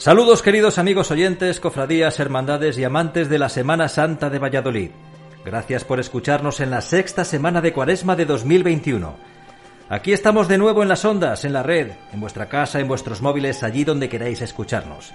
Saludos 0.00 0.40
queridos 0.40 0.78
amigos 0.78 1.10
oyentes, 1.10 1.60
cofradías, 1.60 2.18
hermandades 2.20 2.78
y 2.78 2.84
amantes 2.84 3.28
de 3.28 3.38
la 3.38 3.50
Semana 3.50 3.86
Santa 3.86 4.30
de 4.30 4.38
Valladolid. 4.38 4.92
Gracias 5.44 5.84
por 5.84 6.00
escucharnos 6.00 6.60
en 6.60 6.70
la 6.70 6.80
sexta 6.80 7.22
semana 7.22 7.60
de 7.60 7.74
Cuaresma 7.74 8.16
de 8.16 8.24
2021. 8.24 9.14
Aquí 9.90 10.14
estamos 10.14 10.48
de 10.48 10.56
nuevo 10.56 10.82
en 10.82 10.88
las 10.88 11.04
ondas, 11.04 11.44
en 11.44 11.52
la 11.52 11.62
red, 11.62 11.90
en 12.14 12.20
vuestra 12.20 12.48
casa, 12.48 12.80
en 12.80 12.88
vuestros 12.88 13.20
móviles, 13.20 13.62
allí 13.62 13.84
donde 13.84 14.08
queráis 14.08 14.40
escucharnos, 14.40 15.12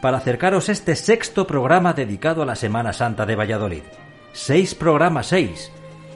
para 0.00 0.16
acercaros 0.16 0.68
este 0.68 0.96
sexto 0.96 1.46
programa 1.46 1.92
dedicado 1.92 2.42
a 2.42 2.46
la 2.46 2.56
Semana 2.56 2.92
Santa 2.92 3.26
de 3.26 3.36
Valladolid. 3.36 3.84
Seis 4.32 4.74
programas 4.74 5.28
seis, 5.28 5.70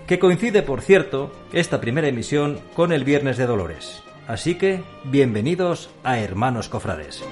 que 0.09 0.19
coincide, 0.19 0.63
por 0.63 0.81
cierto, 0.81 1.31
esta 1.53 1.81
primera 1.81 2.09
emisión 2.09 2.59
con 2.75 2.91
el 2.91 3.05
Viernes 3.05 3.37
de 3.37 3.47
Dolores. 3.47 4.03
Así 4.27 4.57
que, 4.57 4.83
bienvenidos 5.05 5.89
a 6.03 6.19
Hermanos 6.19 6.69
Cofrades. 6.69 7.23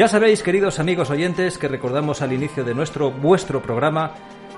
Ya 0.00 0.08
sabéis, 0.08 0.42
queridos 0.42 0.78
amigos 0.78 1.10
oyentes, 1.10 1.58
que 1.58 1.68
recordamos 1.68 2.22
al 2.22 2.32
inicio 2.32 2.64
de 2.64 2.74
nuestro 2.74 3.10
vuestro 3.10 3.60
programa 3.60 4.14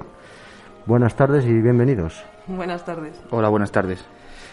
Buenas 0.85 1.15
tardes 1.15 1.45
y 1.45 1.53
bienvenidos. 1.53 2.23
Buenas 2.47 2.85
tardes. 2.85 3.21
Hola, 3.29 3.49
buenas 3.49 3.71
tardes. 3.71 4.05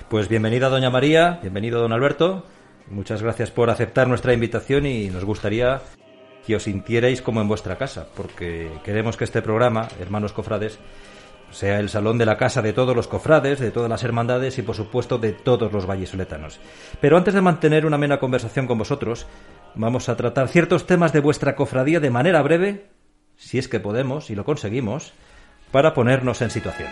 Pues 0.08 0.28
bienvenida 0.28 0.68
doña 0.68 0.90
María, 0.90 1.38
bienvenido 1.40 1.80
don 1.80 1.92
Alberto. 1.92 2.44
Muchas 2.90 3.22
gracias 3.22 3.50
por 3.50 3.70
aceptar 3.70 4.08
nuestra 4.08 4.32
invitación 4.32 4.86
y 4.86 5.08
nos 5.08 5.24
gustaría 5.24 5.80
que 6.46 6.56
os 6.56 6.64
sintierais 6.64 7.22
como 7.22 7.40
en 7.40 7.48
vuestra 7.48 7.76
casa, 7.76 8.06
porque 8.16 8.70
queremos 8.84 9.16
que 9.16 9.24
este 9.24 9.42
programa, 9.42 9.88
Hermanos 10.00 10.32
Cofrades, 10.32 10.78
sea 11.50 11.80
el 11.80 11.88
salón 11.88 12.18
de 12.18 12.26
la 12.26 12.36
casa 12.36 12.62
de 12.62 12.72
todos 12.72 12.94
los 12.94 13.08
cofrades, 13.08 13.58
de 13.58 13.70
todas 13.70 13.90
las 13.90 14.04
hermandades 14.04 14.58
y 14.58 14.62
por 14.62 14.76
supuesto 14.76 15.18
de 15.18 15.32
todos 15.32 15.72
los 15.72 15.86
vallesoletanos. 15.86 16.60
Pero 17.00 17.16
antes 17.16 17.34
de 17.34 17.40
mantener 17.40 17.86
una 17.86 17.96
amena 17.96 18.18
conversación 18.18 18.66
con 18.66 18.78
vosotros, 18.78 19.26
vamos 19.74 20.08
a 20.08 20.16
tratar 20.16 20.48
ciertos 20.48 20.86
temas 20.86 21.12
de 21.12 21.20
vuestra 21.20 21.56
cofradía 21.56 22.00
de 22.00 22.10
manera 22.10 22.42
breve, 22.42 22.86
si 23.36 23.58
es 23.58 23.68
que 23.68 23.80
podemos 23.80 24.30
y 24.30 24.34
lo 24.34 24.44
conseguimos, 24.44 25.12
para 25.70 25.94
ponernos 25.94 26.42
en 26.42 26.50
situación. 26.50 26.88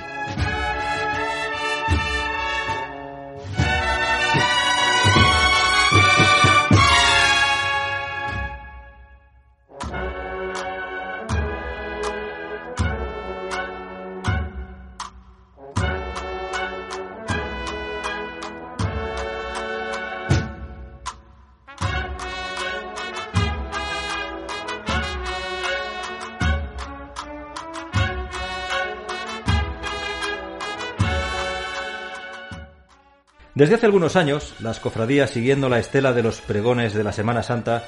Desde 33.54 33.76
hace 33.76 33.86
algunos 33.86 34.16
años, 34.16 34.52
las 34.58 34.80
cofradías, 34.80 35.30
siguiendo 35.30 35.68
la 35.68 35.78
estela 35.78 36.12
de 36.12 36.24
los 36.24 36.40
pregones 36.40 36.92
de 36.92 37.04
la 37.04 37.12
Semana 37.12 37.44
Santa, 37.44 37.84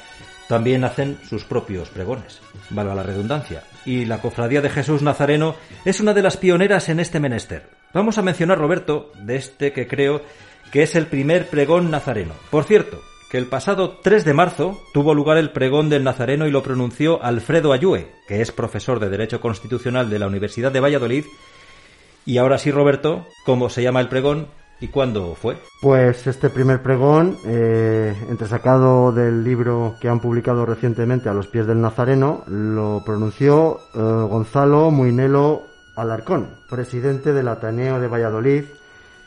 también 0.49 0.85
hacen 0.85 1.19
sus 1.29 1.43
propios 1.43 1.89
pregones, 1.89 2.41
valga 2.71 2.95
la 2.95 3.03
redundancia, 3.03 3.65
y 3.85 4.05
la 4.05 4.21
Cofradía 4.21 4.61
de 4.61 4.71
Jesús 4.71 5.03
Nazareno 5.03 5.57
es 5.85 5.99
una 5.99 6.15
de 6.15 6.23
las 6.23 6.37
pioneras 6.37 6.89
en 6.89 7.01
este 7.01 7.19
menester. 7.19 7.69
Vamos 7.93 8.17
a 8.17 8.23
mencionar, 8.23 8.59
Roberto, 8.59 9.11
de 9.19 9.35
este 9.37 9.73
que 9.73 9.89
creo 9.89 10.23
que 10.71 10.85
es 10.85 10.95
el 10.95 11.09
primer 11.09 11.49
pregón 11.49 11.91
nazareno. 11.91 12.35
Por 12.51 12.63
cierto, 12.63 13.01
que 13.29 13.39
el 13.39 13.47
pasado 13.47 13.99
3 14.03 14.25
de 14.25 14.35
marzo 14.35 14.81
tuvo 14.95 15.15
lugar 15.15 15.37
el 15.37 15.51
pregón 15.51 15.89
del 15.89 16.05
Nazareno 16.05 16.47
y 16.47 16.53
lo 16.53 16.63
pronunció 16.63 17.21
Alfredo 17.25 17.73
Ayue, 17.73 18.13
que 18.29 18.41
es 18.41 18.53
profesor 18.53 19.01
de 19.01 19.09
Derecho 19.09 19.41
Constitucional 19.41 20.11
de 20.11 20.21
la 20.21 20.29
Universidad 20.29 20.71
de 20.71 20.81
Valladolid. 20.81 21.25
Y 22.25 22.39
ahora 22.39 22.59
sí, 22.59 22.71
Roberto, 22.71 23.27
¿cómo 23.45 23.69
se 23.69 23.83
llama 23.83 24.01
el 24.01 24.09
pregón? 24.09 24.49
¿Y 24.81 24.89
cuándo 24.89 25.35
fue? 25.35 25.57
Pues 25.81 26.27
este 26.27 26.51
primer 26.51 26.83
pregón, 26.83 27.39
eh, 27.47 28.15
entresacado 28.29 29.11
del 29.11 29.43
libro 29.43 29.97
que 30.01 30.09
han 30.09 30.21
publicado 30.21 30.67
recientemente 30.67 31.29
A 31.29 31.35
los 31.35 31.47
pies 31.47 31.67
del 31.67 31.81
Nazareno, 31.81 32.45
lo 32.47 33.03
pronunció 33.05 33.79
eh, 33.95 33.99
Gonzalo 33.99 34.91
Muinelo 34.91 35.63
Alarcón, 35.97 36.57
presidente 36.69 37.33
del 37.33 37.49
Ateneo 37.49 38.01
de 38.01 38.09
Valladolid, 38.09 38.65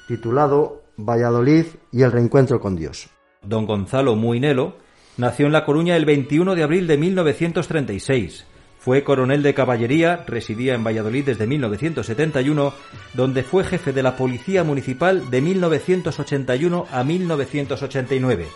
titulado 0.07 0.83
Valladolid 0.97 1.65
y 1.91 2.03
el 2.03 2.11
reencuentro 2.11 2.59
con 2.59 2.75
Dios. 2.75 3.09
Don 3.41 3.65
Gonzalo 3.65 4.15
Muinelo 4.15 4.75
nació 5.17 5.47
en 5.47 5.53
La 5.53 5.65
Coruña 5.65 5.95
el 5.95 6.05
21 6.05 6.53
de 6.53 6.63
abril 6.63 6.85
de 6.85 6.97
1936 6.97 8.45
fue 8.89 9.03
coronel 9.03 9.43
de 9.43 9.53
caballería, 9.53 10.23
residía 10.25 10.73
en 10.73 10.83
Valladolid 10.83 11.23
desde 11.23 11.45
1971, 11.45 12.73
donde 13.13 13.43
fue 13.43 13.63
jefe 13.63 13.93
de 13.93 14.01
la 14.01 14.17
Policía 14.17 14.63
Municipal 14.63 15.29
de 15.29 15.41
1981 15.41 16.87
a 16.91 17.03
1989. 17.03 18.47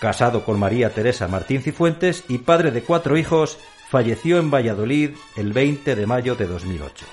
Casado 0.00 0.44
con 0.44 0.60
María 0.60 0.90
Teresa 0.90 1.26
Martín 1.26 1.60
Cifuentes 1.60 2.22
y 2.28 2.38
padre 2.38 2.70
de 2.70 2.82
cuatro 2.82 3.16
hijos, 3.16 3.58
falleció 3.88 4.38
en 4.38 4.52
Valladolid 4.52 5.10
el 5.34 5.52
20 5.52 5.96
de 5.96 6.06
mayo 6.06 6.36
de 6.36 6.46
2008. 6.46 7.04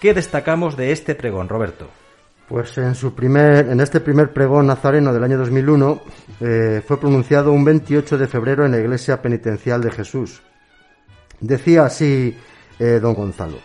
¿Qué 0.00 0.14
destacamos 0.14 0.78
de 0.78 0.92
este 0.92 1.14
pregón, 1.14 1.50
Roberto? 1.50 1.90
Pues 2.48 2.78
en, 2.78 2.94
su 2.94 3.14
primer, 3.14 3.68
en 3.68 3.80
este 3.80 4.00
primer 4.00 4.32
pregón 4.32 4.66
nazareno 4.66 5.12
del 5.12 5.24
año 5.24 5.36
2001 5.36 6.02
eh, 6.40 6.82
fue 6.88 6.98
pronunciado 6.98 7.52
un 7.52 7.66
28 7.66 8.16
de 8.16 8.26
febrero 8.28 8.64
en 8.64 8.72
la 8.72 8.78
Iglesia 8.78 9.20
Penitencial 9.20 9.82
de 9.82 9.90
Jesús, 9.90 10.40
Decía 11.40 11.84
así 11.84 12.36
eh, 12.78 12.98
don 13.00 13.14
Gonzalo, 13.14 13.58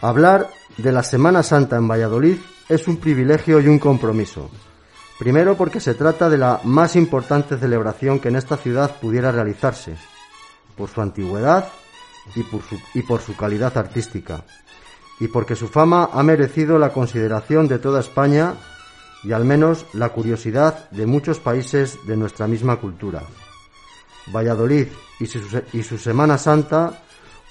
hablar 0.00 0.48
de 0.76 0.92
la 0.92 1.02
Semana 1.02 1.42
Santa 1.42 1.76
en 1.76 1.88
Valladolid 1.88 2.36
es 2.68 2.86
un 2.88 2.98
privilegio 2.98 3.60
y 3.60 3.68
un 3.68 3.78
compromiso. 3.78 4.50
Primero 5.18 5.56
porque 5.56 5.80
se 5.80 5.94
trata 5.94 6.30
de 6.30 6.38
la 6.38 6.60
más 6.64 6.96
importante 6.96 7.58
celebración 7.58 8.20
que 8.20 8.28
en 8.28 8.36
esta 8.36 8.56
ciudad 8.56 8.96
pudiera 9.00 9.30
realizarse, 9.30 9.96
por 10.76 10.88
su 10.88 11.02
antigüedad 11.02 11.68
y 12.34 12.42
por 12.44 12.62
su, 12.62 12.78
y 12.94 13.02
por 13.02 13.20
su 13.20 13.36
calidad 13.36 13.76
artística, 13.76 14.44
y 15.18 15.28
porque 15.28 15.56
su 15.56 15.68
fama 15.68 16.08
ha 16.12 16.22
merecido 16.22 16.78
la 16.78 16.90
consideración 16.90 17.68
de 17.68 17.78
toda 17.78 18.00
España 18.00 18.54
y 19.22 19.32
al 19.32 19.44
menos 19.44 19.84
la 19.92 20.08
curiosidad 20.08 20.88
de 20.90 21.06
muchos 21.06 21.38
países 21.38 21.98
de 22.06 22.16
nuestra 22.16 22.46
misma 22.46 22.76
cultura. 22.76 23.22
Valladolid 24.26 24.86
y 25.18 25.26
su, 25.26 25.40
y 25.72 25.82
su 25.82 25.98
Semana 25.98 26.38
Santa, 26.38 27.02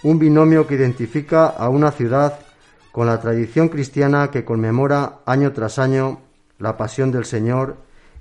un 0.03 0.19
binomio 0.19 0.65
que 0.65 0.75
identifica 0.75 1.47
a 1.47 1.69
una 1.69 1.91
ciudad 1.91 2.39
con 2.91 3.07
la 3.07 3.19
tradición 3.19 3.69
cristiana 3.69 4.31
que 4.31 4.45
conmemora 4.45 5.19
año 5.25 5.51
tras 5.51 5.79
año 5.79 6.21
la 6.57 6.77
pasión 6.77 7.11
del 7.11 7.25
Señor 7.25 7.77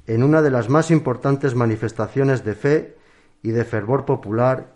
en 0.06 0.22
una 0.22 0.42
de 0.42 0.50
las 0.50 0.68
más 0.68 0.90
importantes 0.90 1.54
manifestaciones 1.54 2.44
de 2.44 2.54
fe 2.54 2.96
y 3.42 3.50
de 3.50 3.64
fervor 3.64 4.04
popular, 4.04 4.74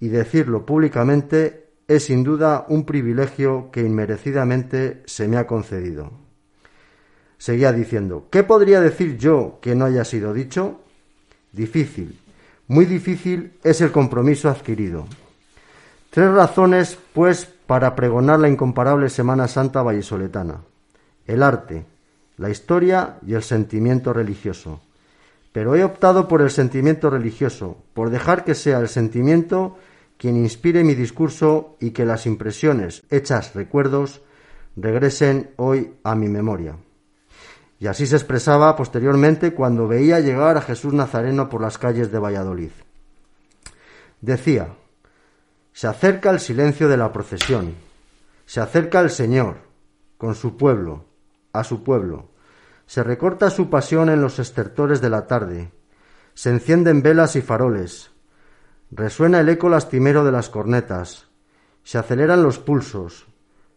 y 0.00 0.08
decirlo 0.08 0.66
públicamente 0.66 1.70
es 1.86 2.06
sin 2.06 2.24
duda 2.24 2.64
un 2.68 2.84
privilegio 2.84 3.70
que 3.70 3.82
inmerecidamente 3.82 5.02
se 5.06 5.28
me 5.28 5.36
ha 5.36 5.46
concedido. 5.46 6.10
Seguía 7.38 7.72
diciendo, 7.72 8.28
¿qué 8.30 8.42
podría 8.42 8.80
decir 8.80 9.18
yo 9.18 9.58
que 9.60 9.74
no 9.74 9.84
haya 9.84 10.04
sido 10.04 10.32
dicho? 10.32 10.80
Difícil, 11.52 12.18
muy 12.68 12.84
difícil 12.84 13.52
es 13.62 13.80
el 13.80 13.92
compromiso 13.92 14.48
adquirido. 14.48 15.06
Tres 16.10 16.30
razones, 16.30 16.98
pues, 17.12 17.46
para 17.66 17.94
pregonar 17.94 18.38
la 18.38 18.48
incomparable 18.48 19.08
Semana 19.08 19.48
Santa 19.48 19.82
vallisoletana. 19.82 20.58
El 21.26 21.42
arte, 21.42 21.86
la 22.36 22.50
historia 22.50 23.18
y 23.26 23.34
el 23.34 23.42
sentimiento 23.42 24.12
religioso. 24.12 24.80
Pero 25.52 25.74
he 25.76 25.84
optado 25.84 26.28
por 26.28 26.42
el 26.42 26.50
sentimiento 26.50 27.10
religioso, 27.10 27.78
por 27.94 28.10
dejar 28.10 28.44
que 28.44 28.54
sea 28.54 28.78
el 28.78 28.88
sentimiento 28.88 29.76
quien 30.18 30.36
inspire 30.36 30.84
mi 30.84 30.94
discurso 30.94 31.76
y 31.80 31.90
que 31.90 32.06
las 32.06 32.26
impresiones, 32.26 33.02
hechas 33.10 33.54
recuerdos, 33.54 34.22
regresen 34.76 35.50
hoy 35.56 35.94
a 36.04 36.14
mi 36.14 36.28
memoria. 36.28 36.76
Y 37.82 37.88
así 37.88 38.06
se 38.06 38.14
expresaba 38.14 38.76
posteriormente 38.76 39.54
cuando 39.54 39.88
veía 39.88 40.20
llegar 40.20 40.56
a 40.56 40.62
Jesús 40.62 40.94
Nazareno 40.94 41.48
por 41.48 41.60
las 41.60 41.78
calles 41.78 42.12
de 42.12 42.20
Valladolid. 42.20 42.70
Decía, 44.20 44.76
se 45.72 45.88
acerca 45.88 46.30
el 46.30 46.38
silencio 46.38 46.88
de 46.88 46.96
la 46.96 47.12
procesión, 47.12 47.74
se 48.46 48.60
acerca 48.60 49.00
el 49.00 49.10
Señor, 49.10 49.56
con 50.16 50.36
su 50.36 50.56
pueblo, 50.56 51.06
a 51.52 51.64
su 51.64 51.82
pueblo. 51.82 52.28
Se 52.86 53.02
recorta 53.02 53.50
su 53.50 53.68
pasión 53.68 54.10
en 54.10 54.20
los 54.20 54.38
estertores 54.38 55.00
de 55.00 55.10
la 55.10 55.26
tarde. 55.26 55.72
Se 56.34 56.50
encienden 56.50 57.02
velas 57.02 57.34
y 57.34 57.42
faroles. 57.42 58.12
Resuena 58.92 59.40
el 59.40 59.48
eco 59.48 59.68
lastimero 59.68 60.24
de 60.24 60.30
las 60.30 60.50
cornetas. 60.50 61.26
Se 61.82 61.98
aceleran 61.98 62.44
los 62.44 62.60
pulsos. 62.60 63.26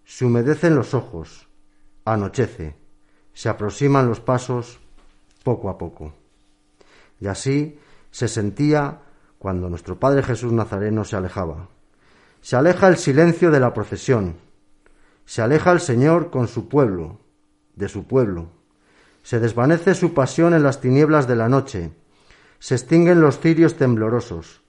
Se 0.03 0.25
humedecen 0.25 0.75
los 0.75 0.93
ojos. 0.93 1.49
Anochece. 2.05 2.84
Se 3.35 3.49
aproximan 3.49 4.07
los 4.07 4.19
pasos 4.19 4.79
poco 5.43 5.69
a 5.69 5.77
poco. 5.77 6.13
Y 7.19 7.27
así 7.27 7.77
se 8.09 8.27
sentía 8.27 9.01
cuando 9.37 9.69
nuestro 9.69 9.99
Padre 9.99 10.23
Jesús 10.23 10.51
Nazareno 10.51 11.03
se 11.03 11.15
alejaba. 11.15 11.69
Se 12.41 12.55
aleja 12.55 12.87
el 12.87 12.97
silencio 12.97 13.51
de 13.51 13.59
la 13.59 13.75
procesión. 13.75 14.37
Se 15.25 15.43
aleja 15.43 15.71
el 15.71 15.79
Señor 15.79 16.31
con 16.31 16.47
su 16.47 16.67
pueblo 16.67 17.19
de 17.75 17.89
su 17.89 18.05
pueblo. 18.05 18.49
Se 19.21 19.39
desvanece 19.39 19.95
su 19.95 20.13
pasión 20.13 20.53
en 20.53 20.63
las 20.63 20.81
tinieblas 20.81 21.27
de 21.27 21.35
la 21.35 21.49
noche. 21.49 21.91
Se 22.59 22.75
extinguen 22.75 23.21
los 23.21 23.39
cirios 23.39 23.75
temblorosos. 23.75 24.61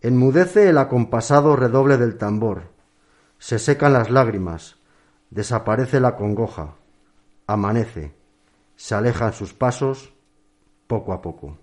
Enmudece 0.00 0.68
el 0.68 0.78
acompasado 0.78 1.56
redoble 1.56 1.96
del 1.96 2.16
tambor. 2.16 2.72
Se 3.38 3.58
secan 3.58 3.92
las 3.92 4.10
lágrimas. 4.10 4.76
Desaparece 5.30 6.00
la 6.00 6.16
congoja. 6.16 6.77
Amanece. 7.48 8.14
Se 8.76 8.94
alejan 8.94 9.32
sus 9.32 9.52
pasos 9.52 10.12
poco 10.86 11.12
a 11.12 11.20
poco. 11.20 11.58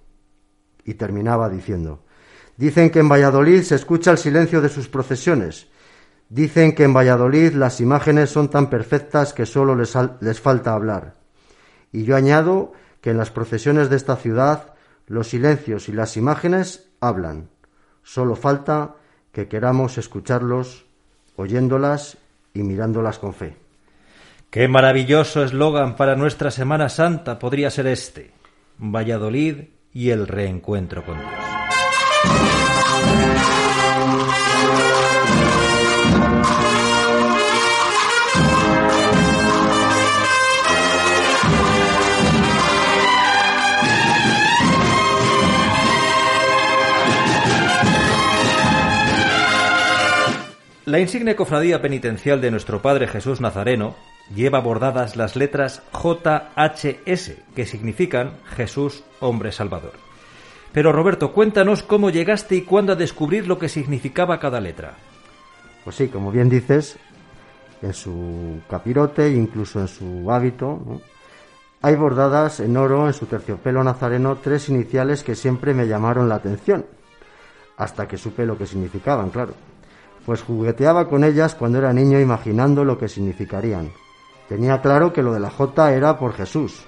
Y 0.83 0.95
terminaba 0.95 1.47
diciendo, 1.47 2.03
Dicen 2.57 2.89
que 2.89 2.99
en 2.99 3.07
Valladolid 3.07 3.61
se 3.63 3.75
escucha 3.75 4.11
el 4.11 4.17
silencio 4.17 4.59
de 4.59 4.67
sus 4.67 4.89
procesiones 4.89 5.67
Dicen 6.29 6.73
que 6.73 6.83
en 6.83 6.93
Valladolid 6.93 7.53
las 7.53 7.79
imágenes 7.79 8.31
son 8.31 8.49
tan 8.49 8.69
perfectas 8.69 9.33
que 9.33 9.45
solo 9.45 9.75
les, 9.75 9.95
les, 10.21 10.41
falta 10.41 10.73
hablar. 10.73 11.15
Y 11.91 12.03
yo 12.03 12.15
añado 12.15 12.73
que 13.01 13.11
en 13.11 13.17
las 13.17 13.29
procesiones 13.29 13.89
de 13.89 13.95
esta 13.95 14.15
ciudad 14.15 14.73
los 15.05 15.29
silencios 15.29 15.87
y 15.87 15.91
las 15.91 16.17
imágenes 16.17 16.89
hablan. 16.99 17.49
Solo 18.01 18.35
falta 18.35 18.95
que 19.31 19.47
queramos 19.47 19.99
escucharlos, 19.99 20.85
oyéndolas 21.35 22.17
y 22.53 22.63
mirándolas 22.63 23.19
con 23.19 23.33
fe. 23.33 23.55
Qué 24.55 24.69
maravilloso 24.69 25.43
eslogan 25.43 25.97
para 25.97 26.15
nuestra 26.15 26.49
Semana 26.49 26.87
Santa 26.87 27.39
podría 27.39 27.69
ser 27.69 27.87
este. 27.87 28.31
Valladolid 28.77 29.65
y 29.91 30.11
el 30.11 30.29
reencuentro 30.29 31.05
con 31.05 31.17
Dios. 31.17 32.54
La 50.95 51.01
insigne 51.01 51.35
cofradía 51.35 51.81
penitencial 51.81 52.39
de 52.39 52.51
nuestro 52.51 52.81
Padre 52.81 53.09
Jesús 53.09 53.41
Nazareno 53.41 53.95
lleva 54.33 54.61
bordadas 54.61 55.17
las 55.17 55.35
letras 55.35 55.83
JHS, 55.91 57.33
que 57.53 57.65
significan 57.65 58.37
Jesús 58.55 59.03
Hombre 59.19 59.51
Salvador. 59.51 59.91
Pero 60.71 60.93
Roberto, 60.93 61.33
cuéntanos 61.33 61.83
cómo 61.83 62.11
llegaste 62.11 62.55
y 62.55 62.61
cuándo 62.61 62.93
a 62.93 62.95
descubrir 62.95 63.45
lo 63.45 63.59
que 63.59 63.67
significaba 63.67 64.39
cada 64.39 64.61
letra. 64.61 64.93
Pues 65.83 65.97
sí, 65.97 66.07
como 66.07 66.31
bien 66.31 66.47
dices, 66.47 66.97
en 67.81 67.93
su 67.93 68.61
capirote, 68.69 69.29
incluso 69.31 69.81
en 69.81 69.89
su 69.89 70.31
hábito, 70.31 71.01
hay 71.81 71.97
bordadas 71.97 72.61
en 72.61 72.77
oro 72.77 73.07
en 73.07 73.13
su 73.13 73.25
terciopelo 73.25 73.83
nazareno 73.83 74.37
tres 74.41 74.69
iniciales 74.69 75.25
que 75.25 75.35
siempre 75.35 75.73
me 75.73 75.89
llamaron 75.89 76.29
la 76.29 76.35
atención, 76.35 76.85
hasta 77.75 78.07
que 78.07 78.15
supe 78.15 78.45
lo 78.45 78.57
que 78.57 78.65
significaban, 78.65 79.29
claro 79.29 79.74
pues 80.25 80.41
jugueteaba 80.41 81.07
con 81.07 81.23
ellas 81.23 81.55
cuando 81.55 81.77
era 81.77 81.93
niño 81.93 82.19
imaginando 82.19 82.83
lo 82.83 82.97
que 82.97 83.07
significarían. 83.07 83.91
Tenía 84.49 84.81
claro 84.81 85.13
que 85.13 85.23
lo 85.23 85.33
de 85.33 85.39
la 85.39 85.49
J 85.49 85.93
era 85.93 86.17
por 86.17 86.33
Jesús. 86.33 86.83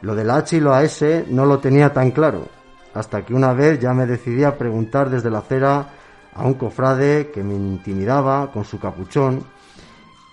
Lo 0.00 0.14
de 0.14 0.24
la 0.24 0.36
H 0.36 0.56
y 0.56 0.60
la 0.60 0.82
S 0.82 1.26
no 1.28 1.46
lo 1.46 1.58
tenía 1.58 1.92
tan 1.92 2.10
claro, 2.10 2.48
hasta 2.94 3.24
que 3.24 3.34
una 3.34 3.52
vez 3.52 3.78
ya 3.80 3.94
me 3.94 4.06
decidí 4.06 4.44
a 4.44 4.56
preguntar 4.56 5.10
desde 5.10 5.30
la 5.30 5.38
acera 5.38 5.88
a 6.34 6.44
un 6.44 6.54
cofrade 6.54 7.30
que 7.30 7.42
me 7.42 7.54
intimidaba 7.54 8.50
con 8.52 8.64
su 8.64 8.78
capuchón 8.78 9.44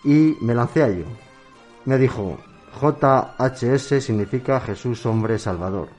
y 0.03 0.35
me 0.41 0.55
lancé 0.55 0.83
a 0.83 0.87
ello. 0.87 1.05
Me 1.85 1.97
dijo, 1.97 2.37
JHS 2.79 4.03
significa 4.03 4.59
Jesús 4.59 5.05
hombre 5.05 5.39
salvador. 5.39 5.89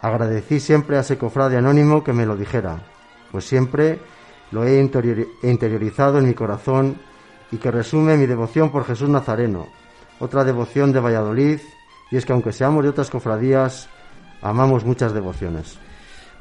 Agradecí 0.00 0.60
siempre 0.60 0.96
a 0.96 1.00
ese 1.00 1.18
cofrade 1.18 1.56
anónimo 1.56 2.04
que 2.04 2.12
me 2.12 2.26
lo 2.26 2.36
dijera, 2.36 2.78
pues 3.32 3.46
siempre 3.46 3.98
lo 4.50 4.64
he 4.64 4.80
interiorizado 4.80 6.18
en 6.18 6.28
mi 6.28 6.34
corazón 6.34 6.96
y 7.50 7.56
que 7.58 7.70
resume 7.70 8.16
mi 8.16 8.26
devoción 8.26 8.70
por 8.70 8.84
Jesús 8.84 9.08
Nazareno, 9.08 9.66
otra 10.18 10.44
devoción 10.44 10.92
de 10.92 11.00
Valladolid, 11.00 11.60
y 12.10 12.16
es 12.16 12.24
que 12.24 12.32
aunque 12.32 12.52
seamos 12.52 12.82
de 12.84 12.90
otras 12.90 13.10
cofradías, 13.10 13.88
amamos 14.42 14.84
muchas 14.84 15.12
devociones. 15.12 15.78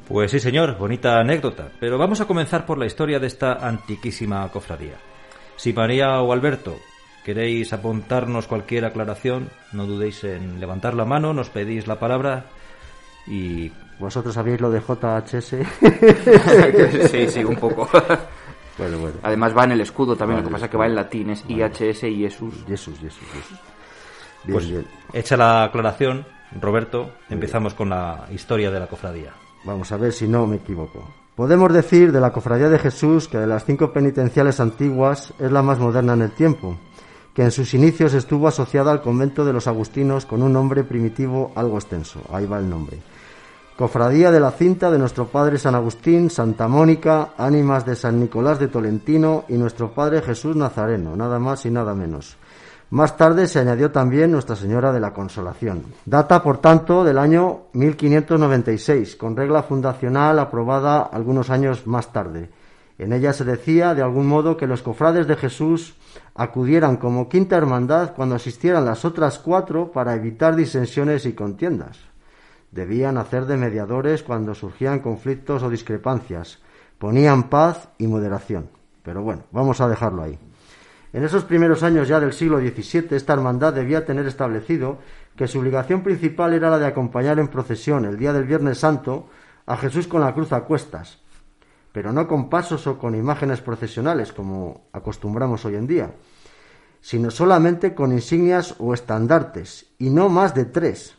Pues 0.08 0.32
sí, 0.32 0.40
señor, 0.40 0.78
bonita 0.78 1.20
anécdota, 1.20 1.70
pero 1.80 1.98
vamos 1.98 2.22
a 2.22 2.26
comenzar 2.26 2.66
por 2.66 2.78
la 2.78 2.86
historia 2.86 3.20
de 3.20 3.28
esta 3.28 3.54
antiquísima 3.54 4.48
cofradía. 4.50 4.98
Si 5.56 5.74
María 5.74 6.22
o 6.22 6.32
Alberto 6.32 6.76
queréis 7.24 7.74
apuntarnos 7.74 8.46
cualquier 8.46 8.86
aclaración, 8.86 9.50
no 9.74 9.88
dudéis 9.88 10.24
en 10.24 10.60
levantar 10.60 10.94
la 10.94 11.06
mano, 11.06 11.34
nos 11.34 11.50
pedís 11.50 11.88
la 11.88 12.00
palabra 12.00 12.46
y 13.26 13.72
vosotros 14.00 14.34
sabéis 14.34 14.62
lo 14.62 14.70
de 14.70 14.82
JHS. 14.82 15.56
sí, 17.12 17.28
sí, 17.28 17.44
un 17.44 17.56
poco. 17.56 17.88
Bueno, 18.78 18.98
bueno. 19.00 19.18
Además 19.24 19.56
va 19.58 19.64
en 19.64 19.72
el 19.72 19.82
escudo 19.82 20.16
también, 20.16 20.42
lo 20.42 20.48
que 20.48 20.52
pasa 20.52 20.66
es 20.66 20.72
que 20.72 20.78
va 20.78 20.86
en 20.86 20.96
latín, 20.96 21.30
es 21.30 21.46
IHS 21.48 22.04
y 22.04 22.24
Jesús. 22.24 22.66
Jesús, 22.68 23.00
Jesús, 23.00 23.28
Jesús. 23.32 23.60
Bien, 24.44 24.54
pues, 24.54 24.70
bien. 24.70 24.86
Hecha 25.14 25.38
la 25.38 25.64
aclaración, 25.64 26.26
Roberto, 26.60 27.12
empezamos 27.30 27.74
con 27.74 27.90
la 27.90 28.28
historia 28.32 28.70
de 28.72 28.80
la 28.80 28.88
cofradía. 28.88 29.32
Vamos 29.64 29.92
a 29.92 29.98
ver 29.98 30.12
si 30.12 30.28
no 30.28 30.46
me 30.46 30.58
equivoco. 30.58 31.08
Podemos 31.36 31.74
decir 31.74 32.12
de 32.12 32.22
la 32.22 32.32
cofradía 32.32 32.70
de 32.70 32.80
Jesús 32.80 33.28
que 33.28 33.38
de 33.38 33.48
las 33.48 33.66
cinco 33.66 33.92
penitenciales 33.92 34.60
antiguas 34.60 35.34
es 35.40 35.52
la 35.52 35.62
más 35.62 35.80
moderna 35.80 36.14
en 36.14 36.22
el 36.22 36.32
tiempo, 36.32 36.78
que 37.34 37.44
en 37.44 37.52
sus 37.52 37.74
inicios 37.74 38.14
estuvo 38.14 38.48
asociada 38.48 38.92
al 38.92 39.02
convento 39.02 39.44
de 39.44 39.52
los 39.52 39.68
agustinos 39.68 40.26
con 40.26 40.44
un 40.44 40.54
nombre 40.54 40.84
primitivo 40.84 41.52
algo 41.56 41.78
extenso. 41.78 42.22
Ahí 42.32 42.46
va 42.46 42.60
el 42.60 42.70
nombre. 42.70 43.00
Cofradía 43.78 44.32
de 44.32 44.40
la 44.40 44.52
Cinta 44.52 44.90
de 44.90 44.98
nuestro 44.98 45.28
Padre 45.28 45.58
San 45.58 45.76
Agustín, 45.76 46.30
Santa 46.30 46.70
Mónica, 46.70 47.34
Ánimas 47.38 47.86
de 47.86 47.98
San 47.98 48.22
Nicolás 48.22 48.58
de 48.58 48.70
Tolentino 48.70 49.44
y 49.50 49.58
nuestro 49.58 49.92
Padre 49.92 50.22
Jesús 50.22 50.56
Nazareno, 50.56 51.18
nada 51.18 51.40
más 51.40 51.66
y 51.66 51.72
nada 51.72 51.94
menos. 51.94 52.38
Más 52.92 53.18
tarde 53.18 53.48
se 53.48 53.60
añadió 53.60 53.92
también 53.92 54.32
Nuestra 54.32 54.56
Señora 54.56 54.94
de 54.94 55.02
la 55.02 55.14
Consolación. 55.14 55.84
Data, 56.06 56.42
por 56.42 56.60
tanto, 56.60 57.04
del 57.04 57.18
año 57.18 57.64
1596, 57.74 59.18
con 59.18 59.36
regla 59.36 59.62
fundacional 59.62 60.40
aprobada 60.40 61.02
algunos 61.02 61.50
años 61.50 61.86
más 61.86 62.14
tarde. 62.14 62.50
En 62.98 63.12
ella 63.12 63.34
se 63.34 63.44
decía, 63.44 63.94
de 63.94 64.04
algún 64.04 64.26
modo, 64.26 64.56
que 64.56 64.68
los 64.68 64.84
cofrades 64.84 65.28
de 65.28 65.36
Jesús 65.36 65.96
acudieran 66.34 66.96
como 66.96 67.28
quinta 67.28 67.58
hermandad 67.58 68.14
cuando 68.16 68.36
asistieran 68.36 68.86
las 68.86 69.04
otras 69.04 69.38
cuatro 69.38 69.92
para 69.92 70.16
evitar 70.16 70.56
disensiones 70.56 71.26
y 71.26 71.34
contiendas. 71.34 72.15
Debían 72.72 73.18
hacer 73.18 73.46
de 73.46 73.58
mediadores 73.58 74.24
cuando 74.24 74.56
surgían 74.56 75.00
conflictos 75.00 75.64
o 75.64 75.70
discrepancias. 75.70 76.60
Ponían 76.98 77.50
paz 77.50 77.90
y 77.98 78.08
moderación. 78.08 78.70
Pero 79.04 79.22
bueno, 79.22 79.44
vamos 79.52 79.82
a 79.82 79.88
dejarlo 79.88 80.24
ahí. 80.24 80.38
En 81.16 81.24
esos 81.24 81.46
primeros 81.46 81.82
años 81.82 82.10
ya 82.10 82.20
del 82.20 82.34
siglo 82.34 82.60
XVII, 82.60 83.16
esta 83.16 83.32
hermandad 83.32 83.74
debía 83.74 84.06
tener 84.06 84.26
establecido 84.28 85.00
que 85.38 85.48
su 85.48 85.60
obligación 85.60 86.04
principal 86.04 86.54
era 86.54 86.70
la 86.70 86.78
de 86.78 86.88
acompañar 86.88 87.40
en 87.40 87.48
procesión 87.48 88.04
el 88.04 88.18
día 88.18 88.34
del 88.34 88.44
Viernes 88.44 88.80
Santo 88.80 89.30
a 89.66 89.78
Jesús 89.78 90.08
con 90.08 90.20
la 90.20 90.34
cruz 90.34 90.52
a 90.52 90.66
cuestas, 90.66 91.20
pero 91.92 92.12
no 92.12 92.28
con 92.28 92.50
pasos 92.50 92.86
o 92.88 92.98
con 92.98 93.16
imágenes 93.16 93.62
procesionales 93.62 94.34
como 94.34 94.88
acostumbramos 94.92 95.64
hoy 95.64 95.76
en 95.76 95.88
día, 95.88 96.12
sino 97.00 97.32
solamente 97.32 97.96
con 97.96 98.12
insignias 98.12 98.76
o 98.80 98.94
estandartes, 98.94 99.94
y 99.98 100.10
no 100.10 100.28
más 100.28 100.54
de 100.54 100.66
tres. 100.66 101.16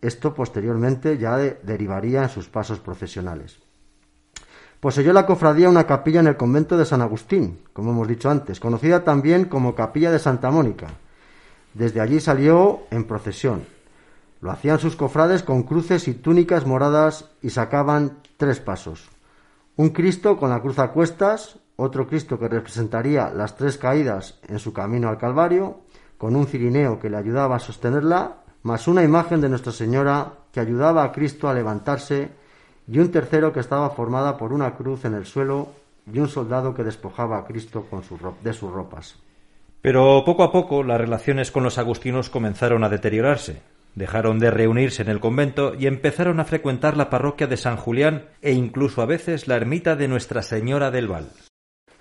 Esto 0.00 0.34
posteriormente 0.34 1.18
ya 1.18 1.36
derivaría 1.36 2.24
en 2.24 2.28
sus 2.28 2.48
pasos 2.48 2.78
procesionales. 2.78 3.58
Poseyó 4.80 5.12
la 5.12 5.26
cofradía 5.26 5.68
una 5.68 5.86
capilla 5.86 6.20
en 6.20 6.26
el 6.26 6.36
convento 6.36 6.76
de 6.76 6.84
San 6.84 7.00
Agustín, 7.00 7.60
como 7.72 7.90
hemos 7.90 8.08
dicho 8.08 8.30
antes, 8.30 8.60
conocida 8.60 9.04
también 9.04 9.46
como 9.46 9.74
Capilla 9.74 10.10
de 10.10 10.18
Santa 10.18 10.50
Mónica. 10.50 10.88
Desde 11.74 12.00
allí 12.00 12.20
salió 12.20 12.80
en 12.90 13.04
procesión. 13.04 13.64
Lo 14.40 14.50
hacían 14.50 14.78
sus 14.78 14.96
cofrades 14.96 15.42
con 15.42 15.62
cruces 15.62 16.08
y 16.08 16.14
túnicas 16.14 16.66
moradas 16.66 17.30
y 17.42 17.50
sacaban 17.50 18.18
tres 18.36 18.60
pasos 18.60 19.08
un 19.76 19.90
Cristo 19.90 20.38
con 20.38 20.50
la 20.50 20.60
cruz 20.60 20.78
a 20.78 20.88
cuestas, 20.88 21.58
otro 21.76 22.06
Cristo 22.06 22.38
que 22.38 22.48
representaría 22.48 23.30
las 23.30 23.56
tres 23.56 23.76
caídas 23.76 24.38
en 24.48 24.58
su 24.58 24.72
camino 24.72 25.08
al 25.08 25.18
Calvario, 25.18 25.80
con 26.16 26.34
un 26.34 26.46
cirineo 26.46 26.98
que 26.98 27.10
le 27.10 27.18
ayudaba 27.18 27.56
a 27.56 27.60
sostenerla, 27.60 28.38
más 28.62 28.88
una 28.88 29.02
imagen 29.02 29.40
de 29.40 29.48
Nuestra 29.48 29.72
Señora 29.72 30.32
que 30.52 30.60
ayudaba 30.60 31.04
a 31.04 31.12
Cristo 31.12 31.48
a 31.48 31.54
levantarse, 31.54 32.30
y 32.88 32.98
un 32.98 33.10
tercero 33.10 33.52
que 33.52 33.60
estaba 33.60 33.90
formada 33.90 34.36
por 34.36 34.52
una 34.52 34.74
cruz 34.74 35.04
en 35.04 35.14
el 35.14 35.26
suelo 35.26 35.68
y 36.10 36.18
un 36.18 36.28
soldado 36.28 36.74
que 36.74 36.84
despojaba 36.84 37.38
a 37.38 37.44
Cristo 37.44 37.86
con 37.90 38.02
de 38.42 38.52
sus 38.52 38.70
ropas. 38.70 39.16
Pero 39.82 40.22
poco 40.24 40.44
a 40.44 40.52
poco 40.52 40.82
las 40.82 41.00
relaciones 41.00 41.50
con 41.50 41.64
los 41.64 41.78
agustinos 41.78 42.30
comenzaron 42.30 42.84
a 42.84 42.88
deteriorarse. 42.88 43.62
Dejaron 43.94 44.38
de 44.38 44.50
reunirse 44.50 45.02
en 45.02 45.08
el 45.08 45.20
convento 45.20 45.74
y 45.74 45.86
empezaron 45.86 46.38
a 46.38 46.44
frecuentar 46.44 46.96
la 46.96 47.08
parroquia 47.08 47.46
de 47.46 47.56
San 47.56 47.76
Julián 47.76 48.26
e 48.42 48.52
incluso 48.52 49.00
a 49.00 49.06
veces 49.06 49.48
la 49.48 49.56
ermita 49.56 49.96
de 49.96 50.06
Nuestra 50.06 50.42
Señora 50.42 50.90
del 50.90 51.08
Val. 51.08 51.30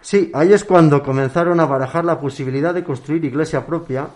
Sí, 0.01 0.29
ahí 0.33 0.51
es 0.51 0.65
cuando 0.65 1.01
comenzaron 1.01 1.59
a 1.59 1.65
barajar 1.65 2.05
la 2.05 2.19
posibilidad 2.19 2.73
de 2.73 2.83
construir 2.83 3.23
iglesia 3.23 3.65
propia. 3.65 4.09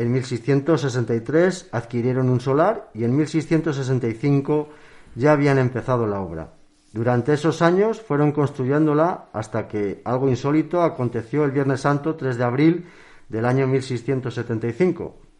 En 0.00 0.10
1663 0.12 1.68
adquirieron 1.72 2.30
un 2.30 2.40
solar 2.40 2.90
y 2.94 3.04
en 3.04 3.14
1665 3.14 4.68
ya 5.14 5.32
habían 5.32 5.58
empezado 5.58 6.06
la 6.06 6.20
obra. 6.20 6.54
Durante 6.92 7.34
esos 7.34 7.60
años 7.60 8.00
fueron 8.00 8.32
construyéndola 8.32 9.26
hasta 9.32 9.68
que 9.68 10.00
algo 10.04 10.28
insólito 10.28 10.82
aconteció 10.82 11.44
el 11.44 11.50
Viernes 11.50 11.82
Santo 11.82 12.16
3 12.16 12.38
de 12.38 12.44
abril 12.44 12.86
del 13.28 13.44
año 13.44 13.66
1675 13.66 15.30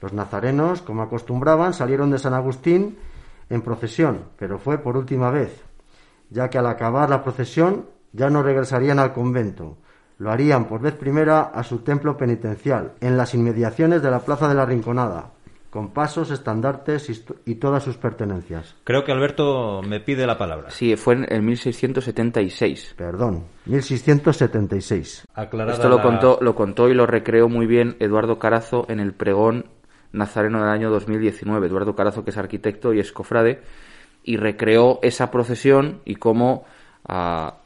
los 0.00 0.12
nazarenos, 0.12 0.82
como 0.82 1.02
acostumbraban, 1.02 1.74
salieron 1.74 2.10
de 2.10 2.18
San 2.18 2.34
Agustín 2.34 2.98
en 3.50 3.62
procesión, 3.62 4.26
pero 4.38 4.58
fue 4.58 4.78
por 4.78 4.96
última 4.96 5.30
vez, 5.30 5.62
ya 6.30 6.48
que 6.50 6.58
al 6.58 6.66
acabar 6.66 7.10
la 7.10 7.22
procesión 7.22 7.86
ya 8.12 8.30
no 8.30 8.42
regresarían 8.42 8.98
al 8.98 9.12
convento. 9.12 9.78
Lo 10.18 10.32
harían 10.32 10.66
por 10.66 10.80
vez 10.80 10.94
primera 10.94 11.42
a 11.42 11.62
su 11.62 11.78
templo 11.78 12.16
penitencial, 12.16 12.92
en 13.00 13.16
las 13.16 13.34
inmediaciones 13.34 14.02
de 14.02 14.10
la 14.10 14.20
Plaza 14.20 14.48
de 14.48 14.54
la 14.54 14.66
Rinconada, 14.66 15.30
con 15.70 15.90
pasos, 15.90 16.30
estandartes 16.30 17.08
y, 17.44 17.54
todas 17.56 17.84
sus 17.84 17.96
pertenencias. 17.96 18.74
Creo 18.84 19.04
que 19.04 19.12
Alberto 19.12 19.80
me 19.82 20.00
pide 20.00 20.26
la 20.26 20.36
palabra. 20.36 20.70
Sí, 20.70 20.96
fue 20.96 21.24
en 21.28 21.44
1676. 21.44 22.94
Perdón, 22.96 23.44
1676. 23.66 25.26
Esto 25.36 25.88
lo, 25.88 26.02
contó, 26.02 26.38
lo 26.40 26.54
contó 26.54 26.88
y 26.88 26.94
lo 26.94 27.06
recreó 27.06 27.48
muy 27.48 27.66
bien 27.66 27.96
Eduardo 28.00 28.38
Carazo 28.38 28.86
en 28.88 28.98
el 28.98 29.12
pregón 29.12 29.66
nazareno 30.12 30.60
del 30.60 30.70
año 30.70 30.90
2019. 30.90 31.66
Eduardo 31.66 31.94
Carazo, 31.94 32.24
que 32.24 32.30
es 32.30 32.38
arquitecto 32.38 32.92
y 32.94 33.00
es 33.00 33.12
cofrade, 33.12 33.60
y 34.24 34.36
recreó 34.36 34.98
esa 35.02 35.30
procesión 35.30 36.00
y 36.04 36.16
cómo 36.16 36.64
a, 37.06 37.58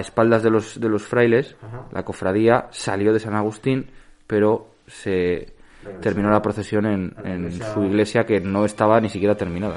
espaldas 0.00 0.42
de 0.42 0.50
los, 0.50 0.80
de 0.80 0.88
los 0.88 1.02
frailes 1.02 1.56
la 1.92 2.04
cofradía 2.04 2.68
salió 2.70 3.12
de 3.12 3.20
San 3.20 3.34
Agustín, 3.34 3.90
pero 4.26 4.68
se 4.86 5.54
terminó 6.00 6.30
la 6.30 6.42
procesión 6.42 6.86
en, 6.86 7.14
en 7.24 7.52
su 7.52 7.82
iglesia 7.82 8.24
que 8.24 8.40
no 8.40 8.64
estaba 8.64 9.00
ni 9.00 9.08
siquiera 9.08 9.34
terminada. 9.34 9.76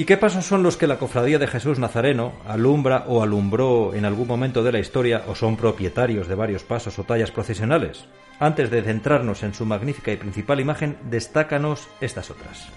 ¿Y 0.00 0.06
qué 0.06 0.16
pasos 0.16 0.46
son 0.46 0.62
los 0.62 0.78
que 0.78 0.86
la 0.86 0.98
Cofradía 0.98 1.38
de 1.38 1.46
Jesús 1.46 1.78
Nazareno 1.78 2.32
alumbra 2.48 3.04
o 3.06 3.22
alumbró 3.22 3.92
en 3.92 4.06
algún 4.06 4.26
momento 4.26 4.62
de 4.62 4.72
la 4.72 4.78
historia 4.78 5.24
o 5.28 5.34
son 5.34 5.58
propietarios 5.58 6.26
de 6.26 6.34
varios 6.34 6.64
pasos 6.64 6.98
o 6.98 7.04
tallas 7.04 7.30
procesionales? 7.30 8.06
Antes 8.38 8.70
de 8.70 8.80
centrarnos 8.80 9.42
en 9.42 9.52
su 9.52 9.66
magnífica 9.66 10.10
y 10.10 10.16
principal 10.16 10.58
imagen, 10.58 10.96
destácanos 11.10 11.86
estas 12.00 12.30
otras. 12.30 12.70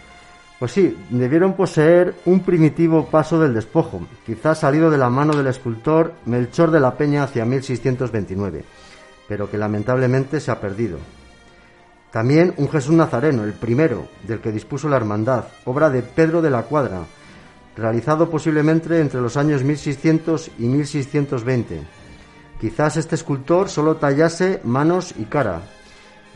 Pues 0.60 0.74
sí, 0.74 0.98
debieron 1.12 1.54
poseer 1.54 2.14
un 2.26 2.42
primitivo 2.42 3.06
paso 3.06 3.40
del 3.40 3.54
despojo, 3.54 4.06
quizás 4.26 4.60
salido 4.60 4.90
de 4.90 4.98
la 4.98 5.10
mano 5.10 5.34
del 5.34 5.48
escultor 5.48 6.16
Melchor 6.26 6.72
de 6.72 6.82
la 6.82 6.98
Peña 6.98 7.24
hacia 7.24 7.46
1629, 7.46 8.66
pero 9.30 9.50
que 9.50 9.58
lamentablemente 9.58 10.42
se 10.42 10.52
ha 10.52 10.60
perdido. 10.60 10.98
También 12.14 12.54
un 12.58 12.70
Jesús 12.70 12.94
Nazareno, 12.94 13.44
el 13.44 13.54
primero, 13.54 14.08
del 14.28 14.40
que 14.40 14.52
dispuso 14.52 14.88
la 14.88 14.98
hermandad, 14.98 15.46
obra 15.66 15.90
de 15.90 16.04
Pedro 16.04 16.44
de 16.44 16.52
la 16.52 16.62
Cuadra, 16.62 17.00
realizado 17.76 18.30
posiblemente 18.30 19.00
entre 19.00 19.20
los 19.20 19.36
años 19.36 19.64
1600 19.64 20.52
y 20.60 20.66
1620. 20.66 21.82
Quizás 22.62 22.98
este 22.98 23.16
escultor 23.16 23.68
solo 23.68 23.96
tallase 23.96 24.62
manos 24.64 25.16
y 25.18 25.26
cara, 25.26 25.64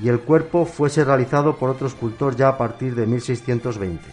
y 0.01 0.09
el 0.09 0.21
cuerpo 0.21 0.65
fuese 0.65 1.05
realizado 1.05 1.57
por 1.57 1.69
otro 1.69 1.85
escultor 1.85 2.35
ya 2.35 2.47
a 2.47 2.57
partir 2.57 2.95
de 2.95 3.05
1620. 3.05 4.03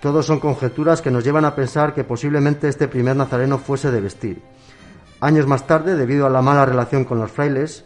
Todos 0.00 0.26
son 0.26 0.40
conjeturas 0.40 1.00
que 1.00 1.12
nos 1.12 1.22
llevan 1.22 1.44
a 1.44 1.54
pensar 1.54 1.94
que 1.94 2.02
posiblemente 2.02 2.66
este 2.66 2.88
primer 2.88 3.14
nazareno 3.14 3.58
fuese 3.58 3.92
de 3.92 4.00
vestir. 4.00 4.42
Años 5.20 5.46
más 5.46 5.64
tarde, 5.64 5.94
debido 5.94 6.26
a 6.26 6.30
la 6.30 6.42
mala 6.42 6.66
relación 6.66 7.04
con 7.04 7.20
los 7.20 7.30
frailes, 7.30 7.84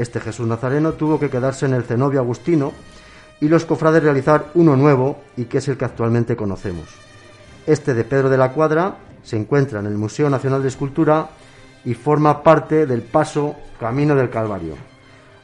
este 0.00 0.20
Jesús 0.20 0.46
Nazareno 0.46 0.92
tuvo 0.92 1.18
que 1.20 1.30
quedarse 1.30 1.66
en 1.66 1.74
el 1.74 1.84
cenobio 1.84 2.20
agustino 2.20 2.72
y 3.40 3.48
los 3.48 3.64
cofrades 3.64 4.02
realizar 4.02 4.46
uno 4.54 4.76
nuevo 4.76 5.18
y 5.36 5.44
que 5.44 5.58
es 5.58 5.68
el 5.68 5.76
que 5.76 5.84
actualmente 5.84 6.36
conocemos. 6.36 6.86
Este 7.66 7.94
de 7.94 8.04
Pedro 8.04 8.30
de 8.30 8.38
la 8.38 8.52
Cuadra 8.52 8.96
se 9.22 9.36
encuentra 9.36 9.80
en 9.80 9.86
el 9.86 9.96
Museo 9.96 10.30
Nacional 10.30 10.62
de 10.62 10.68
Escultura 10.68 11.28
y 11.84 11.94
forma 11.94 12.42
parte 12.42 12.86
del 12.86 13.02
paso 13.02 13.54
Camino 13.78 14.14
del 14.14 14.30
Calvario. 14.30 14.74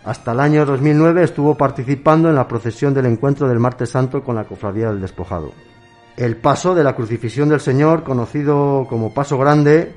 Hasta 0.04 0.32
el 0.32 0.40
año 0.40 0.64
2009 0.64 1.24
estuvo 1.24 1.54
participando 1.56 2.28
en 2.28 2.36
la 2.36 2.46
procesión 2.46 2.94
del 2.94 3.06
encuentro 3.06 3.48
del 3.48 3.58
Martes 3.58 3.90
Santo 3.90 4.22
con 4.22 4.36
la 4.36 4.44
Cofradía 4.44 4.88
del 4.88 5.00
Despojado. 5.00 5.52
El 6.16 6.36
paso 6.36 6.74
de 6.74 6.84
la 6.84 6.94
crucifixión 6.94 7.48
del 7.48 7.60
Señor, 7.60 8.04
conocido 8.04 8.86
como 8.88 9.12
Paso 9.12 9.36
Grande, 9.36 9.94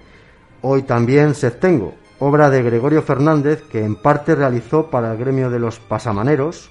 hoy 0.61 0.81
también 0.83 1.35
se 1.35 1.51
tengo 1.51 1.93
obra 2.19 2.49
de 2.49 2.61
Gregorio 2.61 3.01
Fernández 3.01 3.63
que 3.63 3.83
en 3.83 3.95
parte 3.95 4.35
realizó 4.35 4.87
para 4.87 5.11
el 5.11 5.17
gremio 5.17 5.49
de 5.49 5.59
los 5.59 5.79
pasamaneros, 5.79 6.69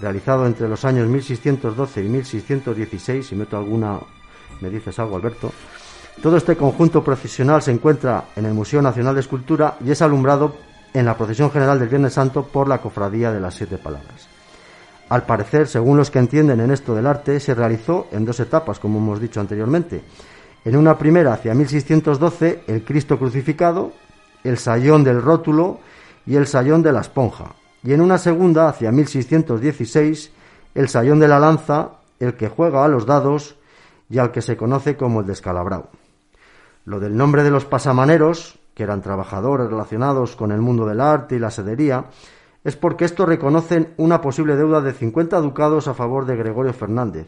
realizado 0.00 0.46
entre 0.46 0.68
los 0.68 0.84
años 0.84 1.08
1612 1.08 2.04
y 2.04 2.08
1616, 2.08 3.26
si 3.26 3.34
meto 3.34 3.56
alguna, 3.56 3.98
me 4.60 4.70
dices 4.70 4.98
algo 4.98 5.16
Alberto, 5.16 5.52
Todo 6.22 6.36
este 6.36 6.56
conjunto 6.56 7.02
procesional 7.04 7.62
se 7.62 7.70
encuentra 7.70 8.24
en 8.34 8.46
el 8.46 8.54
Museo 8.54 8.82
Nacional 8.82 9.14
de 9.14 9.20
Escultura 9.20 9.76
y 9.84 9.90
es 9.90 10.02
alumbrado 10.02 10.56
en 10.94 11.06
la 11.06 11.16
procesión 11.16 11.50
general 11.50 11.78
del 11.78 11.88
Viernes 11.88 12.14
Santo 12.14 12.44
por 12.44 12.68
la 12.68 12.78
Cofradía 12.78 13.30
de 13.30 13.40
las 13.40 13.54
Siete 13.54 13.78
Palabras. 13.78 14.28
Al 15.08 15.24
parecer, 15.24 15.68
según 15.68 15.96
los 15.96 16.10
que 16.10 16.18
entienden 16.18 16.60
en 16.60 16.70
esto 16.70 16.94
del 16.94 17.06
arte, 17.06 17.40
se 17.40 17.54
realizó 17.54 18.08
en 18.12 18.24
dos 18.24 18.40
etapas, 18.40 18.78
como 18.78 18.98
hemos 18.98 19.20
dicho 19.20 19.40
anteriormente. 19.40 20.02
En 20.64 20.76
una 20.76 20.98
primera, 20.98 21.32
hacia 21.32 21.54
1612, 21.54 22.64
el 22.66 22.84
Cristo 22.84 23.18
crucificado, 23.18 23.92
el 24.44 24.58
sayón 24.58 25.04
del 25.04 25.22
rótulo 25.22 25.80
y 26.26 26.36
el 26.36 26.46
sayón 26.46 26.82
de 26.82 26.92
la 26.92 27.00
esponja. 27.00 27.54
Y 27.82 27.92
en 27.92 28.00
una 28.00 28.18
segunda, 28.18 28.68
hacia 28.68 28.92
1616, 28.92 30.32
el 30.74 30.88
sayón 30.88 31.20
de 31.20 31.28
la 31.28 31.38
lanza, 31.38 31.92
el 32.18 32.34
que 32.34 32.48
juega 32.48 32.84
a 32.84 32.88
los 32.88 33.06
dados 33.06 33.56
y 34.10 34.18
al 34.18 34.32
que 34.32 34.42
se 34.42 34.56
conoce 34.56 34.96
como 34.96 35.20
el 35.20 35.26
descalabrado. 35.26 35.90
Lo 36.84 37.00
del 37.00 37.16
nombre 37.16 37.42
de 37.42 37.50
los 37.50 37.64
pasamaneros, 37.64 38.58
que 38.74 38.82
eran 38.82 39.02
trabajadores 39.02 39.68
relacionados 39.68 40.36
con 40.36 40.52
el 40.52 40.60
mundo 40.60 40.86
del 40.86 41.00
arte 41.00 41.36
y 41.36 41.38
la 41.38 41.50
sedería, 41.50 42.06
es 42.64 42.76
porque 42.76 43.04
estos 43.04 43.28
reconocen 43.28 43.94
una 43.96 44.20
posible 44.20 44.56
deuda 44.56 44.80
de 44.80 44.92
50 44.92 45.40
ducados 45.40 45.88
a 45.88 45.94
favor 45.94 46.26
de 46.26 46.36
Gregorio 46.36 46.72
Fernández 46.72 47.26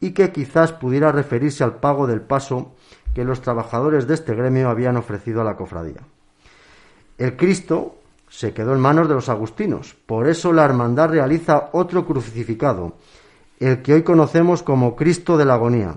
y 0.00 0.12
que 0.12 0.30
quizás 0.32 0.72
pudiera 0.72 1.12
referirse 1.12 1.64
al 1.64 1.76
pago 1.76 2.06
del 2.06 2.20
paso 2.20 2.74
que 3.14 3.24
los 3.24 3.40
trabajadores 3.40 4.06
de 4.06 4.14
este 4.14 4.34
gremio 4.34 4.68
habían 4.68 4.96
ofrecido 4.96 5.40
a 5.40 5.44
la 5.44 5.56
cofradía. 5.56 6.02
El 7.18 7.36
Cristo 7.36 7.96
se 8.28 8.54
quedó 8.54 8.74
en 8.74 8.80
manos 8.80 9.08
de 9.08 9.14
los 9.14 9.28
agustinos, 9.28 9.96
por 10.06 10.28
eso 10.28 10.52
la 10.52 10.64
hermandad 10.64 11.10
realiza 11.10 11.70
otro 11.72 12.06
crucificado, 12.06 12.94
el 13.58 13.82
que 13.82 13.94
hoy 13.94 14.02
conocemos 14.02 14.62
como 14.62 14.94
Cristo 14.94 15.36
de 15.36 15.44
la 15.44 15.54
Agonía, 15.54 15.96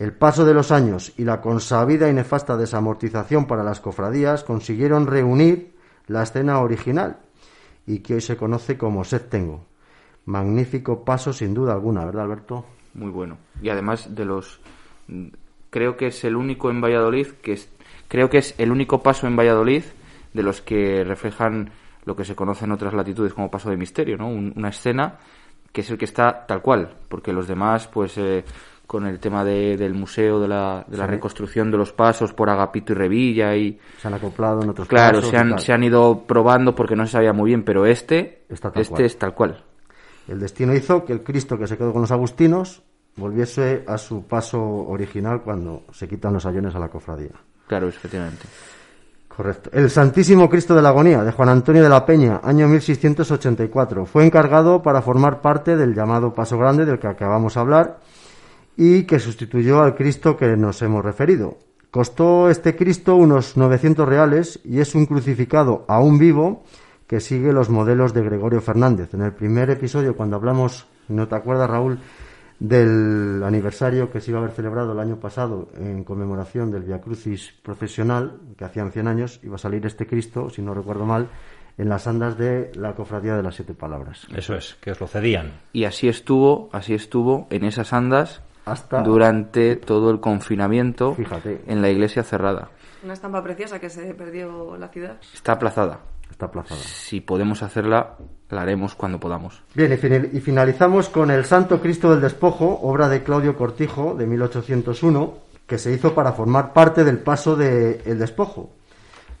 el 0.00 0.12
paso 0.12 0.44
de 0.44 0.54
los 0.54 0.72
años 0.72 1.12
y 1.18 1.24
la 1.24 1.40
consabida 1.40 2.08
y 2.08 2.14
nefasta 2.14 2.56
desamortización 2.56 3.46
para 3.46 3.62
las 3.62 3.80
cofradías 3.80 4.44
consiguieron 4.44 5.06
reunir 5.06 5.74
la 6.06 6.22
escena 6.22 6.58
original 6.60 7.18
y 7.86 7.98
que 7.98 8.14
hoy 8.14 8.20
se 8.20 8.36
conoce 8.36 8.78
como 8.78 9.04
Sed 9.04 9.22
Tengo. 9.28 9.66
Magnífico 10.24 11.04
paso 11.04 11.32
sin 11.32 11.54
duda 11.54 11.74
alguna, 11.74 12.04
¿verdad 12.04 12.24
Alberto? 12.24 12.64
Muy 12.94 13.10
bueno. 13.10 13.36
Y 13.62 13.68
además 13.68 14.14
de 14.14 14.24
los... 14.24 14.60
Creo 15.70 15.96
que 15.96 16.08
es 16.08 16.24
el 16.24 16.34
único 16.34 16.70
en 16.70 16.80
Valladolid 16.80 17.28
que 17.42 17.52
es... 17.52 17.68
Creo 18.08 18.30
que 18.30 18.38
es 18.38 18.54
el 18.58 18.72
único 18.72 19.02
paso 19.02 19.26
en 19.26 19.36
Valladolid 19.36 19.84
de 20.32 20.42
los 20.42 20.60
que 20.60 21.04
reflejan 21.04 21.70
lo 22.04 22.16
que 22.16 22.24
se 22.24 22.34
conoce 22.34 22.64
en 22.64 22.72
otras 22.72 22.94
latitudes 22.94 23.34
como 23.34 23.50
paso 23.50 23.70
de 23.70 23.76
misterio, 23.76 24.16
¿no? 24.16 24.28
una 24.28 24.68
escena 24.68 25.18
que 25.72 25.82
es 25.82 25.90
el 25.90 25.98
que 25.98 26.04
está 26.04 26.46
tal 26.46 26.62
cual, 26.62 26.96
porque 27.08 27.32
los 27.32 27.46
demás, 27.46 27.86
pues, 27.86 28.18
eh, 28.18 28.44
con 28.86 29.06
el 29.06 29.20
tema 29.20 29.44
del 29.44 29.94
museo, 29.94 30.40
de 30.40 30.48
la, 30.48 30.84
de 30.88 30.96
la 30.96 31.06
reconstrucción 31.06 31.70
de 31.70 31.76
los 31.76 31.92
pasos 31.92 32.32
por 32.32 32.50
Agapito 32.50 32.92
y 32.92 32.96
Revilla 32.96 33.54
y... 33.54 33.78
Se 33.98 34.08
han 34.08 34.14
acoplado 34.14 34.62
en 34.62 34.70
otros 34.70 34.88
Claro, 34.88 35.22
se 35.22 35.36
han, 35.36 35.60
se 35.60 35.72
han 35.72 35.84
ido 35.84 36.24
probando 36.26 36.74
porque 36.74 36.96
no 36.96 37.06
se 37.06 37.12
sabía 37.12 37.32
muy 37.32 37.50
bien, 37.50 37.62
pero 37.62 37.86
este, 37.86 38.46
este 38.48 39.04
es 39.04 39.16
tal 39.16 39.32
cual. 39.32 39.62
El 40.26 40.40
destino 40.40 40.74
hizo 40.74 41.04
que 41.04 41.12
el 41.12 41.22
Cristo 41.22 41.56
que 41.56 41.68
se 41.68 41.78
quedó 41.78 41.92
con 41.92 42.02
los 42.02 42.10
agustinos 42.10 42.82
volviese 43.16 43.84
a 43.86 43.96
su 43.96 44.24
paso 44.24 44.60
original 44.60 45.42
cuando 45.42 45.84
se 45.92 46.08
quitan 46.08 46.32
los 46.32 46.44
ayones 46.46 46.74
a 46.74 46.80
la 46.80 46.88
cofradía. 46.88 47.30
Claro, 47.68 47.88
efectivamente. 47.88 48.46
Correcto. 49.40 49.70
El 49.72 49.88
Santísimo 49.88 50.50
Cristo 50.50 50.74
de 50.74 50.82
la 50.82 50.90
Agonía, 50.90 51.24
de 51.24 51.32
Juan 51.32 51.48
Antonio 51.48 51.82
de 51.82 51.88
la 51.88 52.04
Peña, 52.04 52.42
año 52.44 52.68
1684. 52.68 54.04
Fue 54.04 54.26
encargado 54.26 54.82
para 54.82 55.00
formar 55.00 55.40
parte 55.40 55.78
del 55.78 55.94
llamado 55.94 56.34
Paso 56.34 56.58
Grande 56.58 56.84
del 56.84 56.98
que 56.98 57.06
acabamos 57.06 57.54
de 57.54 57.60
hablar 57.60 58.00
y 58.76 59.04
que 59.04 59.18
sustituyó 59.18 59.80
al 59.80 59.94
Cristo 59.94 60.36
que 60.36 60.58
nos 60.58 60.82
hemos 60.82 61.02
referido. 61.02 61.56
Costó 61.90 62.50
este 62.50 62.76
Cristo 62.76 63.16
unos 63.16 63.56
900 63.56 64.06
reales 64.06 64.60
y 64.62 64.80
es 64.80 64.94
un 64.94 65.06
crucificado 65.06 65.86
aún 65.88 66.18
vivo 66.18 66.64
que 67.06 67.20
sigue 67.20 67.54
los 67.54 67.70
modelos 67.70 68.12
de 68.12 68.22
Gregorio 68.22 68.60
Fernández. 68.60 69.14
En 69.14 69.22
el 69.22 69.32
primer 69.32 69.70
episodio, 69.70 70.14
cuando 70.16 70.36
hablamos, 70.36 70.86
¿no 71.08 71.28
te 71.28 71.36
acuerdas, 71.36 71.70
Raúl, 71.70 71.98
del 72.60 73.42
aniversario 73.42 74.10
que 74.10 74.20
se 74.20 74.30
iba 74.30 74.38
a 74.38 74.42
haber 74.42 74.54
celebrado 74.54 74.92
el 74.92 75.00
año 75.00 75.18
pasado 75.18 75.68
en 75.76 76.04
conmemoración 76.04 76.70
del 76.70 76.82
Via 76.82 77.00
Crucis 77.00 77.52
profesional, 77.62 78.38
que 78.56 78.66
hacían 78.66 78.92
100 78.92 79.08
años, 79.08 79.40
iba 79.42 79.56
a 79.56 79.58
salir 79.58 79.84
este 79.86 80.06
Cristo, 80.06 80.50
si 80.50 80.60
no 80.60 80.74
recuerdo 80.74 81.06
mal, 81.06 81.28
en 81.78 81.88
las 81.88 82.06
andas 82.06 82.36
de 82.36 82.70
la 82.74 82.94
Cofradía 82.94 83.34
de 83.34 83.42
las 83.42 83.54
Siete 83.54 83.72
Palabras. 83.72 84.26
Eso 84.36 84.54
es, 84.54 84.76
que 84.82 84.90
os 84.90 85.00
lo 85.00 85.06
cedían. 85.06 85.52
Y 85.72 85.84
así 85.84 86.08
estuvo, 86.08 86.68
así 86.72 86.92
estuvo 86.92 87.46
en 87.50 87.64
esas 87.64 87.94
andas 87.94 88.42
durante 89.04 89.76
todo 89.76 90.10
el 90.10 90.20
confinamiento 90.20 91.16
en 91.66 91.80
la 91.80 91.88
iglesia 91.88 92.22
cerrada. 92.22 92.68
Una 93.02 93.14
estampa 93.14 93.42
preciosa 93.42 93.80
que 93.80 93.88
se 93.88 94.12
perdió 94.12 94.76
la 94.76 94.88
ciudad. 94.88 95.16
Está 95.32 95.52
aplazada. 95.52 96.00
Está 96.40 96.46
aplazada. 96.46 96.80
Si 96.80 97.20
podemos 97.20 97.62
hacerla, 97.62 98.16
la 98.48 98.62
haremos 98.62 98.94
cuando 98.94 99.20
podamos. 99.20 99.62
Bien, 99.74 99.92
y 99.92 100.40
finalizamos 100.40 101.10
con 101.10 101.30
el 101.30 101.44
Santo 101.44 101.82
Cristo 101.82 102.10
del 102.10 102.22
Despojo, 102.22 102.80
obra 102.80 103.10
de 103.10 103.22
Claudio 103.22 103.54
Cortijo 103.54 104.14
de 104.14 104.26
1801, 104.26 105.34
que 105.66 105.76
se 105.76 105.92
hizo 105.92 106.14
para 106.14 106.32
formar 106.32 106.72
parte 106.72 107.04
del 107.04 107.18
paso 107.18 107.56
del 107.56 108.00
El 108.06 108.18
Despojo, 108.18 108.70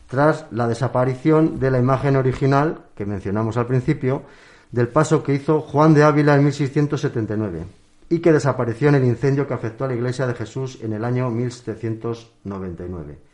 tras 0.08 0.44
la 0.50 0.68
desaparición 0.68 1.58
de 1.58 1.70
la 1.70 1.78
imagen 1.78 2.16
original 2.16 2.82
que 2.94 3.06
mencionamos 3.06 3.56
al 3.56 3.64
principio, 3.64 4.24
del 4.70 4.88
paso 4.88 5.22
que 5.22 5.32
hizo 5.32 5.62
Juan 5.62 5.94
de 5.94 6.04
Ávila 6.04 6.34
en 6.34 6.44
1679 6.44 7.64
y 8.10 8.18
que 8.18 8.30
desapareció 8.30 8.90
en 8.90 8.96
el 8.96 9.04
incendio 9.04 9.48
que 9.48 9.54
afectó 9.54 9.86
a 9.86 9.88
la 9.88 9.94
iglesia 9.94 10.26
de 10.26 10.34
Jesús 10.34 10.80
en 10.82 10.92
el 10.92 11.06
año 11.06 11.30
1799. 11.30 13.29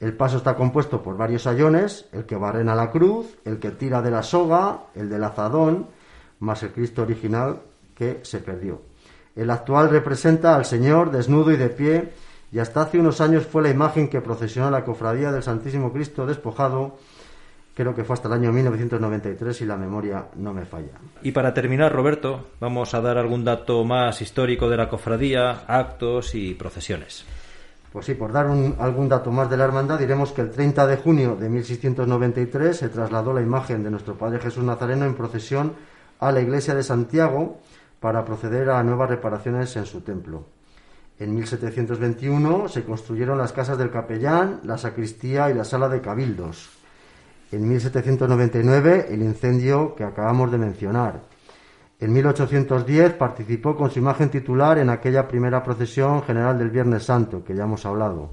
El 0.00 0.12
paso 0.14 0.36
está 0.36 0.54
compuesto 0.56 1.02
por 1.02 1.16
varios 1.16 1.46
ayones, 1.46 2.06
el 2.12 2.26
que 2.26 2.36
barrena 2.36 2.74
la 2.74 2.90
cruz, 2.90 3.38
el 3.44 3.58
que 3.58 3.70
tira 3.70 4.02
de 4.02 4.10
la 4.10 4.22
soga, 4.22 4.80
el 4.94 5.08
del 5.08 5.24
azadón, 5.24 5.86
más 6.40 6.62
el 6.62 6.72
Cristo 6.72 7.02
original 7.02 7.60
que 7.94 8.20
se 8.22 8.38
perdió. 8.38 8.82
El 9.34 9.50
actual 9.50 9.90
representa 9.90 10.54
al 10.54 10.64
Señor 10.64 11.10
desnudo 11.10 11.50
y 11.52 11.56
de 11.56 11.70
pie, 11.70 12.12
y 12.52 12.58
hasta 12.58 12.82
hace 12.82 12.98
unos 12.98 13.20
años 13.20 13.46
fue 13.46 13.62
la 13.62 13.70
imagen 13.70 14.08
que 14.08 14.20
procesionó 14.20 14.70
la 14.70 14.84
cofradía 14.84 15.32
del 15.32 15.42
Santísimo 15.42 15.92
Cristo 15.92 16.26
despojado 16.26 16.96
creo 17.76 17.94
que 17.94 18.04
fue 18.04 18.14
hasta 18.14 18.28
el 18.28 18.34
año 18.34 18.52
1993 18.52 19.60
y 19.60 19.66
la 19.66 19.76
memoria 19.76 20.28
no 20.36 20.54
me 20.54 20.64
falla. 20.64 20.98
Y 21.22 21.32
para 21.32 21.52
terminar, 21.52 21.92
Roberto, 21.92 22.46
vamos 22.58 22.94
a 22.94 23.02
dar 23.02 23.18
algún 23.18 23.44
dato 23.44 23.84
más 23.84 24.22
histórico 24.22 24.70
de 24.70 24.78
la 24.78 24.88
cofradía, 24.88 25.64
actos 25.68 26.34
y 26.34 26.54
procesiones. 26.54 27.26
Pues 27.96 28.04
sí, 28.04 28.12
por 28.12 28.30
dar 28.30 28.44
algún 28.44 29.08
dato 29.08 29.32
más 29.32 29.48
de 29.48 29.56
la 29.56 29.64
hermandad, 29.64 29.98
diremos 29.98 30.30
que 30.32 30.42
el 30.42 30.50
30 30.50 30.86
de 30.86 30.98
junio 30.98 31.34
de 31.34 31.48
1693 31.48 32.76
se 32.76 32.90
trasladó 32.90 33.32
la 33.32 33.40
imagen 33.40 33.82
de 33.82 33.90
nuestro 33.90 34.18
Padre 34.18 34.38
Jesús 34.38 34.62
Nazareno 34.62 35.06
en 35.06 35.14
procesión 35.14 35.72
a 36.20 36.30
la 36.30 36.42
iglesia 36.42 36.74
de 36.74 36.82
Santiago 36.82 37.58
para 37.98 38.22
proceder 38.22 38.68
a 38.68 38.82
nuevas 38.82 39.08
reparaciones 39.08 39.74
en 39.76 39.86
su 39.86 40.02
templo. 40.02 40.44
En 41.18 41.34
1721 41.34 42.68
se 42.68 42.84
construyeron 42.84 43.38
las 43.38 43.54
casas 43.54 43.78
del 43.78 43.90
capellán, 43.90 44.60
la 44.64 44.76
sacristía 44.76 45.48
y 45.48 45.54
la 45.54 45.64
sala 45.64 45.88
de 45.88 46.02
cabildos 46.02 46.68
en 47.50 47.66
1799 47.66 49.06
el 49.08 49.22
incendio 49.22 49.94
que 49.94 50.04
acabamos 50.04 50.52
de 50.52 50.58
mencionar. 50.58 51.22
En 51.98 52.12
1810 52.12 53.14
participó 53.14 53.74
con 53.74 53.90
su 53.90 54.00
imagen 54.00 54.28
titular 54.28 54.76
en 54.78 54.90
aquella 54.90 55.26
primera 55.26 55.62
procesión 55.62 56.22
general 56.22 56.58
del 56.58 56.70
Viernes 56.70 57.04
Santo, 57.04 57.42
que 57.42 57.54
ya 57.54 57.64
hemos 57.64 57.86
hablado. 57.86 58.32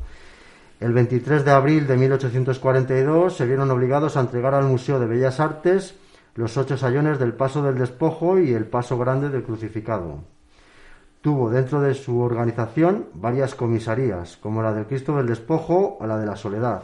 El 0.82 0.92
23 0.92 1.46
de 1.46 1.52
abril 1.52 1.88
de 1.88 1.96
1842 1.96 3.38
se 3.38 3.46
vieron 3.46 3.72
obligados 3.72 4.18
a 4.18 4.20
entregar 4.20 4.54
al 4.54 4.66
Museo 4.66 5.00
de 5.00 5.06
Bellas 5.06 5.40
Artes 5.40 5.96
los 6.36 6.58
ocho 6.58 6.76
sayones 6.76 7.20
del 7.20 7.34
Paso 7.34 7.64
del 7.64 7.78
Despojo 7.78 8.38
y 8.38 8.54
el 8.54 8.66
Paso 8.66 8.98
Grande 8.98 9.30
del 9.30 9.44
Crucificado. 9.44 10.26
Tuvo 11.22 11.50
dentro 11.50 11.80
de 11.80 11.94
su 11.94 12.20
organización 12.20 13.06
varias 13.14 13.56
comisarías, 13.56 14.36
como 14.36 14.62
la 14.62 14.74
del 14.74 14.88
Cristo 14.88 15.16
del 15.16 15.28
Despojo 15.28 15.98
o 16.02 16.06
la 16.06 16.18
de 16.18 16.26
la 16.26 16.36
Soledad. 16.36 16.84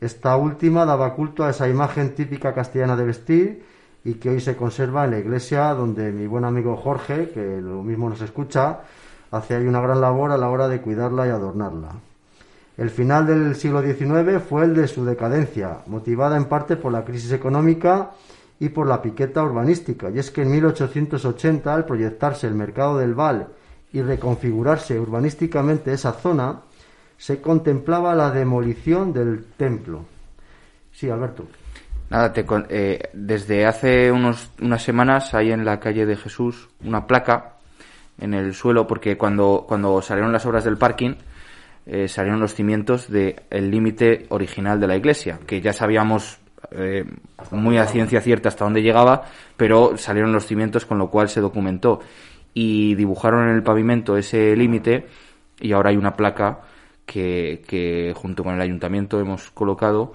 Esta 0.00 0.34
última 0.38 0.86
daba 0.86 1.14
culto 1.14 1.44
a 1.44 1.50
esa 1.50 1.68
imagen 1.68 2.14
típica 2.14 2.54
castellana 2.54 2.96
de 2.96 3.04
vestir 3.04 3.73
y 4.04 4.14
que 4.14 4.30
hoy 4.30 4.40
se 4.40 4.56
conserva 4.56 5.04
en 5.04 5.12
la 5.12 5.18
iglesia 5.18 5.72
donde 5.74 6.12
mi 6.12 6.26
buen 6.26 6.44
amigo 6.44 6.76
Jorge, 6.76 7.30
que 7.30 7.60
lo 7.60 7.82
mismo 7.82 8.10
nos 8.10 8.20
escucha, 8.20 8.80
hace 9.30 9.54
ahí 9.54 9.66
una 9.66 9.80
gran 9.80 10.00
labor 10.00 10.30
a 10.30 10.36
la 10.36 10.50
hora 10.50 10.68
de 10.68 10.80
cuidarla 10.80 11.26
y 11.26 11.30
adornarla. 11.30 11.92
El 12.76 12.90
final 12.90 13.26
del 13.26 13.54
siglo 13.54 13.82
XIX 13.82 14.42
fue 14.42 14.64
el 14.64 14.74
de 14.74 14.88
su 14.88 15.04
decadencia, 15.04 15.78
motivada 15.86 16.36
en 16.36 16.46
parte 16.46 16.76
por 16.76 16.92
la 16.92 17.04
crisis 17.04 17.32
económica 17.32 18.10
y 18.60 18.68
por 18.68 18.86
la 18.86 19.00
piqueta 19.00 19.42
urbanística. 19.42 20.10
Y 20.10 20.18
es 20.18 20.30
que 20.30 20.42
en 20.42 20.50
1880, 20.50 21.72
al 21.72 21.86
proyectarse 21.86 22.46
el 22.46 22.54
mercado 22.54 22.98
del 22.98 23.14
Val 23.14 23.48
y 23.92 24.02
reconfigurarse 24.02 24.98
urbanísticamente 24.98 25.92
esa 25.92 26.12
zona, 26.12 26.62
se 27.16 27.40
contemplaba 27.40 28.14
la 28.14 28.30
demolición 28.30 29.12
del 29.12 29.44
templo. 29.56 30.04
Sí, 30.92 31.08
Alberto. 31.08 31.46
Eh, 32.68 33.10
desde 33.12 33.66
hace 33.66 34.12
unos, 34.12 34.50
unas 34.62 34.82
semanas 34.82 35.34
hay 35.34 35.50
en 35.50 35.64
la 35.64 35.80
calle 35.80 36.06
de 36.06 36.14
Jesús 36.14 36.68
una 36.84 37.08
placa 37.08 37.54
en 38.20 38.34
el 38.34 38.54
suelo 38.54 38.86
porque 38.86 39.16
cuando, 39.18 39.64
cuando 39.66 40.00
salieron 40.00 40.32
las 40.32 40.46
obras 40.46 40.62
del 40.62 40.76
parking 40.76 41.14
eh, 41.86 42.06
salieron 42.06 42.38
los 42.38 42.54
cimientos 42.54 43.10
del 43.10 43.70
límite 43.70 44.26
original 44.28 44.78
de 44.78 44.86
la 44.86 44.96
iglesia, 44.96 45.40
que 45.44 45.60
ya 45.60 45.72
sabíamos 45.72 46.38
eh, 46.70 47.04
muy 47.50 47.78
a 47.78 47.86
ciencia 47.86 48.20
cierta 48.20 48.48
hasta 48.48 48.64
dónde 48.64 48.80
llegaba, 48.80 49.24
pero 49.56 49.96
salieron 49.96 50.32
los 50.32 50.46
cimientos 50.46 50.86
con 50.86 50.98
lo 50.98 51.10
cual 51.10 51.28
se 51.28 51.40
documentó. 51.40 52.00
Y 52.54 52.94
dibujaron 52.94 53.48
en 53.48 53.56
el 53.56 53.64
pavimento 53.64 54.16
ese 54.16 54.54
límite 54.56 55.08
y 55.60 55.72
ahora 55.72 55.90
hay 55.90 55.96
una 55.96 56.14
placa 56.14 56.60
que, 57.06 57.62
que, 57.66 58.12
junto 58.14 58.42
con 58.44 58.54
el 58.54 58.60
ayuntamiento 58.60 59.20
hemos 59.20 59.50
colocado 59.50 60.12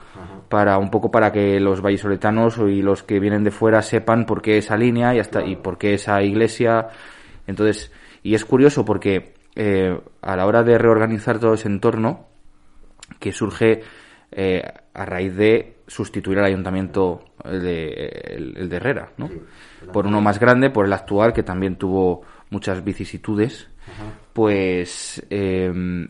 para 0.49 0.77
un 0.77 0.89
poco 0.89 1.11
para 1.11 1.31
que 1.31 1.59
los 1.59 1.81
vallisoletanos 1.81 2.57
y 2.57 2.81
los 2.81 3.03
que 3.03 3.19
vienen 3.19 3.43
de 3.43 3.51
fuera 3.51 3.81
sepan 3.81 4.25
por 4.25 4.41
qué 4.41 4.57
esa 4.57 4.75
línea 4.75 5.13
y 5.13 5.19
hasta 5.19 5.45
y 5.45 5.55
por 5.55 5.77
qué 5.77 5.93
esa 5.93 6.21
iglesia. 6.23 6.87
Entonces 7.47 7.91
y 8.23 8.35
es 8.35 8.45
curioso 8.45 8.85
porque 8.85 9.33
eh, 9.55 9.99
a 10.21 10.35
la 10.35 10.45
hora 10.45 10.63
de 10.63 10.77
reorganizar 10.77 11.39
todo 11.39 11.53
ese 11.53 11.67
entorno 11.67 12.27
que 13.19 13.31
surge 13.31 13.81
eh, 14.31 14.63
a 14.93 15.05
raíz 15.05 15.35
de 15.35 15.77
sustituir 15.87 16.39
al 16.39 16.45
ayuntamiento 16.45 17.25
el 17.43 17.61
de, 17.61 17.87
el, 18.57 18.69
de 18.69 18.75
Herrera, 18.75 19.11
¿no? 19.17 19.29
por 19.91 20.05
uno 20.05 20.21
más 20.21 20.39
grande, 20.39 20.69
por 20.69 20.85
el 20.85 20.93
actual, 20.93 21.33
que 21.33 21.41
también 21.43 21.77
tuvo 21.77 22.21
muchas 22.51 22.83
vicisitudes, 22.83 23.67
pues 24.33 25.25
eh, 25.31 26.07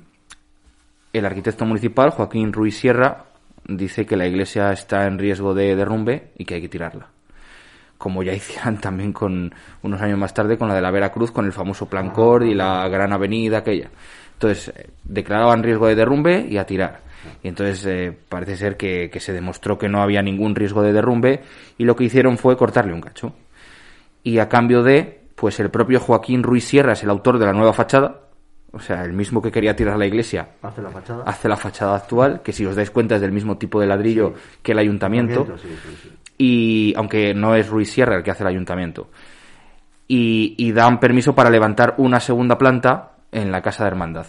el 1.13 1.25
arquitecto 1.25 1.65
municipal, 1.65 2.11
Joaquín 2.11 2.53
Ruiz 2.53 2.77
Sierra, 2.77 3.25
dice 3.67 4.05
que 4.05 4.15
la 4.15 4.27
iglesia 4.27 4.71
está 4.71 5.05
en 5.05 5.17
riesgo 5.17 5.53
de 5.53 5.75
derrumbe 5.75 6.31
y 6.37 6.45
que 6.45 6.55
hay 6.55 6.61
que 6.61 6.69
tirarla. 6.69 7.07
Como 7.97 8.23
ya 8.23 8.33
hicieron 8.35 8.77
también 8.77 9.13
con 9.13 9.53
unos 9.81 10.01
años 10.01 10.19
más 10.19 10.33
tarde 10.33 10.57
con 10.57 10.67
la 10.67 10.75
de 10.75 10.81
la 10.81 10.91
Veracruz, 10.91 11.31
con 11.31 11.45
el 11.45 11.53
famoso 11.53 11.87
Plan 11.87 12.11
Cor 12.11 12.43
y 12.43 12.53
la 12.53 12.87
Gran 12.87 13.13
Avenida 13.13 13.59
aquella. 13.59 13.89
Entonces, 14.33 14.69
eh, 14.69 14.89
declaraban 15.03 15.63
riesgo 15.63 15.87
de 15.87 15.95
derrumbe 15.95 16.45
y 16.49 16.57
a 16.57 16.65
tirar. 16.65 17.01
Y 17.43 17.49
entonces 17.49 17.85
eh, 17.85 18.17
parece 18.29 18.55
ser 18.55 18.77
que, 18.77 19.09
que, 19.09 19.19
se 19.19 19.33
demostró 19.33 19.77
que 19.77 19.89
no 19.89 20.01
había 20.01 20.21
ningún 20.21 20.55
riesgo 20.55 20.81
de 20.81 20.93
derrumbe 20.93 21.41
y 21.77 21.83
lo 21.83 21.95
que 21.97 22.05
hicieron 22.05 22.37
fue 22.37 22.55
cortarle 22.55 22.93
un 22.93 23.01
cacho. 23.01 23.33
Y 24.23 24.39
a 24.39 24.47
cambio 24.47 24.83
de, 24.83 25.21
pues 25.35 25.59
el 25.59 25.69
propio 25.69 25.99
Joaquín 25.99 26.43
Ruiz 26.43 26.63
Sierra 26.63 26.93
es 26.93 27.03
el 27.03 27.09
autor 27.09 27.37
de 27.37 27.45
la 27.45 27.53
nueva 27.53 27.73
fachada, 27.73 28.28
o 28.71 28.79
sea, 28.79 29.03
el 29.03 29.13
mismo 29.13 29.41
que 29.41 29.51
quería 29.51 29.75
tirar 29.75 29.97
la 29.97 30.05
iglesia 30.05 30.49
hace 30.61 30.81
la 30.81 30.89
fachada, 30.89 31.23
hace 31.25 31.49
la 31.49 31.57
fachada 31.57 31.95
actual, 31.95 32.41
que 32.43 32.51
si 32.53 32.65
os 32.65 32.75
dais 32.75 32.91
cuenta 32.91 33.15
es 33.15 33.21
del 33.21 33.31
mismo 33.31 33.57
tipo 33.57 33.79
de 33.81 33.87
ladrillo 33.87 34.33
que 34.61 34.73
el 34.73 34.79
ayuntamiento. 34.79 35.45
Sí, 35.57 35.67
sí, 35.67 35.97
sí. 36.03 36.09
Y 36.37 36.93
aunque 36.95 37.33
no 37.33 37.55
es 37.55 37.67
Ruiz 37.69 37.91
Sierra 37.91 38.15
el 38.15 38.23
que 38.23 38.31
hace 38.31 38.43
el 38.43 38.49
ayuntamiento. 38.49 39.09
Y, 40.07 40.55
y 40.57 40.71
dan 40.71 40.99
permiso 40.99 41.35
para 41.35 41.49
levantar 41.49 41.95
una 41.97 42.19
segunda 42.19 42.57
planta 42.57 43.11
en 43.31 43.51
la 43.51 43.61
Casa 43.61 43.83
de 43.83 43.89
Hermandad, 43.89 44.25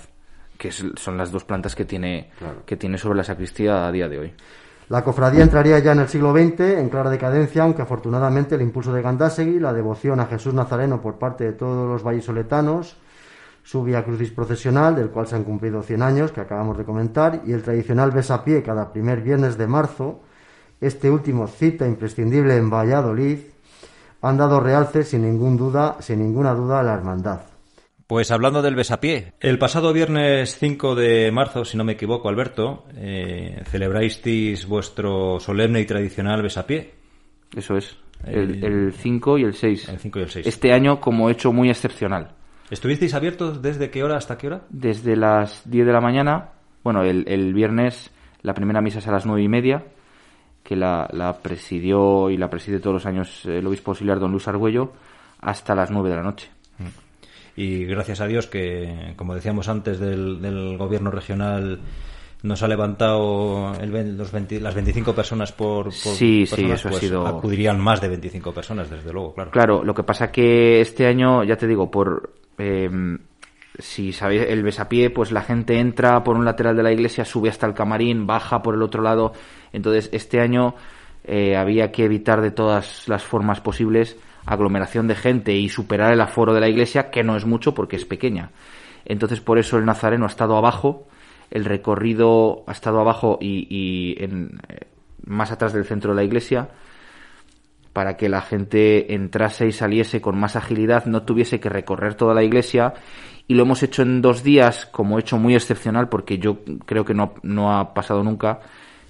que 0.58 0.68
es, 0.68 0.84
son 0.96 1.16
las 1.16 1.32
dos 1.32 1.44
plantas 1.44 1.74
que 1.74 1.84
tiene, 1.86 2.30
Claro. 2.38 2.62
que 2.66 2.76
tiene 2.76 2.98
sobre 2.98 3.16
la 3.16 3.24
sacristía 3.24 3.86
a 3.86 3.92
día 3.92 4.08
de 4.08 4.18
hoy. 4.18 4.32
La 4.90 5.02
cofradía 5.04 5.42
entraría 5.44 5.78
ya 5.78 5.92
en 5.92 6.00
el 6.00 6.08
siglo 6.08 6.32
XX 6.32 6.60
en 6.78 6.88
clara 6.88 7.08
decadencia, 7.10 7.62
aunque 7.62 7.80
afortunadamente 7.82 8.56
el 8.56 8.62
impulso 8.62 8.92
de 8.92 9.00
Gandásegui, 9.02 9.60
la 9.60 9.72
devoción 9.72 10.18
a 10.20 10.26
Jesús 10.26 10.52
Nazareno 10.52 11.00
por 11.00 11.16
parte 11.18 11.44
de 11.44 11.52
todos 11.52 11.88
los 11.88 12.02
vallisoletanos, 12.02 12.96
su 13.70 13.84
Via 13.84 14.02
Crucis 14.04 14.30
procesional, 14.32 14.96
del 14.96 15.10
cual 15.10 15.28
se 15.28 15.36
han 15.36 15.44
cumplido 15.44 15.80
100 15.82 16.02
años, 16.02 16.32
que 16.32 16.40
acabamos 16.40 16.76
de 16.76 16.84
comentar, 16.84 17.42
y 17.46 17.52
el 17.52 17.62
tradicional 17.62 18.10
besapié 18.10 18.64
cada 18.64 18.92
primer 18.92 19.20
viernes 19.20 19.56
de 19.56 19.68
marzo, 19.68 20.20
este 20.80 21.08
último 21.08 21.46
cita 21.46 21.86
imprescindible 21.86 22.56
en 22.56 22.68
Valladolid, 22.68 23.38
han 24.22 24.36
dado 24.36 24.58
realce 24.58 25.04
sin 25.04 25.22
ningún 25.22 25.56
duda, 25.56 25.96
sin 26.00 26.18
ninguna 26.18 26.52
duda 26.54 26.80
a 26.80 26.82
la 26.82 26.94
hermandad. 26.94 27.42
Pues 28.08 28.32
hablando 28.32 28.60
del 28.60 28.74
besapié, 28.74 29.34
el 29.38 29.56
pasado 29.56 29.92
viernes 29.92 30.56
5 30.58 30.96
de 30.96 31.30
marzo, 31.30 31.64
si 31.64 31.76
no 31.76 31.84
me 31.84 31.92
equivoco, 31.92 32.28
Alberto, 32.28 32.86
eh, 32.96 33.62
celebrasteis 33.66 34.66
vuestro 34.66 35.38
solemne 35.38 35.80
y 35.80 35.86
tradicional 35.86 36.42
besapié. 36.42 36.92
Eso 37.56 37.76
es. 37.76 37.96
El- 38.26 38.64
El, 38.64 38.64
el 38.64 38.92
5 38.94 39.38
y 39.38 39.44
el 39.44 39.54
6. 39.54 39.88
El 39.90 39.98
5 40.00 40.18
y 40.18 40.22
el 40.22 40.30
6. 40.30 40.46
Este 40.48 40.72
año 40.72 41.00
como 41.00 41.30
hecho 41.30 41.52
muy 41.52 41.70
excepcional. 41.70 42.32
¿Estuvisteis 42.70 43.14
abiertos 43.14 43.60
desde 43.62 43.90
qué 43.90 44.04
hora 44.04 44.16
hasta 44.16 44.38
qué 44.38 44.46
hora? 44.46 44.62
Desde 44.70 45.16
las 45.16 45.68
10 45.68 45.86
de 45.86 45.92
la 45.92 46.00
mañana, 46.00 46.50
bueno, 46.84 47.02
el, 47.02 47.24
el 47.28 47.52
viernes 47.52 48.10
la 48.42 48.54
primera 48.54 48.80
misa 48.80 49.00
es 49.00 49.06
a 49.08 49.12
las 49.12 49.26
nueve 49.26 49.42
y 49.42 49.48
media, 49.48 49.84
que 50.62 50.76
la, 50.76 51.08
la 51.12 51.34
presidió 51.42 52.30
y 52.30 52.36
la 52.36 52.48
preside 52.48 52.78
todos 52.80 52.94
los 52.94 53.06
años 53.06 53.44
el 53.44 53.66
obispo 53.66 53.90
auxiliar 53.90 54.18
don 54.20 54.30
Luis 54.30 54.48
Argüello, 54.48 54.92
hasta 55.40 55.74
las 55.74 55.90
9 55.90 56.08
de 56.10 56.16
la 56.16 56.22
noche. 56.22 56.48
Y 57.56 57.84
gracias 57.84 58.20
a 58.20 58.26
Dios 58.26 58.46
que, 58.46 59.12
como 59.16 59.34
decíamos 59.34 59.68
antes 59.68 59.98
del, 59.98 60.40
del 60.40 60.78
gobierno 60.78 61.10
regional, 61.10 61.80
nos 62.42 62.62
ha 62.62 62.68
levantado 62.68 63.72
el 63.80 64.16
los 64.16 64.32
20 64.32 64.60
las 64.60 64.74
25 64.74 65.14
personas 65.14 65.52
por, 65.52 65.84
por 65.86 65.92
Sí, 65.92 66.46
sí, 66.46 66.64
eso 66.70 66.88
ha 66.88 66.90
pues 66.92 67.02
sido- 67.02 67.26
acudirían 67.26 67.78
más 67.80 68.00
de 68.00 68.08
25 68.08 68.52
personas, 68.54 68.88
desde 68.88 69.12
luego, 69.12 69.34
claro. 69.34 69.50
Claro, 69.50 69.84
lo 69.84 69.92
que 69.92 70.02
pasa 70.04 70.30
que 70.30 70.80
este 70.80 71.06
año, 71.06 71.44
ya 71.44 71.56
te 71.56 71.66
digo, 71.66 71.90
por 71.90 72.32
eh, 72.60 73.18
si 73.78 74.12
sabéis 74.12 74.42
el 74.48 74.62
besapié, 74.62 75.10
pues 75.10 75.32
la 75.32 75.42
gente 75.42 75.78
entra 75.78 76.22
por 76.22 76.36
un 76.36 76.44
lateral 76.44 76.76
de 76.76 76.82
la 76.82 76.92
iglesia, 76.92 77.24
sube 77.24 77.48
hasta 77.48 77.66
el 77.66 77.74
camarín, 77.74 78.26
baja 78.26 78.62
por 78.62 78.74
el 78.74 78.82
otro 78.82 79.02
lado. 79.02 79.32
Entonces, 79.72 80.10
este 80.12 80.40
año 80.40 80.74
eh, 81.24 81.56
había 81.56 81.92
que 81.92 82.04
evitar 82.04 82.40
de 82.40 82.50
todas 82.50 83.08
las 83.08 83.22
formas 83.22 83.60
posibles 83.60 84.16
aglomeración 84.46 85.06
de 85.06 85.14
gente 85.14 85.52
y 85.52 85.68
superar 85.68 86.12
el 86.12 86.20
aforo 86.20 86.54
de 86.54 86.60
la 86.60 86.68
iglesia, 86.68 87.10
que 87.10 87.22
no 87.22 87.36
es 87.36 87.44
mucho 87.44 87.74
porque 87.74 87.96
es 87.96 88.04
pequeña. 88.04 88.50
Entonces, 89.04 89.40
por 89.40 89.58
eso 89.58 89.76
el 89.76 89.84
nazareno 89.84 90.24
ha 90.24 90.28
estado 90.28 90.56
abajo, 90.56 91.06
el 91.50 91.64
recorrido 91.64 92.64
ha 92.66 92.72
estado 92.72 93.00
abajo 93.00 93.38
y, 93.40 93.66
y 93.70 94.22
en, 94.22 94.60
eh, 94.68 94.86
más 95.24 95.52
atrás 95.52 95.72
del 95.72 95.84
centro 95.84 96.12
de 96.12 96.16
la 96.16 96.24
iglesia 96.24 96.68
para 97.92 98.16
que 98.16 98.28
la 98.28 98.40
gente 98.40 99.14
entrase 99.14 99.66
y 99.66 99.72
saliese 99.72 100.20
con 100.20 100.38
más 100.38 100.56
agilidad, 100.56 101.06
no 101.06 101.22
tuviese 101.22 101.60
que 101.60 101.68
recorrer 101.68 102.14
toda 102.14 102.34
la 102.34 102.42
iglesia. 102.42 102.94
Y 103.48 103.54
lo 103.54 103.64
hemos 103.64 103.82
hecho 103.82 104.02
en 104.02 104.22
dos 104.22 104.44
días, 104.44 104.86
como 104.86 105.18
hecho 105.18 105.36
muy 105.36 105.54
excepcional, 105.56 106.08
porque 106.08 106.38
yo 106.38 106.58
creo 106.86 107.04
que 107.04 107.14
no, 107.14 107.34
no 107.42 107.76
ha 107.76 107.92
pasado 107.94 108.22
nunca, 108.22 108.60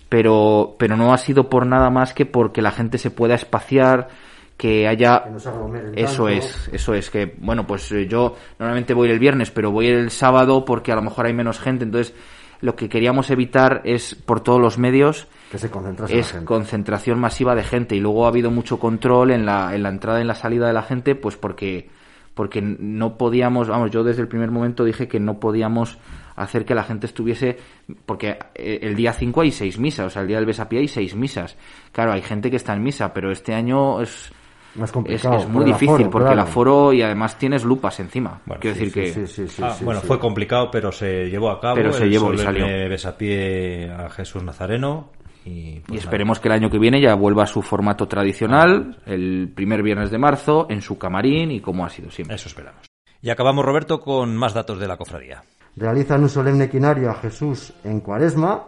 pero, 0.09 0.77
pero 0.79 0.97
no 0.97 1.13
ha 1.13 1.19
sido 1.19 1.51
por 1.51 1.67
nada 1.67 1.91
más 1.91 2.15
que 2.15 2.25
porque 2.25 2.63
la 2.63 2.71
gente 2.71 2.97
se 2.97 3.11
pueda 3.11 3.35
espaciar, 3.35 4.09
que 4.57 4.89
haya... 4.89 5.25
Que 5.25 6.03
Eso 6.03 6.25
tanto. 6.25 6.29
es, 6.29 6.71
eso 6.73 6.95
es, 6.95 7.11
que 7.11 7.35
bueno, 7.39 7.67
pues 7.67 7.91
eh, 7.93 8.07
yo 8.07 8.37
normalmente 8.59 8.95
voy 8.95 9.11
el 9.11 9.19
viernes, 9.19 9.51
pero 9.51 9.71
voy 9.71 9.89
el 9.89 10.11
sábado 10.11 10.65
porque 10.65 10.93
a 10.93 10.97
lo 10.97 11.03
mejor 11.03 11.27
hay 11.27 11.35
menos 11.35 11.59
gente, 11.59 11.85
entonces 11.85 12.15
lo 12.61 12.77
que 12.77 12.89
queríamos 12.89 13.31
evitar 13.31 13.83
es 13.85 14.15
por 14.15 14.41
todos 14.41 14.61
los 14.61 14.79
medios 14.79 15.29
Que 15.51 15.59
se 15.59 15.71
concentrase 15.71 16.15
la 16.15 16.21
es 16.21 16.31
gente. 16.33 16.45
concentración 16.47 17.19
masiva 17.19 17.55
de 17.55 17.65
gente 17.65 17.97
y 17.97 18.01
luego 18.01 18.25
ha 18.25 18.29
habido 18.29 18.51
mucho 18.51 18.79
control 18.79 19.31
en 19.33 19.45
la, 19.45 19.75
en 19.75 19.83
la 19.83 19.89
entrada 19.89 20.19
y 20.19 20.23
en 20.23 20.29
la 20.29 20.35
salida 20.35 20.67
de 20.69 20.73
la 20.73 20.83
gente 20.83 21.15
pues 21.17 21.37
porque 21.37 21.89
porque 22.35 22.63
no 22.63 23.19
podíamos 23.19 23.69
vamos 23.69 23.91
yo 23.91 24.05
desde 24.05 24.23
el 24.23 24.29
primer 24.29 24.51
momento 24.53 24.85
dije 24.85 25.09
que 25.09 25.19
no 25.19 25.41
podíamos 25.41 25.99
hacer 26.37 26.65
que 26.65 26.75
la 26.77 26.85
gente 26.85 27.07
estuviese 27.07 27.59
porque 28.07 28.39
eh, 28.55 28.79
el 28.83 28.95
día 28.95 29.13
5 29.13 29.41
hay 29.41 29.51
seis 29.51 29.79
misas 29.79 30.07
o 30.07 30.11
sea 30.11 30.23
el 30.23 30.29
día 30.29 30.37
del 30.37 30.47
besapié 30.47 30.79
hay 30.79 30.89
seis 30.89 31.17
misas 31.17 31.57
claro 31.91 32.13
hay 32.13 32.23
gente 32.23 32.49
que 32.49 32.57
está 32.57 32.73
en 32.73 32.83
misa 32.85 33.13
pero 33.13 33.33
este 33.33 33.53
año 33.53 34.01
es 34.01 34.31
Más 34.77 34.89
es, 34.89 34.93
complicado. 34.93 35.39
es 35.39 35.49
muy 35.49 35.65
difícil 35.65 35.91
aforo, 35.97 36.11
porque 36.11 36.33
el 36.33 36.39
aforo 36.39 36.93
y 36.93 37.03
además 37.03 37.37
tienes 37.37 37.65
lupas 37.65 37.99
encima 37.99 38.41
Bueno, 38.47 38.61
quiero 38.61 38.77
Sí, 38.77 38.85
decir 38.85 38.95
que 38.95 39.13
sí, 39.13 39.27
sí, 39.27 39.49
sí, 39.49 39.63
Ah, 39.65 39.75
sí, 39.77 39.85
bueno, 39.85 40.01
sí. 40.01 40.07
fue 40.07 40.21
complicado, 40.21 40.71
pero 40.71 40.93
se 40.93 41.29
llevó 41.29 41.51
a 41.51 41.61
cabo. 41.61 41.75
Pero 41.75 41.93
se 41.93 42.09
llevó 42.09 42.33
y 42.33 42.39
salió. 42.39 42.65
besapié 42.89 43.91
a 43.91 44.09
Jesús 44.11 44.43
Nazareno. 44.45 45.11
Y, 45.51 45.77
Y 45.77 45.81
pues 45.81 46.01
esperemos 46.01 46.39
que 46.39 46.49
el 46.49 46.55
año 46.55 46.71
que 46.71 46.79
viene 46.79 47.01
ya 47.01 47.15
vuelva 47.15 47.45
a 47.45 47.47
su 47.47 47.63
formato 47.63 48.07
tradicional, 48.07 48.99
el 49.07 49.51
primer 49.55 49.83
viernes 49.83 50.11
de 50.11 50.19
marzo, 50.19 50.67
en 50.71 50.81
su 50.81 50.99
camarín 50.99 51.51
y 51.51 51.61
como 51.61 51.85
ha 51.85 51.91
sido 51.91 52.11
siempre. 52.11 52.37
Eso 52.37 52.49
esperamos. 52.49 52.87
Y 53.21 53.31
acabamos, 53.31 53.65
Roberto, 53.65 54.01
con 54.01 54.37
más 54.37 54.55
datos 54.55 54.79
de 54.79 54.89
la 54.89 54.97
cofradía. 54.97 55.43
Realizan 55.77 56.23
un 56.23 56.29
solemne 56.29 56.69
quinario 56.69 57.11
a 57.11 57.15
Jesús 57.15 57.73
en 57.85 58.01
Cuaresma 58.01 58.65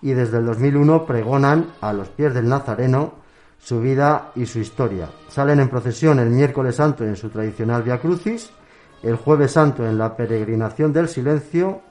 y 0.00 0.12
desde 0.12 0.38
el 0.38 0.46
2001 0.46 1.06
pregonan 1.06 1.72
a 1.80 1.92
los 1.92 2.08
pies 2.08 2.34
del 2.34 2.48
Nazareno 2.48 3.14
su 3.58 3.80
vida 3.80 4.32
y 4.34 4.46
su 4.46 4.58
historia. 4.58 5.08
Salen 5.28 5.60
en 5.60 5.68
procesión 5.68 6.18
el 6.18 6.30
miércoles 6.30 6.76
santo 6.76 7.04
en 7.04 7.16
su 7.16 7.28
tradicional 7.28 7.82
Via 7.84 8.00
Crucis, 8.00 8.50
el 9.02 9.16
jueves 9.16 9.52
santo 9.52 9.86
en 9.86 9.98
la 9.98 10.16
peregrinación 10.16 10.92
del 10.92 11.08
silencio 11.08 11.82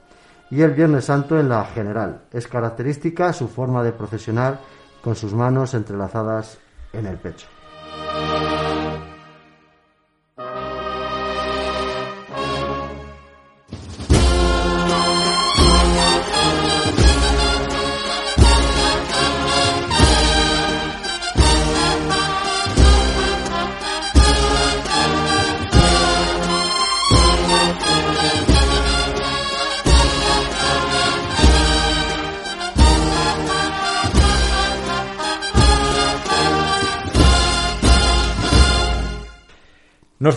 y 0.52 0.62
el 0.62 0.72
viernes 0.72 1.06
santo 1.06 1.40
en 1.40 1.50
la 1.50 1.66
general. 1.66 2.24
Es 2.32 2.48
característica 2.48 3.34
su 3.34 3.48
forma 3.48 3.82
de 3.84 3.94
procesionar 3.94 4.60
con 5.02 5.16
sus 5.16 5.34
manos 5.34 5.74
entrelazadas 5.74 6.60
en 6.94 7.08
el 7.08 7.18
pecho. 7.18 7.48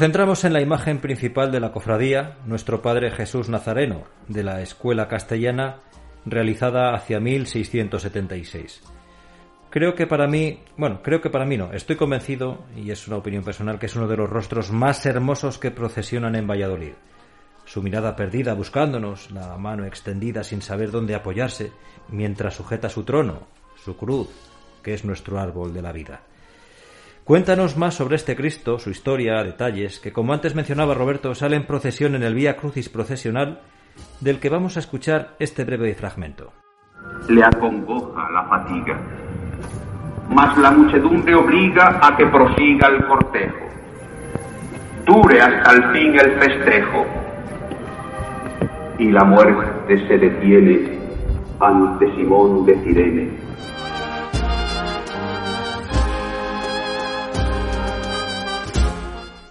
Centramos 0.05 0.45
en 0.45 0.53
la 0.53 0.61
imagen 0.61 0.99
principal 0.99 1.51
de 1.51 1.61
la 1.61 1.73
cofradía, 1.73 2.37
nuestro 2.45 2.83
Padre 2.83 3.11
Jesús 3.11 3.49
Nazareno, 3.49 4.03
de 4.29 4.43
la 4.43 4.61
Escuela 4.61 5.09
Castellana, 5.09 5.77
realizada 6.27 6.93
hacia 6.95 7.21
1676. 7.21 8.83
Creo 9.71 9.95
que 9.95 10.07
para 10.07 10.27
mí, 10.27 10.61
bueno, 10.77 11.01
creo 11.03 11.23
que 11.23 11.31
para 11.31 11.47
mí 11.47 11.57
no, 11.57 11.73
estoy 11.73 11.97
convencido, 11.97 12.67
y 12.77 12.91
es 12.91 13.09
una 13.09 13.17
opinión 13.17 13.45
personal, 13.45 13.79
que 13.79 13.87
es 13.87 13.97
uno 13.97 14.07
de 14.07 14.19
los 14.19 14.29
rostros 14.29 14.71
más 14.71 15.07
hermosos 15.07 15.57
que 15.57 15.71
procesionan 15.71 16.37
en 16.37 16.47
Valladolid. 16.47 16.93
Su 17.65 17.83
mirada 17.83 18.15
perdida 18.15 18.53
buscándonos, 18.53 19.31
la 19.31 19.57
mano 19.57 19.87
extendida 19.87 20.45
sin 20.45 20.61
saber 20.61 20.91
dónde 20.91 21.15
apoyarse, 21.15 21.73
mientras 22.11 22.57
sujeta 22.57 22.91
su 22.91 23.05
trono, 23.05 23.47
su 23.83 23.97
cruz, 23.97 24.29
que 24.83 24.93
es 24.93 25.07
nuestro 25.07 25.39
árbol 25.41 25.73
de 25.73 25.81
la 25.81 25.93
vida. 25.93 26.21
Cuéntanos 27.25 27.79
más 27.79 27.95
sobre 27.95 28.17
este 28.17 28.37
Cristo, 28.37 28.79
su 28.79 28.91
historia, 28.91 29.43
detalles, 29.43 29.99
que 29.99 30.13
como 30.13 30.35
antes 30.35 30.55
mencionaba 30.55 30.93
Roberto, 30.93 31.35
sale 31.35 31.57
en 31.57 31.65
procesión 31.65 32.15
en 32.15 32.23
el 32.23 32.35
Vía 32.35 32.55
Crucis 32.55 32.91
procesional, 32.91 33.63
del 34.21 34.41
que 34.41 34.51
vamos 34.51 34.77
a 34.77 34.81
escuchar 34.81 35.35
este 35.39 35.65
breve 35.65 35.95
fragmento. 35.95 36.53
Le 37.31 37.43
acongoja 37.43 38.31
la 38.31 38.45
fatiga, 38.45 39.01
mas 40.29 40.59
la 40.59 40.71
muchedumbre 40.71 41.35
obliga 41.35 41.99
a 42.03 42.15
que 42.15 42.27
prosiga 42.27 42.89
el 42.89 43.07
cortejo. 43.07 43.69
Dure 45.07 45.41
hasta 45.41 45.73
el 45.73 45.83
fin 45.95 46.15
el 46.21 46.31
festejo, 46.33 47.07
y 48.99 49.11
la 49.11 49.25
muerte 49.25 50.07
se 50.09 50.19
detiene 50.19 50.99
ante 51.59 52.15
Simón 52.17 52.67
de 52.67 52.79
Cirene 52.83 53.44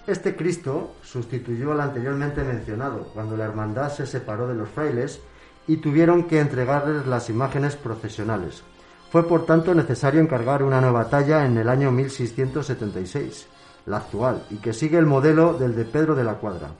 Este 0.06 0.36
Cristo 0.36 0.96
sustituyó 1.02 1.72
al 1.72 1.80
anteriormente 1.80 2.44
mencionado, 2.44 3.04
cuando 3.14 3.38
la 3.38 3.44
hermandad 3.44 3.90
se 3.90 4.06
separó 4.06 4.46
de 4.46 4.54
los 4.54 4.68
frailes 4.68 5.20
y 5.66 5.78
tuvieron 5.78 6.24
que 6.24 6.40
entregarles 6.40 7.06
las 7.06 7.30
imágenes 7.30 7.76
procesionales. 7.76 8.62
Fue 9.10 9.26
por 9.26 9.46
tanto 9.46 9.74
necesario 9.74 10.20
encargar 10.20 10.62
una 10.62 10.82
nueva 10.82 11.08
talla 11.08 11.46
en 11.46 11.56
el 11.56 11.70
año 11.70 11.90
1676, 11.90 13.46
la 13.86 13.96
actual, 13.96 14.44
y 14.50 14.56
que 14.56 14.74
sigue 14.74 14.98
el 14.98 15.06
modelo 15.06 15.54
del 15.54 15.74
de 15.74 15.86
Pedro 15.86 16.14
de 16.14 16.24
la 16.24 16.34
Cuadra. 16.34 16.72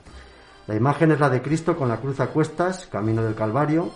La 0.67 0.75
imagen 0.75 1.11
es 1.11 1.19
la 1.19 1.29
de 1.29 1.41
Cristo 1.41 1.75
con 1.75 1.89
la 1.89 1.97
cruz 1.97 2.19
a 2.19 2.27
cuestas, 2.27 2.85
camino 2.85 3.23
del 3.23 3.33
Calvario, 3.33 3.89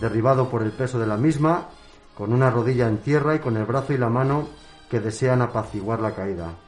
derribado 0.00 0.50
por 0.50 0.62
el 0.62 0.72
peso 0.72 0.98
de 0.98 1.06
la 1.06 1.16
misma, 1.16 1.68
con 2.14 2.30
una 2.30 2.50
rodilla 2.50 2.88
en 2.88 2.98
tierra 2.98 3.34
y 3.34 3.38
con 3.38 3.56
el 3.56 3.64
brazo 3.64 3.94
y 3.94 3.98
la 3.98 4.10
mano 4.10 4.48
que 4.90 5.00
desean 5.00 5.40
apaciguar 5.40 6.00
la 6.00 6.14
caída. 6.14 6.65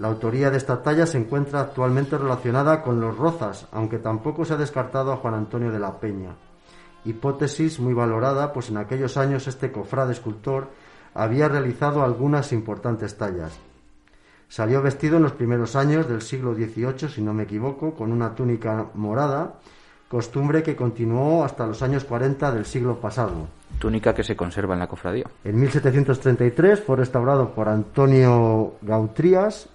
La 0.00 0.08
autoría 0.08 0.50
de 0.50 0.56
esta 0.56 0.82
talla 0.82 1.04
se 1.04 1.18
encuentra 1.18 1.60
actualmente 1.60 2.16
relacionada 2.16 2.82
con 2.82 3.02
los 3.02 3.18
Rozas, 3.18 3.66
aunque 3.70 3.98
tampoco 3.98 4.46
se 4.46 4.54
ha 4.54 4.56
descartado 4.56 5.12
a 5.12 5.18
Juan 5.18 5.34
Antonio 5.34 5.70
de 5.70 5.78
la 5.78 6.00
Peña. 6.00 6.30
Hipótesis 7.04 7.78
muy 7.78 7.92
valorada, 7.92 8.54
pues 8.54 8.70
en 8.70 8.78
aquellos 8.78 9.18
años 9.18 9.46
este 9.46 9.70
cofrade 9.70 10.12
escultor 10.12 10.68
había 11.12 11.50
realizado 11.50 12.02
algunas 12.02 12.50
importantes 12.54 13.18
tallas. 13.18 13.58
Salió 14.48 14.80
vestido 14.80 15.18
en 15.18 15.22
los 15.22 15.32
primeros 15.32 15.76
años 15.76 16.08
del 16.08 16.22
siglo 16.22 16.54
XVIII, 16.54 17.10
si 17.10 17.20
no 17.20 17.34
me 17.34 17.42
equivoco, 17.42 17.94
con 17.94 18.10
una 18.10 18.34
túnica 18.34 18.86
morada, 18.94 19.56
costumbre 20.08 20.62
que 20.62 20.76
continuó 20.76 21.44
hasta 21.44 21.66
los 21.66 21.82
años 21.82 22.04
40 22.04 22.52
del 22.52 22.64
siglo 22.64 22.98
pasado. 22.98 23.48
Túnica 23.78 24.14
que 24.14 24.24
se 24.24 24.34
conserva 24.34 24.72
en 24.72 24.80
la 24.80 24.88
cofradía. 24.88 25.26
En 25.44 25.60
1733 25.60 26.80
fue 26.80 26.96
restaurado 26.96 27.50
por 27.50 27.68
Antonio 27.68 28.76
Gautrías 28.80 29.68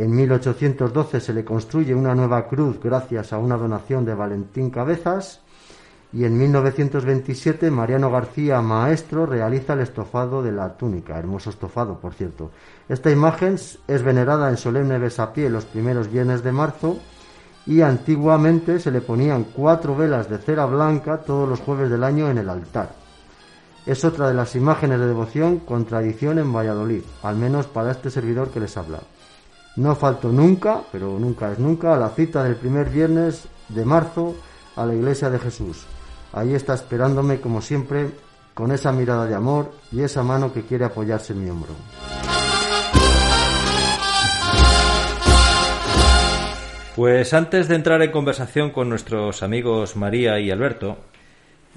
en 0.00 0.16
1812 0.16 1.20
se 1.20 1.34
le 1.34 1.44
construye 1.44 1.94
una 1.94 2.14
nueva 2.14 2.48
cruz 2.48 2.80
gracias 2.82 3.34
a 3.34 3.38
una 3.38 3.58
donación 3.58 4.06
de 4.06 4.14
Valentín 4.14 4.70
Cabezas 4.70 5.42
y 6.10 6.24
en 6.24 6.38
1927 6.38 7.70
Mariano 7.70 8.10
García 8.10 8.62
Maestro 8.62 9.26
realiza 9.26 9.74
el 9.74 9.80
estofado 9.80 10.42
de 10.42 10.52
la 10.52 10.76
túnica, 10.78 11.18
hermoso 11.18 11.50
estofado, 11.50 12.00
por 12.00 12.14
cierto. 12.14 12.50
Esta 12.88 13.10
imagen 13.10 13.54
es 13.54 14.02
venerada 14.02 14.48
en 14.48 14.56
solemne 14.56 14.98
besapié 14.98 15.50
los 15.50 15.66
primeros 15.66 16.10
viernes 16.10 16.42
de 16.42 16.52
marzo 16.52 16.96
y 17.66 17.82
antiguamente 17.82 18.80
se 18.80 18.90
le 18.90 19.02
ponían 19.02 19.44
cuatro 19.44 19.94
velas 19.94 20.30
de 20.30 20.38
cera 20.38 20.64
blanca 20.64 21.18
todos 21.18 21.46
los 21.46 21.60
jueves 21.60 21.90
del 21.90 22.04
año 22.04 22.30
en 22.30 22.38
el 22.38 22.48
altar. 22.48 22.94
Es 23.84 24.02
otra 24.06 24.28
de 24.28 24.34
las 24.34 24.56
imágenes 24.56 24.98
de 24.98 25.08
devoción 25.08 25.58
con 25.58 25.84
tradición 25.84 26.38
en 26.38 26.52
Valladolid, 26.52 27.02
al 27.22 27.36
menos 27.36 27.66
para 27.66 27.90
este 27.90 28.10
servidor 28.10 28.48
que 28.48 28.60
les 28.60 28.78
habla. 28.78 29.00
No 29.76 29.94
falto 29.94 30.28
nunca, 30.28 30.82
pero 30.90 31.18
nunca 31.18 31.52
es 31.52 31.58
nunca, 31.58 31.94
a 31.94 31.98
la 31.98 32.10
cita 32.10 32.42
del 32.44 32.56
primer 32.56 32.90
viernes 32.90 33.48
de 33.68 33.84
marzo 33.84 34.34
a 34.76 34.84
la 34.84 34.94
iglesia 34.94 35.30
de 35.30 35.38
Jesús. 35.38 35.86
Ahí 36.32 36.54
está 36.54 36.74
esperándome, 36.74 37.40
como 37.40 37.60
siempre, 37.60 38.10
con 38.54 38.72
esa 38.72 38.92
mirada 38.92 39.26
de 39.26 39.34
amor 39.34 39.72
y 39.92 40.02
esa 40.02 40.22
mano 40.22 40.52
que 40.52 40.62
quiere 40.62 40.84
apoyarse 40.84 41.32
en 41.32 41.44
mi 41.44 41.50
hombro. 41.50 41.74
Pues 46.96 47.32
antes 47.32 47.68
de 47.68 47.76
entrar 47.76 48.02
en 48.02 48.10
conversación 48.10 48.70
con 48.70 48.88
nuestros 48.88 49.42
amigos 49.42 49.96
María 49.96 50.38
y 50.40 50.50
Alberto, 50.50 50.98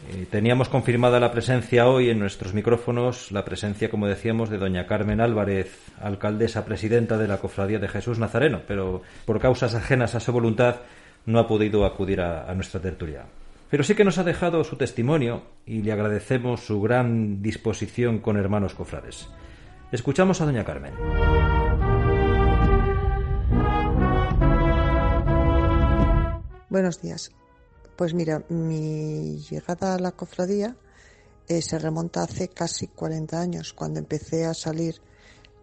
eh, 0.10 0.28
teníamos 0.30 0.70
confirmada 0.70 1.20
la 1.20 1.32
presencia 1.32 1.88
hoy 1.88 2.10
en 2.10 2.20
nuestros 2.20 2.54
micrófonos, 2.54 3.32
la 3.32 3.46
presencia, 3.46 3.90
como 3.90 4.08
decíamos, 4.08 4.50
de 4.50 4.58
doña 4.58 4.86
Carmen 4.86 5.22
Álvarez, 5.22 5.80
alcaldesa 6.02 6.66
presidenta 6.66 7.18
de 7.18 7.28
la 7.28 7.38
Cofradía 7.38 7.80
de 7.80 7.88
Jesús 7.88 8.20
Nazareno, 8.20 8.62
pero 8.68 9.02
por 9.26 9.40
causas 9.40 9.76
ajenas 9.76 10.16
a 10.16 10.20
su 10.20 10.32
voluntad 10.32 10.78
no 11.26 11.40
ha 11.40 11.48
podido 11.48 11.86
acudir 11.86 12.22
a, 12.22 12.50
a 12.50 12.54
nuestra 12.54 12.82
tertulia. 12.82 13.26
Pero 13.70 13.84
sí 13.84 13.96
que 13.96 14.04
nos 14.04 14.18
ha 14.18 14.24
dejado 14.24 14.64
su 14.64 14.76
testimonio 14.76 15.44
y 15.66 15.82
le 15.82 15.94
agradecemos 15.94 16.66
su 16.66 16.82
gran 16.82 17.42
disposición 17.42 18.20
con 18.20 18.38
hermanos 18.38 18.76
cofrades. 18.76 19.30
Escuchamos 19.92 20.42
a 20.42 20.46
doña 20.46 20.64
Carmen. 20.64 20.94
Buenos 26.70 27.02
días. 27.02 27.32
Pues 27.96 28.14
mira, 28.14 28.44
mi 28.50 29.38
llegada 29.50 29.94
a 29.94 30.00
la 30.00 30.14
cofradía 30.14 30.76
eh, 31.48 31.62
se 31.62 31.78
remonta 31.78 32.24
hace 32.24 32.48
casi 32.48 32.88
40 32.88 33.40
años, 33.40 33.74
cuando 33.74 34.00
empecé 34.00 34.46
a 34.46 34.56
salir 34.56 35.02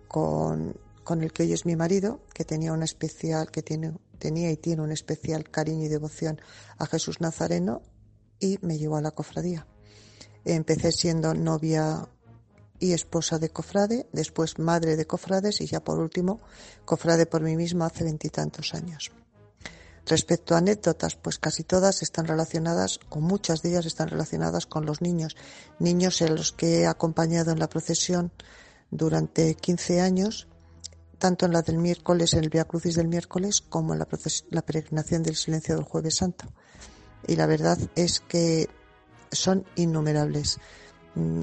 con, 0.06 0.76
con, 1.02 1.22
el 1.22 1.32
que 1.32 1.42
hoy 1.42 1.52
es 1.52 1.66
mi 1.66 1.74
marido, 1.74 2.20
que 2.32 2.44
tenía 2.44 2.72
una 2.72 2.84
especial, 2.84 3.50
que 3.50 3.62
tiene, 3.62 3.94
tenía 4.18 4.50
y 4.52 4.56
tiene 4.56 4.82
un 4.82 4.92
especial 4.92 5.50
cariño 5.50 5.86
y 5.86 5.88
devoción 5.88 6.40
a 6.78 6.86
Jesús 6.86 7.20
Nazareno 7.20 7.82
y 8.38 8.58
me 8.62 8.78
llevó 8.78 8.96
a 8.96 9.02
la 9.02 9.10
cofradía. 9.10 9.66
Empecé 10.44 10.92
siendo 10.92 11.34
novia 11.34 12.08
y 12.78 12.92
esposa 12.92 13.38
de 13.38 13.50
cofrade, 13.50 14.08
después 14.12 14.58
madre 14.58 14.96
de 14.96 15.06
cofrades 15.06 15.60
y 15.60 15.66
ya 15.66 15.80
por 15.80 15.98
último 15.98 16.40
cofrade 16.84 17.26
por 17.26 17.42
mí 17.42 17.56
misma 17.56 17.86
hace 17.86 18.04
veintitantos 18.04 18.72
años. 18.72 19.10
Respecto 20.10 20.56
a 20.56 20.58
anécdotas, 20.58 21.14
pues 21.14 21.38
casi 21.38 21.62
todas 21.62 22.02
están 22.02 22.26
relacionadas, 22.26 22.98
o 23.10 23.20
muchas 23.20 23.62
de 23.62 23.68
ellas 23.68 23.86
están 23.86 24.08
relacionadas 24.08 24.66
con 24.66 24.84
los 24.84 25.02
niños. 25.02 25.36
Niños 25.78 26.20
en 26.20 26.34
los 26.34 26.50
que 26.50 26.80
he 26.80 26.86
acompañado 26.88 27.52
en 27.52 27.60
la 27.60 27.68
procesión 27.68 28.32
durante 28.90 29.54
15 29.54 30.00
años, 30.00 30.48
tanto 31.18 31.46
en 31.46 31.52
la 31.52 31.62
del 31.62 31.78
miércoles, 31.78 32.34
en 32.34 32.40
el 32.40 32.50
Via 32.50 32.64
Crucis 32.64 32.96
del 32.96 33.06
miércoles, 33.06 33.60
como 33.60 33.92
en 33.92 34.00
la, 34.00 34.08
la 34.50 34.62
peregrinación 34.62 35.22
del 35.22 35.36
silencio 35.36 35.76
del 35.76 35.84
Jueves 35.84 36.16
Santo. 36.16 36.46
Y 37.28 37.36
la 37.36 37.46
verdad 37.46 37.78
es 37.94 38.18
que 38.18 38.68
son 39.30 39.64
innumerables. 39.76 40.58
Mm, 41.14 41.42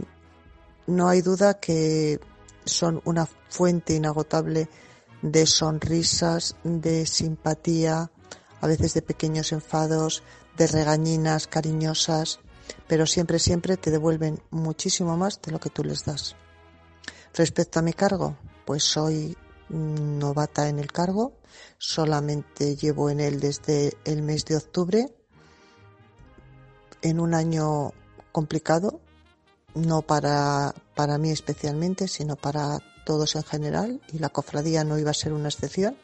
no 0.88 1.08
hay 1.08 1.22
duda 1.22 1.54
que 1.54 2.20
son 2.66 3.02
una 3.06 3.30
fuente 3.48 3.96
inagotable 3.96 4.68
de 5.22 5.46
sonrisas, 5.46 6.58
de 6.66 7.06
simpatía, 7.06 8.12
a 8.62 8.68
veces 8.68 8.94
de 8.94 9.02
pequeños 9.02 9.52
enfados, 9.52 10.24
de 10.58 10.68
regañinas 10.68 11.48
cariñosas, 11.48 12.40
pero 12.88 13.06
siempre, 13.06 13.40
siempre 13.40 13.78
te 13.78 13.92
devuelven 13.92 14.42
muchísimo 14.50 15.18
más 15.18 15.42
de 15.42 15.52
lo 15.52 15.60
que 15.60 15.70
tú 15.70 15.84
les 15.84 16.04
das. 16.06 16.36
Respecto 17.34 17.80
a 17.80 17.84
mi 17.84 17.94
cargo, 17.94 18.38
pues 18.66 18.84
soy 18.84 19.38
novata 19.70 20.70
en 20.70 20.80
el 20.80 20.92
cargo, 20.92 21.34
solamente 21.78 22.76
llevo 22.76 23.10
en 23.10 23.20
él 23.20 23.40
desde 23.40 23.98
el 24.06 24.22
mes 24.22 24.46
de 24.46 24.58
octubre, 24.58 25.14
en 27.02 27.20
un 27.20 27.34
año 27.34 27.92
complicado, 28.32 29.02
no 29.76 30.02
para, 30.02 30.74
para 30.96 31.18
mí 31.18 31.30
especialmente, 31.30 32.08
sino 32.08 32.36
para 32.36 32.80
todos 33.06 33.36
en 33.36 33.44
general, 33.44 34.02
y 34.12 34.20
la 34.20 34.30
cofradía 34.30 34.84
no 34.84 34.98
iba 34.98 35.12
a 35.12 35.14
ser 35.14 35.34
una 35.34 35.50
excepción, 35.50 35.98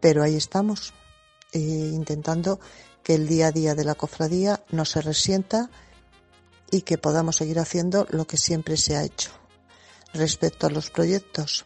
pero 0.00 0.22
ahí 0.22 0.36
estamos, 0.36 0.92
eh, 1.52 1.58
intentando 1.58 2.60
que 3.02 3.14
el 3.14 3.26
día 3.26 3.48
a 3.48 3.52
día 3.52 3.74
de 3.74 3.84
la 3.84 3.94
cofradía 3.94 4.64
no 4.70 4.84
se 4.84 5.00
resienta 5.00 5.70
y 6.70 6.82
que 6.82 6.98
podamos 6.98 7.36
seguir 7.36 7.58
haciendo 7.58 8.06
lo 8.10 8.26
que 8.26 8.36
siempre 8.36 8.76
se 8.76 8.96
ha 8.96 9.04
hecho. 9.04 9.30
Respecto 10.12 10.66
a 10.66 10.70
los 10.70 10.90
proyectos, 10.90 11.64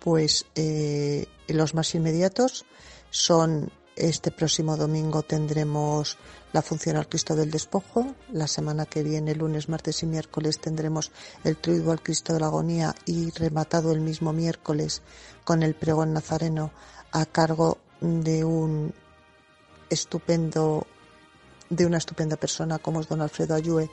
Pues 0.00 0.46
eh, 0.56 1.26
los 1.46 1.74
más 1.74 1.94
inmediatos 1.94 2.64
son 3.10 3.70
este 3.94 4.30
próximo 4.30 4.76
domingo 4.76 5.22
tendremos 5.22 6.16
la 6.52 6.62
función 6.62 6.96
al 6.96 7.08
Cristo 7.08 7.36
del 7.36 7.50
Despojo. 7.50 8.14
La 8.32 8.46
semana 8.46 8.86
que 8.86 9.02
viene, 9.02 9.34
lunes, 9.34 9.68
martes 9.68 10.02
y 10.02 10.06
miércoles, 10.06 10.58
tendremos 10.60 11.12
el 11.44 11.56
triduo 11.56 11.92
al 11.92 12.02
Cristo 12.02 12.32
de 12.32 12.40
la 12.40 12.46
Agonía 12.46 12.94
y 13.04 13.30
rematado 13.30 13.92
el 13.92 14.00
mismo 14.00 14.32
miércoles 14.32 15.02
con 15.44 15.62
el 15.62 15.74
pregón 15.74 16.12
nazareno 16.14 16.72
a 17.12 17.26
cargo 17.26 17.78
de 18.02 18.44
un 18.44 18.92
estupendo, 19.88 20.86
de 21.70 21.86
una 21.86 21.98
estupenda 21.98 22.36
persona 22.36 22.78
como 22.78 23.00
es 23.00 23.08
don 23.08 23.22
Alfredo 23.22 23.54
Ayue, 23.54 23.90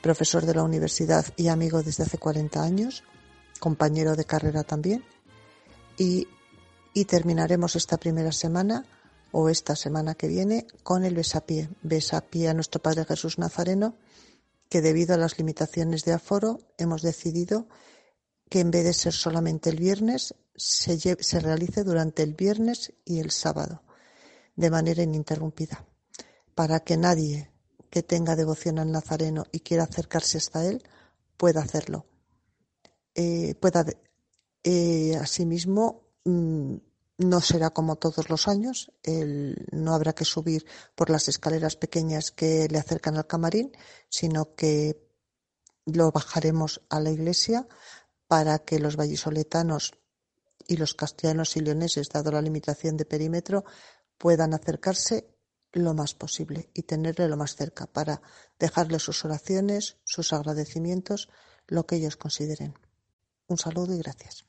profesor 0.00 0.46
de 0.46 0.54
la 0.54 0.62
universidad 0.62 1.26
y 1.36 1.48
amigo 1.48 1.82
desde 1.82 2.04
hace 2.04 2.18
40 2.18 2.62
años, 2.62 3.02
compañero 3.58 4.16
de 4.16 4.24
carrera 4.24 4.62
también. 4.62 5.04
Y, 5.98 6.28
y 6.92 7.04
terminaremos 7.06 7.76
esta 7.76 7.96
primera 7.96 8.32
semana 8.32 8.84
o 9.32 9.48
esta 9.48 9.74
semana 9.74 10.14
que 10.14 10.28
viene 10.28 10.66
con 10.82 11.04
el 11.04 11.14
besapié. 11.14 11.68
Besapié 11.82 12.48
a 12.48 12.54
nuestro 12.54 12.80
Padre 12.80 13.04
Jesús 13.04 13.38
Nazareno, 13.38 13.96
que 14.68 14.80
debido 14.80 15.14
a 15.14 15.18
las 15.18 15.38
limitaciones 15.38 16.04
de 16.04 16.12
aforo 16.12 16.60
hemos 16.78 17.02
decidido 17.02 17.66
que 18.48 18.60
en 18.60 18.70
vez 18.70 18.84
de 18.84 18.92
ser 18.92 19.12
solamente 19.12 19.70
el 19.70 19.76
viernes, 19.76 20.34
se, 20.56 21.40
realice 21.40 21.84
durante 21.84 22.22
el 22.22 22.34
viernes 22.34 22.92
y 23.04 23.20
el 23.20 23.30
sábado, 23.30 23.82
de 24.56 24.70
manera 24.70 25.02
ininterrumpida, 25.02 25.86
para 26.54 26.80
que 26.80 26.96
nadie 26.96 27.50
que 27.90 28.02
tenga 28.02 28.36
devoción 28.36 28.78
al 28.78 28.90
Nazareno 28.90 29.44
y 29.52 29.60
quiera 29.60 29.84
acercarse 29.84 30.38
hasta 30.38 30.66
él 30.66 30.82
pueda 31.36 31.62
hacerlo. 31.62 32.06
Eh, 33.14 33.54
pueda, 33.54 33.84
eh, 34.62 35.16
asimismo, 35.16 36.08
mm, 36.24 36.76
no 37.18 37.40
será 37.40 37.70
como 37.70 37.96
todos 37.96 38.28
los 38.28 38.48
años, 38.48 38.90
no 39.70 39.94
habrá 39.94 40.14
que 40.14 40.24
subir 40.24 40.66
por 40.96 41.10
las 41.10 41.28
escaleras 41.28 41.76
pequeñas 41.76 42.32
que 42.32 42.66
le 42.68 42.78
acercan 42.78 43.16
al 43.16 43.28
camarín, 43.28 43.70
sino 44.08 44.56
que 44.56 45.08
lo 45.86 46.10
bajaremos 46.10 46.82
a 46.88 46.98
la 46.98 47.10
iglesia 47.10 47.68
para 48.26 48.58
que 48.58 48.80
los 48.80 48.96
vallisoletanos 48.96 49.92
y 50.66 50.76
los 50.76 50.94
castellanos 50.94 51.56
y 51.56 51.60
leoneses, 51.60 52.08
dado 52.08 52.30
la 52.32 52.42
limitación 52.42 52.96
de 52.96 53.04
perímetro, 53.04 53.64
puedan 54.18 54.54
acercarse 54.54 55.28
lo 55.72 55.94
más 55.94 56.14
posible 56.14 56.70
y 56.72 56.82
tenerle 56.82 57.28
lo 57.28 57.36
más 57.36 57.56
cerca 57.56 57.86
para 57.86 58.22
dejarle 58.58 58.98
sus 58.98 59.24
oraciones, 59.24 59.98
sus 60.04 60.32
agradecimientos, 60.32 61.28
lo 61.66 61.86
que 61.86 61.96
ellos 61.96 62.16
consideren. 62.16 62.74
Un 63.46 63.58
saludo 63.58 63.94
y 63.94 63.98
gracias. 63.98 64.46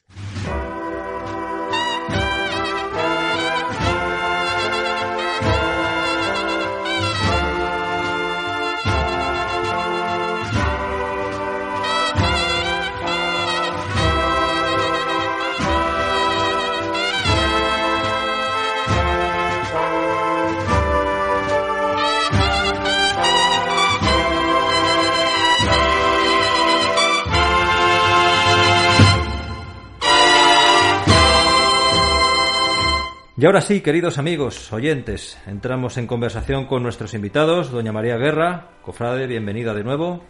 Y 33.38 33.46
ahora 33.46 33.60
sí, 33.60 33.82
queridos 33.82 34.18
amigos, 34.18 34.72
oyentes, 34.72 35.38
entramos 35.46 35.98
en 35.98 36.08
conversación 36.08 36.68
con 36.68 36.84
nuestros 36.84 37.14
invitados. 37.14 37.70
Doña 37.70 37.92
María 37.92 38.16
Guerra, 38.16 38.70
cofrade, 38.82 39.28
bienvenida 39.28 39.74
de 39.74 39.84
nuevo. 39.84 40.24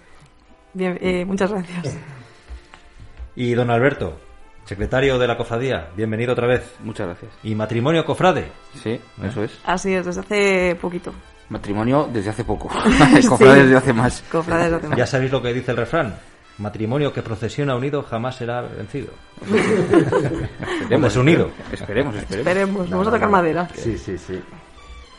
Bien, 0.74 0.98
eh, 1.00 1.24
muchas 1.24 1.52
gracias. 1.52 2.00
Y 3.36 3.54
don 3.54 3.70
Alberto, 3.70 4.18
secretario 4.64 5.20
de 5.20 5.28
la 5.28 5.38
cofradía, 5.38 5.90
bienvenido 5.96 6.34
otra 6.34 6.48
vez. 6.48 6.78
Muchas 6.84 7.06
gracias. 7.06 7.32
Y 7.44 7.54
matrimonio 7.54 8.04
cofrade. 8.04 8.48
Sí, 8.82 9.00
eso 9.24 9.44
es. 9.44 9.60
Así 9.66 9.94
es, 9.94 10.04
desde 10.04 10.22
hace 10.22 10.76
poquito. 10.82 11.14
Matrimonio 11.50 12.10
desde 12.12 12.32
hace 12.32 12.44
poco. 12.44 12.70
cofrade 13.30 13.66
desde 13.66 13.76
hace 13.76 13.94
más. 13.94 14.24
Cofrade 14.32 14.64
desde 14.64 14.78
hace 14.78 14.88
más. 14.88 14.98
Ya 14.98 15.06
sabéis 15.06 15.32
lo 15.32 15.44
que 15.44 15.54
dice 15.54 15.70
el 15.70 15.78
refrán. 15.78 16.16
Matrimonio 16.58 17.12
que 17.12 17.22
procesiona 17.22 17.76
unido 17.76 18.04
jamás 18.04 18.36
será 18.36 18.62
vencido. 18.62 19.10
Esperemos, 20.82 21.16
unido. 21.18 21.52
Esperemos, 21.72 22.16
esperemos. 22.16 22.48
Esperemos, 22.48 22.90
vamos 22.90 23.08
a 23.08 23.12
tocar 23.12 23.30
madera. 23.30 23.68
Sí, 23.76 23.98
sí, 23.98 24.18
sí. 24.18 24.42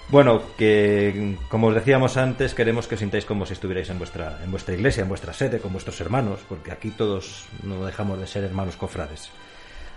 Bueno, 0.08 0.40
que 0.56 1.36
como 1.48 1.66
os 1.66 1.74
decíamos 1.74 2.16
antes, 2.16 2.54
queremos 2.54 2.86
que 2.86 2.94
os 2.94 3.00
sintáis 3.00 3.24
como 3.26 3.44
si 3.44 3.54
estuvierais 3.54 3.90
en 3.90 3.98
vuestra, 3.98 4.38
en 4.42 4.50
vuestra 4.50 4.74
iglesia, 4.74 5.02
en 5.02 5.08
vuestra 5.08 5.32
sede, 5.32 5.58
con 5.58 5.72
vuestros 5.72 6.00
hermanos, 6.00 6.40
porque 6.48 6.70
aquí 6.70 6.90
todos 6.90 7.46
no 7.64 7.84
dejamos 7.84 8.20
de 8.20 8.26
ser 8.26 8.44
hermanos 8.44 8.76
cofrades. 8.76 9.30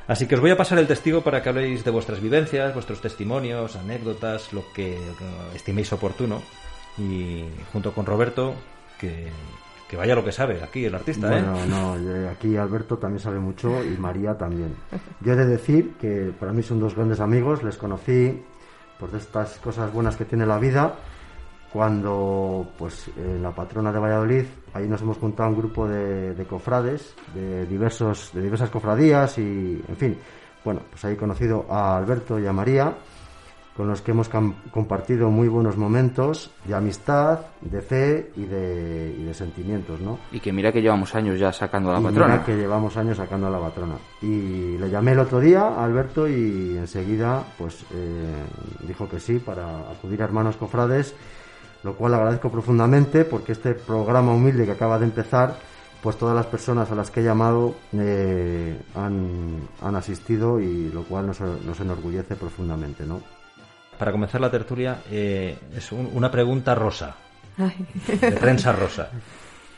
Así 0.07 0.25
que 0.25 0.33
os 0.33 0.41
voy 0.41 0.49
a 0.49 0.57
pasar 0.57 0.79
el 0.79 0.87
testigo 0.87 1.21
para 1.21 1.43
que 1.43 1.49
habléis 1.49 1.85
de 1.85 1.91
vuestras 1.91 2.19
vivencias, 2.19 2.73
vuestros 2.73 2.99
testimonios, 2.99 3.75
anécdotas, 3.75 4.51
lo 4.51 4.65
que 4.73 4.97
estiméis 5.53 5.93
oportuno. 5.93 6.41
Y 6.97 7.45
junto 7.71 7.93
con 7.93 8.07
Roberto, 8.07 8.55
que, 8.99 9.27
que 9.89 9.97
vaya 9.97 10.13
lo 10.15 10.23
que 10.23 10.31
sabe 10.31 10.61
aquí 10.63 10.85
el 10.85 10.93
artista, 10.95 11.27
Bueno, 11.29 11.55
¿eh? 11.57 11.67
no, 11.67 11.97
yo- 11.97 12.29
aquí 12.29 12.55
Alberto 12.55 12.97
también 12.97 13.19
sabe 13.19 13.39
mucho 13.39 13.83
y 13.83 13.97
María 13.97 14.37
también. 14.37 14.75
Yo 15.21 15.33
he 15.33 15.35
de 15.35 15.45
decir 15.47 15.95
que 15.99 16.31
para 16.39 16.53
mí 16.53 16.61
son 16.61 16.79
dos 16.79 16.95
grandes 16.95 17.19
amigos, 17.19 17.63
les 17.63 17.75
conocí 17.77 18.41
pues 18.99 19.11
de 19.11 19.17
estas 19.17 19.57
cosas 19.59 19.91
buenas 19.91 20.15
que 20.15 20.25
tiene 20.25 20.45
la 20.45 20.59
vida 20.59 20.93
cuando 21.71 22.67
pues 22.77 23.09
en 23.17 23.41
la 23.43 23.51
patrona 23.51 23.91
de 23.91 23.99
Valladolid 23.99 24.45
ahí 24.73 24.87
nos 24.87 25.01
hemos 25.01 25.17
juntado 25.17 25.49
un 25.49 25.55
grupo 25.57 25.87
de, 25.87 26.33
de 26.33 26.45
cofrades 26.45 27.13
de 27.33 27.65
diversos 27.67 28.31
de 28.33 28.41
diversas 28.41 28.69
cofradías 28.69 29.37
y 29.37 29.81
en 29.87 29.95
fin 29.95 30.17
bueno 30.65 30.81
pues 30.89 31.05
ahí 31.05 31.13
he 31.13 31.17
conocido 31.17 31.65
a 31.69 31.97
Alberto 31.97 32.39
y 32.39 32.47
a 32.47 32.53
María 32.53 32.93
con 33.79 33.87
los 33.87 34.01
que 34.01 34.11
hemos 34.11 34.27
compartido 34.27 35.29
muy 35.29 35.47
buenos 35.47 35.77
momentos 35.77 36.51
de 36.65 36.75
amistad 36.75 37.39
de 37.61 37.81
fe 37.81 38.29
y 38.35 38.43
de, 38.43 39.15
y 39.17 39.23
de 39.23 39.33
sentimientos 39.33 40.01
no 40.01 40.19
Y 40.33 40.41
que 40.41 40.51
mira 40.51 40.73
que 40.73 40.81
llevamos 40.81 41.15
años 41.15 41.39
ya 41.39 41.53
sacando 41.53 41.89
a 41.89 41.93
la 41.93 42.01
y 42.01 42.03
patrona. 42.03 42.33
mira 42.33 42.43
que 42.43 42.57
llevamos 42.57 42.97
años 42.97 43.15
sacando 43.15 43.47
a 43.47 43.49
la 43.49 43.57
patrona. 43.61 43.95
Y 44.21 44.77
le 44.77 44.89
llamé 44.89 45.13
el 45.13 45.19
otro 45.19 45.39
día 45.39 45.61
a 45.61 45.85
Alberto 45.85 46.27
y 46.27 46.75
enseguida 46.77 47.41
pues 47.57 47.85
eh, 47.93 48.43
dijo 48.85 49.07
que 49.07 49.17
sí 49.21 49.39
para 49.39 49.89
acudir 49.89 50.21
a 50.23 50.25
Hermanos 50.25 50.57
Cofrades, 50.57 51.15
lo 51.83 51.93
cual 51.95 52.15
agradezco 52.15 52.51
profundamente 52.51 53.23
porque 53.23 53.53
este 53.53 53.75
programa 53.75 54.33
humilde 54.33 54.65
que 54.65 54.73
acaba 54.73 54.99
de 54.99 55.05
empezar, 55.05 55.55
pues 56.03 56.17
todas 56.17 56.35
las 56.35 56.47
personas 56.47 56.91
a 56.91 56.95
las 56.95 57.11
que 57.11 57.21
he 57.21 57.23
llamado 57.23 57.75
eh, 57.93 58.77
han, 58.93 59.69
han 59.81 59.95
asistido 59.95 60.59
y 60.59 60.89
lo 60.89 61.03
cual 61.03 61.27
nos, 61.27 61.39
nos 61.39 61.79
enorgullece 61.79 62.35
profundamente, 62.35 63.05
¿no? 63.05 63.38
Para 63.99 64.11
comenzar 64.11 64.41
la 64.41 64.49
tertulia, 64.49 65.01
eh, 65.11 65.55
es 65.75 65.91
un- 65.91 66.09
una 66.13 66.31
pregunta 66.31 66.73
rosa, 66.73 67.15
Ay. 67.57 67.75
de 68.21 68.31
prensa 68.31 68.71
rosa. 68.71 69.09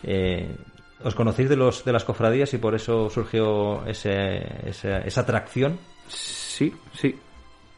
Eh, 0.04 0.56
¿Os 1.04 1.16
conocéis 1.16 1.50
de, 1.50 1.56
los, 1.56 1.84
de 1.84 1.92
las 1.92 2.04
cofradías 2.06 2.54
y 2.54 2.60
por 2.60 2.76
eso 2.76 3.10
surgió 3.10 3.84
ese, 3.88 4.70
esa, 4.70 5.00
esa 5.00 5.22
atracción? 5.22 5.80
Sí, 6.08 6.72
sí, 6.94 7.16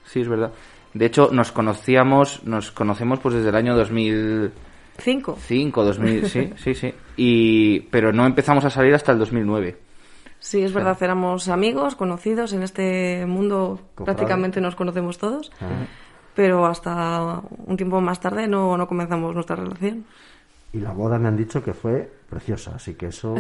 sí, 0.06 0.20
es 0.22 0.28
verdad. 0.28 0.52
De 0.94 1.06
hecho, 1.06 1.30
nos 1.32 1.52
conocíamos, 1.54 2.44
nos 2.44 2.72
conocemos 2.72 3.20
pues 3.20 3.36
desde 3.36 3.50
el 3.50 3.56
año 3.56 3.76
2005, 3.78 5.38
Cinco. 5.40 5.84
2000, 5.86 6.28
sí, 6.30 6.54
sí, 6.58 6.76
sí. 6.76 6.94
Y, 7.16 7.80
pero 7.90 8.12
no 8.12 8.26
empezamos 8.26 8.66
a 8.66 8.70
salir 8.70 8.94
hasta 8.94 9.14
el 9.14 9.20
2009. 9.20 9.78
Sí, 10.40 10.62
es 10.62 10.74
verdad, 10.74 10.98
éramos 11.02 11.48
amigos, 11.48 11.96
conocidos 11.96 12.52
en 12.52 12.64
este 12.64 13.26
mundo, 13.26 13.80
Cofrade. 13.96 14.18
prácticamente 14.18 14.60
nos 14.60 14.76
conocemos 14.76 15.18
todos, 15.18 15.54
pero 16.36 16.66
hasta 16.66 17.42
un 17.66 17.78
tiempo 17.78 18.02
más 18.02 18.20
tarde 18.20 18.48
no, 18.48 18.78
no 18.78 18.88
comenzamos 18.88 19.34
nuestra 19.34 19.56
relación. 19.56 20.06
Y 20.74 20.80
la 20.80 20.92
boda 20.92 21.20
me 21.20 21.28
han 21.28 21.38
dicho 21.38 21.64
que 21.64 21.74
fue 21.74 22.12
preciosa, 22.28 22.72
así 22.76 22.96
que 22.96 23.08
eso 23.08 23.36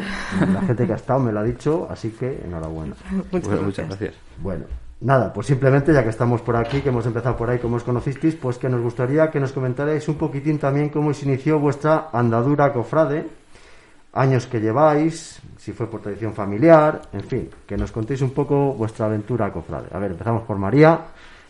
la 0.54 0.62
gente 0.62 0.86
que 0.86 0.94
ha 0.94 0.98
estado 0.98 1.20
me 1.20 1.32
lo 1.32 1.40
ha 1.40 1.44
dicho, 1.44 1.88
así 1.90 2.12
que 2.12 2.44
enhorabuena. 2.46 2.96
Muchas 3.32 3.48
Bueno, 3.48 3.62
muchas 3.64 3.88
gracias. 3.88 4.16
Bueno, 4.38 4.66
nada, 5.02 5.34
pues 5.34 5.48
simplemente 5.48 5.92
ya 5.92 6.04
que 6.04 6.10
estamos 6.10 6.42
por 6.42 6.56
aquí, 6.56 6.82
que 6.82 6.90
hemos 6.90 7.08
empezado 7.08 7.36
por 7.36 7.50
ahí, 7.50 7.58
como 7.58 7.78
os 7.78 7.84
conocisteis, 7.84 8.36
pues 8.36 8.60
que 8.60 8.70
nos 8.70 8.82
gustaría 8.82 9.32
que 9.32 9.40
nos 9.40 9.52
comentarais 9.52 10.08
un 10.08 10.16
poquitín 10.16 10.60
también 10.60 10.90
cómo 10.90 11.12
se 11.12 11.26
inició 11.26 11.58
vuestra 11.58 12.10
andadura 12.14 12.72
cofrade, 12.72 13.28
años 14.14 14.46
que 14.46 14.62
lleváis, 14.62 15.42
si 15.58 15.74
fue 15.74 15.90
por 15.90 16.02
tradición 16.02 16.36
familiar, 16.36 17.02
en 17.14 17.24
fin, 17.24 17.50
que 17.66 17.76
nos 17.78 17.92
contéis 17.92 18.22
un 18.22 18.30
poco 18.30 18.74
vuestra 18.74 19.08
aventura 19.08 19.52
cofrade. 19.52 19.88
A 19.92 19.98
ver, 19.98 20.12
empezamos 20.12 20.44
por 20.44 20.60
María, 20.60 21.00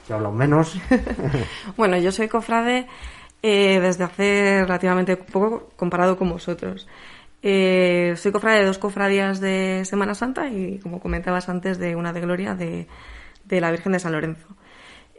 que 0.06 0.14
ha 0.14 0.18
hablado 0.18 0.34
menos. 0.34 0.78
Bueno, 1.78 1.98
yo 1.98 2.12
soy 2.12 2.28
cofrade 2.28 2.88
eh, 3.42 3.80
desde 3.82 4.04
hace 4.04 4.62
relativamente 4.62 5.18
poco 5.18 5.70
comparado 5.76 6.18
con 6.18 6.30
vosotros. 6.30 6.88
Eh, 7.46 8.14
soy 8.16 8.32
cofrade 8.32 8.60
de 8.60 8.66
dos 8.66 8.78
cofradías 8.78 9.42
de 9.42 9.84
Semana 9.84 10.16
Santa 10.16 10.48
y, 10.50 10.80
como 10.80 11.02
comentabas 11.02 11.50
antes, 11.50 11.78
de 11.78 11.96
una 11.96 12.14
de 12.14 12.22
Gloria 12.22 12.56
de, 12.56 12.88
de 13.44 13.62
la 13.62 13.70
Virgen 13.70 13.92
de 13.92 14.00
San 14.00 14.14
Lorenzo. 14.14 14.48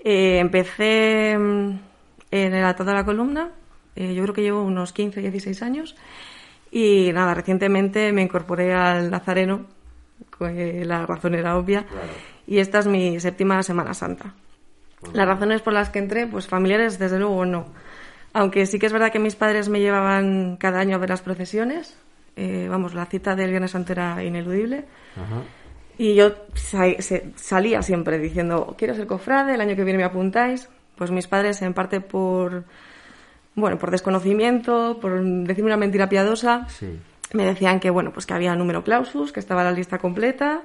Eh, 0.03 0.39
empecé 0.39 1.37
mm, 1.39 1.79
en 2.31 2.55
el 2.55 2.65
atado 2.65 2.91
de 2.91 2.97
la 2.97 3.05
columna, 3.05 3.51
eh, 3.95 4.15
yo 4.15 4.23
creo 4.23 4.35
que 4.35 4.43
llevo 4.43 4.63
unos 4.63 4.93
15, 4.93 5.21
16 5.21 5.63
años, 5.63 5.97
y 6.71 7.13
nada, 7.13 7.35
recientemente 7.35 8.11
me 8.13 8.23
incorporé 8.23 8.75
al 8.75 9.11
Nazareno, 9.11 9.67
la 10.41 11.07
razón 11.07 11.35
era 11.35 11.57
obvia, 11.57 11.87
y 12.47 12.59
esta 12.59 12.81
es 12.81 12.87
mi 12.87 13.21
séptima 13.21 13.63
Semana 13.63 13.95
Santa. 13.95 14.35
Las 15.13 15.27
razones 15.27 15.61
por 15.63 15.73
las 15.73 15.91
que 15.91 15.99
entré, 15.99 16.27
pues 16.27 16.47
familiares, 16.49 16.99
desde 16.99 17.19
luego 17.19 17.45
no. 17.45 17.67
Aunque 18.33 18.67
sí 18.67 18.79
que 18.79 18.87
es 18.87 18.93
verdad 18.93 19.13
que 19.13 19.19
mis 19.19 19.37
padres 19.37 19.69
me 19.69 19.81
llevaban 19.81 20.57
cada 20.57 20.81
año 20.81 20.97
a 20.97 20.99
ver 20.99 21.11
las 21.11 21.23
procesiones. 21.23 21.97
Eh, 22.37 22.67
vamos, 22.69 22.95
la 22.95 23.07
cita 23.07 23.37
del 23.37 23.51
Viernes 23.51 23.71
Santo 23.71 23.93
era 23.93 24.23
ineludible. 24.25 24.85
Y 25.97 26.15
yo 26.17 26.33
salía 27.37 27.83
siempre 27.83 28.19
diciendo, 28.19 28.75
quiero 28.77 28.95
ser 28.95 29.07
cofrade, 29.07 29.55
el 29.55 29.61
año 29.61 29.77
que 29.77 29.85
viene 29.85 29.99
me 29.99 30.05
apuntáis. 30.05 30.69
Pues 30.97 31.11
mis 31.11 31.27
padres, 31.29 31.63
en 31.63 31.75
parte 31.75 32.01
por, 32.01 32.65
bueno, 33.55 33.79
por 33.79 33.91
desconocimiento, 33.93 34.99
por 35.01 35.23
decirme 35.23 35.69
una 35.71 35.77
mentira 35.77 36.09
piadosa, 36.09 36.67
Sí. 36.69 36.99
me 37.33 37.45
decían 37.45 37.79
que, 37.81 37.91
bueno, 37.91 38.13
pues 38.13 38.27
que 38.27 38.35
había 38.35 38.55
número 38.57 38.83
clausus, 38.83 39.33
que 39.33 39.41
estaba 39.41 39.63
la 39.65 39.73
lista 39.73 39.99
completa, 39.99 40.63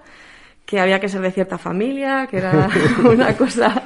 que 0.70 0.80
había 0.80 1.00
que 1.00 1.10
ser 1.10 1.22
de 1.22 1.32
cierta 1.32 1.58
familia, 1.58 2.28
que 2.30 2.38
era 2.38 2.70
una 3.04 3.36
cosa, 3.36 3.82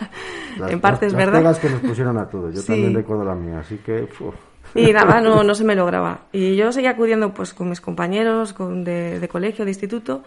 Las- 0.60 0.70
en 0.70 0.82
parte 0.82 1.06
las- 1.06 1.14
es 1.14 1.18
las 1.18 1.26
verdad. 1.26 1.40
pegas 1.40 1.60
que 1.60 1.70
nos 1.70 1.80
pusieron 1.80 2.18
a 2.18 2.28
todos. 2.28 2.54
Yo 2.54 2.60
Sí. 2.62 2.68
también 2.68 2.94
recuerdo 2.94 3.24
la 3.24 3.36
mía, 3.36 3.60
así 3.60 3.78
que... 3.78 4.04
uf. 4.20 4.36
Y 4.76 4.92
nada, 4.92 5.22
no, 5.22 5.44
no 5.44 5.56
se 5.56 5.64
me 5.64 5.76
lograba. 5.82 6.26
Y 6.34 6.58
yo 6.58 6.74
seguía 6.74 6.90
acudiendo 6.92 7.34
pues 7.34 7.54
con 7.54 7.70
mis 7.70 7.80
compañeros 7.80 8.52
con, 8.52 8.84
de, 8.84 9.20
de 9.22 9.28
colegio, 9.30 9.64
de 9.64 9.72
instituto. 9.72 10.24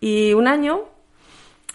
Y 0.00 0.32
un 0.32 0.48
año 0.48 0.84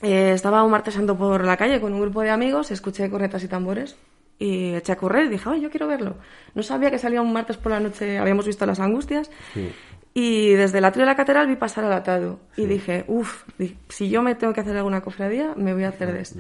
eh, 0.02 0.32
estaba 0.34 0.64
un 0.64 0.72
martes 0.72 0.96
santo 0.96 1.16
por 1.16 1.46
la 1.46 1.56
calle 1.58 1.80
con 1.80 1.94
un 1.94 2.02
grupo 2.02 2.22
de 2.22 2.32
amigos, 2.32 2.72
escuché 2.72 3.10
cornetas 3.12 3.44
y 3.44 3.48
tambores 3.48 3.96
y 4.40 4.74
eché 4.74 4.94
a 4.94 4.96
correr 4.96 5.26
y 5.26 5.30
dije, 5.30 5.50
ay, 5.52 5.62
yo 5.62 5.70
quiero 5.70 5.86
verlo. 5.88 6.16
No 6.56 6.64
sabía 6.64 6.90
que 6.90 6.98
salía 6.98 7.22
un 7.22 7.32
martes 7.34 7.58
por 7.58 7.72
la 7.74 7.80
noche, 7.80 8.18
habíamos 8.18 8.48
visto 8.48 8.66
las 8.66 8.80
angustias. 8.80 9.30
Sí. 9.54 9.70
Y 10.14 10.50
desde 10.54 10.80
el 10.80 10.86
atrio 10.86 11.06
de 11.06 11.12
la 11.12 11.16
catedral 11.16 11.48
vi 11.48 11.56
pasar 11.56 11.84
al 11.86 11.94
atado. 11.94 12.40
Y 12.58 12.66
dije, 12.66 13.06
uff, 13.08 13.44
si 13.90 14.10
yo 14.10 14.22
me 14.22 14.36
tengo 14.36 14.54
que 14.54 14.62
hacer 14.62 14.76
alguna 14.76 15.02
cofradía, 15.02 15.54
me 15.56 15.74
voy 15.74 15.84
a 15.84 15.90
hacer 15.90 16.12
de 16.14 16.22
esto. 16.22 16.40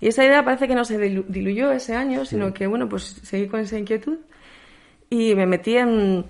Y 0.00 0.08
esa 0.08 0.24
idea 0.24 0.44
parece 0.44 0.66
que 0.66 0.74
no 0.74 0.84
se 0.84 0.98
dilu- 0.98 1.24
diluyó 1.28 1.70
ese 1.72 1.94
año, 1.94 2.24
sino 2.24 2.52
que, 2.54 2.66
bueno, 2.66 2.88
pues 2.88 3.20
seguí 3.22 3.46
con 3.48 3.60
esa 3.60 3.78
inquietud 3.78 4.18
y 5.08 5.34
me 5.34 5.46
metí 5.46 5.76
en, 5.76 6.24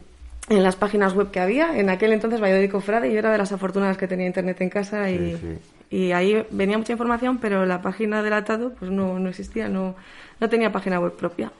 en 0.48 0.62
las 0.62 0.76
páginas 0.76 1.14
web 1.14 1.30
que 1.30 1.40
había. 1.40 1.78
En 1.78 1.88
aquel 1.90 2.12
entonces 2.12 2.40
Valladolid 2.40 2.70
Cofrade 2.70 3.08
y 3.08 3.12
yo 3.12 3.18
era 3.20 3.30
de 3.32 3.38
las 3.38 3.52
afortunadas 3.52 3.96
que 3.96 4.08
tenía 4.08 4.26
internet 4.26 4.60
en 4.60 4.70
casa 4.70 5.08
y, 5.10 5.16
Sí, 5.36 5.96
y 5.96 6.12
ahí 6.12 6.44
venía 6.50 6.78
mucha 6.78 6.92
información, 6.92 7.38
pero 7.38 7.64
la 7.66 7.80
página 7.82 8.22
del 8.22 8.32
atado 8.32 8.72
pues 8.78 8.90
no, 8.90 9.18
no 9.18 9.28
existía, 9.28 9.68
no, 9.68 9.96
no 10.40 10.48
tenía 10.48 10.70
página 10.72 10.98
web 11.00 11.12
propia. 11.16 11.50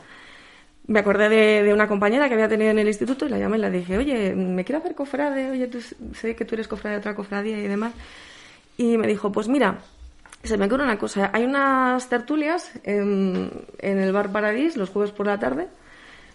Me 0.87 1.01
acordé 1.01 1.29
de, 1.29 1.63
de 1.63 1.73
una 1.73 1.87
compañera 1.87 2.29
que 2.29 2.35
había 2.35 2.49
tenido 2.49 2.71
en 2.71 2.79
el 2.79 2.89
instituto 2.89 3.27
y 3.27 3.29
la 3.29 3.39
llamé 3.39 3.59
y 3.59 3.61
le 3.61 3.71
dije, 3.71 3.97
oye, 3.97 4.35
me 4.35 4.65
quiero 4.65 4.81
hacer 4.81 4.95
cofrade, 4.95 5.51
oye, 5.51 5.71
sé 6.15 6.35
que 6.35 6.45
tú 6.45 6.55
eres 6.55 6.67
cofrade 6.67 6.97
de 6.97 7.01
otra 7.01 7.15
cofradía 7.15 7.59
y 7.59 7.69
demás. 7.69 7.93
Y 8.77 8.97
me 8.99 9.07
dijo, 9.07 9.31
pues 9.31 9.47
mira, 9.47 9.79
se 10.43 10.57
me 10.57 10.67
ocurre 10.67 10.85
una 10.85 10.99
cosa. 10.99 11.31
Hay 11.33 11.45
unas 11.45 12.09
tertulias 12.09 12.73
en, 12.83 13.51
el 13.79 14.13
Bar 14.13 14.33
Paradis 14.33 14.77
los 14.77 14.91
jueves 14.91 15.13
por 15.13 15.27
la 15.27 15.39
tarde. 15.39 15.69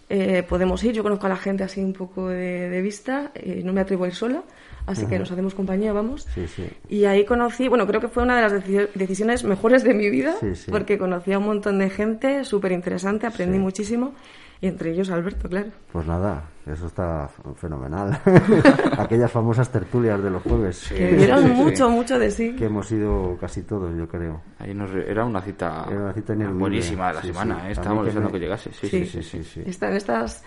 Eh, 0.09 0.43
podemos 0.47 0.83
ir, 0.83 0.93
yo 0.93 1.01
conozco 1.01 1.25
a 1.25 1.29
la 1.29 1.37
gente 1.37 1.63
así 1.63 1.83
un 1.83 1.93
poco 1.93 2.29
de, 2.29 2.69
de 2.69 2.81
vista, 2.81 3.31
eh, 3.33 3.61
no 3.65 3.73
me 3.73 3.81
atrevo 3.81 4.03
a 4.03 4.07
ir 4.07 4.13
sola, 4.13 4.43
así 4.87 5.05
que 5.07 5.17
nos 5.19 5.31
hacemos 5.31 5.53
compañía, 5.55 5.93
vamos. 5.93 6.27
Sí, 6.33 6.47
sí. 6.47 6.67
Y 6.89 7.05
ahí 7.05 7.25
conocí, 7.25 7.67
bueno, 7.67 7.85
creo 7.87 8.01
que 8.01 8.07
fue 8.07 8.23
una 8.23 8.35
de 8.35 8.41
las 8.43 8.53
deci- 8.53 8.89
decisiones 8.93 9.43
mejores 9.43 9.83
de 9.83 9.93
mi 9.93 10.09
vida, 10.09 10.33
Sí, 10.39 10.55
sí. 10.55 10.71
porque 10.71 10.97
conocí 10.97 11.31
a 11.33 11.39
un 11.39 11.45
montón 11.45 11.79
de 11.79 11.89
gente 11.89 12.43
súper 12.45 12.71
interesante, 12.71 13.27
aprendí 13.27 13.57
muchísimo, 13.59 14.13
y 14.61 14.67
entre 14.67 14.91
ellos 14.91 15.09
Alberto, 15.09 15.49
claro. 15.49 15.67
Pues 15.91 16.07
nada, 16.07 16.45
eso 16.65 16.87
está 16.87 17.29
fenomenal. 17.57 18.19
Aquellas 18.97 19.31
famosas 19.31 19.69
tertulias 19.69 20.21
de 20.23 20.29
los 20.29 20.41
jueves 20.43 20.85
Que 20.89 20.95
que, 20.95 21.15
dieron 21.17 21.41
sí, 21.43 21.47
sí. 21.49 21.53
mucho, 21.53 21.89
mucho 21.89 22.17
de 22.19 22.31
sí. 22.31 22.55
que 22.55 22.65
hemos 22.65 22.89
ido 22.91 23.37
casi 23.39 23.63
todos, 23.63 23.95
yo 23.97 24.07
creo. 24.07 24.41
Ahí 24.59 24.73
nos 24.73 24.89
re- 24.91 25.09
era 25.11 25.25
una 25.25 25.41
cita, 25.41 25.85
Era 25.89 25.99
una 26.03 26.13
cita 26.13 26.33
buenísima 26.35 27.09
de 27.09 27.13
la 27.15 27.21
Sí, 27.21 27.27
semana, 27.27 27.55
sí. 27.55 27.61
¿eh? 27.61 27.67
A 27.67 27.71
estábamos 27.71 28.03
que 28.03 28.05
deseando 28.07 28.29
me- 28.29 28.33
que 28.33 28.39
llegase. 28.39 28.71
Sí, 28.71 28.87
Sí. 28.87 29.05
sí, 29.05 29.21
sí. 29.23 29.23
Sí, 29.23 29.43
sí. 29.43 29.63
Esta- 29.65 29.89
en 29.89 29.97
estas 29.97 30.43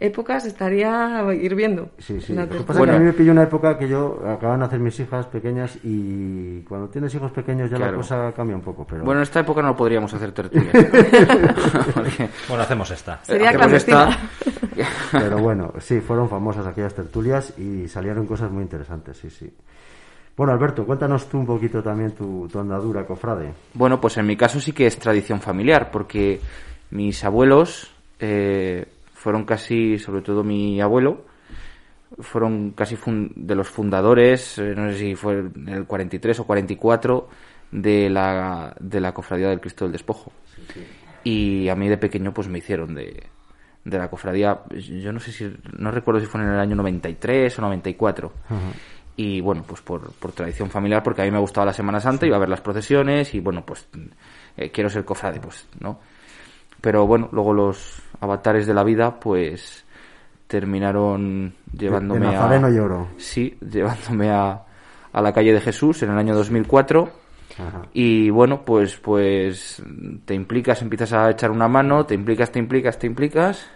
épocas 0.00 0.46
estaría 0.46 1.22
hirviendo. 1.34 1.90
Sí, 1.98 2.20
sí. 2.20 2.32
Lo 2.32 2.48
que 2.48 2.60
pasa 2.60 2.82
que 2.84 2.90
a 2.90 2.98
mí 2.98 3.04
me 3.04 3.12
pilló 3.12 3.32
una 3.32 3.42
época 3.42 3.78
que 3.78 3.86
yo 3.86 4.18
acaban 4.26 4.60
de 4.60 4.66
hacer 4.66 4.80
mis 4.80 4.98
hijas 4.98 5.26
pequeñas 5.26 5.78
y 5.84 6.62
cuando 6.62 6.88
tienes 6.88 7.14
hijos 7.14 7.30
pequeños 7.32 7.70
ya 7.70 7.78
la 7.78 7.92
cosa 7.92 8.32
cambia 8.34 8.56
un 8.56 8.62
poco. 8.62 8.86
Pero 8.88 9.04
Bueno, 9.04 9.20
en 9.20 9.24
esta 9.24 9.40
época 9.40 9.60
no 9.62 9.76
podríamos 9.76 10.12
hacer 10.14 10.32
tertulias. 10.32 10.74
Bueno, 12.48 12.62
hacemos 12.64 12.90
esta. 12.90 13.20
Sería 13.22 13.50
hacemos 13.50 13.72
esta- 13.72 14.18
Pero 15.12 15.38
bueno, 15.38 15.72
sí, 15.78 16.00
fueron 16.00 16.28
famosas 16.28 16.66
aquellas 16.66 16.94
tertulias 16.94 17.56
y 17.58 17.86
salieron 17.88 18.26
cosas 18.26 18.50
muy 18.50 18.62
interesantes, 18.62 19.16
sí, 19.18 19.30
sí. 19.30 19.52
Bueno, 20.36 20.52
Alberto, 20.54 20.86
cuéntanos 20.86 21.28
tú 21.28 21.38
un 21.38 21.46
poquito 21.46 21.82
también 21.82 22.12
tu, 22.12 22.48
tu 22.50 22.58
andadura, 22.58 23.04
cofrade. 23.04 23.52
Bueno, 23.74 24.00
pues 24.00 24.16
en 24.16 24.26
mi 24.26 24.36
caso 24.36 24.60
sí 24.60 24.72
que 24.72 24.86
es 24.86 24.98
tradición 24.98 25.40
familiar, 25.40 25.90
porque 25.90 26.40
mis 26.92 27.22
abuelos 27.24 27.90
eh, 28.18 28.86
fueron 29.20 29.44
casi, 29.44 29.98
sobre 29.98 30.22
todo 30.22 30.42
mi 30.42 30.80
abuelo, 30.80 31.26
fueron 32.20 32.70
casi 32.70 32.96
fun- 32.96 33.32
de 33.36 33.54
los 33.54 33.68
fundadores, 33.68 34.58
eh, 34.58 34.74
no 34.74 34.90
sé 34.90 34.98
si 34.98 35.14
fue 35.14 35.38
en 35.40 35.68
el 35.68 35.84
43 35.86 36.40
o 36.40 36.44
44, 36.46 37.28
de 37.70 38.08
la, 38.10 38.74
de 38.80 38.98
la 39.00 39.12
Cofradía 39.12 39.48
del 39.48 39.60
Cristo 39.60 39.84
del 39.84 39.92
Despojo. 39.92 40.32
Y 41.22 41.68
a 41.68 41.74
mí 41.76 41.88
de 41.88 41.98
pequeño 41.98 42.32
pues 42.32 42.48
me 42.48 42.58
hicieron 42.58 42.94
de, 42.94 43.24
de 43.84 43.98
la 43.98 44.08
cofradía, 44.08 44.62
yo 45.02 45.12
no 45.12 45.20
sé 45.20 45.32
si, 45.32 45.54
no 45.78 45.90
recuerdo 45.90 46.18
si 46.20 46.26
fue 46.26 46.40
en 46.40 46.48
el 46.48 46.58
año 46.58 46.74
93 46.76 47.58
o 47.58 47.62
94. 47.62 48.32
Y 49.16 49.40
bueno, 49.42 49.62
pues 49.66 49.82
por, 49.82 50.12
por 50.14 50.32
tradición 50.32 50.70
familiar, 50.70 51.02
porque 51.02 51.20
a 51.20 51.24
mí 51.26 51.30
me 51.30 51.38
gustaba 51.38 51.66
la 51.66 51.72
Semana 51.74 52.00
Santa, 52.00 52.24
iba 52.26 52.36
a 52.36 52.40
ver 52.40 52.48
las 52.48 52.62
procesiones 52.62 53.34
y 53.34 53.40
bueno, 53.40 53.64
pues 53.66 53.86
eh, 54.56 54.70
quiero 54.70 54.88
ser 54.88 55.04
cofrade, 55.04 55.40
pues, 55.40 55.68
¿no? 55.78 55.98
Pero 56.80 57.06
bueno, 57.06 57.28
luego 57.32 57.52
los 57.52 58.00
avatares 58.20 58.66
de 58.66 58.74
la 58.74 58.84
vida, 58.84 59.18
pues 59.18 59.84
terminaron 60.46 61.54
llevándome 61.72 62.26
de 62.26 62.32
Nazareno 62.32 62.66
a... 62.66 62.70
lloro. 62.70 63.08
Sí, 63.16 63.56
llevándome 63.60 64.30
a, 64.30 64.62
a 65.12 65.22
la 65.22 65.32
calle 65.32 65.52
de 65.52 65.60
Jesús 65.60 66.02
en 66.02 66.10
el 66.10 66.18
año 66.18 66.34
2004. 66.34 67.08
Ajá. 67.58 67.82
Y 67.92 68.30
bueno, 68.30 68.62
pues, 68.64 68.96
pues 68.96 69.82
te 70.24 70.34
implicas, 70.34 70.82
empiezas 70.82 71.12
a 71.12 71.30
echar 71.30 71.50
una 71.50 71.68
mano, 71.68 72.04
te 72.06 72.14
implicas, 72.14 72.50
te 72.50 72.58
implicas, 72.58 72.98
te 72.98 73.06
implicas. 73.06 73.68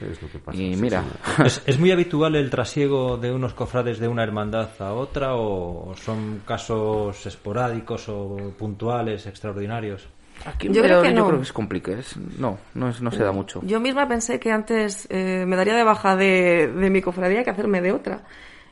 Es 0.00 0.22
lo 0.22 0.30
que 0.30 0.38
pasa. 0.38 0.58
Y 0.58 0.74
sí, 0.74 0.80
mira, 0.80 1.02
señor. 1.02 1.46
¿Es, 1.46 1.62
es 1.66 1.78
muy 1.78 1.90
habitual 1.90 2.34
el 2.34 2.50
trasiego 2.50 3.18
de 3.18 3.32
unos 3.32 3.52
cofrades 3.54 3.98
de 3.98 4.08
una 4.08 4.22
hermandad 4.22 4.70
a 4.80 4.94
otra 4.94 5.34
o 5.34 5.94
son 5.96 6.42
casos 6.46 7.26
esporádicos 7.26 8.08
o 8.08 8.52
puntuales, 8.58 9.26
extraordinarios? 9.26 10.08
Aquí 10.46 10.68
Yo 10.70 10.82
creo 10.82 11.02
que 11.02 11.10
no. 11.12 11.18
yo 11.18 11.26
creo 11.26 11.38
que 11.38 11.44
es 11.44 11.52
complicado. 11.52 11.98
no, 12.38 12.58
no, 12.74 12.88
es- 12.88 13.00
no 13.00 13.10
se 13.10 13.22
da 13.22 13.32
mucho. 13.32 13.60
Yo 13.64 13.80
misma 13.80 14.08
pensé 14.08 14.38
que 14.40 14.50
antes 14.52 15.06
eh, 15.10 15.44
me 15.46 15.56
daría 15.56 15.74
de 15.74 15.84
baja 15.84 16.16
de, 16.16 16.68
de 16.74 16.90
mi 16.90 17.02
cofradía 17.02 17.44
que 17.44 17.50
hacerme 17.50 17.80
de 17.80 17.92
otra. 17.92 18.20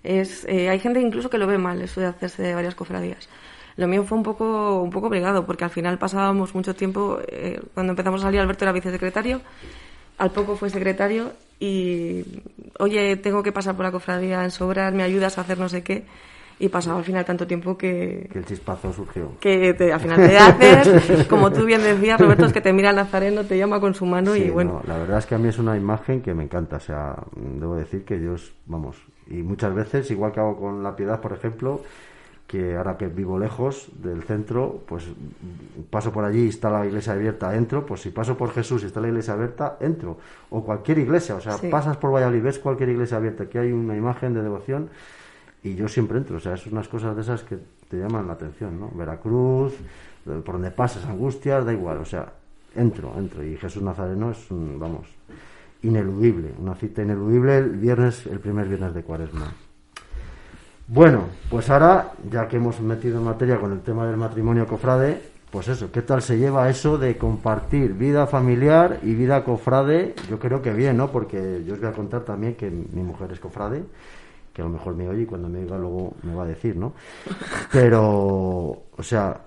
Es, 0.04 0.44
eh, 0.48 0.68
hay 0.68 0.78
gente 0.78 1.00
incluso 1.00 1.28
que 1.28 1.38
lo 1.38 1.46
ve 1.46 1.58
mal, 1.58 1.80
eso 1.82 2.00
de 2.00 2.06
hacerse 2.06 2.42
de 2.42 2.54
varias 2.54 2.74
cofradías. 2.74 3.28
Lo 3.76 3.86
mío 3.88 4.04
fue 4.04 4.16
un 4.18 4.24
poco, 4.24 4.80
un 4.82 4.90
poco 4.90 5.06
obligado, 5.08 5.44
porque 5.46 5.64
al 5.64 5.70
final 5.70 5.98
pasábamos 5.98 6.54
mucho 6.54 6.74
tiempo, 6.74 7.18
eh, 7.28 7.60
cuando 7.74 7.92
empezamos 7.92 8.20
a 8.20 8.24
salir 8.24 8.40
Alberto 8.40 8.64
era 8.64 8.72
vicesecretario, 8.72 9.40
al 10.18 10.30
poco 10.32 10.56
fue 10.56 10.68
secretario 10.70 11.32
y, 11.60 12.24
oye, 12.80 13.16
tengo 13.16 13.42
que 13.44 13.52
pasar 13.52 13.76
por 13.76 13.84
la 13.84 13.92
cofradía 13.92 14.42
en 14.42 14.50
sobras, 14.50 14.92
me 14.94 15.04
ayudas 15.04 15.38
a 15.38 15.42
hacer 15.42 15.58
no 15.58 15.68
sé 15.68 15.82
qué, 15.84 16.04
y 16.60 16.68
pasaba 16.68 16.98
al 16.98 17.04
final 17.04 17.24
tanto 17.24 17.46
tiempo 17.46 17.78
que, 17.78 18.28
Que 18.32 18.38
el 18.40 18.44
chispazo 18.44 18.92
surgió. 18.92 19.32
que 19.40 19.74
te- 19.74 19.92
al 19.92 20.00
final 20.00 20.16
te 20.28 20.36
haces, 20.38 21.26
como 21.28 21.52
tú 21.52 21.64
bien 21.64 21.82
decías, 21.82 22.20
Roberto, 22.20 22.46
es 22.46 22.52
que 22.52 22.60
te 22.60 22.72
mira 22.72 22.90
el 22.90 22.96
nazareno, 22.96 23.44
te 23.44 23.56
llama 23.56 23.80
con 23.80 23.94
su 23.94 24.04
mano 24.06 24.34
y 24.34 24.50
bueno. 24.50 24.80
no, 24.84 24.92
la 24.92 24.98
verdad 24.98 25.18
es 25.18 25.26
que 25.26 25.34
a 25.34 25.38
mí 25.38 25.48
es 25.48 25.58
una 25.58 25.76
imagen 25.76 26.20
que 26.20 26.34
me 26.34 26.42
encanta. 26.44 26.76
O 26.76 26.80
sea, 26.80 27.14
debo 27.36 27.76
decir 27.76 28.04
que 28.04 28.20
yo, 28.20 28.34
es- 28.34 28.52
vamos, 28.66 28.96
y 29.28 29.34
muchas 29.42 29.74
veces, 29.74 30.10
igual 30.10 30.32
que 30.32 30.40
hago 30.40 30.56
con 30.58 30.82
la 30.82 30.96
piedad, 30.96 31.20
por 31.20 31.32
ejemplo, 31.32 31.80
que 32.48 32.76
ahora 32.76 32.96
que 32.96 33.08
vivo 33.08 33.38
lejos 33.38 33.90
del 34.02 34.22
centro, 34.22 34.80
pues 34.88 35.04
paso 35.90 36.10
por 36.12 36.24
allí 36.24 36.46
y 36.46 36.48
está 36.48 36.70
la 36.70 36.86
iglesia 36.86 37.12
abierta, 37.12 37.54
entro, 37.54 37.84
pues 37.84 38.00
si 38.00 38.08
paso 38.10 38.38
por 38.38 38.50
Jesús 38.52 38.82
y 38.82 38.86
está 38.86 39.00
la 39.02 39.08
iglesia 39.08 39.34
abierta, 39.34 39.76
entro. 39.80 40.16
O 40.48 40.64
cualquier 40.64 40.98
iglesia, 40.98 41.34
o 41.36 41.40
sea, 41.40 41.52
Sí. 41.58 41.68
pasas 41.68 41.98
por 41.98 42.10
Valladolid, 42.12 42.42
ves 42.42 42.58
cualquier 42.58 42.88
iglesia 42.88 43.18
abierta, 43.18 43.46
que 43.50 43.58
hay 43.58 43.70
una 43.70 43.94
imagen 43.96 44.32
de 44.32 44.42
devoción 44.42 44.88
y 45.62 45.74
yo 45.74 45.88
siempre 45.88 46.18
entro. 46.18 46.36
O 46.36 46.40
sea, 46.40 46.54
es 46.54 46.66
unas 46.66 46.88
cosas 46.88 47.14
de 47.16 47.22
esas 47.22 47.42
que 47.42 47.58
te 47.88 47.96
llaman 47.96 48.26
la 48.26 48.34
atención, 48.34 48.78
¿no? 48.78 48.90
Veracruz, 48.94 49.74
eh, 50.26 50.42
por 50.44 50.54
donde 50.54 50.70
pases, 50.70 51.04
Angustias, 51.04 51.64
da 51.64 51.72
igual, 51.72 51.98
o 51.98 52.04
sea, 52.04 52.32
entro, 52.74 53.12
entro. 53.16 53.44
Y 53.44 53.56
Jesús 53.56 53.82
Nazareno 53.82 54.30
es 54.30 54.50
un, 54.50 54.78
vamos. 54.78 55.06
ineludible, 55.82 56.52
una 56.58 56.74
cita 56.74 57.02
ineludible 57.02 57.58
el 57.58 57.70
viernes, 57.76 58.26
el 58.26 58.40
primer 58.40 58.68
viernes 58.68 58.94
de 58.94 59.02
Cuaresma. 59.02 59.52
Bueno, 60.88 61.24
pues 61.50 61.68
ahora, 61.70 62.12
ya 62.30 62.48
que 62.48 62.56
hemos 62.56 62.80
metido 62.80 63.18
en 63.18 63.24
materia 63.24 63.60
con 63.60 63.72
el 63.72 63.80
tema 63.80 64.06
del 64.06 64.16
matrimonio 64.16 64.66
cofrade, 64.66 65.20
pues 65.50 65.68
eso, 65.68 65.90
¿qué 65.92 66.02
tal 66.02 66.22
se 66.22 66.38
lleva 66.38 66.68
eso 66.68 66.98
de 66.98 67.16
compartir 67.16 67.92
vida 67.94 68.26
familiar 68.26 68.98
y 69.02 69.14
vida 69.14 69.44
cofrade? 69.44 70.14
Yo 70.28 70.38
creo 70.38 70.62
que 70.62 70.72
bien, 70.72 70.96
¿no? 70.96 71.10
Porque 71.10 71.62
yo 71.66 71.74
os 71.74 71.80
voy 71.80 71.88
a 71.88 71.92
contar 71.92 72.22
también 72.22 72.54
que 72.54 72.70
mi 72.70 73.02
mujer 73.02 73.32
es 73.32 73.40
cofrade, 73.40 73.84
que 74.58 74.62
a 74.62 74.64
lo 74.64 74.72
mejor 74.72 74.96
me 74.96 75.08
oye 75.08 75.22
y 75.22 75.26
cuando 75.26 75.48
me 75.48 75.60
oiga 75.60 75.78
luego 75.78 76.16
me 76.24 76.34
va 76.34 76.42
a 76.42 76.46
decir, 76.46 76.76
¿no? 76.76 76.92
Pero, 77.70 78.02
o 78.02 79.02
sea, 79.02 79.40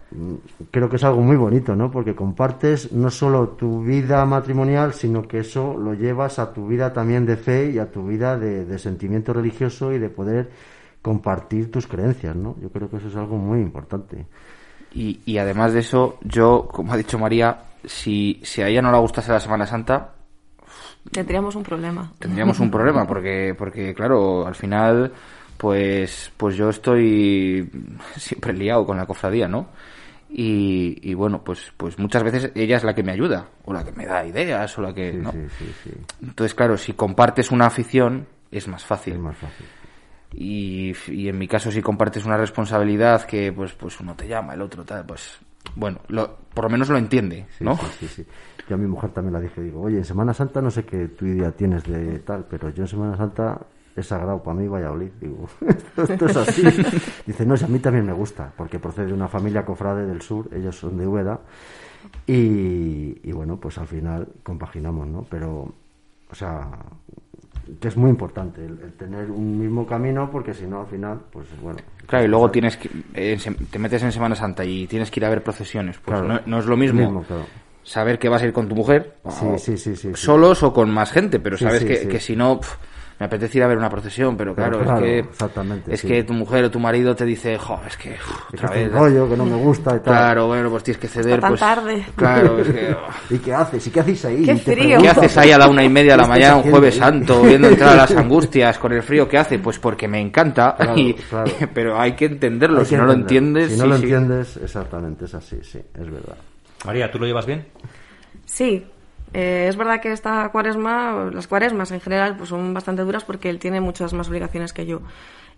creo 0.72 0.89
que 0.89 0.95
es 0.95 1.03
algo 1.03 1.20
muy 1.20 1.36
bonito, 1.36 1.76
¿no? 1.76 1.91
Porque 1.91 2.16
compartes 2.16 2.93
no 2.93 3.09
solo 3.09 3.49
tu 3.49 3.84
vida 3.84 4.24
matrimonial, 4.26 4.93
sino 4.93 5.24
que 5.24 5.39
eso 5.39 5.76
lo 5.78 5.95
llevas 5.95 6.39
a 6.39 6.53
tu 6.53 6.66
vida 6.66 6.93
también 6.93 7.26
de 7.26 7.36
fe 7.36 7.72
y 7.72 7.78
a 7.78 7.91
tu 7.91 8.07
vida 8.07 8.38
de, 8.38 8.80
sentimiento 8.80 9.34
religioso 9.34 9.91
y 9.91 9.99
de 9.99 10.07
poder 10.07 10.49
compartir 11.01 11.70
tus 11.70 11.88
creencias, 11.88 12.34
¿no? 12.34 12.55
Yo 12.62 12.70
creo 12.70 12.89
que 12.89 12.95
eso 12.95 13.09
es 13.09 13.16
algo 13.18 13.36
muy 13.36 13.59
importante. 13.59 14.26
Y, 14.93 15.20
y 15.26 15.39
además 15.39 15.74
de 15.74 15.82
eso, 15.82 16.20
yo, 16.22 16.70
como 16.72 16.93
ha 16.93 16.97
dicho 16.97 17.20
María, 17.20 17.66
si, 17.84 18.39
si 18.43 18.62
a 18.62 18.70
ella 18.70 18.82
no 18.82 18.93
le 18.93 18.99
gustase 18.99 19.30
la 19.30 19.41
Semana 19.41 19.68
Santa, 19.68 20.14
Tendríamos 21.10 21.56
un 21.56 21.64
problema. 21.64 22.12
tendríamos 22.20 22.60
un 22.60 22.70
problema, 22.70 23.06
porque, 23.08 23.56
porque 23.58 23.93
claro, 23.93 24.45
al 24.45 24.56
final, 24.56 25.12
pues, 25.58 26.32
pues 26.38 26.56
yo 26.56 26.70
estoy 26.70 27.70
siempre 28.18 28.54
liado 28.54 28.86
con 28.86 28.97
la 28.97 29.06
cofradía, 29.06 29.47
¿no? 29.47 29.70
Y, 30.30 30.97
y 31.02 31.14
bueno, 31.14 31.43
pues, 31.43 31.74
pues 31.76 31.99
muchas 31.99 32.24
veces 32.24 32.52
ella 32.56 32.78
es 32.78 32.84
la 32.84 32.93
que 32.95 33.04
me 33.04 33.12
ayuda, 33.12 33.47
o 33.66 33.74
la 33.74 33.84
que 33.84 33.91
me 33.91 34.06
da 34.06 34.26
ideas, 34.26 34.78
o 34.78 34.82
la 34.82 34.93
que, 34.93 35.12
Sí, 35.12 35.18
¿no? 35.18 35.32
sí, 35.32 35.39
sí, 35.60 35.66
sí. 35.84 35.89
Entonces, 36.22 36.54
claro, 36.54 36.78
si 36.78 36.93
compartes 36.93 37.52
una 37.52 37.66
afición, 37.66 38.28
es 38.52 38.68
más 38.68 38.86
fácil. 38.86 39.16
Es 39.16 39.20
más 39.20 39.36
fácil. 39.38 39.66
Y, 40.34 40.93
y 41.10 41.28
en 41.28 41.38
mi 41.38 41.47
caso, 41.49 41.70
si 41.72 41.82
compartes 41.82 42.24
una 42.26 42.38
responsabilidad 42.38 43.26
que, 43.26 43.52
pues, 43.52 43.74
pues 43.74 43.99
uno 43.99 44.16
te 44.16 44.28
llama, 44.30 44.54
el 44.54 44.62
otro 44.62 44.86
tal, 44.86 45.06
pues, 45.06 45.38
bueno, 45.76 45.99
lo, 46.07 46.36
por 46.53 46.66
lo 46.66 46.70
menos 46.70 46.89
lo 46.89 46.97
entiende, 46.97 47.45
Sí, 47.57 47.64
¿no? 47.64 47.76
sí, 47.78 47.84
sí, 47.99 48.07
sí. 48.07 48.26
Yo 48.70 48.76
a 48.76 48.78
mi 48.78 48.88
mujer 48.88 49.12
también 49.12 49.34
la 49.34 49.39
dije, 49.39 49.62
digo, 49.62 49.82
oye, 49.82 49.97
en 49.97 50.05
Semana 50.05 50.34
Santa 50.34 50.62
no 50.62 50.72
sé 50.72 50.86
qué 50.86 51.07
tu 51.09 51.26
idea 51.26 51.51
tienes 51.51 51.84
de 51.84 52.20
tal, 52.20 52.45
pero 52.49 52.70
yo 52.70 52.84
en 52.84 52.88
Semana 52.88 53.18
Santa 53.18 53.59
es 53.95 54.07
sagrado 54.07 54.41
para 54.41 54.55
mí 54.57 54.68
Valladolid. 54.68 55.12
Digo, 55.20 55.47
esto 55.97 56.26
es 56.26 56.38
así. 56.38 56.64
Dice, 57.26 57.45
no, 57.45 57.57
si 57.57 57.66
a 57.66 57.68
mí 57.68 57.80
también 57.80 58.05
me 58.05 58.14
gusta, 58.14 58.53
porque 58.55 58.80
procede 58.80 59.07
de 59.07 59.14
una 59.14 59.28
familia 59.28 59.66
cofrade 59.66 60.05
del 60.05 60.22
sur, 60.22 60.47
ellos 60.53 60.78
son 60.78 60.97
de 60.97 61.07
Úbeda, 61.07 61.39
y, 62.28 63.20
y 63.28 63.32
bueno, 63.34 63.57
pues 63.57 63.78
al 63.78 63.88
final 63.88 64.28
compaginamos, 64.43 65.07
¿no? 65.07 65.26
Pero, 65.30 65.74
o 66.30 66.36
sea, 66.36 66.70
que 67.80 67.88
es 67.88 67.97
muy 67.97 68.09
importante 68.09 68.66
el, 68.66 68.80
el 68.82 68.93
tener 68.93 69.30
un 69.32 69.59
mismo 69.59 69.86
camino, 69.86 70.30
porque 70.32 70.53
si 70.53 70.66
no, 70.66 70.82
al 70.82 70.88
final, 70.88 71.20
pues 71.32 71.47
bueno. 71.62 71.80
Claro, 72.07 72.26
y 72.26 72.28
luego 72.28 72.51
tienes 72.51 72.78
que, 72.78 72.89
eh, 73.14 73.38
te 73.70 73.80
metes 73.80 74.03
en 74.03 74.12
Semana 74.12 74.36
Santa 74.36 74.66
y 74.66 74.88
tienes 74.88 75.09
que 75.12 75.20
ir 75.20 75.26
a 75.26 75.30
ver 75.30 75.43
procesiones. 75.43 75.97
Pues 76.03 76.20
Claro. 76.20 76.34
no, 76.36 76.41
no 76.45 76.59
es 76.59 76.66
lo 76.66 76.76
mismo, 76.78 76.99
Mismo, 77.01 77.24
claro. 77.24 77.45
saber 77.84 78.20
que 78.20 78.28
vas 78.30 78.41
a 78.41 78.45
ir 78.47 78.53
con 78.53 78.68
tu 78.68 78.76
mujer, 78.76 79.16
Sí, 79.30 79.45
o 79.45 79.57
sí, 79.57 79.78
sí, 79.78 79.95
solos 80.16 80.64
o 80.64 80.74
con 80.74 80.89
más 80.91 81.12
gente, 81.12 81.39
pero 81.39 81.57
sabes 81.57 81.84
que, 81.84 82.07
que 82.07 82.20
si 82.20 82.36
no, 82.36 82.59
me 83.22 83.26
apetece 83.28 83.59
ir 83.59 83.63
a 83.63 83.67
ver 83.67 83.78
una 83.78 83.88
procesión, 83.88 84.36
pero 84.36 84.55
Pero 84.55 84.80
claro, 84.80 84.95
es 84.95 85.01
que 85.03 85.19
exactamente, 85.19 85.93
es 85.93 85.99
sí. 85.99 86.07
que 86.07 86.24
tu 86.24 86.34
mujer 86.34 86.63
o 86.63 86.72
tu 86.72 86.80
marido 86.80 87.15
te 87.15 87.24
dice, 87.24 87.55
jo, 87.55 87.80
es 87.86 87.95
que 87.95 88.13
uf, 88.13 88.51
otra 88.55 88.69
es 88.69 88.78
un 88.78 88.84
vez. 88.84 88.91
rollo 88.99 89.30
que 89.30 89.38
no 89.38 89.45
me 89.45 89.57
gusta 89.57 89.91
y 89.91 89.99
tal. 89.99 90.03
Claro, 90.05 90.47
bueno, 90.47 90.72
pues 90.72 90.82
tienes 90.82 90.99
que 90.99 91.07
ceder. 91.07 91.39
tan 91.39 91.51
pues, 91.51 91.59
tarde. 91.59 92.03
Claro, 92.15 92.57
es 92.59 92.67
que. 92.69 92.95
¿Y 93.36 93.38
qué 93.38 93.53
haces? 93.53 93.86
¿Y 93.86 93.91
qué 93.91 93.99
hacéis 93.99 94.26
ahí? 94.26 94.43
¡Qué 94.43 94.55
frío! 94.55 94.99
¿Qué 94.99 95.07
haces 95.09 95.38
ahí 95.38 95.51
a 95.51 95.59
la 95.59 95.67
una 95.67 95.84
y 95.84 95.89
media 95.89 96.13
de 96.13 96.17
la 96.17 96.24
¿qué 96.24 96.30
mañana 96.30 96.55
un 96.55 96.63
jueves 96.63 96.95
santo 96.95 97.43
viendo 97.43 97.67
entrar 97.67 97.95
las 97.95 98.11
angustias 98.17 98.80
con 98.80 98.91
el 98.91 99.03
frío 99.03 99.30
que 99.30 99.38
hace? 99.38 99.59
Pues 99.59 99.78
porque 99.78 100.07
me 100.07 100.19
encanta, 100.19 100.76
Claro, 100.76 100.97
y- 100.97 101.13
claro. 101.13 101.51
pero 101.76 101.99
hay 102.01 102.13
que 102.13 102.26
entenderlo, 102.26 102.80
Hay 102.80 102.86
si 102.88 102.95
no 102.95 103.05
lo 103.05 103.13
entiendes... 103.13 103.72
Si 103.74 103.78
no 103.78 103.84
sí, 103.84 103.89
lo 103.89 103.97
sí. 103.97 104.01
entiendes, 104.01 104.57
exactamente, 104.57 105.26
es 105.26 105.34
así, 105.36 105.57
sí, 105.61 105.78
es 105.78 106.09
verdad. 106.09 106.38
María, 106.88 107.11
¿tú 107.11 107.19
lo 107.19 107.28
llevas 107.28 107.45
bien? 107.45 107.67
Sí, 108.45 108.84
eh, 109.34 109.67
es 109.69 109.77
verdad 109.77 110.01
que 110.01 110.11
esta 110.11 110.47
cuaresma, 110.49 111.29
las 111.34 111.47
cuaresmas 111.47 111.91
en 111.91 112.01
general, 112.01 112.36
pues 112.38 112.49
son 112.49 112.73
bastante 112.73 113.03
duras 113.03 113.23
porque 113.23 113.49
él 113.49 113.59
tiene 113.59 113.79
muchas 113.79 114.13
más 114.13 114.27
obligaciones 114.27 114.73
que 114.73 114.86
yo. 114.86 115.01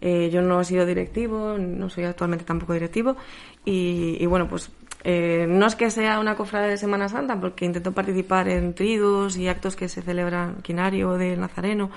Eh, 0.01 0.29
yo 0.31 0.41
no 0.41 0.59
he 0.59 0.65
sido 0.65 0.85
directivo, 0.85 1.57
no 1.57 1.89
soy 1.89 2.03
actualmente 2.03 2.43
tampoco 2.43 2.73
directivo 2.73 3.15
y, 3.63 4.25
bueno, 4.25 4.49
pues 4.49 4.69
eh, 5.05 5.45
no 5.47 5.65
es 5.65 5.75
que 5.75 5.89
sea 5.89 6.19
una 6.19 6.35
cofrade 6.35 6.69
de 6.69 6.77
Semana 6.77 7.07
Santa 7.07 7.39
porque 7.39 7.63
intento 7.65 7.93
participar 7.93 8.49
en 8.49 8.73
tridos 8.73 9.37
y 9.37 9.47
actos 9.47 9.77
que 9.77 9.87
se 9.87 10.01
celebran, 10.01 10.55
quinario 10.61 11.13
del 11.17 11.39
Nazareno, 11.39 11.89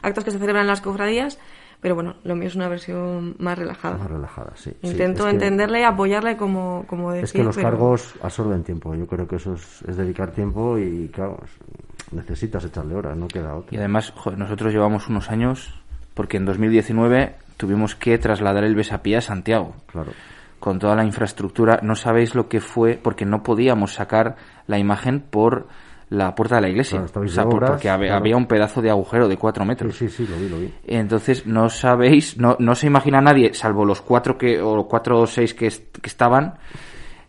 actos 0.00 0.24
que 0.24 0.30
se 0.30 0.38
celebran 0.38 0.62
en 0.62 0.68
las 0.68 0.80
cofradías, 0.80 1.38
pero 1.82 1.94
bueno, 1.96 2.14
lo 2.24 2.34
mío 2.34 2.46
es 2.48 2.54
una 2.54 2.68
versión 2.68 3.34
más 3.38 3.58
relajada. 3.58 3.98
Más 3.98 4.10
relajada, 4.10 4.52
sí. 4.54 4.70
sí, 4.80 4.88
Intento 4.88 5.24
es 5.24 5.26
que- 5.26 5.30
entenderle 5.34 5.80
y 5.80 5.82
apoyarle 5.82 6.36
como, 6.38 6.84
como 6.86 7.10
decía. 7.12 7.24
Es 7.24 7.32
que 7.32 7.42
los 7.44 7.56
pero- 7.56 7.68
cargos 7.68 8.14
absorben 8.22 8.62
tiempo. 8.62 8.94
Yo 8.94 9.06
creo 9.06 9.28
que 9.28 9.36
eso 9.36 9.52
es, 9.52 9.82
es 9.86 9.96
dedicar 9.98 10.30
tiempo 10.30 10.78
y, 10.78 11.08
claro, 11.12 11.38
es- 11.44 12.12
necesitas 12.14 12.64
echarle 12.64 12.94
horas, 12.94 13.16
no 13.16 13.28
queda 13.28 13.50
Y 13.54 13.58
otra. 13.58 13.78
además, 13.80 14.12
joder, 14.16 14.38
nosotros 14.38 14.72
llevamos 14.72 15.08
unos 15.08 15.30
años, 15.30 15.74
porque 16.14 16.36
en 16.38 16.44
2019 16.46 17.34
tuvimos 17.56 17.94
que 17.94 18.16
trasladar 18.18 18.64
el 18.64 18.74
Besapié 18.74 19.16
a 19.18 19.20
Santiago. 19.20 19.74
Claro. 19.90 20.12
con 20.60 20.78
toda 20.78 20.94
la 20.94 21.04
infraestructura. 21.04 21.80
No 21.82 21.96
sabéis 21.96 22.36
lo 22.36 22.48
que 22.48 22.60
fue 22.60 22.94
porque 23.02 23.24
no 23.24 23.42
podíamos 23.42 23.94
sacar 23.94 24.36
la 24.68 24.78
imagen 24.78 25.18
por 25.18 25.66
la 26.12 26.34
puerta 26.34 26.56
de 26.56 26.60
la 26.62 26.68
iglesia. 26.68 27.00
O 27.02 27.26
sea, 27.28 27.44
obras, 27.44 27.70
porque 27.70 27.82
claro. 27.88 28.14
había 28.14 28.36
un 28.36 28.46
pedazo 28.46 28.80
de 28.82 28.90
agujero 28.90 29.28
de 29.28 29.36
cuatro 29.36 29.64
metros. 29.64 29.96
sí, 29.96 30.08
sí, 30.08 30.26
lo 30.26 30.36
vi, 30.36 30.48
lo 30.48 30.58
vi. 30.58 30.72
Entonces 30.86 31.46
no 31.46 31.68
sabéis, 31.68 32.36
no, 32.38 32.56
no 32.58 32.74
se 32.74 32.86
imagina 32.86 33.20
nadie, 33.20 33.54
salvo 33.54 33.84
los 33.84 34.00
cuatro 34.02 34.36
que 34.36 34.60
o 34.60 34.86
cuatro 34.86 35.20
o 35.20 35.26
seis 35.26 35.54
que, 35.54 35.66
est- 35.68 35.98
que 35.98 36.08
estaban, 36.08 36.54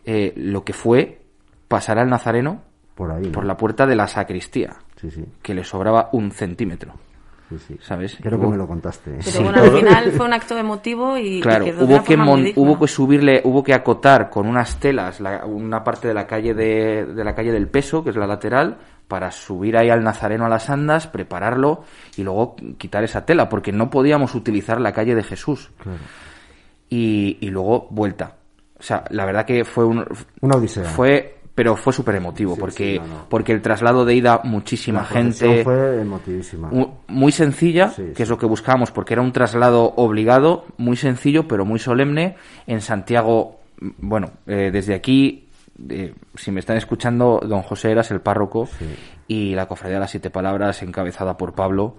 eh, 0.04 0.32
lo 0.36 0.64
que 0.64 0.72
fue 0.72 1.22
pasar 1.68 1.98
al 1.98 2.08
nazareno 2.10 2.62
Por 2.94 3.10
ahí. 3.10 3.22
¿no? 3.24 3.32
por 3.32 3.44
la 3.46 3.56
puerta 3.56 3.86
de 3.86 3.96
la 3.96 4.06
sacristía, 4.06 4.76
Sí, 5.00 5.10
sí, 5.10 5.24
que 5.42 5.54
le 5.54 5.64
sobraba 5.64 6.08
un 6.12 6.30
centímetro. 6.30 6.92
Sí, 7.58 7.64
sí. 7.68 7.78
¿Sabes? 7.82 8.16
Creo 8.20 8.38
que 8.38 8.46
Hubo- 8.46 8.50
me 8.52 8.56
lo 8.56 8.66
contaste. 8.66 9.10
Pero 9.12 9.22
Sí. 9.22 9.42
bueno, 9.42 9.62
al 9.62 9.70
final 9.78 10.10
fue 10.12 10.26
un 10.26 10.32
acto 10.32 10.58
emotivo 10.58 11.16
y, 11.18 11.38
y 11.38 11.40
Claro, 11.40 11.64
quedó 11.64 11.84
hubo 11.84 12.04
que, 12.04 12.16
mon- 12.16 12.46
hubo 12.56 12.78
que 12.78 12.88
subirle, 12.88 13.40
hubo 13.44 13.62
que 13.62 13.74
acotar 13.74 14.30
con 14.30 14.46
unas 14.46 14.78
telas 14.80 15.20
la- 15.20 15.44
una 15.46 15.82
parte 15.84 16.08
de 16.08 16.14
la 16.14 16.26
calle 16.26 16.54
de, 16.54 17.06
de 17.06 17.24
la 17.24 17.34
calle 17.34 17.52
del 17.52 17.68
peso, 17.68 18.02
que 18.04 18.10
es 18.10 18.16
la 18.16 18.26
lateral, 18.26 18.78
para 19.08 19.30
subir 19.30 19.76
ahí 19.76 19.90
al 19.90 20.02
nazareno 20.02 20.46
a 20.46 20.48
las 20.48 20.70
andas, 20.70 21.06
prepararlo 21.06 21.84
y 22.16 22.22
luego 22.22 22.56
quitar 22.78 23.04
esa 23.04 23.24
tela, 23.26 23.48
porque 23.48 23.70
no 23.72 23.90
podíamos 23.90 24.34
utilizar 24.34 24.80
la 24.80 24.92
calle 24.92 25.14
de 25.14 25.22
Jesús. 25.22 25.70
Claro. 25.82 25.98
Y, 26.88 27.38
y 27.40 27.50
luego 27.50 27.88
vuelta. 27.90 28.36
O 28.78 28.82
sea, 28.82 29.04
la 29.10 29.24
verdad 29.24 29.44
que 29.46 29.64
fue 29.64 29.84
un, 29.84 30.04
Una 30.40 30.56
odisea. 30.56 30.84
fue, 30.84 31.38
pero 31.54 31.76
fue 31.76 31.92
súper 31.92 32.16
emotivo, 32.16 32.54
Sí, 32.54 32.60
porque, 32.60 32.92
sí, 32.94 32.98
no, 32.98 33.06
no. 33.06 33.26
porque 33.28 33.52
el 33.52 33.62
traslado 33.62 34.04
de 34.04 34.14
ida, 34.14 34.40
muchísima 34.44 35.00
La 35.00 35.06
gente. 35.06 35.62
fue 35.64 36.00
emotivísima. 36.00 36.68
Mu- 36.70 36.88
muy 37.08 37.30
sencilla, 37.32 37.90
Sí, 37.90 38.12
que 38.14 38.24
es 38.24 38.28
lo 38.28 38.38
que 38.38 38.46
buscábamos, 38.46 38.90
porque 38.90 39.14
era 39.14 39.22
un 39.22 39.32
traslado 39.32 39.92
obligado, 39.96 40.64
muy 40.78 40.96
sencillo, 40.96 41.46
pero 41.46 41.64
muy 41.64 41.78
solemne. 41.78 42.36
En 42.66 42.80
Santiago, 42.80 43.60
bueno, 43.98 44.30
eh, 44.46 44.70
desde 44.72 44.94
aquí, 44.94 45.43
eh, 45.90 46.14
si 46.34 46.50
me 46.52 46.60
están 46.60 46.76
escuchando, 46.76 47.40
don 47.46 47.62
José 47.62 47.90
Eras, 47.90 48.10
el 48.10 48.20
párroco, 48.20 48.66
Sí. 48.66 48.86
y 49.26 49.54
la 49.54 49.66
Cofradía 49.66 49.96
de 49.96 50.00
las 50.00 50.10
Siete 50.10 50.30
Palabras, 50.30 50.82
encabezada 50.82 51.36
por 51.36 51.54
Pablo, 51.54 51.96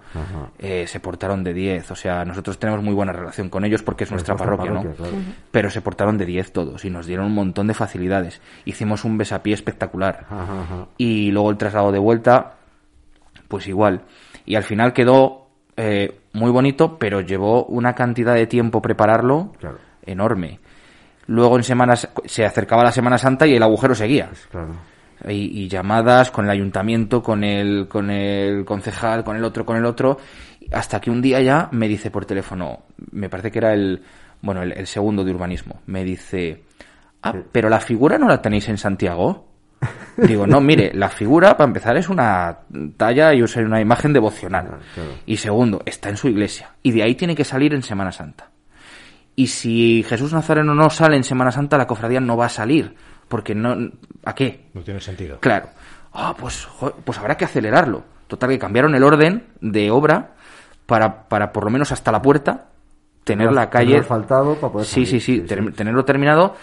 eh, 0.58 0.86
se 0.86 1.00
portaron 1.00 1.44
de 1.44 1.52
10. 1.52 1.90
O 1.90 1.94
sea, 1.96 2.24
nosotros 2.24 2.58
tenemos 2.58 2.82
muy 2.82 2.94
buena 2.94 3.12
relación 3.12 3.50
con 3.50 3.64
ellos 3.64 3.82
porque 3.82 4.04
es 4.04 4.10
nuestra 4.10 4.34
vuestra 4.34 4.56
parroquia, 4.56 4.70
¿no? 4.72 4.94
claro. 4.94 5.12
Pero 5.50 5.70
se 5.70 5.80
portaron 5.80 6.16
de 6.18 6.24
10 6.26 6.52
todos 6.52 6.84
y 6.84 6.90
nos 6.90 7.06
dieron 7.06 7.26
un 7.26 7.34
montón 7.34 7.66
de 7.66 7.74
facilidades. 7.74 8.40
Hicimos 8.64 9.04
un 9.04 9.18
besapié 9.18 9.54
espectacular 9.54 10.26
Ajá, 10.30 10.62
ajá. 10.62 10.86
y 10.96 11.30
luego 11.32 11.50
el 11.50 11.56
traslado 11.58 11.92
de 11.92 11.98
vuelta, 11.98 12.54
pues 13.48 13.66
igual. 13.68 14.02
Y 14.44 14.54
al 14.54 14.62
final 14.62 14.92
quedó 14.92 15.48
eh, 15.76 16.20
muy 16.32 16.50
bonito, 16.50 16.98
pero 16.98 17.20
llevó 17.20 17.64
una 17.66 17.94
cantidad 17.94 18.34
de 18.34 18.46
tiempo 18.46 18.80
prepararlo 18.80 19.52
Claro. 19.58 19.78
enorme. 20.06 20.60
Luego 21.26 21.56
en 21.56 21.64
semanas 21.64 22.08
se 22.24 22.44
acercaba 22.44 22.84
la 22.84 22.92
Semana 22.92 23.18
Santa 23.18 23.46
y 23.46 23.54
el 23.54 23.62
agujero 23.62 23.94
seguía. 23.94 24.30
Claro. 24.50 24.74
Y, 25.28 25.62
y 25.62 25.68
llamadas 25.68 26.30
con 26.30 26.44
el 26.44 26.50
ayuntamiento, 26.50 27.22
con 27.22 27.42
el, 27.42 27.88
con 27.88 28.10
el 28.10 28.64
concejal, 28.64 29.24
con 29.24 29.36
el 29.36 29.44
otro, 29.44 29.64
con 29.64 29.76
el 29.76 29.84
otro, 29.84 30.18
hasta 30.72 31.00
que 31.00 31.10
un 31.10 31.22
día 31.22 31.40
ya 31.40 31.68
me 31.72 31.88
dice 31.88 32.10
por 32.10 32.26
teléfono, 32.26 32.84
me 33.12 33.28
parece 33.28 33.50
que 33.50 33.58
era 33.58 33.72
el, 33.72 34.02
bueno, 34.42 34.62
el, 34.62 34.72
el 34.72 34.86
segundo 34.86 35.24
de 35.24 35.32
urbanismo, 35.32 35.80
me 35.86 36.04
dice, 36.04 36.64
ah, 37.22 37.34
pero 37.50 37.68
la 37.68 37.80
figura 37.80 38.18
no 38.18 38.28
la 38.28 38.42
tenéis 38.42 38.68
en 38.68 38.78
Santiago. 38.78 39.46
Digo, 40.16 40.46
no, 40.46 40.60
mire, 40.60 40.92
la 40.94 41.08
figura, 41.08 41.56
para 41.56 41.68
empezar, 41.68 41.96
es 41.96 42.08
una 42.08 42.60
talla 42.96 43.34
y 43.34 43.42
es 43.42 43.56
una 43.56 43.80
imagen 43.80 44.12
devocional. 44.12 44.78
claro. 44.94 45.10
Y 45.26 45.36
segundo, 45.36 45.82
está 45.84 46.08
en 46.08 46.16
su 46.16 46.28
iglesia. 46.28 46.70
Y 46.82 46.92
de 46.92 47.02
ahí 47.02 47.14
tiene 47.14 47.34
que 47.34 47.44
salir 47.44 47.74
en 47.74 47.82
Semana 47.82 48.12
Santa. 48.12 48.50
Y 49.36 49.48
si 49.48 50.02
Jesús 50.02 50.32
Nazareno 50.32 50.74
no 50.74 50.88
sale 50.88 51.16
en 51.16 51.24
Semana 51.24 51.52
Santa, 51.52 51.76
la 51.76 51.86
cofradía 51.86 52.20
no 52.20 52.36
va 52.36 52.46
a 52.46 52.50
salir. 52.50 52.96
Porque 53.28 53.54
no. 53.54 53.76
¿A 54.24 54.34
qué? 54.34 54.70
No 54.72 54.82
tiene 54.82 55.00
sentido. 55.00 55.38
Claro. 55.40 55.68
ah, 56.12 56.34
pues, 56.38 56.66
pues 57.04 57.18
habrá 57.18 57.36
que 57.36 57.44
acelerarlo. 57.44 58.02
Total, 58.26 58.48
que 58.48 58.58
cambiaron 58.58 58.94
el 58.94 59.04
orden 59.04 59.46
de 59.60 59.90
obra 59.90 60.34
para, 60.86 61.28
para 61.28 61.52
por 61.52 61.64
lo 61.64 61.70
menos 61.70 61.92
hasta 61.92 62.10
la 62.10 62.22
puerta 62.22 62.70
tener 63.26 63.52
la 63.52 63.68
calle 63.68 64.04
faltado 64.04 64.54
para 64.54 64.72
poder 64.72 64.86
sí, 64.86 65.04
sí, 65.04 65.18
sí, 65.18 65.40
tenerlo 65.40 66.04
terminado 66.04 66.54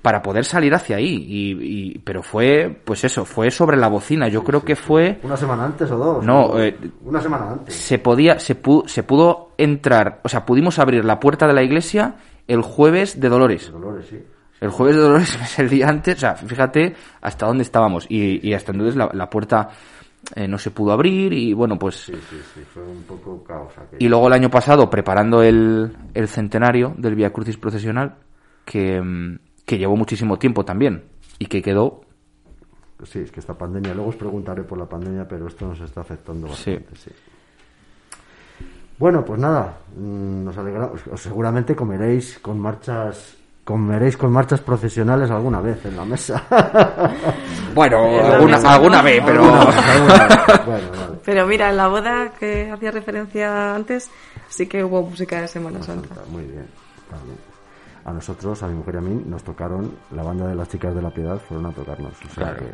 para 0.00 0.22
poder 0.22 0.46
salir 0.46 0.74
hacia 0.74 0.96
ahí. 0.96 1.26
Y, 1.28 1.98
pero 1.98 2.22
fue 2.22 2.74
pues 2.84 3.04
eso 3.04 3.26
fue 3.26 3.50
sobre 3.50 3.76
la 3.76 3.88
bocina. 3.88 4.26
Yo 4.28 4.42
creo 4.42 4.64
que 4.64 4.76
fue 4.76 5.20
una 5.22 5.36
semana 5.36 5.66
antes 5.66 5.90
o 5.90 5.98
dos 5.98 6.24
no 6.24 6.58
eh, 6.58 6.74
una 7.04 7.20
semana 7.20 7.50
antes. 7.50 7.74
se 7.74 7.98
podía 7.98 8.38
se 8.40 8.54
pudo, 8.54 8.88
se 8.88 9.02
pudo 9.02 9.50
entrar 9.58 10.20
o 10.24 10.28
sea 10.30 10.46
pudimos 10.46 10.78
abrir 10.78 11.04
la 11.04 11.20
puerta 11.20 11.46
de 11.46 11.52
la 11.52 11.62
iglesia 11.62 12.14
el 12.48 12.62
jueves 12.62 13.20
de 13.20 13.28
Dolores, 13.28 13.70
Dolores 13.70 14.06
sí. 14.08 14.24
el 14.62 14.70
jueves 14.70 14.96
de 14.96 15.02
Dolores 15.02 15.38
es 15.42 15.58
el 15.58 15.68
día 15.68 15.88
antes 15.88 16.16
o 16.16 16.20
sea 16.20 16.34
fíjate 16.34 16.94
hasta 17.20 17.46
dónde 17.46 17.62
estábamos. 17.62 18.06
Y, 18.08 18.48
y 18.48 18.54
hasta 18.54 18.72
entonces 18.72 18.96
la, 18.96 19.10
la 19.12 19.28
puerta 19.28 19.68
eh, 20.34 20.46
no 20.46 20.58
se 20.58 20.70
pudo 20.70 20.92
abrir 20.92 21.32
y 21.32 21.52
bueno, 21.52 21.78
pues... 21.78 21.96
Sí, 21.96 22.12
sí, 22.12 22.36
sí, 22.54 22.60
fue 22.72 22.82
un 22.82 23.02
poco 23.02 23.42
caos. 23.42 23.72
Y 23.98 24.08
luego 24.08 24.26
el 24.28 24.32
año 24.34 24.50
pasado, 24.50 24.88
preparando 24.88 25.42
el, 25.42 25.96
el 26.14 26.28
centenario 26.28 26.94
del 26.96 27.14
Via 27.14 27.32
Crucis 27.32 27.56
procesional, 27.56 28.16
que, 28.64 29.00
mm, 29.00 29.38
que 29.64 29.78
llevó 29.78 29.96
muchísimo 29.96 30.38
tiempo 30.38 30.64
también 30.64 31.04
y 31.38 31.46
que 31.46 31.62
quedó... 31.62 32.02
Sí, 33.02 33.20
es 33.20 33.32
que 33.32 33.40
esta 33.40 33.56
pandemia, 33.56 33.94
luego 33.94 34.10
os 34.10 34.16
preguntaré 34.16 34.62
por 34.62 34.78
la 34.78 34.86
pandemia, 34.86 35.26
pero 35.26 35.46
esto 35.46 35.66
nos 35.66 35.80
está 35.80 36.02
afectando 36.02 36.48
bastante, 36.48 36.94
sí. 36.96 37.10
Bueno, 38.98 39.24
pues 39.24 39.40
nada, 39.40 39.78
mm, 39.96 40.44
nos 40.44 40.58
alegramos. 40.58 41.00
Seguramente 41.16 41.74
comeréis 41.74 42.38
con 42.40 42.60
marchas 42.60 43.39
comeréis 43.64 44.16
con 44.16 44.32
marchas 44.32 44.60
profesionales 44.60 45.30
alguna 45.30 45.60
vez 45.60 45.84
en 45.84 45.96
la 45.96 46.04
mesa. 46.04 46.42
bueno, 47.74 47.98
alguna, 48.20 48.56
alguna 48.56 49.02
vez, 49.02 49.22
pero... 49.24 49.42
Pero 51.24 51.46
mira, 51.46 51.70
en 51.70 51.76
la 51.76 51.88
boda 51.88 52.32
que 52.38 52.70
hacía 52.70 52.90
referencia 52.90 53.74
antes, 53.74 54.10
sí 54.48 54.66
que 54.66 54.82
hubo 54.82 55.02
música 55.02 55.40
de 55.40 55.48
Semana 55.48 55.82
Santa. 55.82 56.16
Muy 56.30 56.44
bien, 56.44 56.66
A 58.04 58.12
nosotros, 58.12 58.62
a 58.62 58.66
mi 58.66 58.74
mujer 58.74 58.96
y 58.96 58.98
a 58.98 59.00
mí, 59.02 59.22
nos 59.26 59.44
tocaron, 59.44 59.94
la 60.12 60.22
banda 60.22 60.48
de 60.48 60.54
las 60.54 60.68
chicas 60.68 60.94
de 60.94 61.02
la 61.02 61.10
piedad 61.10 61.38
fueron 61.38 61.66
a 61.66 61.72
tocarnos. 61.72 62.14
O 62.28 62.34
sea 62.34 62.56
que 62.56 62.66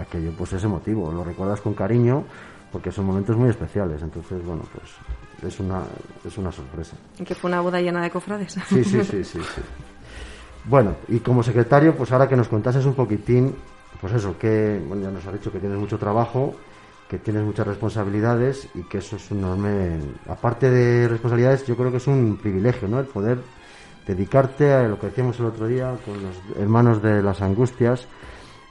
aquello 0.00 0.32
pues 0.36 0.52
es 0.52 0.62
emotivo, 0.62 1.10
lo 1.10 1.24
recuerdas 1.24 1.60
con 1.60 1.74
cariño 1.74 2.24
porque 2.70 2.92
son 2.92 3.06
momentos 3.06 3.36
muy 3.36 3.48
especiales. 3.48 4.02
Entonces, 4.02 4.44
bueno, 4.44 4.62
pues 4.72 5.52
es 5.52 5.60
una, 5.60 5.82
es 6.24 6.36
una 6.36 6.52
sorpresa. 6.52 6.96
Y 7.18 7.24
que 7.24 7.34
fue 7.34 7.48
una 7.48 7.60
boda 7.60 7.80
llena 7.80 8.02
de 8.02 8.10
cofrades. 8.10 8.52
Sí, 8.68 8.84
sí, 8.84 9.02
sí, 9.02 9.24
sí. 9.24 9.40
sí. 9.40 9.40
Bueno, 10.68 10.96
y 11.08 11.20
como 11.20 11.42
secretario, 11.42 11.94
pues 11.94 12.10
ahora 12.10 12.28
que 12.28 12.36
nos 12.36 12.48
contases 12.48 12.84
un 12.84 12.94
poquitín, 12.94 13.54
pues 14.00 14.12
eso, 14.14 14.36
que 14.36 14.80
bueno, 14.86 15.04
ya 15.04 15.10
nos 15.10 15.24
ha 15.26 15.32
dicho 15.32 15.52
que 15.52 15.60
tienes 15.60 15.78
mucho 15.78 15.96
trabajo, 15.96 16.54
que 17.08 17.18
tienes 17.18 17.44
muchas 17.44 17.68
responsabilidades 17.68 18.68
y 18.74 18.82
que 18.82 18.98
eso 18.98 19.14
es 19.14 19.30
un 19.30 19.38
enorme, 19.38 20.00
aparte 20.28 20.68
de 20.68 21.06
responsabilidades, 21.06 21.64
yo 21.66 21.76
creo 21.76 21.92
que 21.92 21.98
es 21.98 22.06
un 22.08 22.36
privilegio, 22.36 22.88
¿no? 22.88 22.98
El 22.98 23.06
poder 23.06 23.38
dedicarte 24.06 24.72
a 24.72 24.82
lo 24.88 24.98
que 24.98 25.06
decíamos 25.06 25.38
el 25.38 25.46
otro 25.46 25.68
día 25.68 25.96
con 26.04 26.20
los 26.20 26.36
hermanos 26.58 27.00
de 27.00 27.22
las 27.22 27.40
angustias, 27.42 28.08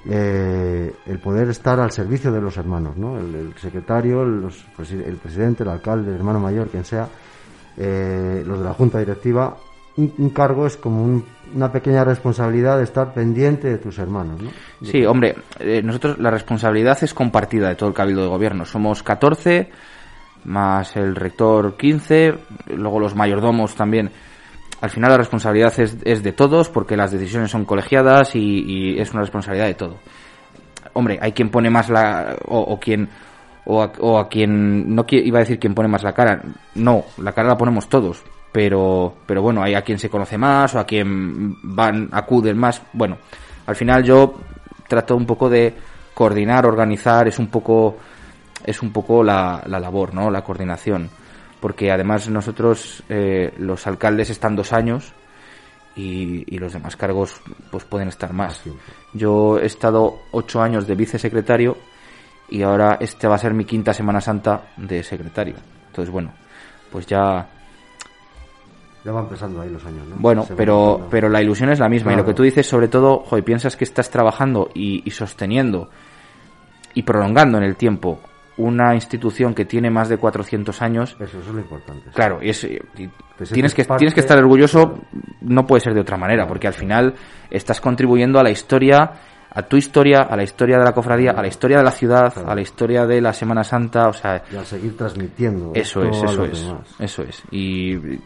eh, 0.06 0.94
el 1.06 1.20
poder 1.20 1.50
estar 1.50 1.80
al 1.80 1.92
servicio 1.92 2.30
de 2.30 2.42
los 2.42 2.58
hermanos, 2.58 2.98
¿no? 2.98 3.18
El, 3.18 3.54
secretario, 3.58 4.24
el 4.24 5.18
presidente, 5.22 5.64
el 5.64 5.70
alcalde, 5.70 6.12
el 6.12 6.18
hermano 6.18 6.42
mayor, 6.42 6.68
quien 6.68 6.84
sea, 6.84 7.08
eh, 7.78 8.44
los 8.46 8.60
de 8.60 8.66
la 8.66 8.74
junta 8.74 9.00
directiva, 9.00 9.56
un, 9.98 10.30
cargo 10.30 10.68
es 10.68 10.78
como 10.78 11.24
una 11.54 11.72
pequeña 11.72 12.04
responsabilidad 12.04 12.78
de 12.78 12.84
estar 12.84 13.14
pendiente 13.14 13.70
de 13.70 13.78
tus 13.78 13.98
hermanos, 13.98 14.42
¿no? 14.42 14.50
Sí, 14.84 15.06
hombre, 15.06 15.36
eh, 15.60 15.82
nosotros 15.84 16.20
la 16.20 16.32
responsabilidad 16.32 16.98
es 17.02 17.14
compartida 17.14 17.70
de 17.70 17.76
todo 17.76 17.90
el 17.90 17.96
cabildo 17.96 18.24
de 18.24 18.28
gobierno. 18.28 18.66
Somos 18.66 19.04
14, 19.04 19.70
más 20.46 20.96
el 20.98 21.16
rector 21.16 21.78
15, 21.78 22.36
luego 22.76 23.00
los 23.00 23.16
mayordomos 23.16 23.76
también. 23.76 24.12
Al 24.82 24.90
final 24.90 25.12
la 25.12 25.18
responsabilidad 25.18 25.74
es, 25.80 26.24
de 26.24 26.32
todos 26.34 26.70
porque 26.70 26.98
las 26.98 27.12
decisiones 27.12 27.50
son 27.50 27.66
colegiadas 27.66 28.36
y, 28.36 29.00
es 29.00 29.12
una 29.12 29.22
responsabilidad 29.22 29.68
de 29.68 29.74
todo. 29.76 29.98
Hombre, 30.94 31.18
hay 31.22 31.32
quien 31.32 31.50
pone 31.50 31.70
más 31.70 31.90
la... 31.90 32.36
o, 32.48 32.60
o 32.60 32.80
quien... 32.80 33.10
O 33.68 33.82
a, 33.82 33.92
o 34.00 34.20
a, 34.20 34.30
quien 34.30 34.94
no 34.94 35.08
iba 35.10 35.40
a 35.40 35.42
decir 35.42 35.58
quien 35.58 35.74
pone 35.74 35.88
más 35.90 36.04
la 36.04 36.14
cara 36.14 36.40
no 36.76 37.04
la 37.18 37.32
cara 37.32 37.48
la 37.48 37.58
ponemos 37.58 37.90
todos 37.90 38.24
pero, 38.56 39.14
pero 39.26 39.42
bueno, 39.42 39.62
hay 39.62 39.74
a 39.74 39.82
quien 39.82 40.00
se 40.00 40.10
conoce 40.10 40.38
más 40.38 40.74
o 40.76 40.80
a 40.80 40.86
quien 40.86 41.58
van, 41.62 42.08
acuden 42.14 42.58
más. 42.58 42.82
Bueno, 42.94 43.18
al 43.66 43.76
final 43.76 44.02
yo 44.02 44.34
trato 44.88 45.18
un 45.18 45.26
poco 45.26 45.50
de 45.50 45.74
coordinar, 46.14 46.66
organizar, 46.66 47.28
es 47.28 47.38
un 47.38 47.48
poco, 47.48 47.98
es 48.64 48.82
un 48.82 48.94
poco 48.94 49.22
la, 49.26 49.62
la 49.66 49.78
labor, 49.78 50.14
¿no? 50.14 50.32
La 50.32 50.42
coordinación. 50.42 51.10
Porque 51.60 51.92
además 51.92 52.30
nosotros, 52.30 53.04
eh, 53.10 53.54
los 53.58 53.86
alcaldes 53.88 54.30
están 54.30 54.56
dos 54.56 54.72
años 54.72 55.12
y, 55.94 56.46
y, 56.48 56.58
los 56.58 56.72
demás 56.72 56.96
cargos 56.96 57.42
pues 57.70 57.84
pueden 57.84 58.08
estar 58.08 58.32
más. 58.32 58.62
Yo 59.12 59.60
he 59.60 59.66
estado 59.66 60.20
ocho 60.32 60.62
años 60.62 60.88
de 60.88 60.96
vicesecretario 60.96 61.76
y 62.48 62.62
ahora 62.62 63.00
este 63.02 63.28
va 63.28 63.36
a 63.36 63.40
ser 63.40 63.54
mi 63.54 63.66
quinta 63.66 63.94
Semana 63.94 64.22
Santa 64.22 64.70
de 64.78 65.04
secretario. 65.04 65.56
Entonces, 65.90 66.10
bueno, 66.10 66.32
pues 66.90 67.06
ya 67.06 67.50
ya 69.06 69.12
van 69.12 69.26
empezando 69.26 69.62
ahí 69.62 69.70
los 69.70 69.86
años, 69.86 70.08
¿no? 70.08 70.16
Bueno, 70.18 70.48
pero, 70.58 71.08
pero 71.12 71.30
la 71.30 71.40
ilusión 71.40 71.70
es 71.70 71.80
la 71.80 71.88
misma. 71.88 72.12
Y 72.12 72.16
lo 72.16 72.26
que 72.26 72.34
tú 72.34 72.42
dices, 72.42 72.66
sobre 72.66 72.88
todo, 72.88 73.20
joder, 73.20 73.44
piensas 73.44 73.78
que 73.78 73.84
estás 73.84 74.10
trabajando 74.10 74.70
y, 74.74 75.10
sosteniendo 75.12 75.90
y 76.96 77.04
prolongando 77.04 77.60
en 77.60 77.66
el 77.66 77.76
tiempo 77.76 78.20
una 78.58 78.96
institución 78.96 79.54
que 79.54 79.66
tiene 79.66 79.92
más 79.92 80.10
de 80.10 80.18
400 80.18 80.82
años. 80.82 81.16
Eso, 81.20 81.40
es 81.40 81.48
lo 81.48 81.60
importante. 81.60 82.10
Claro, 82.16 82.40
y, 82.42 82.50
es, 82.50 82.68
tienes, 83.52 83.76
que, 83.76 83.84
tienes 83.84 84.16
que 84.16 84.22
estar 84.22 84.40
orgulloso, 84.40 84.98
no 85.42 85.68
puede 85.68 85.82
ser 85.82 85.94
de 85.94 86.02
otra 86.02 86.18
manera, 86.18 86.48
porque 86.48 86.66
al 86.66 86.74
final 86.74 87.14
estás 87.52 87.80
contribuyendo 87.80 88.40
a 88.40 88.44
la 88.44 88.50
historia, 88.50 89.12
a 89.52 89.62
tu 89.64 89.78
historia, 89.78 90.22
a 90.22 90.36
la 90.36 90.44
historia 90.44 90.80
de 90.80 90.84
la 90.84 90.94
cofradía, 90.94 91.32
a 91.32 91.42
la 91.44 91.48
historia 91.48 91.78
de 91.78 91.84
la 91.84 91.92
ciudad, 91.92 92.34
a 92.44 92.56
la 92.56 92.62
historia 92.62 93.06
de 93.06 93.22
la 93.22 93.34
Semana 93.34 93.64
Santa, 93.64 94.08
o 94.08 94.14
sea... 94.14 94.42
Y 94.52 94.56
a 94.56 94.64
seguir 94.64 94.98
transmitiendo. 94.98 95.74
Eso 95.76 96.02
es, 96.04 96.24
eso 96.24 96.46
es, 96.46 96.74
eso 96.98 97.22
es. 97.22 97.44
Y 97.52 98.20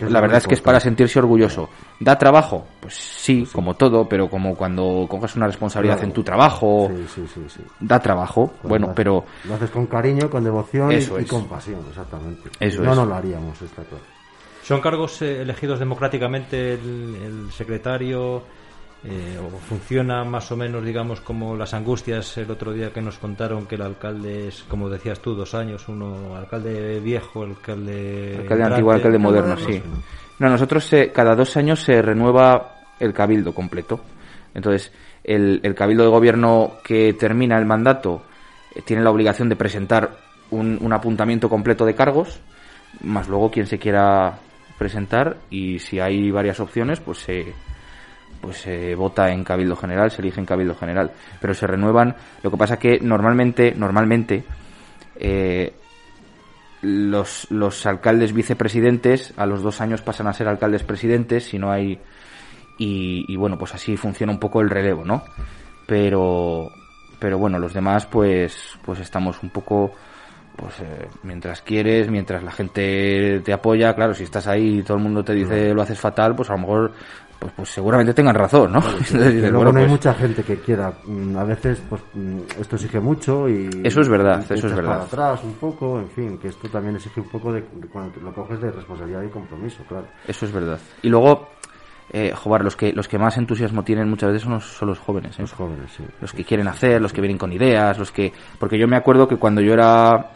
la 0.00 0.20
verdad 0.20 0.38
es 0.38 0.46
que 0.46 0.54
es 0.54 0.60
para 0.60 0.80
sentirse 0.80 1.18
orgulloso. 1.18 1.68
¿Da 1.98 2.18
trabajo? 2.18 2.66
Pues 2.80 2.94
sí, 2.94 3.46
como 3.52 3.74
todo, 3.74 4.08
pero 4.08 4.28
como 4.28 4.54
cuando 4.54 5.06
coges 5.08 5.36
una 5.36 5.46
responsabilidad 5.46 6.02
en 6.04 6.12
tu 6.12 6.22
trabajo, 6.22 6.90
da 7.80 7.98
trabajo. 8.00 8.52
bueno, 8.62 8.92
pero... 8.94 9.24
Lo 9.44 9.54
haces 9.54 9.70
con 9.70 9.86
cariño, 9.86 10.28
con 10.28 10.44
devoción 10.44 10.92
y, 10.92 11.24
con 11.24 11.46
pasión, 11.46 11.80
exactamente. 11.88 12.50
Eso 12.60 12.82
no, 12.82 12.94
no 12.94 13.06
lo 13.06 13.14
haríamos, 13.14 13.60
está 13.62 13.82
¿Son 14.62 14.80
cargos 14.80 15.22
eh, 15.22 15.42
elegidos 15.42 15.78
democráticamente 15.78 16.74
el 16.74 17.48
secretario, 17.52 18.42
eh, 19.08 19.38
o 19.38 19.50
funciona 19.58 20.24
más 20.24 20.50
o 20.50 20.56
menos, 20.56 20.84
digamos, 20.84 21.20
como 21.20 21.56
las 21.56 21.74
angustias 21.74 22.36
el 22.38 22.50
otro 22.50 22.72
día 22.72 22.92
que 22.92 23.00
nos 23.00 23.18
contaron 23.18 23.66
que 23.66 23.76
el 23.76 23.82
alcalde 23.82 24.48
es, 24.48 24.64
como 24.64 24.88
decías 24.88 25.20
tú, 25.20 25.34
dos 25.34 25.54
años, 25.54 25.88
uno 25.88 26.34
alcalde 26.34 26.98
viejo, 27.00 27.44
alcalde... 27.44 28.38
Alcalde 28.40 28.64
antiguo, 28.64 28.92
alcalde 28.92 29.18
moderno, 29.18 29.56
sí. 29.56 29.82
No, 30.38 30.48
nosotros 30.48 30.90
cada 31.14 31.34
dos 31.34 31.56
años 31.56 31.82
se 31.82 32.02
renueva 32.02 32.76
el 32.98 33.12
cabildo 33.12 33.54
completo. 33.54 34.00
Entonces, 34.54 34.92
el, 35.22 35.74
cabildo 35.74 36.04
de 36.04 36.10
gobierno 36.10 36.72
que 36.82 37.12
termina 37.12 37.58
el 37.58 37.66
mandato 37.66 38.22
eh, 38.74 38.82
tiene 38.82 39.02
la 39.02 39.10
obligación 39.10 39.48
de 39.48 39.56
presentar 39.56 40.16
un, 40.50 40.78
un 40.80 40.92
apuntamiento 40.92 41.48
completo 41.48 41.84
de 41.84 41.94
cargos, 41.94 42.40
más 43.02 43.28
luego 43.28 43.50
quien 43.50 43.66
se 43.66 43.78
quiera 43.78 44.38
presentar 44.78 45.36
y 45.50 45.78
si 45.78 46.00
hay 46.00 46.30
varias 46.30 46.60
opciones, 46.60 47.00
pues 47.00 47.18
se 47.18 47.54
pues 48.40 48.58
se 48.58 48.94
vota 48.94 49.30
en 49.30 49.44
Cabildo 49.44 49.76
General, 49.76 50.10
se 50.10 50.22
elige 50.22 50.40
en 50.40 50.46
Cabildo 50.46 50.74
General, 50.74 51.10
pero 51.40 51.54
se 51.54 51.66
renuevan. 51.66 52.14
Lo 52.42 52.50
que 52.50 52.56
pasa 52.56 52.78
que 52.78 52.98
normalmente, 53.00 53.74
normalmente, 53.76 54.44
eh, 55.16 55.74
los, 56.82 57.50
los 57.50 57.86
alcaldes 57.86 58.32
vicepresidentes 58.32 59.34
a 59.36 59.46
los 59.46 59.62
dos 59.62 59.80
años 59.80 60.02
pasan 60.02 60.26
a 60.28 60.32
ser 60.32 60.48
alcaldes 60.48 60.82
presidentes, 60.82 61.44
si 61.44 61.58
no 61.58 61.70
hay. 61.70 61.98
Y, 62.78 63.24
y 63.28 63.36
bueno, 63.36 63.56
pues 63.58 63.74
así 63.74 63.96
funciona 63.96 64.32
un 64.32 64.38
poco 64.38 64.60
el 64.60 64.68
relevo, 64.68 65.04
¿no? 65.04 65.22
Pero, 65.86 66.70
pero 67.18 67.38
bueno, 67.38 67.58
los 67.58 67.72
demás, 67.72 68.06
pues, 68.06 68.78
pues 68.84 69.00
estamos 69.00 69.42
un 69.42 69.50
poco 69.50 69.92
pues 70.56 70.80
eh, 70.80 71.08
mientras 71.22 71.60
quieres, 71.60 72.10
mientras 72.10 72.42
la 72.42 72.50
gente 72.50 73.40
te 73.44 73.52
apoya, 73.52 73.94
claro, 73.94 74.14
si 74.14 74.24
estás 74.24 74.46
ahí 74.46 74.78
y 74.78 74.82
todo 74.82 74.96
el 74.96 75.02
mundo 75.02 75.22
te 75.22 75.34
dice 75.34 75.74
lo 75.74 75.82
haces 75.82 76.00
fatal, 76.00 76.34
pues 76.34 76.48
a 76.50 76.54
lo 76.54 76.60
mejor 76.60 76.92
pues, 77.38 77.52
pues 77.54 77.68
seguramente 77.68 78.14
tengan 78.14 78.34
razón, 78.34 78.72
¿no? 78.72 78.80
luego 79.12 79.64
no 79.64 79.78
hay 79.78 79.84
pues 79.84 79.90
mucha 79.90 80.14
gente 80.14 80.42
que 80.42 80.56
quiera. 80.56 80.92
Mm, 81.04 81.36
a 81.36 81.44
veces, 81.44 81.82
pues 81.88 82.02
mm, 82.14 82.38
esto 82.60 82.76
exige 82.76 83.00
mucho 83.00 83.48
y. 83.48 83.68
Eso 83.84 84.00
es 84.00 84.08
verdad, 84.08 84.44
eso 84.50 84.66
es 84.66 84.74
verdad. 84.74 85.02
atrás 85.02 85.42
un 85.44 85.54
poco, 85.54 85.98
en 85.98 86.08
fin, 86.08 86.38
que 86.38 86.48
esto 86.48 86.68
también 86.68 86.96
exige 86.96 87.20
un 87.20 87.28
poco 87.28 87.52
de, 87.52 87.62
cuando 87.92 88.20
lo 88.20 88.32
coges 88.32 88.60
de 88.60 88.70
responsabilidad 88.70 89.22
y 89.22 89.28
compromiso, 89.28 89.82
claro. 89.88 90.06
Eso 90.26 90.46
es 90.46 90.52
verdad. 90.52 90.78
Y 91.02 91.08
luego, 91.08 91.48
eh, 92.10 92.32
joder, 92.34 92.62
los 92.62 92.76
que, 92.76 92.92
los 92.92 93.08
que 93.08 93.18
más 93.18 93.36
entusiasmo 93.36 93.82
tienen 93.82 94.08
muchas 94.08 94.30
veces 94.30 94.42
son 94.42 94.54
los, 94.54 94.64
son 94.64 94.88
los 94.88 94.98
jóvenes. 94.98 95.36
¿eh? 95.38 95.42
Los 95.42 95.52
jóvenes, 95.52 95.90
sí. 95.96 96.04
Los 96.20 96.32
que 96.32 96.44
quieren 96.44 96.68
hacer, 96.68 97.00
los 97.00 97.12
que 97.12 97.20
vienen 97.20 97.38
con 97.38 97.52
ideas, 97.52 97.98
los 97.98 98.12
que... 98.12 98.32
Porque 98.58 98.78
yo 98.78 98.86
me 98.86 98.96
acuerdo 98.96 99.26
que 99.26 99.36
cuando 99.36 99.60
yo 99.60 99.72
era... 99.72 100.30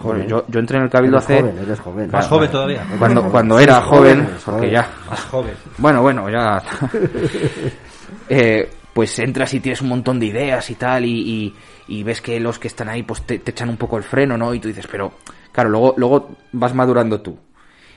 Joder, 0.00 0.26
yo, 0.26 0.44
yo 0.48 0.60
entré 0.60 0.78
en 0.78 0.84
el 0.84 0.90
Cabildo 0.90 1.18
Eres 1.18 1.24
hace... 1.30 1.40
joven, 1.42 1.58
eres 1.58 1.80
joven. 1.80 2.10
Más 2.10 2.26
joven 2.26 2.50
todavía. 2.50 2.86
Cuando, 2.98 3.30
cuando 3.30 3.58
era 3.58 3.80
joven, 3.82 4.28
porque 4.44 4.70
ya... 4.70 4.88
Más 5.08 5.20
joven. 5.26 5.52
Bueno, 5.78 6.02
bueno, 6.02 6.28
ya... 6.30 6.62
Eh, 8.28 8.68
pues 8.92 9.18
entras 9.18 9.52
y 9.54 9.60
tienes 9.60 9.80
un 9.82 9.88
montón 9.88 10.18
de 10.18 10.26
ideas 10.26 10.68
y 10.70 10.74
tal, 10.74 11.04
y, 11.04 11.10
y- 11.20 11.54
y 11.88 12.02
ves 12.02 12.20
que 12.20 12.38
los 12.40 12.58
que 12.58 12.68
están 12.68 12.88
ahí 12.88 13.02
pues 13.02 13.22
te, 13.22 13.38
te 13.40 13.50
echan 13.50 13.68
un 13.68 13.76
poco 13.76 13.96
el 13.96 14.02
freno, 14.04 14.36
¿no? 14.36 14.54
Y 14.54 14.60
tú 14.60 14.68
dices, 14.68 14.86
pero... 14.90 15.12
Claro, 15.52 15.68
luego, 15.70 15.94
luego 15.96 16.28
vas 16.52 16.74
madurando 16.74 17.20
tú. 17.20 17.36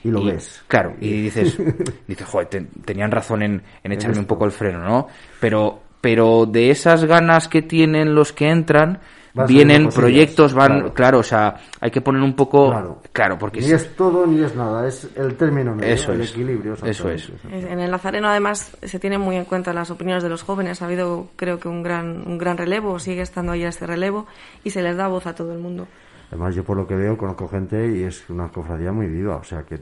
Y 0.02 0.10
lo 0.10 0.24
ves. 0.24 0.62
Claro, 0.66 0.94
y 1.00 1.22
dices, 1.22 1.56
dices, 2.08 2.26
joder, 2.26 2.48
te- 2.48 2.66
tenían 2.84 3.10
razón 3.12 3.42
en, 3.42 3.62
en 3.82 3.92
echarme 3.92 4.18
un 4.18 4.24
poco 4.26 4.44
el 4.44 4.50
freno, 4.50 4.80
¿no? 4.80 5.06
Pero, 5.40 5.80
pero 6.00 6.46
de 6.46 6.70
esas 6.70 7.04
ganas 7.04 7.46
que 7.48 7.62
tienen 7.62 8.14
los 8.14 8.32
que 8.32 8.50
entran, 8.50 9.00
Vienen 9.48 9.88
proyectos, 9.88 10.54
van, 10.54 10.72
claro. 10.78 10.94
claro. 10.94 11.18
o 11.18 11.22
sea, 11.24 11.56
hay 11.80 11.90
que 11.90 12.00
poner 12.00 12.22
un 12.22 12.36
poco, 12.36 12.70
Claro. 12.70 13.00
claro, 13.12 13.36
porque 13.38 13.60
Ni 13.60 13.72
es 13.72 13.94
todo 13.96 14.24
ni 14.26 14.40
es 14.42 14.54
nada, 14.54 14.86
es 14.86 15.08
el 15.16 15.34
término 15.34 15.74
medio, 15.74 15.92
Eso 15.92 16.12
el 16.12 16.20
es. 16.20 16.30
equilibrio. 16.30 16.74
Eso 16.84 17.10
es. 17.10 17.32
En 17.50 17.80
el 17.80 17.90
Nazareno, 17.90 18.28
además, 18.28 18.76
se 18.82 18.98
tienen 19.00 19.20
muy 19.20 19.34
en 19.36 19.44
cuenta 19.44 19.72
las 19.72 19.90
opiniones 19.90 20.22
de 20.22 20.28
los 20.28 20.42
jóvenes. 20.44 20.80
Ha 20.82 20.84
habido, 20.86 21.26
creo 21.34 21.58
que, 21.58 21.68
un 21.68 21.82
gran, 21.82 22.26
un 22.26 22.38
gran 22.38 22.56
relevo, 22.56 22.98
sigue 23.00 23.22
estando 23.22 23.52
ahí 23.52 23.64
este 23.64 23.86
relevo, 23.86 24.26
y 24.62 24.70
se 24.70 24.82
les 24.82 24.96
da 24.96 25.08
voz 25.08 25.26
a 25.26 25.34
todo 25.34 25.52
el 25.52 25.58
mundo. 25.58 25.88
Además, 26.30 26.54
yo 26.54 26.62
por 26.62 26.76
lo 26.76 26.86
que 26.86 26.94
veo 26.94 27.16
conozco 27.18 27.48
gente 27.48 27.88
y 27.96 28.04
es 28.04 28.28
una 28.30 28.48
cofradía 28.48 28.92
muy 28.92 29.06
viva, 29.08 29.36
o 29.36 29.44
sea 29.44 29.62
que 29.64 29.80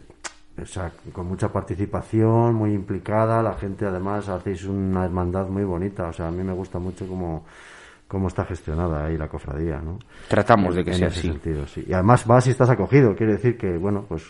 o 0.60 0.66
sea, 0.66 0.92
con 1.12 1.26
mucha 1.26 1.50
participación, 1.50 2.54
muy 2.54 2.72
implicada, 2.74 3.42
la 3.42 3.54
gente 3.54 3.86
además 3.86 4.28
hacéis 4.28 4.64
una 4.64 5.04
hermandad 5.04 5.46
muy 5.48 5.64
bonita, 5.64 6.08
o 6.08 6.12
sea, 6.12 6.28
a 6.28 6.30
mí 6.30 6.42
me 6.42 6.52
gusta 6.52 6.78
mucho 6.78 7.06
cómo, 7.06 7.46
cómo 8.12 8.28
está 8.28 8.44
gestionada 8.44 9.06
ahí 9.06 9.16
la 9.16 9.26
cofradía, 9.26 9.80
¿no? 9.80 9.98
tratamos 10.28 10.74
de 10.74 10.84
que 10.84 10.90
en 10.90 10.98
sea 10.98 11.08
ese 11.08 11.20
así. 11.20 11.28
sentido, 11.28 11.66
sí. 11.66 11.82
Y 11.88 11.94
además 11.94 12.26
vas 12.26 12.46
y 12.46 12.50
estás 12.50 12.68
acogido, 12.68 13.16
quiere 13.16 13.32
decir 13.32 13.56
que, 13.56 13.78
bueno, 13.78 14.04
pues 14.06 14.22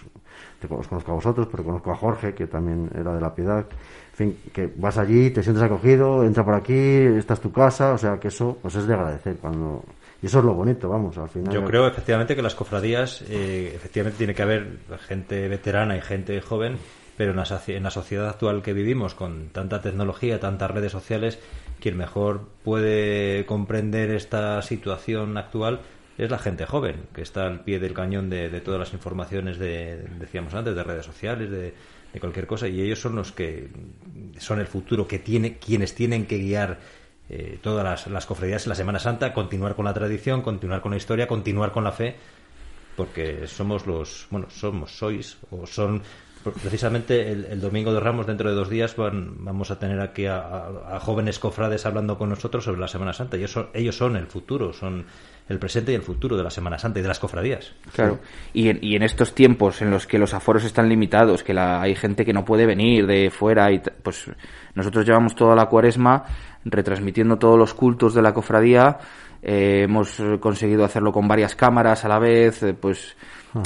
te, 0.60 0.72
os 0.72 0.86
conozco 0.86 1.10
a 1.10 1.14
vosotros, 1.16 1.48
pero 1.50 1.64
conozco 1.64 1.90
a 1.90 1.96
Jorge, 1.96 2.32
que 2.32 2.46
también 2.46 2.88
era 2.94 3.12
de 3.12 3.20
la 3.20 3.34
piedad. 3.34 3.66
En 4.12 4.16
fin, 4.16 4.38
que 4.52 4.72
vas 4.76 4.98
allí, 4.98 5.30
te 5.30 5.42
sientes 5.42 5.64
acogido, 5.64 6.22
entra 6.22 6.44
por 6.44 6.54
aquí, 6.54 6.72
esta 6.72 7.34
es 7.34 7.40
tu 7.40 7.50
casa, 7.50 7.92
o 7.92 7.98
sea 7.98 8.20
que 8.20 8.28
eso 8.28 8.56
pues 8.62 8.76
es 8.76 8.86
de 8.86 8.94
agradecer 8.94 9.36
cuando... 9.38 9.84
Y 10.22 10.26
eso 10.26 10.38
es 10.38 10.44
lo 10.44 10.54
bonito, 10.54 10.88
vamos, 10.88 11.18
al 11.18 11.28
final. 11.28 11.52
Yo 11.52 11.64
creo 11.64 11.88
efectivamente 11.88 12.36
que 12.36 12.42
las 12.42 12.54
cofradías, 12.54 13.24
eh, 13.28 13.72
efectivamente 13.74 14.18
tiene 14.18 14.32
que 14.32 14.42
haber 14.42 14.78
gente 15.08 15.48
veterana 15.48 15.96
y 15.96 16.00
gente 16.00 16.40
joven, 16.40 16.76
pero 17.16 17.32
en 17.32 17.38
la, 17.38 17.60
en 17.66 17.82
la 17.82 17.90
sociedad 17.90 18.28
actual 18.28 18.62
que 18.62 18.72
vivimos, 18.72 19.16
con 19.16 19.48
tanta 19.48 19.82
tecnología, 19.82 20.38
tantas 20.38 20.70
redes 20.70 20.92
sociales, 20.92 21.40
quien 21.82 21.96
mejor 21.96 22.48
puede 22.62 23.44
comprender 23.44 24.12
esta 24.12 24.62
situación 24.62 25.36
actual 25.36 25.80
es 26.16 26.30
la 26.30 26.38
gente 26.38 26.64
joven, 26.64 27.06
que 27.12 27.22
está 27.22 27.44
al 27.46 27.64
pie 27.64 27.80
del 27.80 27.92
cañón 27.92 28.30
de, 28.30 28.48
todas 28.60 28.78
las 28.78 28.92
informaciones 28.92 29.58
de, 29.58 29.96
decíamos 30.20 30.54
antes, 30.54 30.76
de 30.76 30.84
redes 30.84 31.04
sociales, 31.04 31.50
de, 31.50 31.74
de 32.12 32.20
cualquier 32.20 32.46
cosa, 32.46 32.68
y 32.68 32.80
ellos 32.80 33.00
son 33.00 33.16
los 33.16 33.32
que 33.32 33.68
son 34.38 34.60
el 34.60 34.68
futuro, 34.68 35.08
que 35.08 35.18
tiene, 35.18 35.58
quienes 35.58 35.92
tienen 35.96 36.26
que 36.26 36.38
guiar 36.38 36.78
eh, 37.28 37.58
todas 37.60 37.82
las, 37.82 38.06
las 38.06 38.26
cofradías 38.26 38.64
en 38.66 38.70
la 38.70 38.76
Semana 38.76 39.00
Santa, 39.00 39.32
continuar 39.32 39.74
con 39.74 39.84
la 39.84 39.92
tradición, 39.92 40.42
continuar 40.42 40.82
con 40.82 40.92
la 40.92 40.98
historia, 40.98 41.26
continuar 41.26 41.72
con 41.72 41.82
la 41.82 41.90
fe, 41.90 42.14
porque 42.96 43.48
somos 43.48 43.88
los, 43.88 44.28
bueno, 44.30 44.48
somos, 44.50 44.96
sois, 44.96 45.36
o 45.50 45.66
son, 45.66 46.00
precisamente 46.62 47.30
el, 47.30 47.44
el 47.46 47.60
domingo 47.60 47.92
de 47.92 48.00
Ramos, 48.00 48.26
dentro 48.26 48.48
de 48.50 48.56
dos 48.56 48.68
días, 48.68 48.96
van, 48.96 49.44
vamos 49.44 49.70
a 49.70 49.78
tener 49.78 50.00
aquí 50.00 50.26
a, 50.26 50.36
a- 50.38 50.96
a 50.96 51.00
jóvenes 51.00 51.38
cofrades 51.38 51.86
hablando 51.86 52.18
con 52.18 52.28
nosotros 52.28 52.64
sobre 52.64 52.80
la 52.80 52.88
Semana 52.88 53.12
Santa, 53.12 53.36
y 53.36 53.44
eso, 53.44 53.68
ellos 53.74 53.96
son 53.96 54.16
el 54.16 54.26
futuro, 54.26 54.72
son 54.72 55.04
el 55.48 55.58
presente 55.58 55.92
y 55.92 55.94
el 55.94 56.02
futuro 56.02 56.36
de 56.36 56.42
la 56.42 56.50
Semana 56.50 56.78
Santa 56.78 56.98
y 57.00 57.02
de 57.02 57.08
las 57.08 57.18
cofradías. 57.18 57.72
Claro. 57.92 58.18
Y 58.52 58.68
en, 58.68 58.78
y 58.80 58.96
en 58.96 59.02
estos 59.02 59.34
tiempos 59.34 59.82
en 59.82 59.90
los 59.90 60.06
que 60.06 60.18
los 60.18 60.34
aforos 60.34 60.64
están 60.64 60.88
limitados, 60.88 61.42
que 61.42 61.52
la, 61.54 61.80
hay 61.82 61.94
gente 61.94 62.24
que 62.24 62.32
no 62.32 62.44
puede 62.44 62.66
venir 62.66 63.06
de 63.06 63.30
fuera, 63.30 63.70
y 63.72 63.80
pues 64.02 64.30
nosotros 64.74 65.04
llevamos 65.06 65.34
toda 65.34 65.54
la 65.54 65.66
cuaresma 65.66 66.24
retransmitiendo 66.64 67.38
todos 67.38 67.58
los 67.58 67.74
cultos 67.74 68.14
de 68.14 68.22
la 68.22 68.32
cofradía. 68.32 68.98
eh, 69.42 69.82
hemos 69.84 70.22
conseguido 70.40 70.84
hacerlo 70.84 71.10
con 71.12 71.26
varias 71.26 71.56
cámaras 71.56 72.04
a 72.04 72.08
la 72.08 72.20
vez, 72.20 72.62
eh, 72.62 72.74
pues 72.74 73.16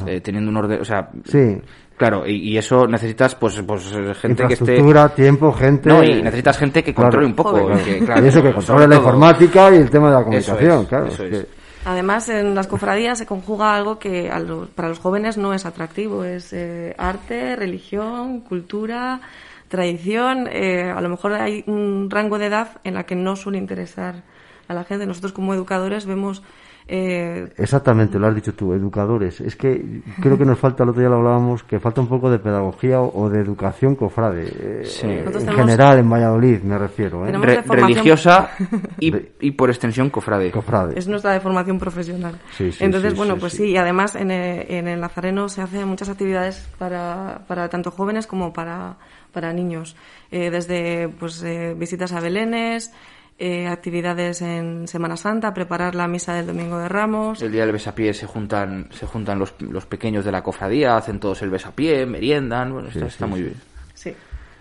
eh, 0.07 0.21
teniendo 0.23 0.51
un 0.51 0.57
orden, 0.57 0.81
o 0.81 0.85
sea, 0.85 1.11
Sí. 1.27 1.61
Claro, 1.97 2.27
y, 2.27 2.35
y 2.53 2.59
eso 2.59 2.87
necesitas 2.87 3.35
pues, 3.35 3.61
pues 3.67 3.85
gente 4.21 4.47
que 4.47 4.55
esté 4.55 4.77
Infraestructura, 4.77 5.09
tiempo, 5.11 5.53
gente... 5.53 5.89
no, 5.89 6.03
y 6.05 6.23
necesitas 6.23 6.59
gente 6.59 6.83
que 6.85 6.93
Claro. 6.95 7.07
controle 7.09 7.27
un 7.27 7.35
poco. 7.35 7.51
Joder. 7.53 7.79
que, 7.85 7.99
claro, 8.05 8.25
y 8.25 8.29
eso 8.29 8.43
que 8.43 8.53
controle 8.53 8.87
la 8.87 8.97
todo- 8.97 9.05
informática 9.05 9.71
y 9.73 9.77
el 9.77 9.91
tema 9.91 10.09
de 10.09 10.13
la 10.15 10.21
Eso 10.21 10.25
comunicación, 10.53 10.83
es, 10.83 10.89
claro. 10.89 11.07
eso 11.07 11.25
es 11.25 11.33
es. 11.33 11.45
que- 11.45 11.67
Además, 11.89 12.29
en 12.29 12.55
las 12.57 12.67
cofradías 12.67 13.17
se 13.19 13.27
conjuga 13.27 13.75
algo 13.77 13.99
que 13.99 14.29
a 14.29 14.41
los- 14.41 14.69
para 14.71 14.89
los 14.89 14.99
jóvenes 14.99 15.37
no 15.39 15.55
es 15.55 15.65
atractivo. 15.67 16.25
Es 16.25 16.53
eh, 16.53 16.93
arte, 16.99 17.55
religión, 17.55 18.41
cultura, 18.41 19.21
tradición. 19.69 20.49
eh, 20.51 20.91
a 20.91 21.01
lo 21.01 21.09
mejor 21.09 21.35
hay 21.35 21.63
un 21.69 22.09
rango 22.11 22.39
de 22.39 22.47
edad 22.47 22.81
en 22.85 22.95
la 22.95 23.05
que 23.05 23.15
no 23.15 23.37
suele 23.37 23.59
interesar 23.59 24.23
a 24.69 24.75
la 24.75 24.83
gente. 24.85 25.07
Nosotros 25.07 25.33
como 25.33 25.55
educadores 25.55 26.07
vemos... 26.07 26.43
eh, 26.89 27.49
Exactamente, 27.59 28.19
lo 28.19 28.29
has 28.29 28.35
dicho 28.35 28.55
tú, 28.55 28.73
educadores. 28.73 29.41
Es 29.41 29.57
que 29.57 30.03
creo 30.23 30.39
que 30.39 30.45
nos 30.45 30.59
falta, 30.59 30.85
el 30.85 30.91
otro 30.91 31.01
día 31.01 31.09
lo 31.09 31.17
hablábamos, 31.17 31.63
que 31.65 31.81
falta 31.81 32.01
un 32.01 32.07
poco 32.07 32.31
de 32.31 32.39
pedagogía 32.39 33.01
o, 33.01 33.29
de 33.29 33.41
educación 33.41 33.97
cofrade. 33.97 34.45
eh, 34.47 34.83
Sí. 34.85 35.07
en 35.07 35.19
Nosotros 35.25 35.45
tenemos- 35.45 35.61
general, 35.67 35.99
en 35.99 36.11
Valladolid, 36.11 36.61
me 36.63 36.79
refiero. 36.79 37.27
¿eh? 37.27 37.33
Re- 37.33 37.63
religiosa 37.63 38.51
y, 39.01 39.13
y 39.41 39.51
por 39.53 39.71
extensión 39.71 40.11
cofrade. 40.11 40.51
Cofrade. 40.51 40.99
es 40.99 41.09
nuestra 41.09 41.33
de 41.33 41.41
formación 41.41 41.79
profesional. 41.79 42.39
Sí, 42.57 42.71
sí, 42.71 42.85
Entonces, 42.85 43.13
sí, 43.13 43.17
bueno, 43.19 43.35
sí, 43.35 43.41
pues 43.41 43.53
sí. 43.55 43.59
sí, 43.65 43.71
y 43.71 43.77
además 43.77 44.15
en, 44.15 44.31
eh, 44.31 44.67
en 44.79 44.87
el 44.89 45.01
Nazareno 45.01 45.49
se 45.49 45.63
hacen 45.63 45.89
muchas 45.89 46.09
actividades 46.09 46.69
para, 46.79 47.41
para 47.49 47.69
tanto 47.69 47.91
jóvenes 47.91 48.27
como 48.27 48.53
para, 48.53 48.97
para 49.33 49.53
niños. 49.53 49.97
Eh, 50.31 50.51
desde 50.51 51.09
pues 51.09 51.43
eh, 51.43 51.75
visitas 51.77 52.13
a 52.13 52.21
Belénes, 52.21 52.93
eh, 53.39 53.67
actividades 53.69 54.41
en 54.43 54.89
Semana 54.89 55.17
Santa, 55.17 55.53
preparar 55.53 55.95
la 55.95 56.09
misa 56.09 56.35
del 56.35 56.47
Domingo 56.47 56.79
de 56.79 56.89
Ramos. 56.89 57.43
El 57.43 57.53
día 57.53 57.63
del 57.63 57.73
besapié 57.73 58.15
se 58.15 58.27
juntan, 58.27 58.89
se 58.93 59.07
juntan 59.07 59.39
los, 59.39 59.55
los 59.61 59.87
pequeños 59.87 60.25
de 60.25 60.33
la 60.33 60.43
cofradía, 60.43 60.97
hacen 60.97 61.21
todos 61.21 61.43
el 61.43 61.51
besapié, 61.51 62.07
meriendan, 62.07 62.73
bueno, 62.73 62.89
está, 62.89 63.07
está 63.07 63.27
muy 63.27 63.43
bien. 63.43 63.55
Sí. 63.95 64.15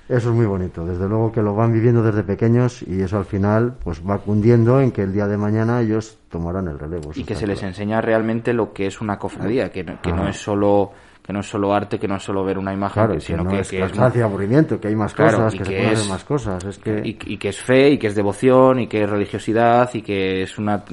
Eso 0.08 0.30
es 0.30 0.36
muy 0.36 0.46
bonito, 0.46 0.86
desde 0.86 1.08
luego 1.10 1.32
que 1.32 1.42
lo 1.42 1.56
van 1.56 1.74
viviendo 1.74 2.04
desde 2.04 2.22
pequeños 2.22 2.84
y 2.84 3.02
eso 3.02 3.18
al 3.18 3.26
final 3.26 3.74
pues 3.84 4.04
va 4.08 4.20
cundiendo 4.20 4.80
en 4.80 4.92
que 4.92 5.02
el 5.02 5.12
día 5.12 5.26
de 5.26 5.36
mañana 5.36 5.82
ellos 5.82 6.20
tomarán 6.30 6.68
el 6.68 6.78
relevo. 6.78 7.12
Y 7.16 7.24
que 7.24 7.34
se 7.34 7.48
les 7.48 7.64
enseña 7.64 8.02
realmente 8.02 8.54
lo 8.54 8.72
que 8.72 8.86
es 8.86 9.02
una 9.02 9.18
cofradía, 9.18 9.72
que, 9.72 9.84
no- 9.84 10.00
que 10.02 10.12
no 10.14 10.28
es 10.28 10.38
solo 10.38 10.92
que 11.26 11.34
no 11.34 11.40
es 11.40 11.48
solo 11.50 11.74
arte, 11.74 11.98
que 11.98 12.08
no 12.08 12.18
es 12.18 12.24
solo 12.24 12.44
ver 12.44 12.58
una 12.60 12.72
imagen, 12.74 13.04
Claro, 13.04 13.14
que 13.16 13.22
sino 13.22 13.44
no 13.44 13.50
que, 13.50 13.60
es 13.62 13.70
que 13.70 13.78
es 13.82 13.88
cansancio 13.90 14.22
y 14.22 14.24
aburrimiento, 14.24 14.80
que 14.80 14.90
hay 14.90 14.96
más 14.96 15.14
Claro, 15.14 15.38
cosas, 15.38 15.54
que, 15.56 15.66
se 15.66 15.72
pueden 15.72 15.86
es- 15.88 16.00
hacer 16.00 16.10
más 16.10 16.24
cosas. 16.24 16.64
Es 16.66 16.78
que... 16.78 17.02
y, 17.04 17.18
y 17.34 17.38
que 17.38 17.50
es 17.50 17.60
fe 17.60 17.90
y 17.92 17.98
que 17.98 18.08
es 18.08 18.16
devoción 18.16 18.80
y 18.80 18.88
que 18.88 19.04
es 19.04 19.10
religiosidad 19.10 19.90
y 19.94 20.02
que 20.04 20.44
es 20.44 20.58
una 20.58 20.84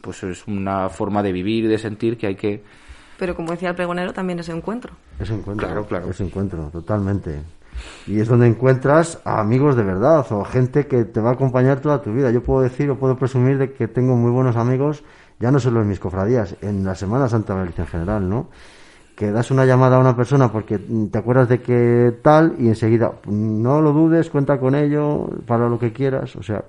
pues 0.00 0.22
es 0.24 0.46
una 0.46 0.88
forma 0.88 1.22
de 1.22 1.32
vivir 1.32 1.64
y 1.64 1.68
de 1.68 1.78
sentir 1.78 2.16
que 2.16 2.26
hay 2.28 2.34
que 2.36 2.62
Pero 3.18 3.34
como 3.34 3.50
decía 3.52 3.70
el 3.70 3.74
pregonero, 3.74 4.12
también 4.12 4.38
es 4.40 4.48
encuentro. 4.48 4.92
Ese 5.18 5.34
encuentro, 5.34 5.66
Claro, 5.66 5.84
claro. 5.86 6.10
ese 6.10 6.24
encuentro, 6.24 6.68
totalmente. 6.72 7.40
Y 8.06 8.20
es 8.20 8.28
donde 8.28 8.46
encuentras 8.46 9.20
a 9.24 9.40
amigos 9.40 9.76
de 9.76 9.82
verdad 9.82 10.24
o 10.30 10.44
gente 10.44 10.86
que 10.86 11.04
te 11.04 11.20
va 11.20 11.30
a 11.30 11.32
acompañar 11.34 11.80
toda 11.80 12.00
tu 12.02 12.12
vida. 12.12 12.30
Yo 12.30 12.42
puedo 12.42 12.62
decir 12.62 12.88
o 12.90 12.96
puedo 12.98 13.16
presumir 13.16 13.58
de 13.58 13.72
que 13.72 13.86
tengo 13.88 14.16
muy 14.16 14.30
buenos 14.30 14.56
amigos, 14.56 15.02
ya 15.40 15.50
no 15.50 15.58
solo 15.58 15.82
en 15.82 15.88
mis 15.88 15.98
cofradías, 16.00 16.56
en 16.62 16.84
la 16.84 16.94
Semana 16.94 17.28
Santa 17.28 17.52
de 17.54 17.60
Galicia 17.60 17.82
en 17.82 17.88
general, 17.88 18.28
¿no? 18.28 18.48
Que 19.16 19.32
das 19.32 19.50
una 19.50 19.64
llamada 19.64 19.96
a 19.96 19.98
una 19.98 20.14
persona 20.14 20.52
porque 20.52 20.78
te 20.78 21.18
acuerdas 21.18 21.48
de 21.48 21.60
que 21.60 22.12
tal 22.22 22.54
y 22.58 22.68
enseguida, 22.68 23.12
no 23.26 23.80
lo 23.80 23.92
dudes, 23.92 24.30
cuenta 24.30 24.58
con 24.58 24.74
ello 24.74 25.26
para 25.46 25.68
lo 25.68 25.78
que 25.78 25.92
quieras, 25.92 26.36
o 26.36 26.42
sea, 26.42 26.62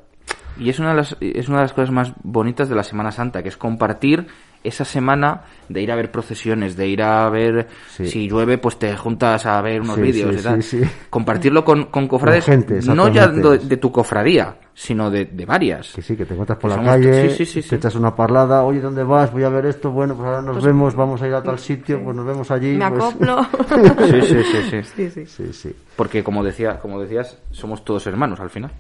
Y 0.60 0.70
es 0.70 0.80
una, 0.80 0.90
de 0.90 0.96
las, 0.96 1.18
es 1.20 1.50
una 1.50 1.58
de 1.58 1.64
las 1.64 1.74
cosas 1.74 1.92
más 1.92 2.14
bonitas 2.24 2.70
de 2.70 2.76
la 2.76 2.84
Semana 2.84 3.12
Santa, 3.12 3.44
que 3.44 3.50
es 3.50 3.58
compartir 3.58 4.28
esa 4.64 4.84
semana 4.86 5.42
de 5.70 5.82
ir 5.82 5.92
a 5.92 5.96
ver 5.96 6.12
procesiones, 6.12 6.76
de 6.78 6.88
ir 6.88 7.02
a 7.04 7.30
ver, 7.30 7.68
Sí. 7.90 8.08
si 8.08 8.28
llueve, 8.30 8.58
pues 8.58 8.78
te 8.80 8.96
juntas 8.98 9.46
a 9.46 9.62
ver 9.62 9.82
unos 9.82 9.96
Sí, 9.96 10.02
vídeos 10.02 10.34
sí, 10.36 10.40
y 10.40 10.44
tal. 10.44 10.64
sí, 10.64 10.80
sí. 10.84 10.90
Compartirlo 11.10 11.64
con, 11.66 11.86
con 11.86 12.08
cofrades, 12.08 12.46
Con 12.46 12.54
gente, 12.66 12.80
no 12.94 13.08
ya 13.10 13.28
de, 13.28 13.58
de 13.60 13.78
tu 13.78 13.92
cofradía, 13.92 14.56
sino 14.74 15.10
de, 15.12 15.26
de 15.26 15.46
varias. 15.46 15.94
Que 15.94 16.02
sí, 16.02 16.16
que 16.16 16.26
te 16.26 16.34
encuentras 16.34 16.58
por 16.60 16.72
Que 16.72 16.78
la 16.78 16.84
somos- 16.84 16.92
calle, 16.92 17.30
sí, 17.30 17.38
sí, 17.38 17.46
sí, 17.46 17.62
sí. 17.62 17.70
te 17.70 17.76
echas 17.78 17.96
una 17.96 18.16
parlada, 18.16 18.64
oye, 18.64 18.80
¿dónde 18.80 19.04
vas? 19.04 19.32
Voy 19.32 19.44
a 19.44 19.50
ver 19.50 19.66
esto, 19.66 19.92
bueno, 19.92 20.16
pues 20.16 20.28
ahora 20.28 20.42
nos 20.42 20.64
vemos, 20.64 20.96
vamos 20.96 21.22
a 21.22 21.28
ir 21.28 21.34
a 21.34 21.44
tal 21.44 21.60
sitio, 21.60 22.02
pues 22.04 22.16
nos 22.16 22.26
vemos 22.26 22.50
allí. 22.52 22.76
Me 22.78 22.90
pues- 22.90 23.04
acoplo. 23.04 23.46
Sí, 24.08 24.22
sí, 24.22 24.44
sí, 24.44 24.62
sí. 24.70 24.84
sí, 24.84 25.10
sí. 25.12 25.26
Sí, 25.26 25.54
sí. 25.54 25.76
Porque 25.96 26.24
como 26.24 26.44
decía, 26.44 26.80
como 26.80 27.00
decías, 27.02 27.38
somos 27.52 27.84
todos 27.84 28.06
hermanos 28.08 28.40
al 28.40 28.50
final. 28.50 28.72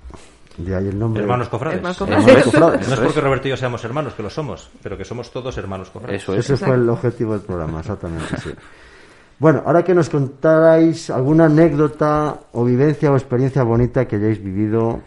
De 0.57 0.75
ahí 0.75 0.87
el 0.87 0.97
nombre. 0.97 1.21
Hermanos 1.21 1.49
cofrades. 1.49 1.77
Hermanos 1.77 1.97
Eso 1.97 2.05
cofrades. 2.05 2.37
es, 2.37 2.43
cofrades. 2.53 2.87
No 2.87 2.93
es 2.95 2.99
porque. 2.99 3.21
Roberto 3.21 3.47
y 3.47 3.51
yo 3.51 3.57
seamos 3.57 3.83
hermanos, 3.83 4.13
que 4.15 4.23
lo 4.23 4.29
somos, 4.29 4.69
pero 4.81 4.97
que 4.97 5.05
somos 5.05 5.31
todos 5.31 5.57
hermanos 5.57 5.89
cofrades. 5.91 6.21
Eso 6.23 6.33
es. 6.33 6.49
Ese 6.49 6.57
fue 6.65 6.75
el 6.75 6.89
objetivo 6.89 7.33
del 7.33 7.41
programa, 7.41 7.79
exactamente, 7.81 8.37
sí. 8.37 8.49
Bueno, 9.39 9.61
ahora 9.67 9.83
que 9.83 9.93
nos 9.93 10.09
contarais 10.09 11.11
alguna 11.11 11.45
anécdota 11.45 12.39
o 12.53 12.65
vivencia 12.65 13.11
o 13.11 13.15
experiencia 13.15 13.61
bonita 13.61 14.07
que 14.07 14.15
hayáis 14.15 14.43
vivido 14.43 14.99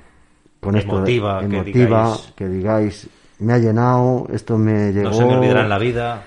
con 0.61 0.77
Emotiva, 0.77 1.39
esto, 1.41 1.51
que 1.51 1.57
emotiva, 1.57 1.83
digáis. 2.05 2.33
que 2.37 2.49
digáis, 2.49 3.09
me 3.41 3.53
ha 3.55 3.59
llenado, 3.59 4.29
esto 4.33 4.57
me 4.57 4.93
llegó. 4.93 5.09
No 5.09 5.15
se 5.15 5.25
me 5.25 5.35
olvidará 5.37 5.63
en 5.63 5.69
la 5.69 5.79
vida. 5.79 6.23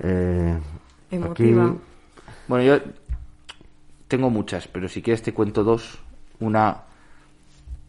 eh, 0.00 0.56
Emotiva. 1.10 1.64
aquí- 1.64 1.78
Bueno, 2.46 2.64
yo 2.64 2.78
tengo 4.06 4.30
muchas, 4.30 4.68
pero 4.68 4.88
si 4.88 5.02
quieres 5.02 5.22
te 5.22 5.34
cuento 5.34 5.64
dos. 5.64 5.98
Una, 6.40 6.82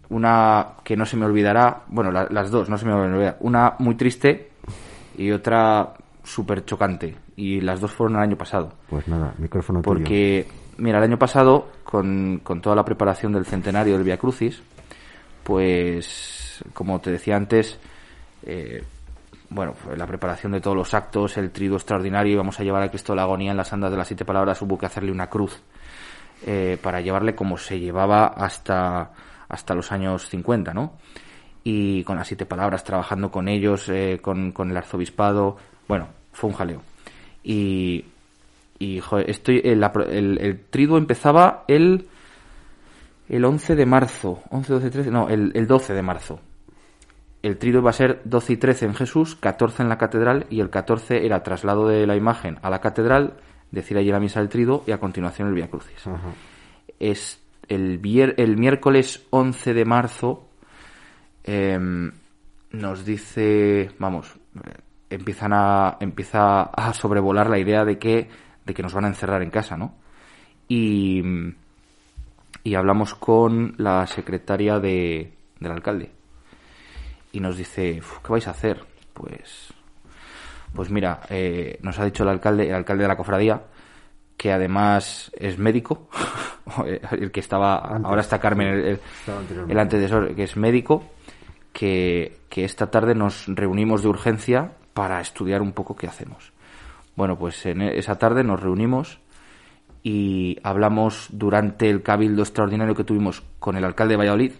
una 0.09 0.67
que 0.83 0.95
no 0.97 1.05
se 1.05 1.17
me 1.17 1.25
olvidará. 1.25 1.81
Bueno, 1.87 2.11
la- 2.11 2.27
las 2.29 2.49
dos, 2.51 2.69
no 2.69 2.77
se 2.77 2.85
me 2.85 2.93
olvidará. 2.93 3.37
Una 3.41 3.75
muy 3.79 3.95
triste 3.95 4.51
y 5.17 5.31
otra 5.31 5.93
súper 6.23 6.65
chocante. 6.65 7.15
Y 7.35 7.61
las 7.61 7.79
dos 7.79 7.91
fueron 7.91 8.17
el 8.17 8.23
año 8.23 8.37
pasado. 8.37 8.73
Pues 8.89 9.07
nada, 9.07 9.33
micrófono 9.37 9.81
tuyo. 9.81 9.93
Porque, 9.93 10.47
mira, 10.77 10.97
el 10.97 11.03
año 11.05 11.17
pasado, 11.17 11.69
con, 11.83 12.41
con 12.43 12.61
toda 12.61 12.75
la 12.75 12.83
preparación 12.85 13.31
del 13.33 13.45
centenario 13.45 13.93
del 13.93 14.03
Via 14.03 14.17
Crucis, 14.17 14.61
pues, 15.43 16.63
como 16.73 16.99
te 16.99 17.11
decía 17.11 17.35
antes, 17.35 17.79
eh, 18.43 18.83
bueno, 19.49 19.73
la 19.95 20.05
preparación 20.05 20.51
de 20.51 20.61
todos 20.61 20.77
los 20.77 20.93
actos, 20.93 21.37
el 21.37 21.51
trido 21.51 21.75
extraordinario, 21.75 22.33
íbamos 22.33 22.59
a 22.59 22.63
llevar 22.63 22.83
a 22.83 22.89
Cristo 22.89 23.13
de 23.13 23.17
la 23.17 23.23
agonía 23.23 23.51
en 23.51 23.57
las 23.57 23.73
andas 23.73 23.89
de 23.91 23.97
las 23.97 24.07
siete 24.07 24.25
palabras, 24.25 24.61
hubo 24.61 24.77
que 24.77 24.85
hacerle 24.85 25.11
una 25.11 25.27
cruz 25.27 25.59
eh, 26.45 26.77
para 26.81 27.01
llevarle 27.01 27.33
como 27.35 27.57
se 27.57 27.79
llevaba 27.79 28.27
hasta, 28.27 29.11
hasta 29.49 29.75
los 29.75 29.91
años 29.91 30.29
50, 30.29 30.73
¿no? 30.73 30.93
Y 31.63 32.03
con 32.03 32.15
las 32.15 32.27
siete 32.27 32.45
palabras, 32.45 32.83
trabajando 32.83 33.31
con 33.31 33.47
ellos, 33.49 33.89
eh, 33.89 34.19
con, 34.21 34.51
con 34.51 34.71
el 34.71 34.77
arzobispado, 34.77 35.57
bueno, 35.87 36.07
fue 36.31 36.49
un 36.49 36.55
jaleo. 36.55 36.81
Y, 37.43 38.05
y 38.77 38.99
joder, 39.01 39.29
estoy, 39.29 39.61
el, 39.63 39.83
el, 39.83 40.37
el 40.39 40.59
triduo 40.69 40.97
empezaba 40.97 41.65
el, 41.67 42.07
el 43.27 43.43
11 43.43 43.75
de 43.75 43.85
marzo, 43.85 44.41
11, 44.51 44.73
12, 44.73 44.89
13, 44.89 45.11
no, 45.11 45.27
el, 45.27 45.51
el 45.55 45.67
12 45.67 45.93
de 45.93 46.01
marzo. 46.01 46.39
El 47.41 47.57
triduo 47.57 47.81
iba 47.81 47.89
a 47.89 47.93
ser 47.93 48.21
12 48.25 48.53
y 48.53 48.57
13 48.57 48.85
en 48.85 48.95
Jesús, 48.95 49.35
14 49.35 49.83
en 49.83 49.89
la 49.89 49.97
catedral 49.97 50.45
y 50.49 50.59
el 50.59 50.69
14 50.69 51.25
era 51.25 51.41
traslado 51.41 51.87
de 51.87 52.05
la 52.05 52.15
imagen 52.15 52.59
a 52.61 52.69
la 52.69 52.81
catedral, 52.81 53.35
decir 53.71 53.97
allí 53.97 54.11
la 54.11 54.19
misa 54.19 54.39
del 54.39 54.49
triduo 54.49 54.83
y 54.85 54.91
a 54.91 54.99
continuación 54.99 55.47
el 55.47 55.53
Via 55.53 55.69
Crucis. 55.69 56.05
Ajá. 56.05 56.33
Es 56.99 57.41
el, 57.69 58.01
el 58.37 58.57
miércoles 58.57 59.25
11 59.29 59.73
de 59.73 59.85
marzo 59.85 60.47
em, 61.43 62.11
nos 62.71 63.05
dice, 63.05 63.91
vamos, 63.99 64.37
empiezan 65.09 65.53
a, 65.53 65.97
empieza 65.99 66.63
a 66.63 66.93
sobrevolar 66.93 67.49
la 67.49 67.59
idea 67.59 67.85
de 67.85 67.97
que, 67.97 68.29
de 68.65 68.73
que 68.73 68.83
nos 68.83 68.93
van 68.93 69.05
a 69.05 69.09
encerrar 69.09 69.41
en 69.41 69.51
casa, 69.51 69.77
¿no? 69.77 69.95
Y, 70.67 71.23
y 72.63 72.75
hablamos 72.75 73.15
con 73.15 73.75
la 73.77 74.05
secretaria 74.05 74.79
de, 74.79 75.33
del 75.59 75.71
alcalde 75.71 76.11
y 77.31 77.39
nos 77.39 77.57
dice, 77.57 77.99
"Uf, 77.99 78.19
¿qué 78.19 78.31
vais 78.31 78.47
a 78.47 78.51
hacer? 78.51 78.83
Pues, 79.13 79.73
pues 80.73 80.89
mira, 80.89 81.21
eh, 81.29 81.79
nos 81.81 81.99
ha 81.99 82.05
dicho 82.05 82.23
el 82.23 82.29
alcalde, 82.29 82.67
el 82.67 82.75
alcalde 82.75 83.03
de 83.03 83.07
la 83.07 83.17
cofradía, 83.17 83.61
que 84.39 84.53
además 84.53 85.29
es 85.37 85.59
médico, 85.59 86.07
el 87.11 87.29
que 87.29 87.41
estaba, 87.41 87.75
ahora 87.75 88.21
está 88.21 88.39
Carmen, 88.39 88.67
el, 88.69 88.99
el- 89.69 89.79
antecesor, 89.79 90.33
que 90.33 90.43
es 90.43 90.55
médico, 90.55 91.03
que, 91.73 92.37
que 92.47 92.63
esta 92.63 92.89
tarde 92.89 93.15
nos 93.15 93.47
reunimos 93.47 94.01
de 94.01 94.07
urgencia 94.07 94.71
para 94.93 95.19
estudiar 95.19 95.61
un 95.61 95.73
poco 95.73 95.97
qué 95.97 96.07
hacemos. 96.07 96.53
Bueno, 97.17 97.37
pues 97.37 97.65
en 97.65 97.81
esa 97.81 98.17
tarde 98.17 98.45
nos 98.45 98.61
reunimos 98.61 99.19
y 100.03 100.57
hablamos 100.63 101.27
durante 101.31 101.89
el 101.89 102.01
cabildo 102.01 102.41
extraordinario 102.41 102.95
que 102.95 103.03
tuvimos 103.03 103.43
con 103.59 103.75
el 103.75 103.83
alcalde 103.83 104.13
de 104.13 104.17
Valladolid, 104.19 104.53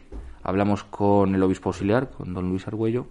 hablamos 0.44 0.84
con 0.84 1.36
el 1.36 1.42
obispo 1.42 1.70
auxiliar, 1.70 2.10
con 2.10 2.34
don 2.34 2.50
Luis 2.50 2.68
Argüello, 2.68 3.08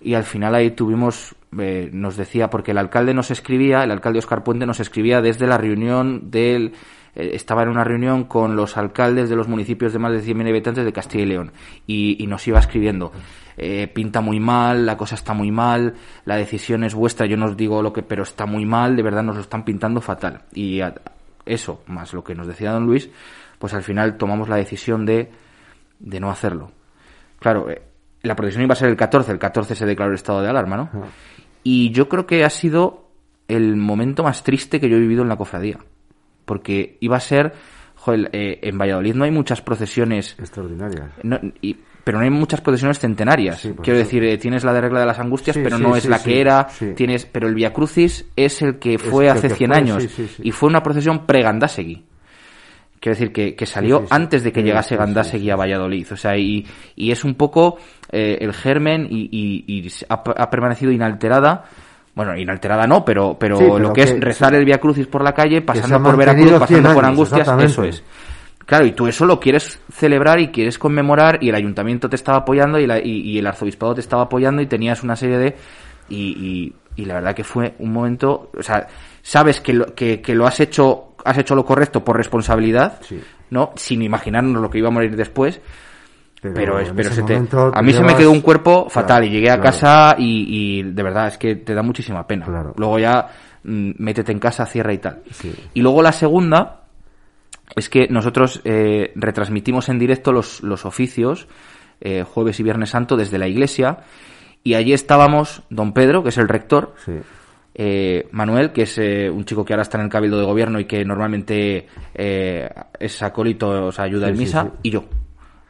y 0.00 0.14
al 0.14 0.24
final 0.24 0.56
ahí 0.56 0.72
tuvimos, 0.72 1.36
eh, 1.60 1.90
nos 1.92 2.16
decía, 2.16 2.50
porque 2.50 2.72
el 2.72 2.78
alcalde 2.78 3.14
nos 3.14 3.30
escribía, 3.30 3.84
el 3.84 3.90
alcalde 3.90 4.18
Oscar 4.18 4.44
Puente 4.44 4.66
nos 4.66 4.80
escribía 4.80 5.20
desde 5.20 5.46
la 5.46 5.58
reunión 5.58 6.30
del, 6.30 6.72
eh, 7.14 7.30
estaba 7.34 7.62
en 7.62 7.68
una 7.68 7.84
reunión 7.84 8.24
con 8.24 8.56
los 8.56 8.76
alcaldes 8.76 9.28
de 9.28 9.36
los 9.36 9.48
municipios 9.48 9.92
de 9.92 9.98
más 9.98 10.12
de 10.12 10.22
100.000 10.22 10.48
habitantes 10.48 10.84
de 10.84 10.92
Castilla 10.92 11.24
y 11.24 11.26
León, 11.26 11.52
y, 11.86 12.26
nos 12.26 12.46
iba 12.46 12.58
escribiendo, 12.58 13.12
eh, 13.56 13.88
pinta 13.88 14.20
muy 14.20 14.40
mal, 14.40 14.86
la 14.86 14.96
cosa 14.96 15.14
está 15.14 15.34
muy 15.34 15.50
mal, 15.50 15.94
la 16.24 16.36
decisión 16.36 16.84
es 16.84 16.94
vuestra, 16.94 17.26
yo 17.26 17.36
no 17.36 17.46
os 17.46 17.56
digo 17.56 17.82
lo 17.82 17.92
que, 17.92 18.02
pero 18.02 18.22
está 18.22 18.46
muy 18.46 18.66
mal, 18.66 18.96
de 18.96 19.02
verdad 19.02 19.22
nos 19.22 19.36
lo 19.36 19.42
están 19.42 19.64
pintando 19.64 20.00
fatal. 20.00 20.42
Y 20.52 20.80
eso, 21.46 21.82
más 21.86 22.12
lo 22.12 22.24
que 22.24 22.34
nos 22.34 22.46
decía 22.46 22.72
don 22.72 22.86
Luis, 22.86 23.10
pues 23.58 23.74
al 23.74 23.82
final 23.82 24.16
tomamos 24.16 24.48
la 24.48 24.56
decisión 24.56 25.06
de, 25.06 25.30
de 25.98 26.20
no 26.20 26.30
hacerlo. 26.30 26.70
Claro, 27.38 27.70
eh, 27.70 27.82
la 28.22 28.34
procesión 28.34 28.64
iba 28.64 28.72
a 28.72 28.76
ser 28.76 28.88
el 28.88 28.96
14, 28.96 29.32
el 29.32 29.38
14 29.38 29.74
se 29.74 29.86
declaró 29.86 30.10
el 30.10 30.16
estado 30.16 30.42
de 30.42 30.48
alarma, 30.48 30.76
¿no? 30.76 30.90
Y 31.64 31.90
yo 31.90 32.08
creo 32.08 32.26
que 32.26 32.44
ha 32.44 32.50
sido 32.50 33.08
el 33.48 33.74
momento 33.76 34.22
más 34.22 34.44
triste 34.44 34.78
que 34.80 34.88
yo 34.88 34.96
he 34.96 35.00
vivido 35.00 35.22
en 35.22 35.28
la 35.28 35.36
cofradía. 35.36 35.78
Porque 36.44 36.98
iba 37.00 37.16
a 37.16 37.20
ser, 37.20 37.54
joder, 37.96 38.28
eh, 38.32 38.58
en 38.62 38.78
Valladolid 38.78 39.14
no 39.14 39.24
hay 39.24 39.30
muchas 39.30 39.62
procesiones 39.62 40.36
Extraordinaria. 40.38 41.12
no, 41.22 41.40
y- 41.62 41.76
pero 42.04 42.18
no 42.18 42.24
hay 42.24 42.30
muchas 42.30 42.60
procesiones 42.60 42.98
centenarias. 42.98 43.60
Sí, 43.62 43.70
Quiero 43.82 43.98
eso. 43.98 44.04
decir, 44.06 44.22
eh, 44.24 44.36
tienes 44.36 44.62
la 44.62 44.74
de 44.74 44.82
regla 44.82 45.00
de 45.00 45.06
las 45.06 45.18
angustias, 45.18 45.54
Sí, 45.56 45.62
pero 45.64 45.78
sí, 45.78 45.82
no 45.82 45.96
es 45.96 46.04
la 46.04 46.22
que 46.22 46.38
era. 46.38 46.68
Tienes, 46.94 47.24
pero 47.24 47.48
el 47.48 47.54
Via 47.54 47.72
Crucis 47.72 48.26
es 48.36 48.60
el 48.60 48.78
que 48.78 48.98
fue 48.98 49.30
hace 49.30 49.48
que 49.48 49.54
100 49.54 49.70
fue, 49.70 49.78
años 49.78 50.06
y 50.42 50.50
fue 50.50 50.68
una 50.68 50.82
procesión 50.82 51.24
pre-Gandásegui. 51.24 52.04
Quiero 53.04 53.18
decir 53.18 53.32
que, 53.34 53.54
que 53.54 53.66
salió 53.66 53.98
Sí, 53.98 54.02
sí, 54.04 54.08
sí. 54.08 54.14
antes 54.14 54.42
de 54.44 54.50
que 54.50 54.62
llegase 54.62 54.96
Gandásegui 54.96 55.50
a 55.50 55.56
Valladolid. 55.56 56.06
O 56.10 56.16
sea, 56.16 56.38
y, 56.38 56.66
y 56.96 57.10
es 57.10 57.22
un 57.22 57.34
poco 57.34 57.76
eh, 58.10 58.38
el 58.40 58.54
germen 58.54 59.06
y, 59.10 59.28
y- 59.30 59.64
y 59.66 59.90
ha, 60.08 60.14
ha 60.14 60.48
permanecido 60.48 60.90
inalterada. 60.90 61.64
Bueno, 62.14 62.34
inalterada 62.34 62.86
no, 62.86 63.04
pero, 63.04 63.36
pero, 63.38 63.78
lo 63.78 63.92
que, 63.92 64.04
es 64.04 64.18
rezar 64.20 64.54
el 64.54 64.64
Via 64.64 64.78
Crucis 64.78 65.06
por 65.06 65.22
la 65.22 65.34
calle, 65.34 65.60
pasando 65.60 66.02
por 66.02 66.16
Veracruz, 66.16 66.52
pasando 66.60 66.80
100 66.88 66.94
por 66.94 67.04
Angustias, 67.04 67.48
eso 67.62 67.84
es. 67.84 68.02
Claro, 68.64 68.86
y 68.86 68.92
tú 68.92 69.06
eso 69.06 69.26
lo 69.26 69.38
quieres 69.38 69.78
celebrar 69.92 70.40
y 70.40 70.48
quieres 70.48 70.78
conmemorar 70.78 71.38
y 71.42 71.50
el 71.50 71.54
ayuntamiento 71.56 72.08
te 72.08 72.16
estaba 72.16 72.38
apoyando 72.38 72.78
y, 72.78 72.86
la- 72.86 72.98
y- 73.00 73.20
y 73.20 73.38
el 73.38 73.46
arzobispado 73.46 73.94
te 73.96 74.00
estaba 74.00 74.22
apoyando 74.22 74.62
y 74.62 74.66
tenías 74.66 75.02
una 75.02 75.14
serie 75.16 75.36
de... 75.36 75.56
Y, 76.08 76.16
y- 76.16 76.72
y 77.02 77.04
la 77.04 77.14
verdad 77.16 77.34
que 77.34 77.44
fue 77.44 77.74
un 77.80 77.92
momento... 77.92 78.50
O 78.56 78.62
sea, 78.62 78.86
sabes 79.20 79.60
que 79.60 79.74
lo, 79.74 79.86
que, 79.94 80.22
que 80.22 80.34
lo 80.34 80.46
has 80.46 80.60
hecho 80.60 81.13
has 81.24 81.38
hecho 81.38 81.54
lo 81.54 81.64
correcto 81.64 82.04
por 82.04 82.16
responsabilidad, 82.16 82.98
Sí. 83.02 83.20
¿no? 83.50 83.72
Sin 83.76 84.02
imaginarnos 84.02 84.60
lo 84.60 84.70
que 84.70 84.78
iba 84.78 84.88
a 84.88 84.92
morir 84.92 85.16
después. 85.16 85.60
Pero, 86.42 86.78
es, 86.78 86.90
pero 86.94 87.08
ese 87.08 87.22
se 87.22 87.22
te- 87.22 87.56
a 87.72 87.80
mí 87.82 87.92
se 87.94 88.02
me 88.02 88.14
quedó 88.14 88.30
un 88.30 88.42
cuerpo 88.42 88.90
fatal 88.90 89.20
Claro, 89.20 89.24
y 89.24 89.30
llegué 89.30 89.48
a 89.50 89.54
claro. 89.54 89.62
casa 89.62 90.14
y, 90.18 90.78
y 90.78 90.82
de 90.82 91.02
verdad 91.02 91.28
es 91.28 91.38
que 91.38 91.56
te 91.56 91.72
da 91.72 91.82
muchísima 91.82 92.26
pena. 92.26 92.44
Claro. 92.44 92.74
Luego 92.76 92.98
ya 92.98 93.28
mm, 93.62 93.92
métete 93.98 94.30
en 94.32 94.38
casa, 94.38 94.66
cierra 94.66 94.92
y 94.92 94.98
tal. 94.98 95.22
Sí. 95.30 95.54
Y 95.72 95.80
luego 95.80 96.02
la 96.02 96.12
segunda 96.12 96.82
es 97.74 97.88
que 97.88 98.08
nosotros 98.10 98.60
eh, 98.64 99.12
retransmitimos 99.14 99.88
en 99.88 99.98
directo 99.98 100.32
los, 100.32 100.62
los 100.62 100.84
oficios 100.84 101.48
eh, 102.02 102.24
jueves 102.24 102.60
y 102.60 102.62
viernes 102.62 102.90
santo 102.90 103.16
desde 103.16 103.38
la 103.38 103.48
iglesia 103.48 104.00
y 104.62 104.74
allí 104.74 104.92
estábamos 104.92 105.62
don 105.70 105.94
Pedro, 105.94 106.22
que 106.22 106.28
es 106.28 106.36
el 106.36 106.48
rector, 106.48 106.94
Sí. 107.06 107.12
Eh, 107.74 108.28
Manuel, 108.32 108.72
que 108.72 108.82
es 108.82 108.96
eh, 108.98 109.28
un 109.30 109.44
chico 109.44 109.64
que 109.64 109.72
ahora 109.72 109.82
está 109.82 109.98
en 109.98 110.04
el 110.04 110.10
cabildo 110.10 110.38
de 110.38 110.44
gobierno 110.46 110.78
y 110.78 110.84
que 110.84 111.04
normalmente 111.04 111.86
eh, 112.14 112.68
es 112.98 113.22
acólito, 113.22 113.86
o 113.86 113.92
sea, 113.92 114.04
ayuda 114.04 114.26
Sí, 114.28 114.32
en 114.32 114.38
misa, 114.38 114.62
sí. 114.62 114.68
y 114.84 114.90
yo, 114.90 115.04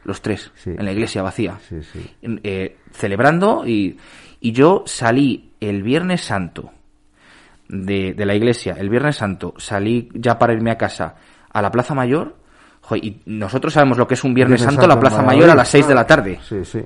los 0.05 0.21
tres, 0.21 0.53
en 0.67 0.85
la 0.85 0.93
iglesia 0.93 1.23
vacía, 1.23 1.59
Sí, 1.69 1.77
sí. 1.83 2.07
en- 2.23 2.41
eh, 2.45 2.77
celebrando 2.93 3.65
y, 3.67 3.97
y 4.41 4.53
yo 4.53 4.83
salí 4.87 5.53
el 5.61 5.83
Viernes 5.83 6.21
Santo 6.21 6.71
de, 7.69 8.13
de 8.13 8.27
la 8.27 8.35
iglesia, 8.35 8.77
el 8.79 8.91
Viernes 8.91 9.17
Santo, 9.17 9.55
salí 9.57 10.11
ya 10.13 10.39
para 10.39 10.53
irme 10.53 10.71
a 10.71 10.77
casa 10.77 11.15
a 11.51 11.63
la 11.63 11.71
Plaza 11.71 11.95
Mayor, 11.95 12.37
jo, 12.83 12.97
y 12.97 13.23
nosotros 13.27 13.73
sabemos 13.73 13.97
lo 13.97 14.07
que 14.07 14.15
es 14.15 14.25
un 14.25 14.35
Viernes, 14.35 14.61
Viernes 14.61 14.75
Santo, 14.75 14.87
la 14.87 15.01
Plaza 15.01 15.23
Mayor 15.23 15.49
a 15.51 15.55
las 15.55 15.69
6 15.69 15.89
de 15.89 15.95
la 15.95 16.05
claro. 16.05 16.23
tarde. 16.23 16.39
Sí, 16.47 16.65
sí. 16.65 16.81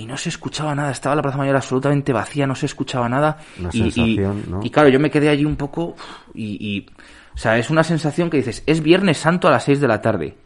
Y 0.00 0.06
no 0.06 0.16
se 0.16 0.30
escuchaba 0.30 0.74
nada, 0.74 0.90
estaba 0.90 1.14
la 1.14 1.20
Plaza 1.20 1.36
Mayor 1.36 1.56
absolutamente 1.56 2.12
vacía, 2.14 2.46
no 2.46 2.54
se 2.54 2.64
escuchaba 2.64 3.06
nada. 3.06 3.36
Una 3.58 3.68
y, 3.70 3.82
y- 3.82 3.90
sensación, 3.92 4.44
¿no? 4.48 4.60
y 4.62 4.70
claro, 4.70 4.88
yo 4.88 4.98
me 4.98 5.10
quedé 5.10 5.28
allí 5.28 5.44
un 5.44 5.56
poco 5.56 5.94
y, 6.34 6.86
o 7.34 7.36
sea, 7.36 7.58
es 7.58 7.68
una 7.68 7.84
sensación 7.84 8.30
que 8.30 8.38
dices, 8.38 8.62
es 8.66 8.82
Viernes 8.82 9.18
Santo 9.18 9.46
a 9.46 9.50
las 9.50 9.64
6 9.64 9.78
de 9.78 9.88
la 9.88 10.00
tarde 10.00 10.38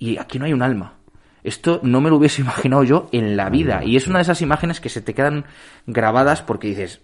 y 0.00 0.18
aquí 0.18 0.40
no 0.40 0.46
hay 0.46 0.52
un 0.52 0.62
alma. 0.62 0.94
Esto 1.44 1.78
no 1.84 2.00
me 2.00 2.10
lo 2.10 2.16
hubiese 2.16 2.42
imaginado 2.46 2.82
yo 2.82 3.08
en 3.12 3.36
la 3.36 3.50
vida. 3.50 3.84
Y 3.84 3.94
es 3.96 4.08
una 4.08 4.18
de 4.18 4.22
esas 4.22 4.42
imágenes 4.42 4.80
que 4.80 4.88
se 4.88 5.00
te 5.00 5.14
quedan 5.14 5.44
grabadas 5.86 6.42
porque 6.42 6.66
dices, 6.66 7.02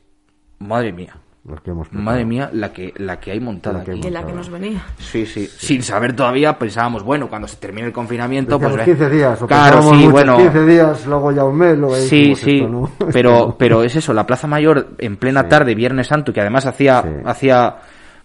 madre 0.58 0.92
mía, 0.92 1.16
Lo 1.48 1.56
que 1.62 1.70
hemos 1.70 1.90
madre 1.92 2.24
mía, 2.26 2.50
la 2.52 2.72
que, 2.72 2.92
la 2.98 3.18
que 3.18 3.30
hay 3.32 3.40
montada 3.40 3.78
La 3.78 3.84
que 3.84 3.92
aquí. 3.92 4.10
la 4.10 4.26
que 4.26 4.32
nos 4.32 4.50
venía. 4.50 4.84
Sí, 4.98 5.24
sí, 5.24 5.46
Sin 5.46 5.82
saber 5.82 6.14
todavía, 6.14 6.58
pensábamos, 6.58 7.02
bueno, 7.02 7.28
cuando 7.28 7.48
se 7.48 7.56
termine 7.56 7.86
el 7.86 7.92
confinamiento, 7.92 8.58
pues... 8.58 8.76
Decíamos 8.76 8.98
ve- 9.00 9.06
15 9.06 9.16
días, 9.16 9.42
o 9.42 9.46
claro, 9.46 9.82
sí, 9.82 9.88
muchos, 9.94 10.12
bueno. 10.12 10.36
15 10.36 10.66
días, 10.66 11.06
luego 11.06 11.32
ya 11.32 11.44
un 11.44 11.56
mes, 11.56 11.78
luego 11.78 11.96
Sí, 11.96 12.34
sí, 12.34 12.56
esto, 12.58 12.68
¿no? 12.68 12.90
pero, 13.12 13.56
pero 13.58 13.82
es 13.82 13.96
eso, 13.96 14.12
la 14.12 14.26
Plaza 14.26 14.46
Mayor 14.46 14.88
en 14.98 15.16
plena 15.16 15.48
tarde, 15.48 15.74
Viernes 15.74 16.06
Santo, 16.08 16.32
que 16.32 16.40
además 16.40 16.66
hacía, 16.66 17.02
Sí. 17.02 17.08
hacía 17.24 17.76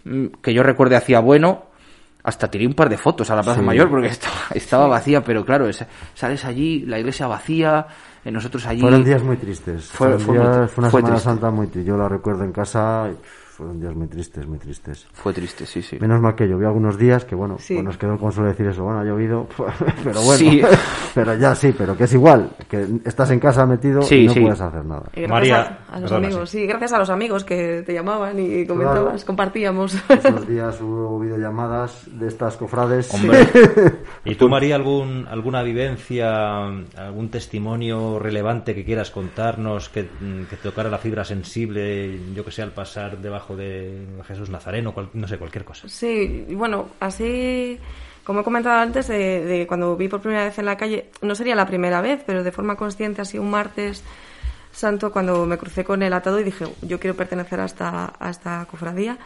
mm, 0.03 0.25
que 0.41 0.53
yo 0.53 0.61
recuerde 0.63 0.95
hacía 0.97 1.19
bueno, 1.19 1.67
hasta 2.25 2.49
tiré 2.49 2.65
un 2.67 2.73
par 2.73 2.89
de 2.89 2.97
fotos 2.97 3.29
a 3.29 3.35
la 3.35 3.41
Plaza 3.43 3.59
Sí. 3.61 3.65
Mayor 3.65 3.89
porque 3.89 4.07
estaba, 4.09 4.35
estaba 4.53 4.87
vacía, 4.87 5.21
pero 5.23 5.45
claro, 5.45 5.67
es- 5.69 5.85
sales 6.13 6.43
allí, 6.45 6.81
la 6.85 6.99
iglesia 6.99 7.27
vacía, 7.27 7.85
eh, 8.25 8.31
nosotros 8.31 8.65
allí... 8.65 8.81
Fueron 8.81 9.03
días 9.03 9.21
muy 9.23 9.37
tristes. 9.37 9.85
Fue- 9.85 10.17
fue 10.19 10.37
días- 10.37 10.67
fue 10.71 10.81
una 10.83 10.89
fue 10.91 11.01
Semana 11.01 11.15
triste. 11.15 11.29
Santa 11.29 11.51
muy 11.51 11.67
triste. 11.67 11.87
Yo 11.89 11.97
la 11.97 12.07
recuerdo 12.09 12.43
en 12.43 12.51
casa. 12.51 13.09
y, 13.11 13.17
Fueron 13.55 13.79
días 13.79 13.93
muy 13.95 14.07
tristes, 14.07 14.47
muy 14.47 14.57
tristes. 14.57 15.05
Fue 15.13 15.31
triste, 15.31 15.67
sí, 15.67 15.83
sí. 15.83 15.97
Menos 15.99 16.19
mal 16.19 16.33
que 16.33 16.47
llovió 16.47 16.67
algunos 16.69 16.97
días, 16.97 17.23
que 17.23 17.35
bueno, 17.35 17.57
Sí. 17.59 17.75
pues 17.75 17.85
nos 17.85 17.97
quedó 17.97 18.13
el 18.13 18.19
consuelo 18.19 18.49
decir 18.49 18.65
eso, 18.65 18.83
bueno, 18.83 19.01
ha 19.01 19.03
llovido, 19.03 19.47
pero 20.03 20.21
bueno, 20.23 20.37
Sí. 20.39 20.61
pero 21.13 21.35
ya 21.35 21.53
sí, 21.53 21.71
pero 21.77 21.95
que 21.95 22.05
es 22.05 22.13
igual, 22.13 22.49
que 22.67 22.87
estás 23.05 23.29
en 23.29 23.39
casa 23.39 23.65
metido 23.67 24.01
Sí, 24.01 24.15
y 24.23 24.25
no 24.27 24.33
sí. 24.33 24.39
puedes 24.39 24.59
hacer 24.59 24.83
nada. 24.83 25.03
Y 25.15 25.21
gracias 25.21 25.29
María, 25.29 25.57
a, 25.87 25.95
a 25.95 25.99
los 25.99 26.09
perdona, 26.09 26.27
amigos, 26.29 26.49
sí. 26.49 26.57
sí. 26.61 26.65
gracias 26.67 26.93
a 26.93 26.97
los 26.97 27.09
amigos 27.11 27.43
que 27.43 27.83
te 27.85 27.93
llamaban 27.93 28.39
y 28.39 28.65
comentabas, 28.65 29.03
Claro. 29.13 29.27
compartíamos. 29.27 29.95
Esos 30.09 30.47
días 30.47 30.81
hubo 30.81 31.19
videollamadas 31.19 32.05
de 32.11 32.27
estas 32.29 32.57
cofrades. 32.57 33.13
Hombre, 33.13 33.47
¿Y 34.25 34.33
tú, 34.33 34.49
María, 34.49 34.75
algún, 34.75 35.27
alguna 35.29 35.61
vivencia, 35.61 36.65
algún 36.97 37.29
testimonio 37.29 38.17
relevante 38.17 38.73
que 38.73 38.83
quieras 38.83 39.11
contarnos, 39.11 39.89
que, 39.89 40.07
que 40.49 40.55
te 40.55 40.63
tocara 40.63 40.89
la 40.89 40.97
fibra 40.97 41.23
sensible, 41.23 42.19
yo 42.33 42.43
que 42.43 42.49
sé, 42.51 42.63
al 42.63 42.71
pasar 42.71 43.19
debajo 43.19 43.42
de 43.49 44.05
Jesús 44.27 44.49
Nazareno, 44.49 44.93
no 45.13 45.27
sé, 45.27 45.37
cualquier 45.37 45.65
cosa? 45.65 45.87
Sí, 45.89 46.45
bueno, 46.51 46.87
así 46.99 47.79
como 48.23 48.39
he 48.39 48.43
comentado 48.43 48.79
antes, 48.79 49.07
de, 49.07 49.65
cuando 49.67 49.97
vi 49.97 50.07
por 50.07 50.21
primera 50.21 50.45
vez 50.45 50.57
en 50.57 50.65
la 50.65 50.77
calle, 50.77 51.09
no 51.21 51.35
sería 51.35 51.55
la 51.55 51.65
primera 51.65 52.01
vez, 52.01 52.23
pero 52.25 52.43
de 52.43 52.51
forma 52.51 52.77
consciente, 52.77 53.21
así 53.21 53.37
un 53.37 53.51
martes 53.51 54.03
santo, 54.71 55.11
cuando 55.11 55.45
me 55.45 55.57
crucé 55.57 55.83
con 55.83 56.01
el 56.01 56.13
atado 56.13 56.39
y 56.39 56.43
dije, 56.43 56.65
yo 56.81 56.99
quiero 56.99 57.15
pertenecer 57.15 57.59
a 57.59 57.65
esta, 57.65 58.13
a 58.17 58.29
esta 58.29 58.65
cofradía. 58.71 59.17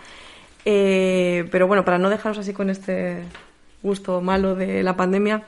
Eh, 0.65 1.47
pero 1.51 1.67
bueno, 1.67 1.85
para 1.85 1.99
no 1.99 2.09
dejaros 2.09 2.39
así 2.39 2.53
con 2.53 2.69
este 2.69 3.23
gusto 3.83 4.19
malo 4.19 4.55
de 4.55 4.83
la 4.83 4.97
pandemia, 4.97 5.43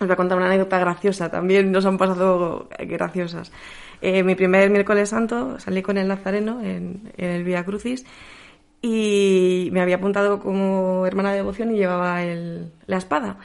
os 0.00 0.06
voy 0.06 0.12
a 0.12 0.16
contar 0.16 0.38
una 0.38 0.46
anécdota 0.46 0.78
graciosa. 0.78 1.30
También 1.30 1.70
nos 1.70 1.84
han 1.86 1.98
pasado 1.98 2.68
graciosas. 2.78 3.52
Eh, 4.00 4.22
mi 4.22 4.34
primer 4.34 4.70
miércoles 4.70 5.08
santo 5.08 5.58
salí 5.58 5.82
con 5.82 5.98
el 5.98 6.06
Nazareno 6.08 6.60
en, 6.62 7.12
en 7.16 7.30
el 7.30 7.44
Vía 7.44 7.64
Crucis 7.64 8.04
y 8.80 9.68
me 9.72 9.80
había 9.80 9.96
apuntado 9.96 10.38
como 10.38 11.04
hermana 11.06 11.30
de 11.30 11.36
devoción 11.38 11.72
y 11.74 11.78
llevaba 11.78 12.22
el- 12.22 12.70
la 12.86 12.96
espada. 12.98 13.38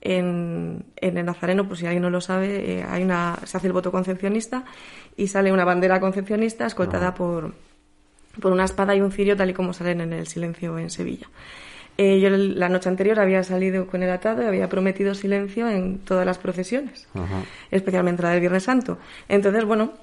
En, 0.00 0.84
en 0.96 1.18
el 1.18 1.26
Nazareno, 1.26 1.66
pues 1.66 1.80
si 1.80 1.86
alguien 1.86 2.02
no 2.02 2.10
lo 2.10 2.20
sabe, 2.20 2.78
eh, 2.78 2.84
hay 2.88 3.02
una, 3.02 3.36
se 3.44 3.56
hace 3.56 3.66
el 3.66 3.72
voto 3.72 3.90
concepcionista 3.90 4.64
y 5.16 5.26
sale 5.26 5.52
una 5.52 5.64
bandera 5.64 5.98
concepcionista 6.00 6.66
escoltada 6.66 7.14
por, 7.14 7.52
por 8.40 8.52
una 8.52 8.64
espada 8.64 8.94
y 8.94 9.00
un 9.00 9.10
cirio, 9.10 9.36
tal 9.36 9.50
y 9.50 9.54
como 9.54 9.72
salen 9.72 10.00
en 10.00 10.12
el 10.12 10.26
silencio 10.28 10.78
en 10.78 10.88
Sevilla. 10.90 11.26
Eh, 12.00 12.20
yo 12.20 12.30
la 12.30 12.68
noche 12.68 12.88
anterior 12.88 13.18
había 13.18 13.42
salido 13.42 13.88
con 13.88 14.04
el 14.04 14.10
atado 14.10 14.44
y 14.44 14.46
había 14.46 14.68
prometido 14.68 15.16
silencio 15.16 15.68
en 15.68 15.98
todas 15.98 16.24
las 16.24 16.38
procesiones, 16.38 17.08
Ajá. 17.12 17.42
especialmente 17.72 18.22
la 18.22 18.30
del 18.30 18.38
Viernes 18.38 18.62
Santo. 18.62 18.98
Entonces, 19.28 19.64
bueno, 19.64 19.94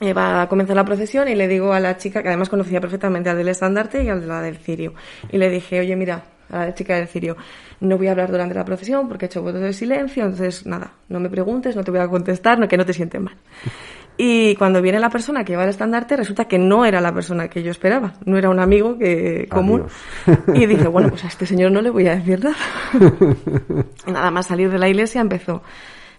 eh, 0.00 0.12
va 0.12 0.42
a 0.42 0.48
comenzar 0.48 0.74
la 0.74 0.84
procesión 0.84 1.28
y 1.28 1.36
le 1.36 1.46
digo 1.46 1.72
a 1.72 1.78
la 1.78 1.96
chica, 1.96 2.22
que 2.22 2.28
además 2.28 2.48
conocía 2.48 2.80
perfectamente 2.80 3.30
al 3.30 3.36
del 3.36 3.48
estandarte 3.48 4.02
y 4.02 4.08
al 4.08 4.20
de 4.20 4.26
la 4.26 4.42
del 4.42 4.56
cirio, 4.58 4.94
y 5.30 5.38
le 5.38 5.48
dije, 5.48 5.78
oye, 5.78 5.94
mira, 5.94 6.24
a 6.50 6.66
la 6.66 6.74
chica 6.74 6.96
del 6.96 7.06
cirio, 7.06 7.36
no 7.80 7.96
voy 7.96 8.08
a 8.08 8.12
hablar 8.12 8.32
durante 8.32 8.56
la 8.56 8.64
procesión 8.64 9.06
porque 9.06 9.26
he 9.26 9.28
hecho 9.28 9.40
voto 9.40 9.60
de 9.60 9.72
silencio, 9.72 10.24
entonces 10.24 10.66
nada, 10.66 10.92
no 11.08 11.20
me 11.20 11.30
preguntes, 11.30 11.76
no 11.76 11.84
te 11.84 11.92
voy 11.92 12.00
a 12.00 12.08
contestar, 12.08 12.58
no, 12.58 12.66
que 12.66 12.76
no 12.76 12.84
te 12.84 12.92
sientes 12.92 13.20
mal. 13.20 13.36
Y 14.20 14.56
cuando 14.56 14.82
viene 14.82 14.98
la 14.98 15.10
persona 15.10 15.44
que 15.44 15.52
lleva 15.52 15.62
el 15.62 15.70
estandarte, 15.70 16.16
resulta 16.16 16.46
que 16.46 16.58
no 16.58 16.84
era 16.84 17.00
la 17.00 17.14
persona 17.14 17.46
que 17.48 17.62
yo 17.62 17.70
esperaba, 17.70 18.14
no 18.24 18.36
era 18.36 18.50
un 18.50 18.58
amigo 18.58 18.98
que 18.98 19.46
común. 19.48 19.84
Adiós. 20.26 20.40
Y 20.54 20.66
dije, 20.66 20.88
bueno, 20.88 21.08
pues 21.10 21.24
a 21.24 21.28
este 21.28 21.46
señor 21.46 21.70
no 21.70 21.80
le 21.80 21.90
voy 21.90 22.08
a 22.08 22.16
decir 22.16 22.42
nada. 22.42 22.56
Y 24.06 24.10
nada 24.10 24.30
más 24.30 24.46
salir 24.46 24.70
de 24.70 24.78
la 24.78 24.88
iglesia 24.88 25.20
empezó. 25.20 25.62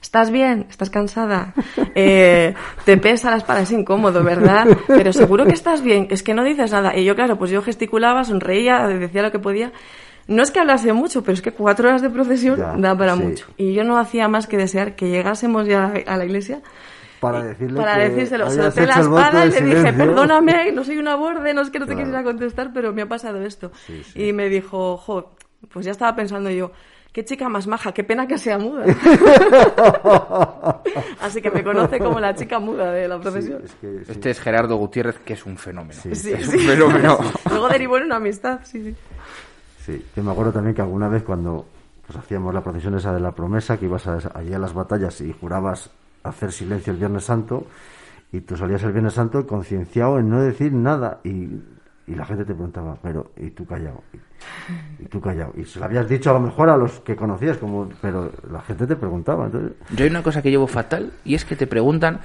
¿Estás 0.02 0.32
bien? 0.32 0.66
¿Estás 0.70 0.90
cansada? 0.90 1.54
Eh, 1.94 2.54
te 2.86 2.96
pesa 2.98 3.32
la 3.32 3.38
espalda, 3.38 3.64
es 3.64 3.72
incómodo, 3.74 4.24
¿verdad? 4.24 4.66
Pero 4.88 5.12
seguro 5.12 5.46
que 5.46 5.52
estás 5.52 5.82
bien, 5.82 6.08
es 6.10 6.24
que 6.24 6.34
no 6.34 6.46
dices 6.46 6.72
nada. 6.72 6.96
Y 6.98 7.04
yo, 7.04 7.16
claro, 7.16 7.38
pues 7.38 7.52
yo 7.52 7.62
gesticulaba, 7.62 8.24
sonreía, 8.24 8.88
decía 8.88 9.22
lo 9.24 9.32
que 9.32 9.40
podía. 9.40 9.74
No 10.28 10.42
es 10.44 10.52
que 10.52 10.60
hablase 10.62 10.94
mucho, 10.94 11.22
pero 11.24 11.34
es 11.34 11.42
que 11.42 11.52
cuatro 11.52 11.90
horas 11.90 12.02
de 12.02 12.10
procesión 12.10 12.58
Ya, 12.58 12.76
da 12.78 12.98
para 12.98 13.16
sí. 13.18 13.24
mucho. 13.24 13.48
Y 13.58 13.74
yo 13.74 13.84
no 13.84 13.98
hacía 13.98 14.30
más 14.30 14.48
que 14.48 14.56
desear 14.56 14.96
que 14.96 15.10
llegásemos 15.10 15.68
ya 15.68 15.86
a 15.88 15.90
la- 15.94 16.14
a 16.14 16.18
la 16.18 16.26
iglesia 16.26 16.62
Para 17.20 17.44
decirle 17.44 17.80
para 17.80 17.96
que 17.96 18.10
decírselo. 18.10 18.50
Solté 18.50 18.86
la 18.86 19.00
espada 19.00 19.46
y 19.46 19.52
le 19.52 19.62
dije, 19.62 19.94
perdóname, 19.94 20.72
no 20.72 20.84
soy 20.84 20.98
una 20.98 21.16
borde, 21.16 21.54
no 21.54 21.62
es 21.62 21.70
que 21.70 21.80
no 21.80 21.86
te 21.86 21.94
Claro. 21.94 22.06
quisiera 22.08 22.24
contestar, 22.24 22.72
pero 22.74 22.94
me 22.94 23.02
ha 23.02 23.08
pasado 23.08 23.42
esto. 23.42 23.72
Sí, 23.86 24.04
sí. 24.04 24.24
Y 24.28 24.34
me 24.34 24.48
dijo, 24.50 24.98
jo, 24.98 25.32
pues 25.72 25.86
ya 25.86 25.92
estaba 25.92 26.16
pensando 26.16 26.50
yo, 26.50 26.72
qué 27.12 27.26
chica 27.26 27.50
más 27.50 27.68
maja, 27.68 27.92
qué 27.92 28.04
pena 28.04 28.26
que 28.28 28.38
sea 28.38 28.58
muda. 28.58 28.86
Así 31.22 31.42
que 31.42 31.52
me 31.52 31.64
conoce 31.64 32.00
como 32.00 32.20
la 32.20 32.34
chica 32.36 32.60
muda 32.60 32.92
de 32.92 33.08
la 33.08 33.20
profesión. 33.20 33.62
Es 33.64 33.74
que, 33.76 34.06
sí. 34.06 34.12
Este 34.12 34.30
es 34.32 34.40
Gerardo 34.40 34.76
Gutiérrez, 34.78 35.20
que 35.20 35.34
es 35.34 35.46
un 35.46 35.58
fenómeno. 35.58 36.00
Sí. 36.02 36.16
Sí, 36.16 36.34
es 36.34 36.48
sí. 36.48 36.58
un 36.58 36.64
fenómeno. 36.64 37.18
Luego 37.50 37.68
derivó 37.70 37.98
en 37.98 38.04
una 38.06 38.16
amistad, 38.18 38.60
sí, 38.64 38.84
sí. 38.84 38.96
Sí, 39.86 40.06
que 40.14 40.22
me 40.22 40.32
acuerdo 40.32 40.52
también 40.54 40.76
que 40.76 40.82
alguna 40.82 41.08
vez 41.10 41.24
cuando 41.24 41.66
pues, 42.06 42.18
hacíamos 42.20 42.54
la 42.54 42.62
procesión 42.62 42.96
esa 42.96 43.14
de 43.14 43.20
la 43.20 43.32
promesa, 43.32 43.78
que 43.78 43.86
ibas 43.86 44.08
a, 44.08 44.20
allí 44.36 44.54
a 44.54 44.60
las 44.60 44.74
batallas 44.74 45.20
y 45.22 45.34
jurabas 45.34 45.90
hacer 46.24 46.52
silencio 46.52 46.92
el 46.94 47.00
Viernes 47.00 47.24
Santo, 47.24 47.66
y 48.32 48.42
tú 48.42 48.56
salías 48.58 48.84
el 48.84 48.92
Viernes 48.92 49.14
Santo 49.14 49.46
concienciado 49.48 50.20
en 50.20 50.30
no 50.30 50.42
decir 50.42 50.72
nada, 50.74 51.20
y, 51.24 51.30
y 52.08 52.16
la 52.16 52.26
gente 52.26 52.44
te 52.46 52.54
preguntaba, 52.54 52.98
pero, 53.02 53.32
¿y 53.38 53.50
tú 53.52 53.66
callado? 53.66 54.04
¿Y, 54.14 55.04
y 55.04 55.08
tú 55.08 55.20
callado? 55.22 55.54
Y 55.58 55.66
se 55.66 55.80
lo 55.80 55.86
habías 55.86 56.08
dicho 56.08 56.30
a 56.30 56.34
lo 56.34 56.40
mejor 56.40 56.70
a 56.70 56.78
los 56.78 57.00
que 57.02 57.16
conocías, 57.16 57.58
como, 57.58 57.90
pero 58.02 58.32
la 58.52 58.62
gente 58.62 58.86
te 58.88 58.96
preguntaba, 58.96 59.46
entonces... 59.46 59.72
Yo 59.96 60.04
hay 60.04 60.10
una 60.10 60.24
cosa 60.24 60.42
que 60.42 60.50
llevo 60.52 60.68
fatal 60.68 61.12
y 61.26 61.36
es 61.36 61.46
que 61.46 61.56
te 61.56 61.68
preguntan. 61.68 62.20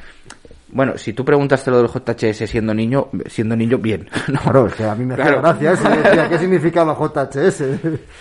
Bueno, 0.72 0.98
si 0.98 1.12
tú 1.12 1.24
preguntaste 1.24 1.70
lo 1.70 1.78
del 1.82 1.88
JHS 1.88 2.50
siendo 2.50 2.74
niño, 2.74 3.08
siendo 3.26 3.54
niño, 3.54 3.78
bien. 3.78 4.08
¿no? 4.28 4.40
Claro, 4.40 4.66
es 4.66 4.74
que 4.74 4.84
a 4.84 4.94
mí 4.96 5.04
me 5.04 5.14
hacía 5.14 5.24
Claro. 5.26 5.40
gracia 5.42 5.72
eso, 5.72 5.88
decía, 5.88 6.28
¿qué 6.28 6.38
significaba 6.38 6.94
JHS? 6.98 7.62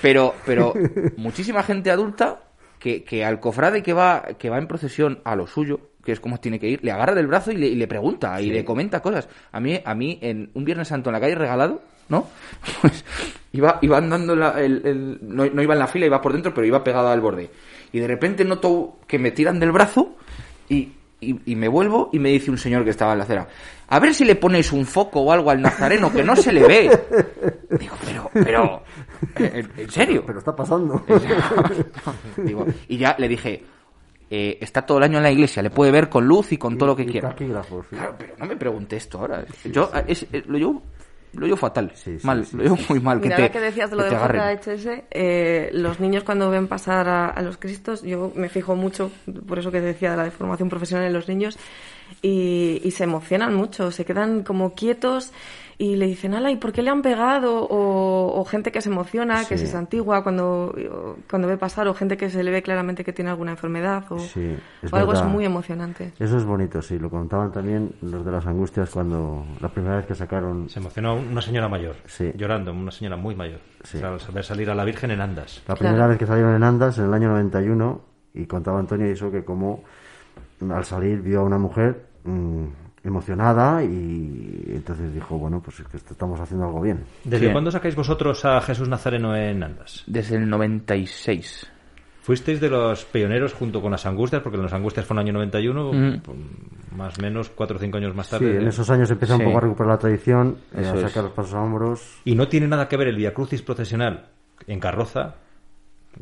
Pero, 0.02 0.36
pero 0.46 0.74
muchísima 1.18 1.64
gente 1.64 1.90
adulta 1.90 2.40
que, 2.84 3.06
que 3.06 3.24
al 3.24 3.40
cofrade 3.40 3.82
que 3.82 3.94
va, 3.94 4.24
que 4.38 4.50
va 4.50 4.58
en 4.58 4.68
procesión 4.68 5.20
a 5.24 5.38
lo 5.38 5.48
suyo, 5.48 5.80
que 6.04 6.12
es 6.12 6.20
como 6.20 6.38
tiene 6.42 6.60
que 6.60 6.68
ir, 6.68 6.84
le 6.84 6.92
agarra 6.92 7.16
del 7.16 7.28
brazo 7.28 7.54
y 7.54 7.56
le, 7.56 7.68
y 7.68 7.76
le 7.76 7.88
pregunta 7.88 8.42
y 8.42 8.52
le 8.52 8.66
comenta 8.66 9.02
cosas. 9.02 9.30
A 9.54 9.62
mí, 9.62 9.80
a 9.86 9.96
mí, 9.96 10.20
en 10.22 10.52
un 10.54 10.66
Viernes 10.66 10.90
Santo 10.90 11.10
en 11.10 11.14
la 11.14 11.22
calle 11.22 11.36
regalado, 11.36 11.82
¿no? 12.10 12.28
Pues 12.82 13.06
iba, 13.54 13.80
iba 13.82 13.98
andando 13.98 14.36
la- 14.36 14.60
el, 14.62 14.82
el- 14.86 15.20
no, 15.22 15.46
no 15.46 15.62
iba 15.64 15.74
en 15.76 15.80
la 15.80 15.88
fila, 15.88 16.06
iba 16.08 16.20
por 16.20 16.34
dentro, 16.34 16.54
pero 16.54 16.68
iba 16.68 16.84
pegado 16.84 17.08
al 17.08 17.22
borde. 17.22 17.50
Y 17.94 18.00
de 18.00 18.08
repente 18.08 18.44
noto 18.44 18.98
que 19.08 19.18
me 19.18 19.32
tiran 19.32 19.62
del 19.62 19.72
brazo 19.72 20.18
y, 20.68 20.90
y, 21.46 21.52
y 21.52 21.56
me 21.56 21.68
vuelvo 21.68 22.10
y 22.14 22.20
me 22.20 22.30
dice 22.30 22.52
un 22.52 22.58
señor 22.58 22.84
que 22.84 22.90
estaba 22.92 23.14
en 23.14 23.18
la 23.20 23.24
acera, 23.24 23.48
a 23.88 24.00
ver 24.00 24.14
si 24.14 24.26
le 24.26 24.36
ponéis 24.36 24.72
un 24.72 24.86
foco 24.86 25.22
o 25.22 25.32
algo 25.32 25.50
al 25.50 25.62
nazareno 25.62 26.12
que 26.12 26.24
no 26.24 26.36
se 26.36 26.52
le 26.52 26.68
ve. 26.68 27.00
Digo, 27.80 27.96
pero, 28.06 28.30
pero, 28.34 28.84
¿en, 29.38 29.70
en 29.78 29.90
serio? 29.92 30.24
Pero 30.26 30.40
está 30.40 30.56
pasando. 30.56 31.04
Digo, 32.38 32.66
y 32.88 32.98
ya 32.98 33.16
le 33.18 33.28
dije, 33.28 33.64
eh, 34.30 34.58
está 34.62 34.86
todo 34.86 34.98
el 34.98 35.04
año 35.04 35.18
en 35.18 35.24
la 35.24 35.32
iglesia, 35.32 35.62
le 35.62 35.70
puede 35.70 35.92
ver 35.92 36.10
con 36.10 36.26
luz 36.28 36.52
y 36.52 36.58
con 36.58 36.78
todo 36.78 36.88
lo 36.88 36.96
que 36.96 37.06
quiera. 37.06 37.30
Claro, 37.90 38.16
pero 38.18 38.34
no 38.38 38.46
me 38.46 38.56
pregunte 38.56 38.96
esto 38.98 39.20
ahora. 39.20 39.46
Yo 39.66 39.90
es- 40.08 40.26
eh, 40.32 40.44
lo 40.48 40.58
llevo 40.58 40.82
lo 41.34 41.46
llevo 41.46 41.58
fatal, 41.58 41.92
Sí, 41.96 42.20
sí, 42.20 42.26
mal, 42.26 42.46
sí, 42.46 42.58
lo 42.58 42.64
llevo 42.64 42.78
sí, 42.78 42.86
muy 42.90 43.00
mal. 43.00 43.20
Mira, 43.20 43.36
que 43.36 43.42
ahora 43.42 43.54
te, 43.54 43.60
que 43.60 43.66
decías 43.66 43.90
de 43.90 43.96
lo 43.96 44.04
del 44.04 44.14
te. 44.14 44.58
JHS, 44.58 44.88
eh, 45.12 45.70
los 45.74 46.00
niños 46.00 46.24
cuando 46.24 46.50
ven 46.50 46.68
pasar 46.68 47.08
a, 47.08 47.30
a 47.30 47.42
los 47.42 47.58
cristos, 47.58 48.04
yo 48.04 48.32
me 48.36 48.50
fijo 48.50 48.76
mucho, 48.76 49.12
por 49.48 49.60
eso 49.60 49.72
que 49.72 49.82
decía 49.82 50.12
de 50.12 50.18
la 50.18 50.24
deformación 50.26 50.70
profesional 50.70 51.08
en 51.08 51.14
los 51.14 51.28
niños, 51.28 51.58
y, 52.22 52.82
y 52.84 52.92
se 52.92 53.04
emocionan 53.04 53.56
mucho, 53.56 53.92
se 53.92 54.06
quedan 54.06 54.44
como 54.44 54.74
quietos 54.74 55.32
y 55.78 55.96
le 55.96 56.06
dicen, 56.08 56.34
ala, 56.34 56.52
¿y 56.52 56.58
por 56.58 56.72
qué 56.72 56.82
le 56.82 56.90
han 56.90 57.02
pegado? 57.02 57.64
O, 57.66 58.40
o 58.40 58.46
gente 58.46 58.72
que 58.72 58.82
se 58.82 58.90
emociona, 58.90 59.46
que 59.46 59.58
se 59.58 59.68
santigua 59.68 60.24
cuando, 60.24 60.76
cuando 61.30 61.48
ve 61.48 61.58
pasar, 61.58 61.88
o 61.88 61.94
gente 61.94 62.18
que 62.18 62.30
se 62.30 62.44
le 62.44 62.52
ve 62.52 62.62
claramente 62.62 63.04
que 63.04 63.14
tiene 63.14 63.32
alguna 63.32 63.52
enfermedad, 63.52 64.04
o, 64.12 64.20
Sí, 64.20 64.56
es 64.82 64.92
o 64.94 64.96
algo 64.96 65.14
es 65.14 65.24
muy 65.24 65.46
emocionante. 65.46 66.14
Eso 66.20 66.38
es 66.38 66.46
bonito, 66.46 66.82
sí. 66.82 67.00
Lo 67.00 67.10
contaban 67.10 67.52
también 67.52 67.94
los 68.02 68.24
de 68.26 68.32
las 68.32 68.46
angustias 68.46 68.90
cuando 68.90 69.46
la 69.60 69.70
primera 69.70 69.98
vez 69.98 70.06
que 70.06 70.16
sacaron. 70.16 70.70
Se 70.70 70.80
emocionó 70.80 71.16
una 71.16 71.42
señora 71.42 71.68
mayor, 71.68 71.96
Sí. 72.06 72.32
llorando, 72.36 72.72
una 72.72 72.92
señora 72.92 73.16
muy 73.18 73.36
mayor. 73.36 73.60
Sí. 73.84 74.02
Al 74.02 74.20
saber 74.20 74.44
salir 74.44 74.70
a 74.70 74.76
la 74.76 74.84
Virgen 74.86 75.12
en 75.12 75.22
andas. 75.22 75.62
La 75.68 75.76
primera 75.76 75.96
Claro. 75.98 76.10
vez 76.12 76.20
que 76.20 76.26
salieron 76.26 76.56
en 76.56 76.64
Andas, 76.64 76.98
en 77.00 77.06
el 77.06 77.14
año 77.14 77.30
91, 77.30 78.02
y 78.34 78.46
contaba 78.46 78.80
Antonio 78.80 79.08
eso 79.08 79.32
que 79.32 79.44
como 79.44 79.84
al 80.74 80.86
salir 80.86 81.22
vio 81.22 81.42
a 81.42 81.44
una 81.44 81.58
mujer 81.58 82.06
mm, 82.24 82.66
emocionada 83.04 83.84
y 83.84 84.64
entonces 84.70 85.14
dijo, 85.14 85.38
bueno, 85.38 85.62
pues 85.62 85.80
es 85.82 85.88
que 85.88 85.98
estamos 85.98 86.40
haciendo 86.40 86.66
algo 86.68 86.82
bien. 86.82 87.04
¿Desde 87.24 87.48
Sí. 87.48 87.52
cuándo 87.52 87.70
sacáis 87.72 87.96
vosotros 87.96 88.44
a 88.46 88.62
Jesús 88.62 88.88
Nazareno 88.88 89.36
en 89.36 89.64
andas? 89.64 90.04
Desde 90.08 90.38
el 90.38 90.50
96. 90.50 91.70
Fuisteis 92.22 92.62
de 92.62 92.70
los 92.70 93.04
pioneros 93.04 93.54
junto 93.54 93.82
con 93.82 93.92
las 93.92 94.06
Angustias, 94.06 94.42
porque 94.42 94.58
las 94.58 94.72
Angustias 94.72 95.06
fue 95.06 95.14
en 95.16 95.20
el 95.20 95.26
año 95.26 95.34
91, 95.34 96.22
pues, 96.24 96.38
más 96.96 97.20
o 97.20 97.22
menos 97.22 97.50
cuatro 97.50 97.76
o 97.76 97.80
cinco 97.80 97.98
años 97.98 98.16
más 98.16 98.28
Sí, 98.28 98.32
tarde. 98.32 98.58
en 98.62 98.68
esos 98.68 98.90
años 98.90 99.12
empieza 99.12 99.36
Sí. 99.36 99.42
un 99.42 99.48
poco 99.48 99.58
a 99.58 99.62
recuperar 99.62 99.92
la 99.92 99.98
tradición, 100.00 100.56
eh, 100.74 100.86
a 100.86 100.94
es. 100.96 101.02
sacar 101.02 101.26
los 101.26 101.34
pasos 101.34 101.54
a 101.54 101.60
hombros. 101.62 102.22
Y 102.24 102.36
no 102.36 102.48
tiene 102.48 102.70
nada 102.70 102.88
que 102.88 102.96
ver 102.96 103.10
el 103.10 103.18
Via 103.18 103.34
Crucis 103.34 103.62
procesional 103.62 104.28
en 104.68 104.80
carroza, 104.80 105.36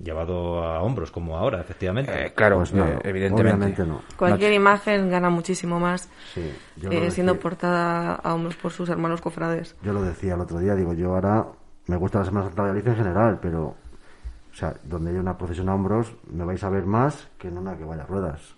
llevado 0.01 0.63
a 0.63 0.81
hombros, 0.81 1.11
como 1.11 1.37
ahora, 1.37 1.61
efectivamente. 1.61 2.11
Eh, 2.27 2.33
claro, 2.33 2.57
Pues 2.57 2.73
no, 2.73 2.85
eh, 2.85 2.99
evidentemente. 3.03 3.85
no. 3.85 4.01
Cualquier 4.17 4.53
imagen 4.53 5.09
gana 5.09 5.29
muchísimo 5.29 5.79
más 5.79 6.09
Sí, 6.33 6.41
yo 6.77 6.89
lo 6.89 6.95
eh, 6.95 6.95
decía- 7.01 7.11
siendo 7.11 7.39
portada 7.39 8.15
a 8.15 8.33
hombros 8.33 8.55
por 8.55 8.71
sus 8.71 8.89
hermanos 8.89 9.21
cofrades. 9.21 9.75
Yo 9.83 9.93
lo 9.93 10.01
decía 10.01 10.35
el 10.35 10.41
otro 10.41 10.59
día, 10.59 10.75
digo, 10.75 10.93
yo 10.93 11.13
ahora 11.15 11.45
me 11.87 11.95
gusta 11.97 12.19
la 12.19 12.25
Semana 12.25 12.45
Santa 12.47 12.63
de 12.63 12.69
Valladolid 12.69 12.87
en 12.91 12.95
general, 13.03 13.39
pero, 13.41 13.63
o 13.65 14.53
sea, 14.53 14.75
donde 14.83 15.11
hay 15.11 15.17
una 15.17 15.37
procesión 15.37 15.67
a 15.69 15.75
hombros, 15.75 16.13
me 16.31 16.45
vais 16.45 16.63
a 16.63 16.69
ver 16.69 16.85
más 16.85 17.27
que 17.37 17.47
en 17.49 17.57
una 17.57 17.75
que 17.77 17.83
vaya 17.83 18.03
a 18.03 18.05
ruedas. 18.05 18.55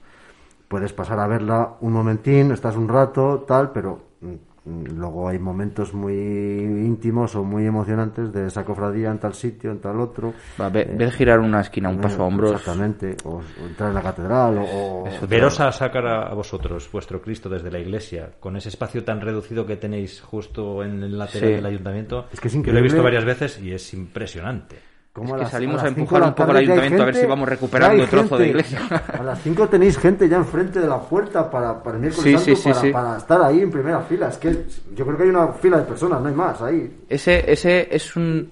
Puedes 0.68 0.94
pasar 0.94 1.20
a 1.20 1.28
verla 1.28 1.74
un 1.82 1.94
momentín, 1.94 2.52
estás 2.52 2.76
un 2.76 2.88
rato, 2.88 3.44
tal, 3.48 3.72
pero 3.72 4.00
mm, 4.22 4.34
luego 4.66 5.28
hay 5.28 5.40
momentos 5.40 5.94
muy 5.94 6.14
íntimos 6.16 7.36
o 7.36 7.44
muy 7.44 7.66
emocionantes 7.66 8.32
de 8.32 8.48
esa 8.48 8.64
cofradía 8.64 9.12
en 9.12 9.20
tal 9.20 9.34
sitio, 9.34 9.72
en 9.72 9.80
tal 9.80 10.00
otro. 10.00 10.34
Va, 10.60 10.70
ve- 10.70 10.86
ver 10.86 11.12
girar 11.12 11.40
una 11.40 11.62
esquina, 11.62 11.90
un 11.90 12.00
paso 12.00 12.24
a 12.24 12.28
hombros. 12.28 12.52
Exactamente, 12.52 13.16
o, 13.26 13.36
o 13.38 13.42
entrar 13.68 13.90
en 13.90 13.96
la 13.96 14.02
catedral, 14.02 14.58
o... 14.60 15.04
o- 15.04 15.28
Veros 15.28 15.60
a 15.60 15.72
sacar 15.72 16.06
a, 16.08 16.28
a 16.28 16.34
vosotros 16.34 16.90
vuestro 16.92 17.22
Cristo 17.22 17.50
desde 17.50 17.70
la 17.72 17.80
iglesia, 17.80 18.32
con 18.40 18.56
ese 18.56 18.70
espacio 18.70 19.04
tan 19.04 19.20
reducido 19.22 19.66
que 19.66 19.76
tenéis 19.76 20.22
justo 20.22 20.84
en 20.84 21.04
el 21.04 21.18
lateral 21.18 21.50
Sí. 21.50 21.56
del 21.56 21.66
ayuntamiento. 21.66 22.28
Es 22.32 22.40
que 22.40 22.48
es 22.48 22.54
Yo 22.54 22.72
lo 22.72 22.80
he 22.80 22.82
visto 22.82 23.04
varias 23.04 23.26
veces 23.26 23.60
y 23.62 23.72
es 23.74 23.94
impresionante. 23.94 24.78
Es 25.16 25.32
a 25.32 25.36
que 25.36 25.42
las- 25.44 25.52
salimos 25.52 25.76
a 25.84 25.88
cinco 25.90 26.00
empujar 26.00 26.24
un 26.24 26.34
poco 26.34 26.52
al 26.52 26.58
ayuntamiento 26.58 27.02
a 27.04 27.06
ver 27.06 27.14
gente, 27.14 27.26
si 27.28 27.30
vamos 27.30 27.48
recuperando 27.50 28.08
trozo 28.08 28.38
de 28.38 28.46
gente. 28.46 28.50
iglesia. 28.50 29.02
A 29.20 29.24
las 29.24 29.42
5 29.44 29.68
tenéis 29.70 29.98
gente 30.00 30.28
ya 30.28 30.38
enfrente 30.38 30.80
de 30.80 30.88
la 30.88 31.00
puerta 31.00 31.52
para, 31.52 31.84
para 31.84 31.98
el 31.98 32.02
miércoles 32.02 32.42
Sí, 32.42 32.54
santo 32.56 32.62
sí, 32.62 32.74
sí, 32.74 32.92
para, 32.92 33.06
para 33.06 33.18
estar 33.18 33.42
ahí 33.44 33.62
en 33.62 33.70
primera 33.70 34.02
fila. 34.02 34.30
Es 34.30 34.38
que 34.38 34.66
yo 34.96 35.06
creo 35.06 35.16
que 35.18 35.24
hay 35.24 35.30
una 35.30 35.50
fila 35.54 35.78
de 35.78 35.84
personas, 35.84 36.20
no 36.20 36.30
hay 36.30 36.34
más 36.34 36.60
ahí. 36.64 36.92
Ese, 37.08 37.52
ese 37.52 37.96
es 37.96 38.16
un 38.16 38.50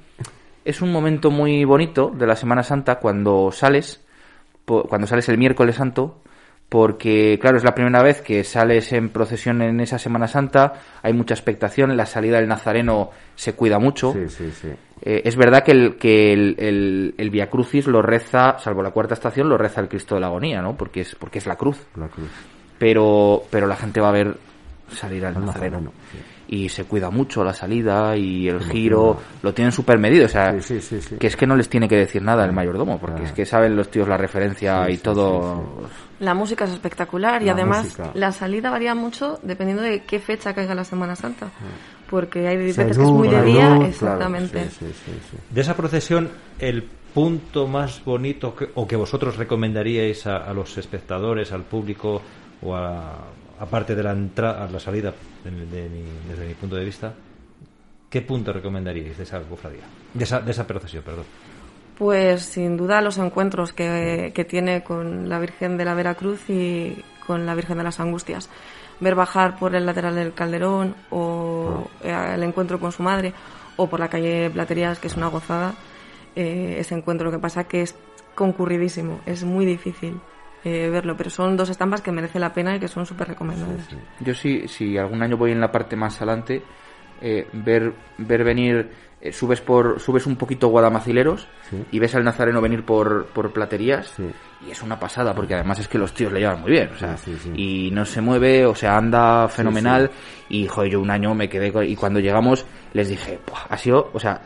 es 0.64 0.82
un 0.84 0.92
momento 0.92 1.32
muy 1.32 1.66
bonito 1.66 2.12
de 2.16 2.28
la 2.28 2.36
Semana 2.36 2.62
Santa 2.62 3.00
cuando 3.00 3.52
sales, 3.52 4.00
cuando 4.66 5.08
sales 5.08 5.28
el 5.30 5.40
miércoles 5.40 5.76
santo, 5.78 6.20
porque 6.72 7.38
claro, 7.42 7.58
es 7.58 7.66
la 7.66 7.76
primera 7.76 8.02
vez 8.02 8.22
que 8.22 8.46
sales 8.46 8.94
en 8.94 9.10
procesión 9.10 9.62
en 9.62 9.82
esa 9.82 10.00
Semana 10.00 10.30
Santa, 10.30 10.76
hay 11.04 11.12
mucha 11.12 11.34
expectación, 11.34 11.98
la 11.98 12.06
salida 12.06 12.38
del 12.38 12.48
Nazareno 12.48 13.10
se 13.36 13.56
cuida 13.56 13.78
mucho. 13.78 14.14
Sí, 14.14 14.30
sí, 14.30 14.50
sí. 14.52 14.70
Eh, 15.02 15.22
es 15.26 15.36
verdad 15.36 15.66
que 15.66 15.74
el, 15.74 15.98
que 15.98 16.32
el, 16.32 16.56
el, 16.58 17.16
el 17.18 17.30
Via 17.30 17.50
Crucis 17.50 17.88
lo 17.88 18.02
reza, 18.02 18.58
salvo 18.58 18.82
la 18.82 18.92
cuarta 18.92 19.16
estación, 19.16 19.50
lo 19.50 19.58
reza 19.58 19.82
el 19.82 19.90
Cristo 19.90 20.16
de 20.16 20.22
la 20.22 20.28
Agonía, 20.28 20.62
¿no? 20.62 20.78
Porque 20.78 21.02
es, 21.02 21.14
porque 21.16 21.40
es 21.40 21.46
la 21.46 21.58
cruz. 21.58 21.86
La 21.98 22.08
cruz. 22.08 22.30
Pero, 22.80 23.44
pero 23.50 23.68
la 23.68 23.76
gente 23.76 24.00
va 24.00 24.08
a 24.08 24.14
ver 24.14 24.38
salir 24.94 25.26
al 25.26 25.36
Al 25.36 25.46
Nazareno. 25.48 25.92
Y 26.54 26.68
se 26.68 26.84
cuida 26.84 27.10
mucho 27.10 27.46
la 27.46 27.54
salida 27.54 28.16
y 28.18 28.50
el 28.50 28.60
giro, 28.66 29.18
lo 29.42 29.54
tienen 29.54 29.72
súper 29.72 29.98
medido. 29.98 30.26
O 30.26 30.30
sea, 30.30 30.52
Sí, 30.62 30.80
sí, 30.80 30.82
sí, 30.82 31.02
sí. 31.02 31.16
que 31.16 31.28
es 31.28 31.36
que 31.38 31.48
no 31.48 31.56
les 31.56 31.70
tiene 31.70 31.88
que 31.88 31.96
decir 31.96 32.22
nada 32.22 32.44
el 32.46 32.52
mayordomo, 32.52 33.00
porque 33.00 33.16
Claro. 33.16 33.28
es 33.30 33.32
que 33.34 33.46
saben 33.46 33.76
los 33.78 33.90
tíos 33.90 34.06
la 34.08 34.18
referencia 34.18 34.86
Sí, 34.86 34.92
y 34.92 34.96
sí, 34.98 35.02
todo. 35.02 35.64
La 36.20 36.34
música 36.34 36.66
es 36.66 36.72
espectacular 36.72 37.42
y 37.42 37.46
La 37.46 37.54
además 37.54 37.86
música. 37.86 38.12
la 38.16 38.34
salida 38.34 38.70
varía 38.70 38.94
mucho 38.94 39.40
dependiendo 39.44 39.82
de 39.82 40.04
qué 40.04 40.20
fecha 40.20 40.54
caiga 40.54 40.76
la 40.76 40.84
Semana 40.84 41.16
Santa. 41.16 41.48
Porque 42.10 42.46
hay 42.46 42.58
veces 42.58 42.86
que 42.86 42.92
es 42.92 42.98
muy 42.98 43.30
de 43.30 43.42
día, 43.44 43.70
luz, 43.76 43.88
exactamente. 43.88 44.52
claro, 44.52 44.70
sí, 44.78 44.86
sí, 44.88 44.94
sí, 45.06 45.12
sí. 45.32 45.38
De 45.50 45.62
esa 45.62 45.76
procesión, 45.78 46.30
el 46.60 46.84
punto 47.14 47.66
más 47.66 48.04
bonito 48.04 48.54
que- 48.54 48.68
o 48.76 48.86
que 48.86 48.98
vosotros 48.98 49.38
recomendaríais 49.38 50.28
a, 50.28 50.38
a 50.38 50.54
los 50.54 50.78
espectadores, 50.78 51.54
al 51.54 51.62
público 51.64 52.22
o 52.62 52.76
a, 52.76 53.16
aparte 53.62 53.96
de 53.96 54.04
la 54.04 54.12
entrada, 54.12 54.68
la 54.70 54.80
salida, 54.80 55.14
de- 55.44 55.52
de 55.66 55.90
mi- 55.90 56.04
desde 56.30 56.48
mi 56.48 56.54
punto 56.56 56.76
de 56.76 56.84
vista, 56.84 57.14
¿qué 58.10 58.22
punto 58.22 58.52
recomendaríais 58.52 59.16
de 59.18 59.24
esa 59.24 59.40
cofradía? 59.42 59.84
De 60.14 60.24
esa, 60.24 60.42
de 60.42 60.52
esa 60.52 60.66
procesión, 60.68 61.04
perdón. 61.04 61.26
Pues 61.98 62.42
sin 62.42 62.76
duda 62.78 63.00
los 63.02 63.18
encuentros 63.20 63.74
que, 63.74 64.32
que 64.34 64.44
tiene 64.46 64.84
con 64.84 65.30
la 65.30 65.40
Virgen 65.40 65.78
de 65.78 65.86
la 65.86 65.94
Veracruz 65.94 66.50
y 66.50 66.98
con 67.28 67.46
la 67.46 67.54
Virgen 67.56 67.78
de 67.78 67.84
las 67.84 68.00
Angustias. 68.00 68.50
Ver 69.00 69.14
bajar 69.16 69.58
por 69.60 69.76
el 69.76 69.86
lateral 69.86 70.16
del 70.16 70.34
Calderón 70.34 70.96
o 71.12 71.88
eh, 72.04 72.32
el 72.36 72.44
encuentro 72.44 72.80
con 72.80 72.92
su 72.92 73.04
madre 73.04 73.34
o 73.78 73.88
por 73.88 74.00
la 74.00 74.10
calle 74.10 74.50
Platerías, 74.50 74.98
que 75.00 75.08
es 75.08 75.16
una 75.16 75.28
gozada, 75.28 75.76
eh, 76.36 76.78
ese 76.80 76.96
encuentro. 76.96 77.26
Lo 77.26 77.32
que 77.32 77.40
pasa 77.40 77.64
que 77.66 77.84
es 77.84 77.96
concurridísimo, 78.36 79.22
es 79.28 79.44
muy 79.44 79.66
difícil 79.66 80.20
eh, 80.64 80.90
verlo, 80.90 81.16
pero 81.18 81.30
son 81.30 81.58
dos 81.58 81.70
estampas 81.70 82.02
que 82.02 82.12
merece 82.12 82.40
la 82.40 82.54
pena 82.54 82.76
y 82.76 82.80
que 82.80 82.88
son 82.88 83.06
súper 83.06 83.30
recomendables. 83.30 83.88
Yo 84.20 84.34
sí, 84.34 84.68
si 84.68 84.98
algún 84.98 85.22
año 85.24 85.38
voy 85.38 85.52
en 85.52 85.60
la 85.62 85.72
parte 85.72 85.96
más 85.96 86.18
adelante, 86.18 86.62
eh, 87.22 87.48
ver, 87.54 87.94
ver 88.18 88.44
venir, 88.44 88.90
eh, 89.24 89.32
subes 89.32 89.62
por 89.62 90.00
subes 90.00 90.26
un 90.26 90.36
poquito 90.36 90.70
Guadamacileros 90.70 91.48
Sí. 91.70 91.84
y 91.92 92.00
ves 92.00 92.16
al 92.16 92.24
Nazareno 92.24 92.60
venir 92.62 92.84
por, 92.84 93.28
por 93.28 93.54
platerías 93.54 94.08
Sí. 94.18 94.24
y 94.68 94.72
es 94.72 94.82
una 94.82 95.00
pasada 95.00 95.34
porque 95.36 95.54
además 95.54 95.78
es 95.80 95.88
que 95.88 96.00
los 96.00 96.14
tíos 96.14 96.32
le 96.32 96.40
llevan 96.40 96.62
muy 96.62 96.72
bien, 96.72 96.90
o 96.94 96.98
sea, 96.98 97.16
Sí, 97.18 97.34
sí, 97.40 97.52
sí. 97.56 97.62
y 97.88 97.92
no 97.92 98.04
se 98.06 98.22
mueve, 98.22 98.66
o 98.66 98.74
sea, 98.74 98.98
anda 98.98 99.48
fenomenal 99.48 100.10
y 100.50 100.66
joder, 100.68 100.92
yo 100.94 101.02
un 101.02 101.12
año 101.12 101.36
me 101.36 101.48
quedé 101.50 101.72
con- 101.72 101.86
y 101.86 101.96
cuando 101.96 102.20
llegamos 102.20 102.66
les 102.94 103.10
dije, 103.10 103.40
"Buah, 103.48 103.66
ha 103.70 103.78
sido, 103.78 104.10
o 104.12 104.20
sea, 104.20 104.42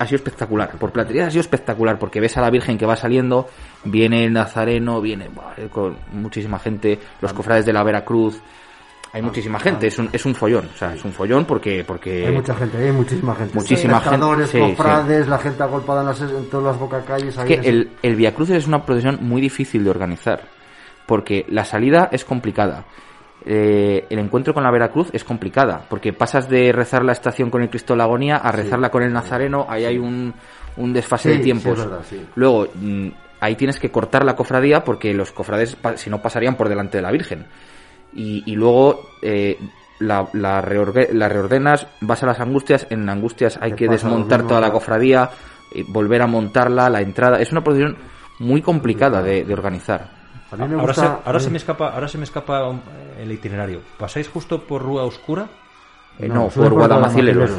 ha 0.00 0.06
sido 0.06 0.16
espectacular, 0.16 0.70
por 0.78 0.92
platerías 0.92 1.28
ha 1.28 1.30
sido 1.30 1.42
espectacular 1.42 1.98
porque 1.98 2.20
ves 2.20 2.34
a 2.38 2.40
la 2.40 2.48
Virgen 2.48 2.78
que 2.78 2.86
va 2.86 2.96
saliendo, 2.96 3.46
viene 3.84 4.24
el 4.24 4.32
Nazareno, 4.32 5.02
viene 5.02 5.28
eh, 5.58 5.68
con 5.70 5.98
muchísima 6.12 6.58
gente, 6.58 6.98
los 7.20 7.34
cofrades 7.34 7.66
de 7.66 7.74
la 7.74 7.82
Veracruz, 7.82 8.40
hay 9.12 9.20
muchísima 9.20 9.60
gente, 9.60 9.88
es 9.88 9.98
un, 9.98 10.08
es 10.10 10.24
un 10.24 10.34
follón, 10.34 10.70
o 10.72 10.76
sea, 10.78 10.94
es 10.94 11.04
un 11.04 11.12
follón 11.12 11.44
porque, 11.44 11.84
porque 11.84 12.26
Hay 12.26 12.32
mucha 12.32 12.54
gente, 12.54 12.78
hay 12.78 12.92
muchísima 12.92 13.34
gente. 13.34 13.54
Muchísima 13.54 14.00
gente, 14.00 14.46
sí, 14.46 14.58
cofrades, 14.58 15.28
la 15.28 15.38
gente 15.38 15.62
agolpada 15.62 16.00
en, 16.00 16.06
las, 16.06 16.20
en 16.22 16.48
todas 16.48 16.66
las 16.72 16.78
bocacalles. 16.78 17.36
Es 17.36 17.44
que 17.44 17.54
el, 17.68 17.90
el 18.02 18.16
Via 18.16 18.34
Crucis 18.34 18.56
es 18.56 18.66
una 18.66 18.86
procesión 18.86 19.18
muy 19.20 19.42
difícil 19.42 19.84
de 19.84 19.90
organizar, 19.90 20.44
porque 21.06 21.44
la 21.48 21.66
salida 21.66 22.08
es 22.10 22.24
complicada. 22.24 22.86
Eh, 23.46 24.06
el 24.10 24.18
encuentro 24.18 24.52
con 24.52 24.62
la 24.62 24.70
Veracruz 24.70 25.08
es 25.12 25.24
complicada, 25.24 25.82
porque 25.88 26.12
pasas 26.12 26.48
de 26.48 26.72
rezar 26.72 27.04
la 27.04 27.12
estación 27.12 27.48
con 27.50 27.62
el 27.62 27.70
Cristo 27.70 27.94
de 27.94 27.98
la 27.98 28.04
Agonía 28.04 28.36
a 28.36 28.52
rezarla 28.52 28.90
con 28.90 29.02
el 29.02 29.12
Nazareno, 29.12 29.66
ahí 29.68 29.84
hay 29.86 29.98
un, 29.98 30.34
un 30.76 30.92
desfase 30.92 31.30
Sí, 31.32 31.38
de 31.38 31.44
tiempos. 31.44 31.78
verdad. 31.78 32.00
Luego, 32.34 32.66
mm, 32.74 33.08
ahí 33.40 33.56
tienes 33.56 33.78
que 33.78 33.90
cortar 33.90 34.24
la 34.24 34.36
cofradía 34.36 34.84
porque 34.84 35.14
los 35.14 35.32
cofrades, 35.32 35.76
si 35.96 36.10
no, 36.10 36.20
pasarían 36.20 36.56
por 36.56 36.68
delante 36.68 36.98
de 36.98 37.02
la 37.02 37.10
Virgen. 37.10 37.46
Y, 38.12 38.42
y 38.44 38.56
luego 38.56 39.00
eh, 39.22 39.56
la, 40.00 40.28
la, 40.34 40.60
reorgue- 40.62 41.10
la 41.12 41.28
reordenas, 41.30 41.86
vas 42.02 42.22
a 42.22 42.26
las 42.26 42.40
angustias, 42.40 42.86
en 42.90 43.08
angustias 43.08 43.58
hay 43.62 43.72
que 43.72 43.88
desmontar 43.88 44.46
toda 44.46 44.60
la 44.60 44.70
cofradía, 44.72 45.30
eh, 45.74 45.84
volver 45.88 46.20
a 46.20 46.26
montarla, 46.26 46.90
la 46.90 47.00
entrada. 47.00 47.40
Es 47.40 47.52
una 47.52 47.62
procesión 47.64 47.96
muy 48.38 48.60
complicada 48.60 49.22
de, 49.22 49.44
de 49.44 49.52
organizar. 49.54 50.19
A 50.52 50.56
mí 50.56 50.66
me 50.68 50.74
ahora, 50.80 50.86
gusta- 50.92 51.02
se, 51.22 51.26
ahora 51.26 51.38
eh, 51.38 51.42
se 51.42 51.50
me 51.50 51.56
escapa, 51.58 51.88
ahora 51.94 52.08
se 52.08 52.18
me 52.18 52.24
escapa 52.24 52.68
um, 52.68 52.80
el 53.18 53.30
itinerario. 53.32 53.80
¿Pasáis 53.98 54.28
justo 54.28 54.60
por 54.66 54.82
Rúa 54.82 55.04
Oscura? 55.04 55.48
Eh, 56.18 56.28
no, 56.28 56.50
sube 56.50 56.64
por 56.64 56.74
Guadamacileros. 56.74 57.50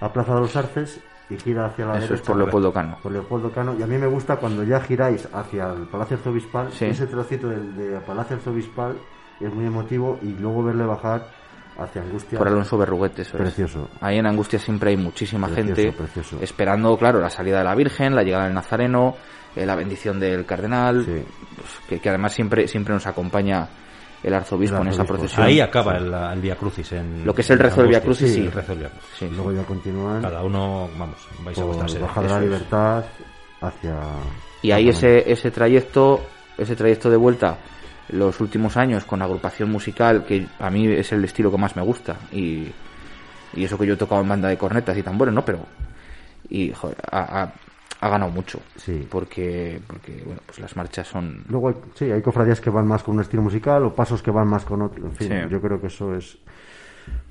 A 0.00 0.12
Plaza 0.12 0.34
de 0.34 0.40
los 0.40 0.56
Arces 0.56 1.00
y 1.30 1.36
gira 1.38 1.66
hacia 1.66 1.86
la 1.86 1.92
Eso 1.92 2.00
derecha. 2.02 2.14
es 2.16 2.20
por 2.22 2.36
Leopoldo 2.36 2.72
Cano. 2.72 2.98
por 3.02 3.12
Leopoldo 3.12 3.50
Cano. 3.50 3.74
Y 3.78 3.82
a 3.82 3.86
mí 3.86 3.96
me 3.98 4.06
gusta 4.06 4.36
cuando 4.36 4.62
ya 4.62 4.80
giráis 4.80 5.28
hacia 5.32 5.70
el 5.72 5.86
Palacio 5.86 6.16
Arzobispal, 6.18 6.70
Sí. 6.72 6.86
ese 6.86 7.06
trocito 7.06 7.48
del 7.48 7.74
de 7.76 8.00
Palacio 8.00 8.36
Arzobispal 8.36 8.96
es 9.40 9.52
muy 9.52 9.66
emotivo 9.66 10.18
y 10.22 10.32
luego 10.34 10.64
verle 10.64 10.84
bajar 10.84 11.26
hacia 11.78 12.02
Angustia. 12.02 12.38
Por 12.38 12.48
Alonso 12.48 12.76
Berruguete, 12.78 13.22
eso 13.22 13.36
es. 13.36 13.42
Precioso. 13.42 13.88
Ahí 14.00 14.18
en 14.18 14.26
Angustia 14.26 14.58
siempre 14.58 14.90
hay 14.90 14.96
muchísima 14.96 15.46
Precioso, 15.48 15.74
gente 15.82 15.92
precioso. 15.96 16.38
esperando, 16.40 16.96
claro, 16.96 17.20
la 17.20 17.28
salida 17.30 17.58
de 17.58 17.64
la 17.64 17.74
Virgen, 17.74 18.14
la 18.14 18.22
llegada 18.22 18.44
del 18.44 18.54
Nazareno, 18.54 19.14
eh, 19.14 19.16
la 19.64 19.74
bendición 19.76 20.18
del 20.20 20.44
Cardenal, 20.44 21.04
Sí. 21.04 21.22
pues, 21.56 21.68
que, 21.88 21.98
que 22.00 22.08
además 22.10 22.34
siempre, 22.34 22.68
siempre 22.68 22.92
nos 22.92 23.06
acompaña 23.06 23.66
el 24.22 24.34
arzobispo, 24.34 24.76
El 24.78 24.82
en 24.82 24.88
esa 24.88 25.04
procesión. 25.04 25.46
Ahí 25.46 25.60
acaba 25.60 25.96
el, 25.96 26.12
el 26.12 26.40
Via 26.40 26.56
Crucis. 26.56 26.90
En, 26.92 27.24
Lo 27.24 27.32
que 27.34 27.42
es 27.42 27.50
el 27.50 27.58
rezo 27.60 27.80
del 27.82 27.90
Via. 27.90 28.00
Crucis, 28.02 28.28
Sí, 28.28 28.34
sí. 28.34 28.40
el 28.46 28.52
rezo 28.52 28.72
del 28.72 28.78
Via 28.80 28.88
Crucis. 28.90 29.10
Sí. 29.18 29.28
Luego 29.30 29.52
ya 29.52 29.62
continúan 29.62 30.20
Cada 30.22 30.42
uno, 30.42 30.88
vamos, 30.98 31.16
vais 31.44 31.56
a 31.58 31.64
vuestra 31.64 31.88
sede. 31.88 32.00
De 32.22 32.28
la. 32.28 32.40
Libertad 32.40 33.04
hacia... 33.60 33.94
Y 34.62 34.72
ahí 34.72 34.88
ese, 34.88 35.30
ese 35.30 35.50
trayecto, 35.52 36.20
ese 36.58 36.74
trayecto 36.74 37.08
de 37.08 37.16
vuelta, 37.16 37.58
los 38.08 38.40
últimos 38.40 38.76
años 38.76 39.04
con 39.04 39.22
agrupación 39.22 39.70
musical, 39.70 40.24
que 40.24 40.46
a 40.58 40.70
mí 40.70 40.86
es 40.88 41.12
el 41.12 41.24
estilo 41.24 41.50
que 41.50 41.58
más 41.58 41.76
me 41.76 41.82
gusta, 41.82 42.16
y, 42.32 42.66
y 43.54 43.64
eso 43.64 43.78
que 43.78 43.86
yo 43.86 43.94
he 43.94 43.96
tocado 43.96 44.22
en 44.22 44.28
banda 44.28 44.48
de 44.48 44.56
cornetas 44.58 44.96
y 44.96 45.02
tambores, 45.02 45.32
¿no? 45.34 45.44
Pero, 45.44 45.60
y 46.48 46.72
joder, 46.72 46.96
ha- 47.12 47.52
ha 48.06 48.10
ganado 48.10 48.30
mucho. 48.32 48.60
Sí. 48.76 49.06
Porque, 49.10 49.80
porque, 49.86 50.22
bueno, 50.24 50.40
pues 50.46 50.58
las 50.58 50.74
marchas 50.76 51.06
son... 51.08 51.44
Luego 51.48 51.68
hay, 51.68 51.74
sí, 51.94 52.10
hay 52.10 52.22
cofradías 52.22 52.60
que 52.60 52.70
van 52.70 52.86
más 52.86 53.02
con 53.02 53.14
un 53.16 53.20
estilo 53.20 53.42
musical 53.42 53.84
o 53.84 53.94
pasos 53.94 54.22
que 54.22 54.30
van 54.30 54.48
más 54.48 54.64
con 54.64 54.82
otro. 54.82 55.04
En 55.06 55.12
fin, 55.14 55.28
Sí. 55.28 55.34
yo 55.50 55.60
creo 55.60 55.80
que 55.80 55.88
eso 55.88 56.14
es 56.14 56.38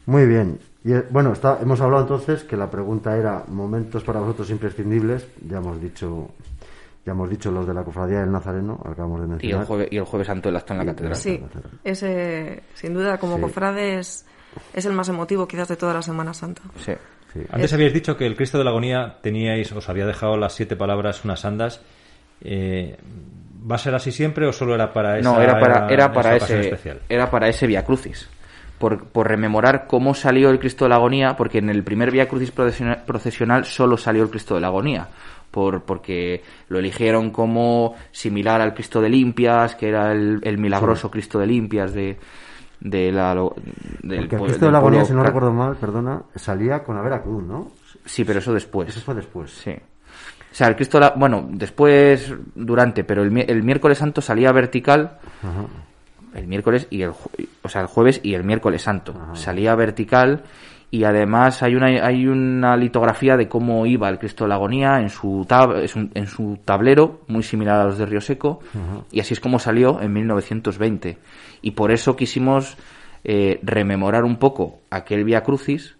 muy 0.05 0.25
bien. 0.25 0.59
Y 0.83 0.93
eh, 0.93 1.03
bueno, 1.09 1.33
está, 1.33 1.57
hemos 1.61 1.81
hablado 1.81 2.03
entonces 2.03 2.43
que 2.43 2.55
la 2.55 2.69
pregunta 2.69 3.17
era 3.17 3.43
momentos 3.47 4.03
para 4.03 4.19
vosotros 4.19 4.49
imprescindibles. 4.51 5.27
Ya 5.47 5.57
hemos 5.57 5.81
dicho 5.81 6.29
ya 7.05 7.11
hemos 7.11 7.29
dicho 7.29 7.51
los 7.51 7.67
de 7.67 7.73
la 7.75 7.83
cofradía 7.83 8.21
del 8.21 8.31
Nazareno, 8.31 8.79
acabamos 8.83 9.19
de 9.21 9.25
Y 9.27 9.29
mencionar. 9.29 9.61
el, 9.61 9.67
jueves, 9.67 9.87
y 9.91 9.97
el 9.97 10.05
jueves 10.05 10.25
santo 10.27 10.49
el 10.49 10.55
acto 10.55 10.73
en 10.73 10.79
la 10.79 10.85
catedral. 10.85 11.15
Sí, 11.15 11.39
ese, 11.83 12.63
sin 12.73 12.93
duda, 12.95 13.19
como 13.19 13.35
Sí. 13.35 13.41
cofrade 13.43 13.99
es, 13.99 14.25
es 14.73 14.85
el 14.85 14.93
más 14.93 15.07
emotivo 15.09 15.47
quizás 15.47 15.67
de 15.67 15.75
toda 15.75 15.93
la 15.93 16.01
Semana 16.01 16.33
Santa. 16.33 16.63
Sí. 16.83 16.93
Sí. 17.35 17.41
Antes 17.51 17.73
habíais 17.73 17.93
dicho 17.93 18.15
que 18.15 18.25
el 18.25 18.35
Cristo 18.37 18.57
de 18.57 18.63
la 18.63 18.69
Agonía 18.69 19.17
teníais, 19.21 19.69
os 19.73 19.89
había 19.89 20.05
dejado 20.05 20.37
las 20.37 20.53
siete 20.53 20.77
palabras, 20.77 21.25
unas 21.25 21.43
andas. 21.43 21.81
Eh, 22.41 22.97
¿Va 23.69 23.75
a 23.75 23.79
ser 23.79 23.93
así 23.95 24.11
siempre 24.11 24.47
o 24.47 24.53
solo 24.53 24.73
era 24.75 24.93
para 24.93 25.19
esa 25.19 25.29
No, 25.29 25.41
era 25.41 25.59
para, 25.59 25.87
era 25.89 26.11
para 26.13 26.35
ese, 26.35 26.59
especial? 26.61 26.99
era 27.09 27.29
para 27.29 27.49
ese 27.49 27.67
Via 27.67 27.83
Crucis. 27.83 28.29
Por, 28.77 29.07
por 29.07 29.27
rememorar 29.27 29.85
cómo 29.87 30.13
salió 30.13 30.49
el 30.49 30.59
Cristo 30.59 30.85
de 30.85 30.89
la 30.89 30.95
Agonía, 30.95 31.35
porque 31.35 31.57
en 31.57 31.69
el 31.69 31.83
primer 31.83 32.11
Via 32.11 32.27
Crucis 32.27 32.51
procesional, 32.51 33.03
procesional 33.05 33.65
solo 33.65 33.97
salió 33.97 34.23
el 34.23 34.29
Cristo 34.29 34.55
de 34.55 34.61
la 34.61 34.67
Agonía. 34.67 35.07
Por, 35.49 35.83
porque 35.83 36.43
lo 36.67 36.79
eligieron 36.79 37.31
como 37.31 37.95
similar 38.11 38.61
al 38.61 38.73
Cristo 38.73 39.01
de 39.01 39.09
Limpias, 39.09 39.75
que 39.75 39.87
era 39.87 40.11
el, 40.11 40.39
el 40.43 40.57
milagroso 40.57 41.09
Cristo 41.09 41.39
de 41.39 41.47
Limpias 41.47 41.93
de, 41.93 42.17
de 42.79 43.11
la, 43.11 43.33
del, 43.33 44.19
Porque 44.19 44.35
el 44.35 44.41
Cristo 44.43 44.65
de 44.65 44.71
la 44.71 44.77
Agonía, 44.79 45.05
si 45.05 45.13
no 45.13 45.23
recuerdo 45.23 45.51
mal, 45.53 45.75
perdona, 45.75 46.21
salía 46.35 46.83
con 46.83 46.95
la 46.95 47.01
Veracruz, 47.01 47.43
¿no? 47.43 47.71
Sí, 48.05 48.23
pero 48.23 48.39
eso 48.39 48.53
después. 48.53 48.89
Eso 48.89 49.01
fue 49.01 49.15
después. 49.15 49.51
Sí. 49.51 49.71
O 49.71 50.55
sea, 50.57 50.67
el 50.67 50.75
Cristo, 50.75 50.99
la- 50.99 51.13
bueno, 51.17 51.47
después, 51.51 52.33
durante, 52.53 53.03
pero 53.03 53.23
el, 53.23 53.37
el 53.49 53.63
miércoles 53.63 53.97
santo 53.97 54.21
salía 54.21 54.51
vertical, 54.51 55.17
Ajá. 55.41 55.65
el 56.35 56.47
miércoles 56.47 56.87
y 56.89 57.01
el, 57.01 57.11
o 57.61 57.69
sea, 57.69 57.81
el 57.81 57.87
jueves 57.87 58.19
y 58.23 58.35
el 58.35 58.43
miércoles 58.43 58.81
santo. 58.83 59.13
Salía 59.33 59.75
vertical 59.75 60.43
y 60.91 61.03
además 61.03 61.61
hay 61.63 61.75
una, 61.75 61.87
hay 61.87 62.25
una 62.27 62.77
litografía 62.77 63.35
de 63.35 63.49
cómo 63.49 63.85
iba 63.85 64.07
el 64.07 64.17
Cristo 64.19 64.45
de 64.45 64.49
la 64.49 64.55
Agonía 64.55 65.01
en 65.01 65.09
su, 65.09 65.45
tab- 65.49 66.09
en 66.13 66.27
su 66.27 66.57
tablero, 66.63 67.21
muy 67.27 67.43
similar 67.43 67.81
a 67.81 67.85
los 67.85 67.97
de 67.97 68.05
Río 68.05 68.21
Seco, 68.21 68.59
y 69.11 69.19
así 69.19 69.33
es 69.33 69.41
como 69.41 69.59
salió 69.59 69.99
en 69.99 70.13
1920. 70.13 71.17
Y 71.61 71.71
por 71.71 71.91
eso 71.91 72.15
quisimos 72.15 72.77
eh, 73.23 73.59
rememorar 73.63 74.23
un 74.23 74.37
poco 74.37 74.79
aquel 74.89 75.23
Via 75.23 75.41
Crucis, 75.43 75.95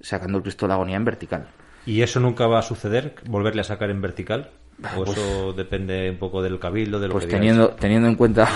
sacando 0.00 0.38
el 0.38 0.42
Cristo 0.42 0.66
de 0.66 0.68
la 0.68 0.74
Agonía 0.74 0.96
en 0.96 1.04
vertical. 1.04 1.48
¿Y 1.86 2.02
eso 2.02 2.18
nunca 2.20 2.46
va 2.46 2.58
a 2.58 2.62
suceder? 2.62 3.14
¿Volverle 3.28 3.60
a 3.60 3.64
sacar 3.64 3.90
en 3.90 4.00
vertical? 4.00 4.50
¿O 4.96 5.04
Pues- 5.04 5.16
eso 5.16 5.52
depende 5.52 6.10
un 6.10 6.18
poco 6.18 6.42
del 6.42 6.58
cabildo, 6.58 6.98
de 7.00 7.06
lo 7.08 7.12
Pues 7.14 7.24
que 7.26 7.30
teniendo, 7.32 7.70
teniendo 7.70 8.08
en 8.08 8.14
cuenta 8.16 8.48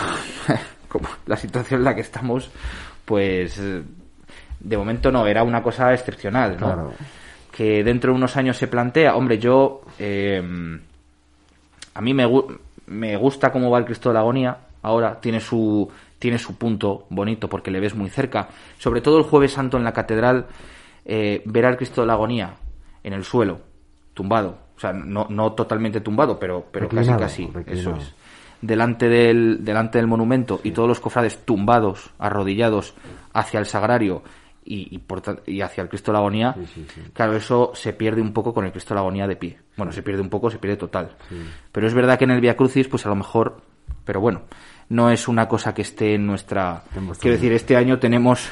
como 0.88 1.08
la 1.26 1.36
situación 1.36 1.80
en 1.80 1.84
la 1.84 1.94
que 1.94 2.00
estamos, 2.02 2.50
pues 3.04 3.58
eh, 3.58 3.82
de 4.58 4.76
momento 4.76 5.10
no, 5.12 5.26
era 5.26 5.42
una 5.42 5.62
cosa 5.62 5.94
excepcional, 5.94 6.52
¿no? 6.60 6.66
Claro. 6.66 6.92
Que 7.52 7.82
dentro 7.84 8.12
de 8.12 8.16
unos 8.18 8.36
años 8.36 8.56
se 8.56 8.66
plantea, 8.68 9.14
hombre, 9.16 9.38
yo, 9.38 9.82
eh, 9.98 10.42
a 11.94 12.00
mí 12.00 12.14
me, 12.14 12.26
me 12.86 13.16
gusta 13.16 13.50
cómo 13.52 13.70
va 13.70 13.78
el 13.78 13.84
Cristo 13.84 14.10
de 14.10 14.14
la 14.14 14.20
Agonía, 14.20 14.56
ahora 14.82 15.20
tiene 15.20 15.40
su, 15.40 15.90
tiene 16.20 16.38
su 16.38 16.56
punto 16.56 17.06
bonito 17.10 17.48
porque 17.48 17.72
le 17.72 17.80
ves 17.80 17.96
muy 17.96 18.10
cerca, 18.10 18.48
sobre 18.78 19.00
todo 19.00 19.18
el 19.18 19.24
jueves 19.24 19.52
santo 19.52 19.76
en 19.76 19.82
la 19.82 19.92
catedral, 19.92 20.46
eh, 21.04 21.42
ver 21.46 21.66
al 21.66 21.76
Cristo 21.76 22.02
de 22.02 22.06
la 22.06 22.12
Agonía 22.12 22.54
en 23.02 23.14
el 23.14 23.24
suelo, 23.24 23.60
tumbado, 24.14 24.58
o 24.76 24.80
sea, 24.80 24.92
no, 24.92 25.26
no 25.30 25.52
totalmente 25.54 26.00
tumbado, 26.00 26.38
pero, 26.38 26.66
pero 26.70 26.88
casi 26.88 26.98
Reclinado, 26.98 27.20
casi, 27.20 27.46
reclinado. 27.46 27.96
eso 27.96 27.96
es. 27.96 28.14
Delante 28.60 29.08
del, 29.08 29.64
delante 29.64 29.96
del 29.96 30.06
monumento 30.06 30.60
y 30.62 30.72
todos 30.72 30.86
los 30.86 31.00
cofrades 31.00 31.38
tumbados, 31.46 32.10
arrodillados 32.18 32.94
hacia 33.32 33.58
el 33.58 33.64
sagrario 33.64 34.22
y, 34.62 34.94
y, 34.94 34.98
por 34.98 35.22
y 35.46 35.62
hacia 35.62 35.82
el 35.82 35.88
Cristo 35.88 36.10
de 36.10 36.14
la 36.14 36.18
Agonía, 36.18 36.54
claro, 37.14 37.34
eso 37.34 37.72
se 37.74 37.94
pierde 37.94 38.20
un 38.20 38.34
poco 38.34 38.52
con 38.52 38.66
el 38.66 38.72
Cristo 38.72 38.90
de 38.90 38.96
la 38.96 39.00
Agonía 39.00 39.26
de 39.26 39.36
pie. 39.36 39.58
Bueno, 39.78 39.92
se 39.92 40.02
pierde 40.02 40.20
un 40.20 40.28
poco, 40.28 40.50
se 40.50 40.58
pierde 40.58 40.76
total. 40.76 41.16
Pero 41.72 41.86
es 41.86 41.94
verdad 41.94 42.18
que 42.18 42.24
en 42.24 42.32
el 42.32 42.42
Via 42.42 42.54
Crucis, 42.54 42.86
pues 42.86 43.06
a 43.06 43.08
lo 43.08 43.16
mejor, 43.16 43.62
pero 44.04 44.20
bueno, 44.20 44.42
no 44.90 45.10
es 45.10 45.28
una 45.28 45.48
cosa 45.48 45.72
que 45.72 45.82
esté 45.82 46.14
en 46.14 46.26
nuestra... 46.26 46.82
En 46.94 47.08
Quiero 47.14 47.36
decir, 47.36 47.52
este 47.52 47.76
año 47.76 47.98
tenemos 47.98 48.50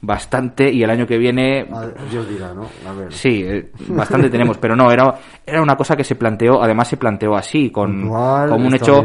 bastante 0.00 0.70
y 0.70 0.82
el 0.82 0.90
año 0.90 1.06
que 1.06 1.18
viene 1.18 1.66
Dios 2.10 2.28
dirá, 2.28 2.52
¿no? 2.52 2.68
A 2.86 2.92
ver. 2.92 3.12
Sí, 3.12 3.42
eh, 3.42 3.70
bastante 3.88 4.28
tenemos, 4.28 4.58
pero 4.58 4.76
no, 4.76 4.90
era, 4.90 5.14
era 5.44 5.62
una 5.62 5.76
cosa 5.76 5.96
que 5.96 6.04
se 6.04 6.14
planteó, 6.14 6.62
además 6.62 6.88
se 6.88 6.96
planteó 6.96 7.34
así, 7.34 7.70
con, 7.70 8.02
Puntual, 8.02 8.50
como 8.50 8.66
un 8.66 8.74
hecho 8.74 9.02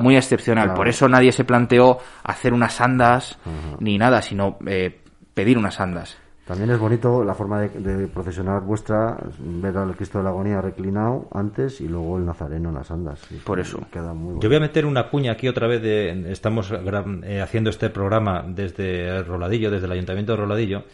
muy 0.00 0.16
excepcional. 0.16 0.66
Claro. 0.66 0.78
Por 0.78 0.88
eso 0.88 1.08
nadie 1.08 1.32
se 1.32 1.44
planteó 1.44 1.98
hacer 2.24 2.52
unas 2.52 2.80
andas 2.80 3.38
ni 3.80 3.98
nada, 3.98 4.22
sino 4.22 4.58
eh, 4.66 5.00
pedir 5.34 5.58
unas 5.58 5.80
andas. 5.80 6.16
También 6.48 6.70
es 6.70 6.78
bonito 6.78 7.22
la 7.24 7.34
forma 7.34 7.60
de, 7.60 7.68
de 7.68 8.06
procesionar 8.08 8.62
vuestra, 8.62 9.18
ver 9.38 9.76
al 9.76 9.94
Cristo 9.94 10.16
de 10.16 10.24
la 10.24 10.30
Agonía 10.30 10.62
reclinado 10.62 11.28
antes 11.30 11.82
y 11.82 11.88
luego 11.88 12.16
el 12.16 12.24
Nazareno 12.24 12.70
en 12.70 12.74
las 12.74 12.90
andas. 12.90 13.20
Sí, 13.28 13.38
Por 13.44 13.60
eso. 13.60 13.86
Queda 13.92 14.14
muy 14.14 14.28
Yo 14.30 14.34
bueno. 14.36 14.48
voy 14.48 14.56
a 14.56 14.60
meter 14.60 14.86
una 14.86 15.10
cuña 15.10 15.32
aquí 15.32 15.46
otra 15.46 15.66
vez. 15.66 15.82
De, 15.82 16.32
estamos 16.32 16.72
eh, 16.72 17.40
haciendo 17.42 17.68
este 17.68 17.90
programa 17.90 18.42
desde 18.48 19.22
Roladillo, 19.24 19.70
desde 19.70 19.84
el 19.84 19.92
Ayuntamiento 19.92 20.32
de 20.32 20.38
Roladillo. 20.38 20.84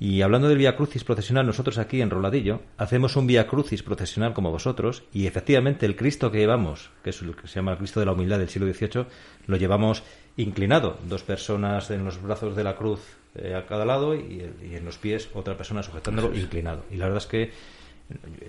Y 0.00 0.22
hablando 0.22 0.48
del 0.48 0.56
Vía 0.56 0.74
Crucis 0.74 1.04
procesional, 1.04 1.46
nosotros 1.46 1.76
aquí 1.76 2.00
en 2.00 2.08
Roladillo 2.08 2.62
hacemos 2.78 3.14
un 3.16 3.26
Vía 3.26 3.46
Crucis 3.46 3.82
procesional 3.82 4.32
como 4.32 4.50
vosotros. 4.50 5.04
Y 5.12 5.26
efectivamente, 5.26 5.84
el 5.84 5.96
Cristo 5.96 6.30
que 6.30 6.38
llevamos, 6.38 6.90
que 7.02 7.10
es 7.10 7.20
el 7.20 7.36
que 7.36 7.46
se 7.46 7.56
llama 7.56 7.72
el 7.72 7.78
Cristo 7.78 8.00
de 8.00 8.06
la 8.06 8.12
Humildad 8.12 8.38
del 8.38 8.48
siglo 8.48 8.72
XVIII, 8.72 9.04
lo 9.48 9.56
llevamos 9.58 10.02
inclinado. 10.38 10.96
Dos 11.06 11.22
personas 11.24 11.90
en 11.90 12.06
los 12.06 12.22
brazos 12.22 12.56
de 12.56 12.64
la 12.64 12.74
cruz 12.74 13.00
eh, 13.36 13.54
a 13.54 13.66
cada 13.66 13.84
lado 13.84 14.14
y, 14.14 14.40
el- 14.40 14.54
y 14.70 14.76
en 14.76 14.84
los 14.84 14.98
pies 14.98 15.28
otra 15.34 15.56
persona 15.56 15.82
sujetándolo 15.82 16.34
inclinado. 16.34 16.84
Y 16.90 16.96
la 16.96 17.06
verdad 17.06 17.22
es 17.22 17.26
que 17.26 17.52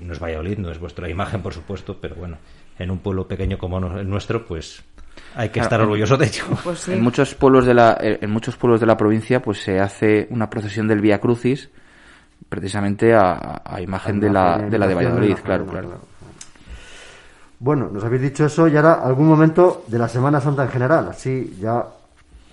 no 0.01 0.13
es 0.13 0.19
Valladolid, 0.21 0.57
no 0.57 0.69
es 0.71 0.79
vuestra 0.79 1.09
imagen, 1.09 1.41
por 1.41 1.53
supuesto, 1.53 1.97
pero 1.99 2.15
bueno, 2.15 2.37
en 2.77 2.91
un 2.91 2.99
pueblo 2.99 3.27
pequeño 3.27 3.57
como 3.57 3.77
el 3.97 4.09
nuestro, 4.09 4.45
pues 4.45 4.83
hay 5.35 5.47
que 5.47 5.53
Claro, 5.53 5.65
estar 5.65 5.81
orgulloso 5.81 6.17
de 6.17 6.25
ello. 6.25 6.43
Pues 6.63 6.79
sí. 6.79 6.91
En 6.91 7.01
muchos 7.01 7.33
pueblos 7.35 7.65
de 7.65 7.73
la, 7.73 7.97
en 8.01 8.29
muchos 8.29 8.57
pueblos 8.57 8.79
de 8.81 8.85
la 8.85 8.97
provincia, 8.97 9.41
pues 9.41 9.59
se 9.63 9.79
hace 9.79 10.27
una 10.29 10.49
procesión 10.49 10.87
del 10.89 10.99
Vía 10.99 11.19
Crucis, 11.21 11.69
precisamente 12.49 13.13
a, 13.15 13.61
a 13.63 13.81
imagen 13.81 14.19
de 14.19 14.29
la, 14.29 14.57
de 14.59 14.77
la 14.77 14.87
de 14.87 14.93
Valladolid, 14.93 15.35
claro, 15.37 15.65
claro. 15.65 15.99
Bueno, 17.59 17.89
nos 17.91 18.03
habéis 18.03 18.21
dicho 18.23 18.45
eso 18.45 18.67
y 18.67 18.75
ahora 18.75 18.95
algún 18.95 19.27
momento 19.27 19.85
de 19.87 19.97
la 19.97 20.09
Semana 20.09 20.41
Santa 20.41 20.63
en 20.63 20.69
general. 20.69 21.07
Así 21.09 21.55
ya 21.59 21.85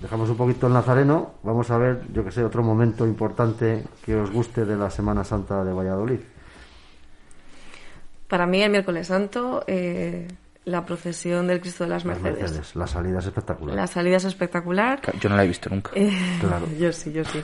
dejamos 0.03 0.29
un 0.29 0.37
poquito 0.37 0.67
el 0.67 0.73
Nazareno. 0.73 1.35
Vamos 1.43 1.71
a 1.71 1.79
ver, 1.79 2.03
yo 2.13 2.25
que 2.25 2.31
sé, 2.31 2.45
otro 2.45 2.63
momento 2.63 3.07
importante 3.07 3.85
que 4.05 4.17
os 4.17 4.31
guste 4.31 4.65
de 4.65 4.77
la 4.77 4.91
Semana 4.91 5.25
Santa 5.25 5.65
de 5.65 5.73
Valladolid. 5.73 6.21
Para 8.29 8.47
mí, 8.47 8.63
el 8.63 8.71
miércoles 8.71 9.07
santo, 9.07 9.63
eh, 9.67 10.27
la 10.65 10.85
procesión 10.85 11.47
del 11.47 11.61
Cristo 11.61 11.85
de 11.85 11.91
las 11.91 12.05
Las 12.05 12.17
Mercedes. 12.21 12.43
Mercedes, 12.43 12.77
la 12.77 12.87
salida 12.87 13.19
es 13.19 13.27
espectacular. 13.27 13.77
La 13.77 13.87
salida 13.87 14.17
es 14.17 14.25
espectacular. 14.25 15.01
Yo 15.21 15.29
no 15.29 15.37
la 15.37 15.45
he 15.45 15.49
visto 15.49 15.71
nunca. 15.71 15.91
Eh, 15.95 16.11
Claro. 16.41 16.67
Yo 16.79 16.93
sí, 16.93 17.13
yo 17.13 17.25
sí. 17.25 17.43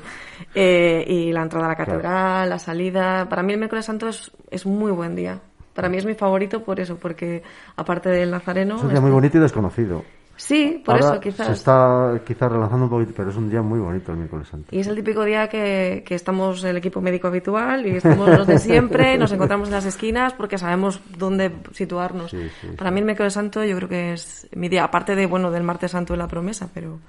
Eh, 0.55 1.05
y 1.07 1.33
la 1.33 1.43
entrada 1.43 1.67
a 1.67 1.69
la 1.71 1.77
catedral, 1.77 2.49
la 2.49 2.59
salida. 2.59 3.29
Para 3.29 3.43
mí 3.43 3.53
el 3.53 3.59
miércoles 3.59 3.85
santo 3.85 4.09
es, 4.09 4.33
es 4.51 4.67
muy 4.67 4.91
buen 4.91 5.15
día. 5.15 5.41
Para 5.75 5.89
mí 5.89 5.97
es 5.97 6.07
mi 6.07 6.15
favorito 6.15 6.65
por 6.65 6.81
eso, 6.81 6.97
porque 6.97 7.43
aparte 7.77 8.09
del 8.09 8.33
Nazareno... 8.33 8.79
Es 8.79 8.83
un 8.83 8.91
día 8.91 9.01
muy 9.01 9.13
bonito 9.13 9.39
y 9.39 9.41
desconocido. 9.41 10.03
Sí, 10.41 10.81
por 10.85 10.95
Ahora 10.95 11.07
eso 11.15 11.21
quizás. 11.21 11.47
Se 11.49 11.53
está 11.53 12.21
quizás 12.25 12.53
relanzando 12.53 12.85
un 12.85 12.91
poquito, 12.91 13.13
pero 13.17 13.31
es 13.31 13.37
un 13.37 13.51
día 13.51 13.61
muy 13.61 13.81
bonito 13.81 14.13
el 14.13 14.19
miércoles 14.19 14.47
santo. 14.47 14.69
Y 14.71 14.79
es 14.79 14.87
el 14.87 14.95
típico 14.95 15.25
día 15.25 15.49
que, 15.49 16.05
que 16.07 16.15
estamos 16.15 16.63
el 16.63 16.77
equipo 16.77 17.01
médico 17.01 17.27
habitual 17.27 17.85
y 17.85 17.97
estamos 17.97 18.29
los 18.29 18.47
de 18.47 18.59
siempre, 18.59 19.19
nos 19.19 19.33
encontramos 19.33 19.67
en 19.69 19.75
las 19.75 19.85
esquinas 19.85 20.35
porque 20.35 20.57
sabemos 20.57 21.01
dónde 21.19 21.53
situarnos. 21.73 22.31
Sí, 22.31 22.49
sí, 22.61 22.69
Para 22.77 22.93
mí 22.93 23.01
el 23.01 23.07
miércoles 23.07 23.33
santo 23.33 23.65
yo 23.65 23.75
creo 23.77 23.89
que 23.89 24.13
es 24.13 24.49
mi 24.55 24.69
día, 24.69 24.85
aparte 24.85 25.17
de 25.17 25.27
bueno 25.27 25.51
del 25.51 25.65
martes 25.65 25.91
santo 25.91 26.13
de 26.13 26.19
la 26.19 26.29
promesa, 26.29 26.69
pero 26.73 27.01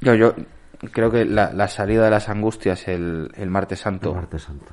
Yo, 0.00 0.14
yo 0.16 0.34
creo 0.92 1.10
que 1.10 1.24
la, 1.24 1.52
la 1.52 1.68
salida 1.68 2.04
de 2.04 2.10
las 2.10 2.28
angustias 2.28 2.88
el, 2.88 3.30
el 3.36 3.48
martes 3.48 3.78
santo, 3.78 4.10
El 4.10 4.16
martes 4.16 4.42
santo. 4.42 4.72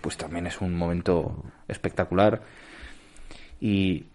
pues 0.00 0.16
también 0.16 0.46
es 0.46 0.60
un 0.60 0.76
momento 0.76 1.42
espectacular. 1.66 2.40
Y 3.58 4.06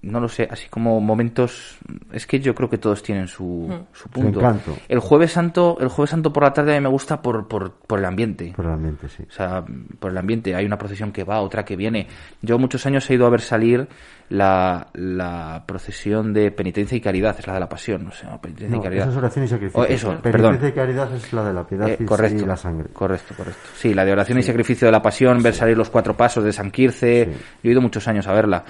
no 0.00 0.20
lo 0.20 0.28
sé, 0.28 0.46
así 0.50 0.68
como 0.68 1.00
momentos, 1.00 1.76
es 2.12 2.26
que 2.26 2.38
yo 2.38 2.54
creo 2.54 2.70
que 2.70 2.78
todos 2.78 3.02
tienen 3.02 3.26
su, 3.26 3.68
su 3.92 4.08
punto. 4.08 4.38
encanto. 4.38 4.76
El 4.88 5.00
jueves 5.00 5.32
santo, 5.32 5.76
el 5.80 5.88
jueves 5.88 6.10
santo 6.10 6.32
por 6.32 6.44
la 6.44 6.52
tarde 6.52 6.72
a 6.72 6.74
mí 6.76 6.82
me 6.82 6.88
gusta 6.88 7.20
por, 7.20 7.48
por, 7.48 7.72
por 7.72 7.98
el 7.98 8.04
ambiente. 8.04 8.52
Por 8.54 8.66
el 8.66 8.72
ambiente, 8.72 9.08
sí. 9.08 9.24
O 9.28 9.32
sea, 9.32 9.64
por 9.98 10.12
el 10.12 10.18
ambiente. 10.18 10.54
Hay 10.54 10.64
una 10.64 10.78
procesión 10.78 11.10
que 11.10 11.24
va, 11.24 11.40
otra 11.40 11.64
que 11.64 11.74
viene. 11.74 12.06
Yo 12.42 12.58
muchos 12.60 12.86
años 12.86 13.10
he 13.10 13.14
ido 13.14 13.26
a 13.26 13.30
ver 13.30 13.40
salir 13.40 13.88
la, 14.28 14.86
la 14.94 15.64
procesión 15.66 16.32
de 16.32 16.50
penitencia 16.52 16.96
y 16.96 17.00
caridad, 17.00 17.34
es 17.38 17.46
la 17.46 17.54
de 17.54 17.60
la 17.60 17.68
pasión, 17.68 18.04
no 18.04 18.12
sé, 18.12 18.26
penitencia 18.40 18.76
No, 18.76 18.80
y 18.80 18.84
caridad. 18.84 19.02
esa 19.04 19.10
es 19.12 19.16
oración 19.18 19.44
y 19.44 19.48
sacrificio. 19.48 19.80
Oh, 19.80 19.84
eso, 19.84 20.08
Penitencia 20.20 20.30
perdón. 20.32 20.68
y 20.68 20.72
caridad 20.72 21.14
es 21.14 21.32
la 21.32 21.44
de 21.44 21.52
la 21.54 21.66
piedad 21.66 21.88
Eh, 21.88 21.96
y- 21.98 22.04
correcto, 22.04 22.44
y 22.44 22.46
la 22.46 22.56
sangre. 22.56 22.88
Correcto, 22.92 23.34
correcto. 23.36 23.60
Sí, 23.74 23.94
la 23.94 24.04
de 24.04 24.12
oración 24.12 24.38
y 24.38 24.42
sacrificio 24.42 24.86
de 24.86 24.92
la 24.92 25.02
pasión, 25.02 25.42
ver 25.42 25.54
salir 25.54 25.76
los 25.76 25.90
cuatro 25.90 26.16
pasos 26.16 26.44
de 26.44 26.52
San 26.52 26.70
Quirce. 26.70 27.24
Sí. 27.24 27.30
Yo 27.64 27.70
he 27.70 27.72
ido 27.72 27.80
muchos 27.80 28.06
años 28.06 28.26
a 28.28 28.32
verla. 28.32 28.64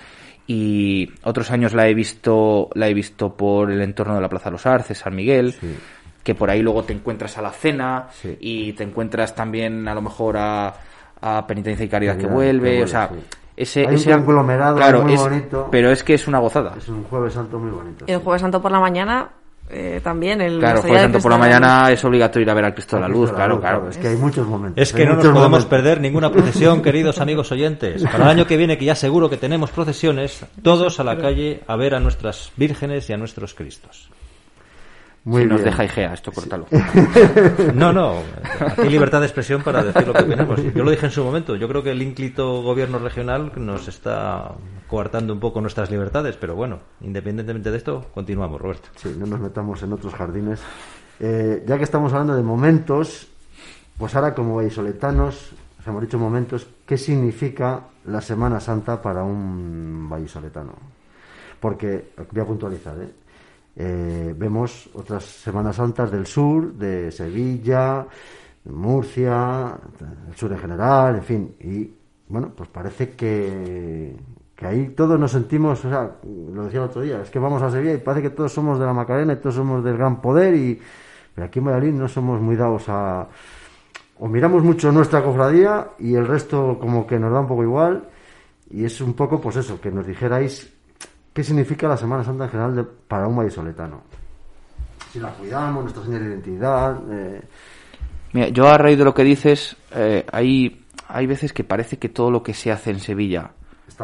Y 0.51 1.12
otros 1.25 1.51
años 1.51 1.75
la 1.75 1.87
he 1.89 1.95
visto, 1.95 2.70
la 2.75 2.89
he 2.89 2.95
visto 2.95 3.35
por 3.37 3.70
el 3.70 3.83
entorno 3.83 4.15
de 4.15 4.23
la 4.23 4.29
Plaza 4.31 4.47
de 4.47 4.53
los 4.53 4.65
Arces, 4.66 4.97
San 4.99 5.15
Miguel. 5.15 5.53
Sí. 5.53 5.77
Que 6.25 6.35
por 6.35 6.49
ahí 6.51 6.62
luego 6.62 6.83
te 6.85 6.93
encuentras 6.95 7.37
a 7.39 7.43
la 7.43 7.51
cena 7.51 8.09
Sí. 8.11 8.37
y 8.41 8.73
te 8.73 8.83
encuentras 8.83 9.35
también 9.35 9.87
a 9.87 9.95
lo 9.95 10.01
mejor 10.03 10.37
a, 10.39 10.75
a 11.20 11.47
Penitencia 11.47 11.85
y 11.85 11.89
Caridad, 11.89 12.16
que 12.16 12.27
vuelve. 12.27 12.70
que 12.70 12.77
vuelve, 12.79 12.83
o 12.85 12.87
sea, 12.87 13.09
sí. 13.09 13.15
ese, 13.57 13.87
Hay 13.87 13.95
ese 13.97 14.11
un 14.15 14.23
conglomerado 14.25 14.77
claro, 14.77 15.03
muy 15.03 15.15
es- 15.15 15.20
bonito. 15.20 15.69
pero 15.70 15.91
es 15.91 16.03
que 16.03 16.15
es 16.15 16.27
una 16.27 16.39
gozada. 16.39 16.75
Es 16.79 16.89
un 16.89 17.05
jueves 17.05 17.35
santo 17.35 17.59
muy 17.59 17.70
bonito. 17.70 18.05
El 18.07 18.16
sí. 18.19 18.25
Jueves 18.25 18.41
Santo 18.43 18.61
por 18.62 18.73
la 18.73 18.81
mañana 18.81 19.29
eh, 19.70 20.01
también. 20.03 20.40
El 20.40 20.59
Claro, 20.59 20.82
santo 20.82 21.19
por 21.19 21.31
la 21.31 21.39
mañana 21.39 21.90
es 21.90 22.05
obligatorio 22.05 22.45
ir 22.45 22.51
a 22.51 22.55
ver 22.55 22.65
al 22.65 22.74
Cristo 22.74 22.97
de 22.97 23.03
la 23.03 23.09
Luz, 23.09 23.32
claro, 23.32 23.61
claro. 23.61 23.89
Es 23.89 23.99
que 23.99 24.09
hay 24.09 24.16
muchos 24.16 24.47
momentos. 24.47 24.81
Es 24.82 24.93
que 24.93 25.05
no 25.05 25.15
nos 25.15 25.23
podemos 25.24 25.43
momentos. 25.43 25.66
perder 25.66 26.01
ninguna 26.01 26.31
procesión, 26.31 26.82
queridos 26.82 27.20
amigos 27.20 27.53
oyentes. 27.53 28.03
Para 28.03 28.24
el 28.24 28.31
año 28.31 28.47
que 28.47 28.57
viene, 28.57 28.78
que 28.78 28.85
ya 28.85 28.95
seguro 28.95 29.28
que 29.28 29.36
tenemos 29.36 29.70
procesiones, 29.70 30.45
todos 30.62 31.01
a 31.01 31.05
la 31.05 31.19
calle 31.19 31.61
a 31.66 31.77
ver 31.77 31.95
a 31.95 32.01
nuestras 32.01 32.53
vírgenes 32.57 33.09
y 33.11 33.12
a 33.12 33.16
nuestros 33.16 33.55
cristos. 33.55 34.09
Muy 35.29 35.43
si 35.43 35.49
nos 35.49 35.63
deja 35.63 35.85
Igea, 35.85 36.15
esto 36.15 36.33
cortalo. 36.33 36.67
No, 37.75 37.93
no, 37.93 38.15
aquí 38.61 38.81
hay 38.81 38.89
libertad 38.89 39.21
de 39.21 39.27
expresión 39.27 39.63
para 39.63 39.85
decir 39.85 40.07
lo 40.07 40.15
que 40.15 40.23
opinamos. 40.23 40.63
Yo 40.75 40.83
lo 40.83 40.91
dije 40.91 41.05
en 41.05 41.13
su 41.13 41.23
momento, 41.23 41.55
yo 41.55 41.69
creo 41.69 41.83
que 41.83 41.91
el 41.91 42.01
ínclito 42.01 42.63
gobierno 42.63 42.99
regional 42.99 43.53
nos 43.57 43.89
está 43.89 44.53
coartando 44.87 45.35
un 45.35 45.39
poco 45.39 45.61
nuestras 45.61 45.91
libertades, 45.91 46.39
pero 46.39 46.57
bueno, 46.57 46.79
independientemente 47.03 47.71
de 47.71 47.77
esto, 47.77 48.07
continuamos, 48.15 48.59
Roberto. 48.59 48.89
Sí, 48.97 49.15
no 49.19 49.27
nos 49.27 49.39
metamos 49.39 49.83
en 49.83 49.93
otros 49.93 50.15
jardines. 50.15 50.61
Eh, 51.21 51.63
ya 51.67 51.77
que 51.77 51.85
estamos 51.85 52.11
hablando 52.15 52.35
de 52.35 52.43
momentos, 52.43 53.29
pues 53.99 54.17
ahora 54.17 54.35
como 54.35 54.57
vallisoletanos, 54.57 55.53
os 55.79 55.87
hemos 55.87 56.01
dicho 56.01 56.19
momentos, 56.19 56.67
¿qué 56.87 56.97
significa 56.97 57.83
la 58.07 58.23
Semana 58.23 58.61
Santa 58.61 59.03
para 59.03 59.25
un 59.25 60.09
vallisoletano? 60.09 60.73
Porque, 61.61 62.13
voy 62.33 62.41
a 62.41 62.47
puntualizar, 62.47 62.97
¿eh? 62.99 63.28
Eh, 63.81 64.35
vemos 64.37 64.91
otras 64.95 65.23
Semanas 65.23 65.77
Santas 65.77 66.11
del 66.11 66.27
sur, 66.27 66.75
de 66.75 67.13
Sevilla, 67.13 68.05
Murcia, 68.65 69.79
el 70.29 70.35
sur 70.35 70.51
en 70.51 70.59
general, 70.59 71.15
en 71.15 71.23
fin, 71.23 71.55
y 71.61 71.89
bueno, 72.29 72.51
pues 72.57 72.69
parece 72.71 73.11
que, 73.11 74.17
que 74.57 74.67
ahí 74.67 74.89
todos 74.89 75.19
nos 75.19 75.31
sentimos, 75.31 75.85
o 75.85 75.89
sea, 75.89 76.11
lo 76.53 76.65
decía 76.65 76.81
el 76.81 76.87
otro 76.87 77.03
día, 77.03 77.23
es 77.23 77.31
que 77.31 77.39
vamos 77.39 77.63
a 77.63 77.71
Sevilla 77.71 77.95
y 77.95 77.99
parece 77.99 78.23
que 78.23 78.35
todos 78.35 78.53
somos 78.53 78.81
de 78.81 78.85
la 78.85 78.93
Macarena 78.93 79.35
y 79.35 79.37
todos 79.37 79.55
somos 79.55 79.85
del 79.85 79.97
gran 79.97 80.21
poder, 80.21 80.57
y 80.57 80.81
pero 81.33 81.47
aquí 81.47 81.61
en 81.61 81.67
Valladolid 81.67 81.93
no 81.93 82.09
somos 82.09 82.41
muy 82.41 82.57
dados 82.57 82.89
a... 82.89 83.29
O 84.19 84.27
miramos 84.27 84.65
mucho 84.65 84.91
nuestra 84.91 85.23
cofradía 85.23 85.91
y 86.01 86.17
el 86.17 86.27
resto 86.27 86.77
como 86.81 87.07
que 87.07 87.17
nos 87.21 87.33
da 87.33 87.39
un 87.39 87.47
poco 87.47 87.63
igual, 87.63 88.09
y 88.71 88.85
es 88.85 89.01
un 89.01 89.15
poco 89.15 89.41
pues 89.41 89.55
eso, 89.55 89.81
que 89.81 89.93
nos 89.93 90.05
dijerais 90.05 90.78
qué 91.39 91.44
significa 91.44 91.86
la 91.86 91.97
Semana 91.97 92.24
Santa 92.24 92.47
en 92.47 92.51
general 92.51 92.74
de- 92.74 92.82
para 92.82 93.28
un 93.28 93.36
vallisoletano. 93.36 94.02
Si 95.12 95.20
la 95.20 95.28
cuidamos, 95.28 95.85
nuestra 95.85 96.02
señal 96.02 96.24
de 96.24 96.31
identidad... 96.31 97.01
eh, 97.12 97.43
Mira, 98.32 98.48
yo 98.48 98.66
a 98.66 98.77
raíz 98.77 98.98
de 98.98 99.05
lo 99.05 99.15
que 99.15 99.23
dices, 99.23 99.77
eh, 99.94 100.27
hay, 100.32 100.85
hay 101.06 101.27
veces 101.28 101.52
que 101.52 101.62
parece 101.62 101.97
que 101.97 102.09
todo 102.09 102.32
lo 102.32 102.43
que 102.43 102.55
se 102.55 102.73
hace 102.73 102.90
en 102.90 102.98
Sevilla 102.98 103.52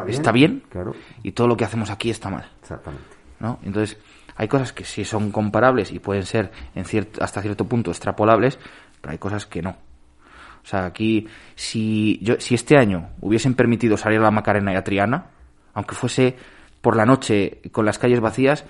¿Está 0.07 0.31
bien? 0.31 0.63
Claro. 0.69 0.95
y 1.23 1.33
todo 1.33 1.49
lo 1.49 1.57
que 1.57 1.65
hacemos 1.65 1.89
aquí 1.89 2.09
está 2.09 2.29
mal. 2.29 2.49
Exactamente. 2.61 3.03
¿no? 3.41 3.59
Entonces, 3.63 3.97
hay 4.37 4.47
cosas 4.47 4.71
que 4.71 4.85
sí 4.85 5.03
son 5.03 5.29
comparables 5.33 5.91
y 5.91 5.99
pueden 5.99 6.23
ser 6.23 6.53
en 6.73 6.85
cierto, 6.85 7.21
hasta 7.21 7.41
cierto 7.41 7.65
punto 7.65 7.91
extrapolables, 7.91 8.57
pero 9.01 9.11
hay 9.11 9.17
cosas 9.17 9.45
que 9.45 9.61
no. 9.61 9.71
O 9.71 10.67
sea, 10.67 10.85
aquí, 10.85 11.27
si, 11.53 12.17
yo, 12.23 12.35
si 12.39 12.55
este 12.55 12.77
año 12.77 13.09
hubiesen 13.19 13.55
permitido 13.55 13.97
salir 13.97 14.19
a 14.19 14.23
la 14.23 14.31
Macarena 14.31 14.71
y 14.71 14.77
a 14.77 14.85
Triana, 14.85 15.25
aunque 15.73 15.95
fuese 15.95 16.37
por 16.85 16.95
la 16.95 17.03
noche 17.07 17.61
con 17.71 17.83
las 17.83 17.97
calles 17.97 18.19
vacías, 18.19 18.63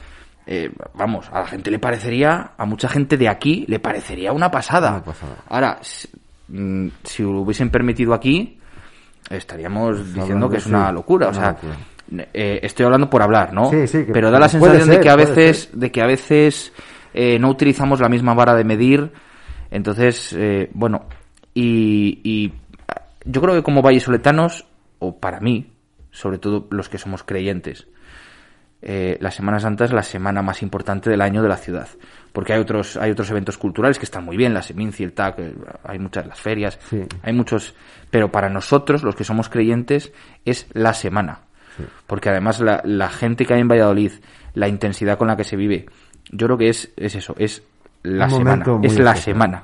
eh, 0.48 0.72
vamos, 0.94 1.30
a 1.34 1.42
la 1.42 1.48
gente 1.48 1.70
le 1.70 1.80
parecería, 1.80 2.52
a 2.58 2.64
mucha 2.64 2.88
gente 2.88 3.18
de 3.18 3.28
aquí 3.28 3.66
le 3.68 3.78
parecería 3.80 4.32
una 4.32 4.50
pasada. 4.50 4.92
Una 4.92 5.04
pasada. 5.04 5.36
Ahora, 5.50 5.80
si, 5.82 6.08
mm, 6.48 6.88
si 7.04 7.24
lo 7.24 7.42
hubiesen 7.42 7.70
permitido 7.70 8.14
aquí, 8.14 8.58
estaríamos 9.30 9.98
diciendo 9.98 10.22
hablando, 10.24 10.50
que 10.50 10.58
es 10.58 10.66
una 10.66 10.94
locura. 10.94 11.28
O 11.28 11.34
sea, 11.34 11.52
locura. 11.52 12.30
eh, 12.34 12.62
estoy 12.64 12.86
hablando 12.86 13.10
por 13.10 13.22
hablar, 13.22 13.52
¿no? 13.52 13.70
Sí, 13.70 13.86
sí, 13.86 14.06
que 14.06 14.14
Pero 14.14 14.32
da 14.32 14.40
la 14.40 14.48
sensación 14.48 14.88
de 14.88 15.02
que 15.02 15.10
a 15.10 15.18
veces, 15.18 15.70
de 15.74 15.92
que 15.92 16.02
a 16.02 16.06
veces 16.08 16.72
eh, 17.14 17.38
no 17.38 17.50
utilizamos 17.50 18.00
la 18.00 18.08
misma 18.08 18.34
vara 18.34 18.56
de 18.56 18.64
medir. 18.64 19.12
Entonces, 19.72 20.32
eh, 20.38 20.70
bueno, 20.74 21.04
y, 21.54 22.22
y 22.24 22.54
yo 23.26 23.42
creo 23.42 23.56
que 23.56 23.64
como 23.64 23.82
vallisoletanos, 23.82 24.66
o 25.00 25.20
para 25.20 25.42
mí, 25.42 25.74
sobre 26.12 26.38
todo 26.38 26.66
los 26.70 26.88
que 26.88 26.98
somos 26.98 27.24
creyentes, 27.24 27.88
eh, 28.86 29.18
la 29.20 29.32
Semana 29.32 29.60
Santa 29.60 29.84
es 29.86 29.92
la 29.92 30.04
semana 30.04 30.42
más 30.42 30.62
importante 30.62 31.10
del 31.10 31.22
año 31.22 31.42
de 31.42 31.50
la 31.50 31.58
ciudad. 31.58 31.88
Porque 32.32 32.54
hay 32.54 32.60
otros, 32.60 32.98
hay 32.98 33.12
otros 33.12 33.30
eventos 33.32 33.58
culturales 33.58 33.98
que 33.98 34.06
están 34.06 34.24
muy 34.24 34.38
bien, 34.38 34.54
la 34.54 34.62
Seminci, 34.62 35.04
el 35.04 35.14
TAC, 35.14 35.40
eh, 35.40 35.54
hay 35.84 36.00
muchas, 36.00 36.28
las 36.28 36.40
ferias, 36.40 36.78
Sí. 36.90 37.02
hay 37.24 37.34
muchos. 37.34 37.74
Pero 38.12 38.32
para 38.32 38.50
nosotros, 38.50 39.04
los 39.04 39.16
que 39.16 39.24
somos 39.24 39.50
creyentes, 39.50 40.14
es 40.46 40.68
la 40.74 40.94
semana. 40.94 41.40
Porque 42.08 42.30
además 42.30 42.62
la, 42.62 42.82
la 42.86 43.10
gente 43.10 43.46
que 43.46 43.54
hay 43.56 43.62
en 43.62 43.68
Valladolid, 43.68 44.12
la 44.54 44.68
intensidad 44.68 45.18
con 45.18 45.28
la 45.28 45.36
que 45.36 45.44
se 45.44 45.56
vive, 45.58 45.88
yo 46.32 46.48
creo 46.48 46.58
que 46.58 46.70
es, 46.70 46.92
es 46.96 47.16
eso, 47.16 47.36
es 47.38 47.64
la 48.04 48.26
Un 48.26 48.32
semana. 48.32 48.66
Es 48.84 49.00
la 49.00 49.16
semana. 49.16 49.64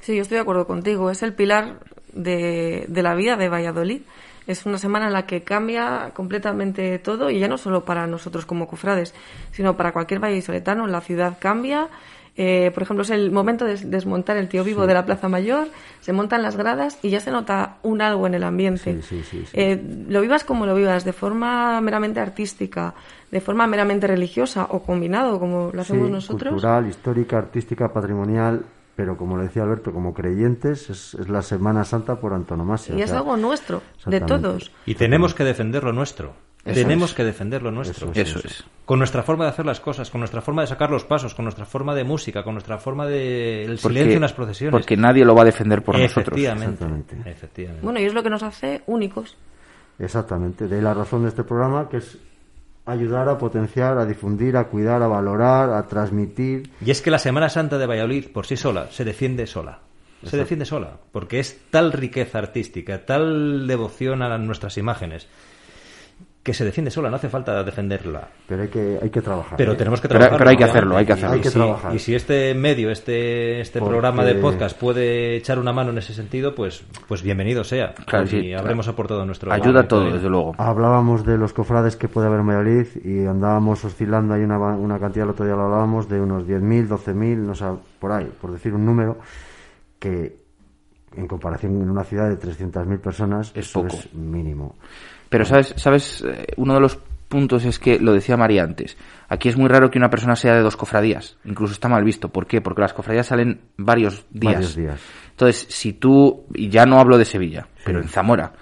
Sí, 0.00 0.16
yo 0.16 0.22
estoy 0.22 0.36
de 0.36 0.42
acuerdo 0.42 0.66
contigo. 0.66 1.10
Es 1.10 1.22
el 1.22 1.34
pilar 1.34 1.80
de, 2.12 2.86
de 2.88 3.02
la 3.02 3.14
vida 3.14 3.36
de 3.36 3.48
Valladolid. 3.48 4.02
Es 4.50 4.66
una 4.66 4.78
semana 4.78 5.06
en 5.06 5.12
la 5.12 5.26
que 5.26 5.42
cambia 5.42 6.10
completamente 6.12 6.98
todo 6.98 7.30
y 7.30 7.38
ya 7.38 7.46
no 7.46 7.56
solo 7.56 7.84
para 7.84 8.08
nosotros 8.08 8.46
como 8.46 8.66
cofrades, 8.66 9.14
sino 9.52 9.76
para 9.76 9.92
cualquier 9.92 10.18
vallisoletano. 10.18 10.88
La 10.88 11.00
ciudad 11.00 11.36
cambia. 11.38 11.88
Eh, 12.36 12.70
por 12.72 12.82
ejemplo, 12.82 13.02
es 13.02 13.10
el 13.10 13.30
momento 13.30 13.64
de 13.64 13.76
desmontar 13.76 14.36
el 14.38 14.48
tío 14.48 14.64
vivo 14.64 14.86
de 14.86 14.94
la 14.94 15.04
Plaza 15.04 15.28
Mayor, 15.28 15.68
se 16.00 16.12
montan 16.12 16.42
las 16.42 16.56
gradas 16.56 16.98
y 17.02 17.10
ya 17.10 17.20
se 17.20 17.30
nota 17.30 17.76
un 17.82 18.00
algo 18.00 18.26
en 18.26 18.34
el 18.34 18.44
ambiente. 18.44 19.02
Sí, 19.02 19.22
sí. 19.22 19.44
Eh, 19.52 19.80
lo 20.08 20.20
vivas 20.20 20.42
como 20.42 20.64
lo 20.64 20.74
vivas, 20.74 21.04
de 21.04 21.12
forma 21.12 21.80
meramente 21.80 22.18
artística, 22.18 22.94
de 23.30 23.40
forma 23.40 23.66
meramente 23.66 24.06
religiosa 24.06 24.66
o 24.70 24.82
combinado 24.82 25.38
como 25.38 25.70
lo 25.72 25.82
hacemos 25.82 26.10
nosotros. 26.10 26.52
cultural, 26.52 26.86
histórica, 26.86 27.38
artística, 27.38 27.92
patrimonial, 27.92 28.64
pero 29.00 29.16
como 29.16 29.38
le 29.38 29.44
decía 29.44 29.62
Alberto, 29.62 29.92
como 29.92 30.12
creyentes, 30.12 30.90
es, 30.90 31.14
es 31.14 31.26
la 31.30 31.40
Semana 31.40 31.84
Santa 31.84 32.16
por 32.20 32.34
antonomasia. 32.34 32.94
Y 32.94 33.00
o 33.00 33.04
es 33.04 33.08
sea, 33.08 33.20
algo 33.20 33.34
nuestro, 33.38 33.80
de 34.04 34.20
todos. 34.20 34.70
Y 34.84 34.94
tenemos 34.94 35.32
que 35.32 35.42
defender 35.42 35.82
lo 35.84 35.94
nuestro. 35.94 36.34
Eso 36.66 36.82
tenemos 36.82 37.08
es. 37.08 37.16
que 37.16 37.24
defender 37.24 37.62
lo 37.62 37.70
nuestro. 37.70 38.10
Eso 38.12 38.20
Eso 38.20 38.46
es. 38.46 38.62
Con 38.84 38.98
nuestra 38.98 39.22
forma 39.22 39.44
de 39.44 39.50
hacer 39.52 39.64
las 39.64 39.80
cosas, 39.80 40.10
con 40.10 40.20
nuestra 40.20 40.42
forma 40.42 40.60
de 40.60 40.66
sacar 40.68 40.90
los 40.90 41.04
pasos, 41.04 41.34
con 41.34 41.46
nuestra 41.46 41.64
forma 41.64 41.94
de 41.94 42.04
música, 42.04 42.44
con 42.44 42.52
nuestra 42.52 42.76
forma 42.76 43.06
de 43.06 43.64
el 43.64 43.78
silencio 43.78 44.16
en 44.16 44.20
las 44.20 44.34
procesiones. 44.34 44.72
porque 44.72 44.98
nadie 44.98 45.24
lo 45.24 45.34
va 45.34 45.40
a 45.40 45.46
defender 45.46 45.82
por 45.82 45.98
nosotros. 45.98 46.26
efectivamente, 46.38 46.84
Exactamente. 46.84 47.30
efectivamente. 47.30 47.82
Bueno, 47.82 48.00
y 48.00 48.04
es 48.04 48.12
lo 48.12 48.22
que 48.22 48.28
nos 48.28 48.42
hace 48.42 48.82
únicos. 48.86 49.38
Exactamente, 49.98 50.68
de 50.68 50.76
ahí 50.76 50.82
la 50.82 50.92
razón 50.92 51.22
de 51.22 51.28
este 51.28 51.42
programa, 51.42 51.88
que 51.88 51.96
es 51.96 52.18
ayudar 52.86 53.28
a 53.28 53.38
potenciar, 53.38 53.98
a 53.98 54.06
difundir, 54.06 54.56
a 54.56 54.64
cuidar, 54.68 55.02
a 55.02 55.06
valorar, 55.06 55.70
a 55.70 55.86
transmitir. 55.86 56.70
Y 56.84 56.90
es 56.90 57.02
que 57.02 57.10
la 57.10 57.18
Semana 57.18 57.48
Santa 57.48 57.78
de 57.78 57.86
Valladolid 57.86 58.28
por 58.32 58.46
sí 58.46 58.56
sola 58.56 58.88
se 58.90 59.04
defiende 59.04 59.46
sola. 59.46 59.80
Se 60.24 60.36
defiende 60.36 60.66
sola, 60.66 60.98
porque 61.12 61.40
es 61.40 61.58
tal 61.70 61.92
riqueza 61.92 62.38
artística, 62.38 63.06
tal 63.06 63.66
devoción 63.66 64.20
a 64.20 64.36
nuestras 64.36 64.76
imágenes, 64.76 65.28
que 66.42 66.54
se 66.54 66.64
defiende 66.64 66.90
sola, 66.90 67.10
no 67.10 67.16
hace 67.16 67.28
falta 67.28 67.62
defenderla. 67.62 68.26
Pero 68.48 68.62
hay 68.62 68.68
que, 68.68 68.98
hay 69.02 69.10
que 69.10 69.20
trabajar. 69.20 69.58
Pero 69.58 69.72
¿eh? 69.72 69.76
tenemos 69.76 70.00
que 70.00 70.08
trabajar. 70.08 70.38
pero 70.38 70.48
hay 70.48 70.56
que 70.56 70.64
hacerlo, 70.64 70.96
hay 70.96 71.04
que 71.04 71.12
hacerlo. 71.12 71.34
Hay 71.34 71.40
que 71.42 71.50
si, 71.50 71.54
trabajar. 71.54 71.94
Y 71.94 71.98
si 71.98 72.14
este 72.14 72.54
medio, 72.54 72.90
este, 72.90 73.60
este 73.60 73.78
Porque- 73.78 73.90
programa 73.90 74.24
de 74.24 74.36
podcast 74.36 74.78
puede 74.80 75.36
echar 75.36 75.58
una 75.58 75.74
mano 75.74 75.90
en 75.90 75.98
ese 75.98 76.14
sentido, 76.14 76.54
pues, 76.54 76.82
pues 77.06 77.22
bienvenido 77.22 77.62
sea. 77.62 77.92
Claro, 78.06 78.24
y 78.24 78.28
sí, 78.28 78.54
habremos 78.54 78.88
aportado 78.88 79.26
nuestro. 79.26 79.52
Ayuda 79.52 79.80
a 79.80 79.88
todo, 79.88 80.10
desde 80.10 80.30
luego. 80.30 80.54
Hablábamos 80.56 81.26
de 81.26 81.36
los 81.36 81.52
cofrades 81.52 81.96
que 81.96 82.08
puede 82.08 82.28
haber 82.28 82.40
en 82.40 82.46
Valladolid 82.46 82.86
y 83.04 83.26
andábamos 83.26 83.84
oscilando 83.84 84.32
ahí 84.32 84.42
una, 84.42 84.56
ba- 84.56 84.76
una 84.76 84.98
cantidad, 84.98 85.24
el 85.26 85.30
otro 85.32 85.44
día 85.44 85.54
lo 85.54 85.64
hablábamos, 85.64 86.08
de 86.08 86.20
unos 86.22 86.44
10.000, 86.44 86.88
12.000, 86.88 87.36
no 87.36 87.54
sé, 87.54 87.66
por 87.98 88.12
ahí, 88.12 88.32
por 88.40 88.50
decir 88.50 88.72
un 88.72 88.86
número, 88.86 89.18
que 89.98 90.40
en 91.14 91.26
comparación 91.26 91.82
en 91.82 91.90
una 91.90 92.04
ciudad 92.04 92.30
de 92.30 92.38
300.000 92.38 92.98
personas 92.98 93.48
Es 93.54 93.66
eso 93.68 93.82
poco. 93.82 93.94
es 93.96 94.14
mínimo. 94.14 94.76
Pero 95.30 95.44
sabes, 95.46 95.72
sabes, 95.78 96.22
Eh, 96.26 96.46
uno 96.56 96.74
de 96.74 96.80
los 96.80 96.98
puntos 97.28 97.64
es 97.64 97.78
que 97.78 97.98
lo 98.00 98.12
decía 98.12 98.36
María 98.36 98.64
antes. 98.64 98.96
Aquí 99.28 99.48
es 99.48 99.56
muy 99.56 99.68
raro 99.68 99.88
que 99.90 99.98
una 99.98 100.10
persona 100.10 100.34
sea 100.36 100.54
de 100.54 100.60
dos 100.62 100.76
cofradías. 100.76 101.36
Incluso 101.44 101.72
está 101.72 101.88
mal 101.88 102.02
visto. 102.04 102.28
¿Por 102.28 102.46
qué? 102.46 102.60
Porque 102.60 102.82
las 102.82 102.92
cofradías 102.92 103.28
salen 103.28 103.60
varios 103.76 104.24
días. 104.30 104.54
Varios 104.54 104.74
días. 104.76 105.00
Entonces, 105.30 105.66
si 105.70 105.92
tú, 105.94 106.44
y 106.54 106.68
ya 106.68 106.84
no 106.84 106.98
hablo 107.00 107.16
de 107.16 107.24
Sevilla, 107.24 107.68
pero 107.84 108.00
en 108.00 108.08
Zamora, 108.08 108.52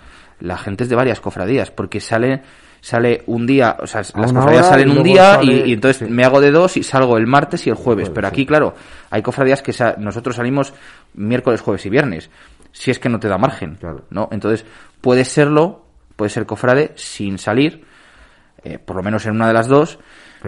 la 0.40 0.56
gente 0.58 0.84
es 0.84 0.90
de 0.90 0.94
varias 0.96 1.18
cofradías, 1.20 1.70
porque 1.70 1.98
sale, 2.00 2.42
sale 2.80 3.22
un 3.26 3.46
día, 3.46 3.76
o 3.80 3.86
sea, 3.86 4.02
las 4.02 4.32
cofradías 4.32 4.68
salen 4.68 4.90
un 4.90 5.02
día 5.02 5.36
sale- 5.36 5.62
y, 5.66 5.70
y 5.70 5.72
entonces 5.72 6.06
sí. 6.06 6.12
me 6.14 6.22
hago 6.24 6.40
de 6.40 6.50
dos 6.52 6.76
y 6.76 6.82
salgo 6.82 7.16
el 7.16 7.26
martes 7.26 7.66
y 7.66 7.70
el 7.70 7.74
jueves. 7.76 8.10
Pero 8.10 8.28
aquí, 8.28 8.42
sí. 8.42 8.46
claro, 8.46 8.74
hay 9.10 9.22
cofradías 9.22 9.62
que 9.62 9.72
sa- 9.72 9.96
nosotros 9.98 10.36
salimos 10.36 10.74
miércoles, 11.14 11.62
jueves 11.62 11.84
y 11.86 11.88
viernes. 11.88 12.28
Si 12.70 12.90
es 12.90 12.98
que 12.98 13.08
no 13.08 13.18
te 13.18 13.28
da 13.28 13.38
margen, 13.38 13.76
Claro. 13.76 14.04
¿no? 14.10 14.28
Entonces, 14.30 14.64
puedes 15.00 15.26
serlo, 15.28 15.86
puedes 16.18 16.32
ser 16.32 16.44
cofrade 16.46 16.92
sin 16.96 17.38
salir, 17.38 17.86
eh, 18.64 18.78
por 18.78 18.96
lo 18.96 19.02
menos 19.04 19.24
en 19.24 19.36
una 19.36 19.46
de 19.46 19.54
las 19.54 19.68
dos, 19.68 19.98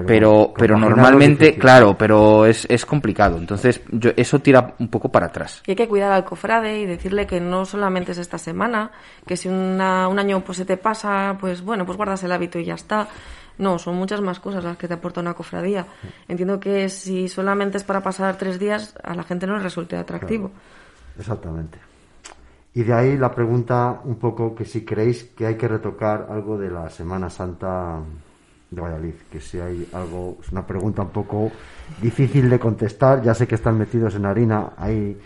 Pero, 0.07 0.53
pero, 0.57 0.77
normalmente, 0.79 1.57
claro, 1.59 1.97
pero 1.99 2.45
es, 2.47 2.65
es 2.71 2.85
complicado. 2.87 3.39
Entonces, 3.39 3.81
yo, 3.91 4.11
eso 4.17 4.39
tira 4.41 4.75
un 4.79 4.89
poco 4.89 5.11
para 5.11 5.27
atrás. 5.27 5.63
Y 5.67 5.71
hay 5.73 5.77
que 5.77 5.89
cuidar 5.89 6.13
al 6.13 6.25
cofrade 6.25 6.79
y 6.81 6.87
decirle 6.87 7.27
que 7.27 7.41
no 7.41 7.65
solamente 7.65 8.13
es 8.13 8.19
esta 8.19 8.39
semana, 8.39 8.91
que 9.27 9.37
si 9.37 9.49
una- 9.49 10.07
un 10.09 10.19
año 10.19 10.43
pues 10.45 10.59
se 10.59 10.65
te 10.65 10.77
pasa, 10.77 11.37
pues 11.41 11.63
bueno, 11.63 11.85
pues 11.87 11.97
guardas 11.97 12.23
el 12.25 12.31
hábito 12.33 12.59
y 12.59 12.65
ya 12.67 12.75
está. 12.75 13.09
No, 13.59 13.79
son 13.79 13.97
muchas 13.97 14.21
más 14.21 14.39
cosas 14.41 14.63
las 14.65 14.77
que 14.77 14.87
te 14.89 14.95
aporta 14.95 15.21
una 15.21 15.35
cofradía. 15.35 15.87
Entiendo 16.29 16.59
que 16.61 16.89
si 16.89 17.29
solamente 17.29 17.77
es 17.77 17.85
para 17.85 18.01
pasar 18.01 18.37
tres 18.39 18.59
días, 18.59 18.95
a 19.03 19.15
la 19.15 19.23
gente 19.25 19.47
no 19.47 19.57
le 19.57 19.63
resulte 19.63 19.97
atractivo. 19.97 20.51
Exactamente. 21.19 21.79
Y 22.73 22.85
de 22.85 22.93
ahí 22.93 23.17
la 23.17 23.35
pregunta 23.35 24.01
un 24.05 24.17
poco 24.17 24.55
que 24.55 24.65
si 24.65 24.85
creéis 24.85 25.25
que 25.25 25.47
hay 25.47 25.57
que 25.57 25.67
retocar 25.67 26.29
algo 26.31 26.57
de 26.57 26.71
la 26.71 26.89
Semana 26.89 27.29
Santa 27.29 28.01
de 28.71 28.81
Valladolid, 28.81 29.15
que 29.31 29.41
si 29.41 29.59
hay 29.59 29.89
algo, 29.93 30.39
es 30.41 30.53
una 30.53 30.65
pregunta 30.65 31.03
un 31.03 31.09
poco 31.09 31.51
difícil 32.01 32.49
de 32.49 32.61
contestar, 32.61 33.23
ya 33.23 33.35
sé 33.35 33.49
que 33.49 33.57
están 33.57 33.77
metidos 33.77 34.15
en 34.15 34.25
harina 34.25 34.71
ahí 34.77 35.19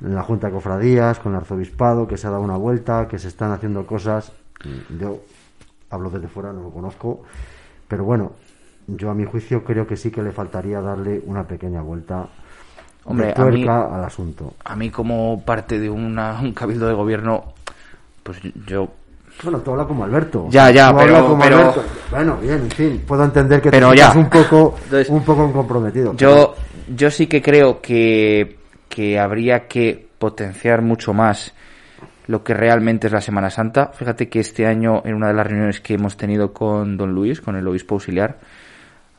en 0.00 0.14
la 0.14 0.22
Junta 0.22 0.46
de 0.46 0.52
Cofradías, 0.52 1.18
con 1.18 1.32
el 1.32 1.38
Arzobispado, 1.38 2.06
que 2.06 2.16
se 2.16 2.28
ha 2.28 2.30
dado 2.30 2.42
una 2.42 2.56
vuelta, 2.56 3.08
que 3.08 3.18
se 3.18 3.28
están 3.28 3.50
haciendo 3.50 3.84
cosas, 3.86 4.32
yo 5.00 5.20
hablo 5.90 6.10
desde 6.10 6.28
fuera, 6.28 6.52
no 6.52 6.62
lo 6.62 6.70
conozco, 6.70 7.22
pero 7.88 8.04
bueno, 8.04 8.32
yo 8.86 9.10
a 9.10 9.14
mi 9.14 9.24
juicio 9.24 9.64
creo 9.64 9.86
que 9.86 9.96
sí 9.96 10.10
que 10.10 10.22
le 10.22 10.30
faltaría 10.30 10.80
darle 10.80 11.22
una 11.26 11.46
pequeña 11.46 11.82
vuelta 11.82 12.28
Hombre, 13.06 13.26
de 13.26 13.32
a 13.32 13.44
mí- 13.44 13.50
tuerca 13.64 13.94
al 13.96 14.04
asunto. 14.04 14.54
A 14.64 14.74
mí, 14.76 14.90
como 14.90 15.42
parte 15.44 15.78
de 15.78 15.90
una, 15.90 16.40
un 16.40 16.52
cabildo 16.52 16.86
de 16.88 16.94
gobierno, 16.94 17.52
pues 18.22 18.40
yo 18.66 18.88
Bueno, 19.42 19.58
tú 19.58 19.72
hablas 19.72 19.86
como 19.86 20.04
Alberto. 20.04 20.46
Ya, 20.48 20.70
ya, 20.70 20.90
Tú 20.90 20.98
pero- 20.98 21.26
como 21.28 21.42
pero- 21.42 21.58
Alberto. 21.58 21.82
Bueno, 22.10 22.36
bien, 22.38 22.54
en 22.54 22.70
fin, 22.70 23.02
puedo 23.06 23.24
entender 23.24 23.60
que 23.60 23.70
Pero 23.70 23.90
te 23.90 23.96
ya. 23.96 24.12
un 24.12 24.30
poco, 24.30 24.76
Entonces, 24.84 25.08
un 25.10 25.24
poco 25.24 25.52
comprometido. 25.52 26.14
Yo, 26.16 26.54
yo 26.94 27.10
sí 27.10 27.26
que 27.26 27.42
creo 27.42 27.80
que, 27.80 28.58
que 28.88 29.18
habría 29.18 29.66
que 29.66 30.06
potenciar 30.18 30.82
mucho 30.82 31.12
más 31.12 31.52
lo 32.26 32.42
que 32.42 32.54
realmente 32.54 33.08
es 33.08 33.12
la 33.12 33.20
Semana 33.20 33.50
Santa. 33.50 33.88
Fíjate 33.92 34.28
que 34.30 34.40
este 34.40 34.66
año, 34.66 35.02
en 35.04 35.14
una 35.14 35.28
de 35.28 35.34
las 35.34 35.46
reuniones 35.46 35.80
que 35.80 35.94
hemos 35.94 36.16
tenido 36.16 36.54
con 36.54 36.96
don 36.96 37.12
Luis, 37.12 37.40
con 37.42 37.56
el 37.56 37.66
obispo 37.68 37.96
auxiliar, 37.96 38.38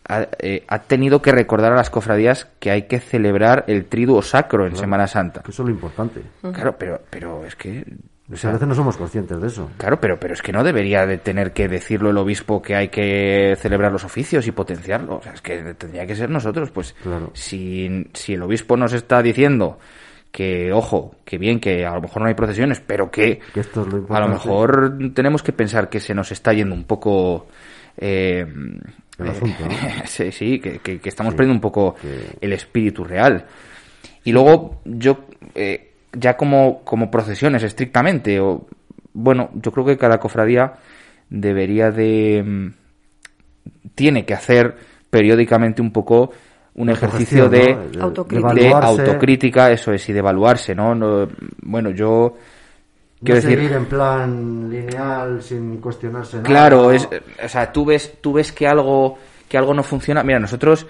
ha, 0.07 0.27
eh, 0.40 0.64
ha 0.68 0.80
tenido 0.84 1.22
que 1.22 1.32
recordar 1.32 1.72
a 1.73 1.76
las 1.76 1.90
cofradías 1.90 2.48
que 2.60 2.72
hay 2.72 2.84
que 2.84 2.99
celebrar 2.99 3.64
el 3.68 3.86
triduo 3.86 4.22
sacro 4.22 4.65
en 4.68 4.76
Semana 4.76 5.07
Santa. 5.07 5.41
Que 5.41 5.52
eso 5.52 5.64
es 5.64 5.69
lo 5.69 5.73
importante. 5.73 6.22
Claro, 6.41 6.76
pero, 6.77 7.02
pero 7.10 7.45
es 7.45 7.56
que... 7.56 7.84
o 8.32 8.36
sea, 8.36 8.52
a 8.52 8.53
veces 8.53 8.68
no 8.68 8.76
somos 8.76 8.98
conscientes 8.98 9.40
de 9.41 9.48
eso. 9.48 9.69
Claro, 9.77 9.99
pero, 9.99 10.19
pero 10.19 10.34
es 10.34 10.41
que 10.41 10.52
no 10.52 10.64
debería 10.64 11.06
de 11.06 11.18
tener 11.18 11.53
que 11.53 11.68
decirlo 11.68 12.10
el 12.11 12.18
obispo 12.18 12.61
que 12.61 12.76
hay 12.76 12.90
que 12.90 13.56
celebrar 13.60 13.91
los 13.91 14.03
oficios 14.03 14.45
y 14.48 14.52
potenciarlo. 14.52 15.18
O 15.18 15.22
sea, 15.23 15.34
es 15.34 15.41
que 15.41 15.73
tendría 15.76 16.06
que 16.06 16.15
ser 16.15 16.30
nosotros. 16.30 16.69
Pues 16.72 16.94
Claro. 17.03 17.32
si, 17.34 18.07
si 18.14 18.34
el 18.34 18.44
obispo 18.44 18.77
nos 18.77 18.94
está 18.94 19.22
diciendo 19.22 19.80
que, 20.32 20.72
ojo, 20.73 21.15
que 21.23 21.38
bien, 21.38 21.60
que 21.60 21.86
a 21.86 21.94
lo 21.95 22.02
mejor 22.02 22.22
no 22.22 22.27
hay 22.27 22.34
procesiones, 22.36 22.82
pero 22.86 23.10
que 23.10 23.40
Que 23.53 23.61
esto 23.61 23.82
es 23.84 23.88
lo 23.88 24.06
a 24.15 24.19
lo 24.19 24.27
mejor 24.27 24.98
tenemos 25.14 25.41
que 25.41 25.53
pensar 25.53 25.88
que 25.90 25.99
se 26.02 26.14
nos 26.14 26.32
está 26.32 26.52
yendo 26.53 26.76
un 26.76 26.84
poco... 26.84 27.48
eh, 27.98 28.45
El 29.20 29.30
asunto, 29.30 29.66
¿no? 29.66 29.76
sí, 30.06 30.32
sí, 30.32 30.60
que, 30.60 30.80
que- 30.80 31.00
que 31.00 31.10
estamos 31.10 31.34
Sí, 31.34 31.38
perdiendo 31.38 31.56
un 31.58 31.62
poco 31.62 31.96
que- 31.96 32.38
el 32.42 32.54
espíritu 32.54 33.04
real. 33.04 33.46
Y 34.24 34.32
luego 34.32 34.82
yo, 34.86 35.26
eh, 35.54 35.92
ya 36.14 36.36
como, 36.36 36.82
como 36.84 37.10
procesiones 37.12 37.64
estrictamente, 37.64 38.40
o 38.40 38.66
bueno, 39.14 39.50
yo 39.56 39.72
creo 39.72 39.86
que 39.86 39.98
cada 39.98 40.20
cofradía 40.20 40.74
debería 41.30 41.92
de... 41.92 42.44
mm, 42.46 42.68
tiene 43.96 44.26
que 44.26 44.34
hacer 44.34 44.76
periódicamente 45.10 45.82
un 45.82 45.92
poco 45.92 46.32
un 46.76 46.90
ejercicio 46.90 47.48
de, 47.50 47.74
¿no? 47.74 47.82
De- 48.54 48.66
Autocrítica. 48.88 49.68
de 49.68 49.74
eso 49.76 49.94
es, 49.94 50.10
y 50.10 50.14
de 50.14 50.20
evaluarse, 50.20 50.76
¿no? 50.76 50.94
No- 50.96 51.30
bueno, 51.62 51.92
yo... 51.92 52.36
No 53.26 53.34
Quiero 53.34 53.41
decir, 53.41 53.57
seguir 53.57 53.72
en 53.73 53.85
plan 53.85 54.69
lineal 54.69 55.41
sin 55.41 55.77
cuestionarse 55.77 56.38
nada. 56.38 56.47
Claro, 56.47 56.91
es, 56.91 57.07
o 57.43 57.49
sea, 57.49 57.72
tú 57.72 57.85
ves, 57.85 58.14
tú 58.22 58.34
ves 58.34 58.52
que 58.52 58.68
algo, 58.68 59.18
que 59.49 59.57
algo 59.57 59.73
no 59.73 59.84
funciona. 59.84 60.23
Mira, 60.23 60.39
nosotros, 60.39 60.85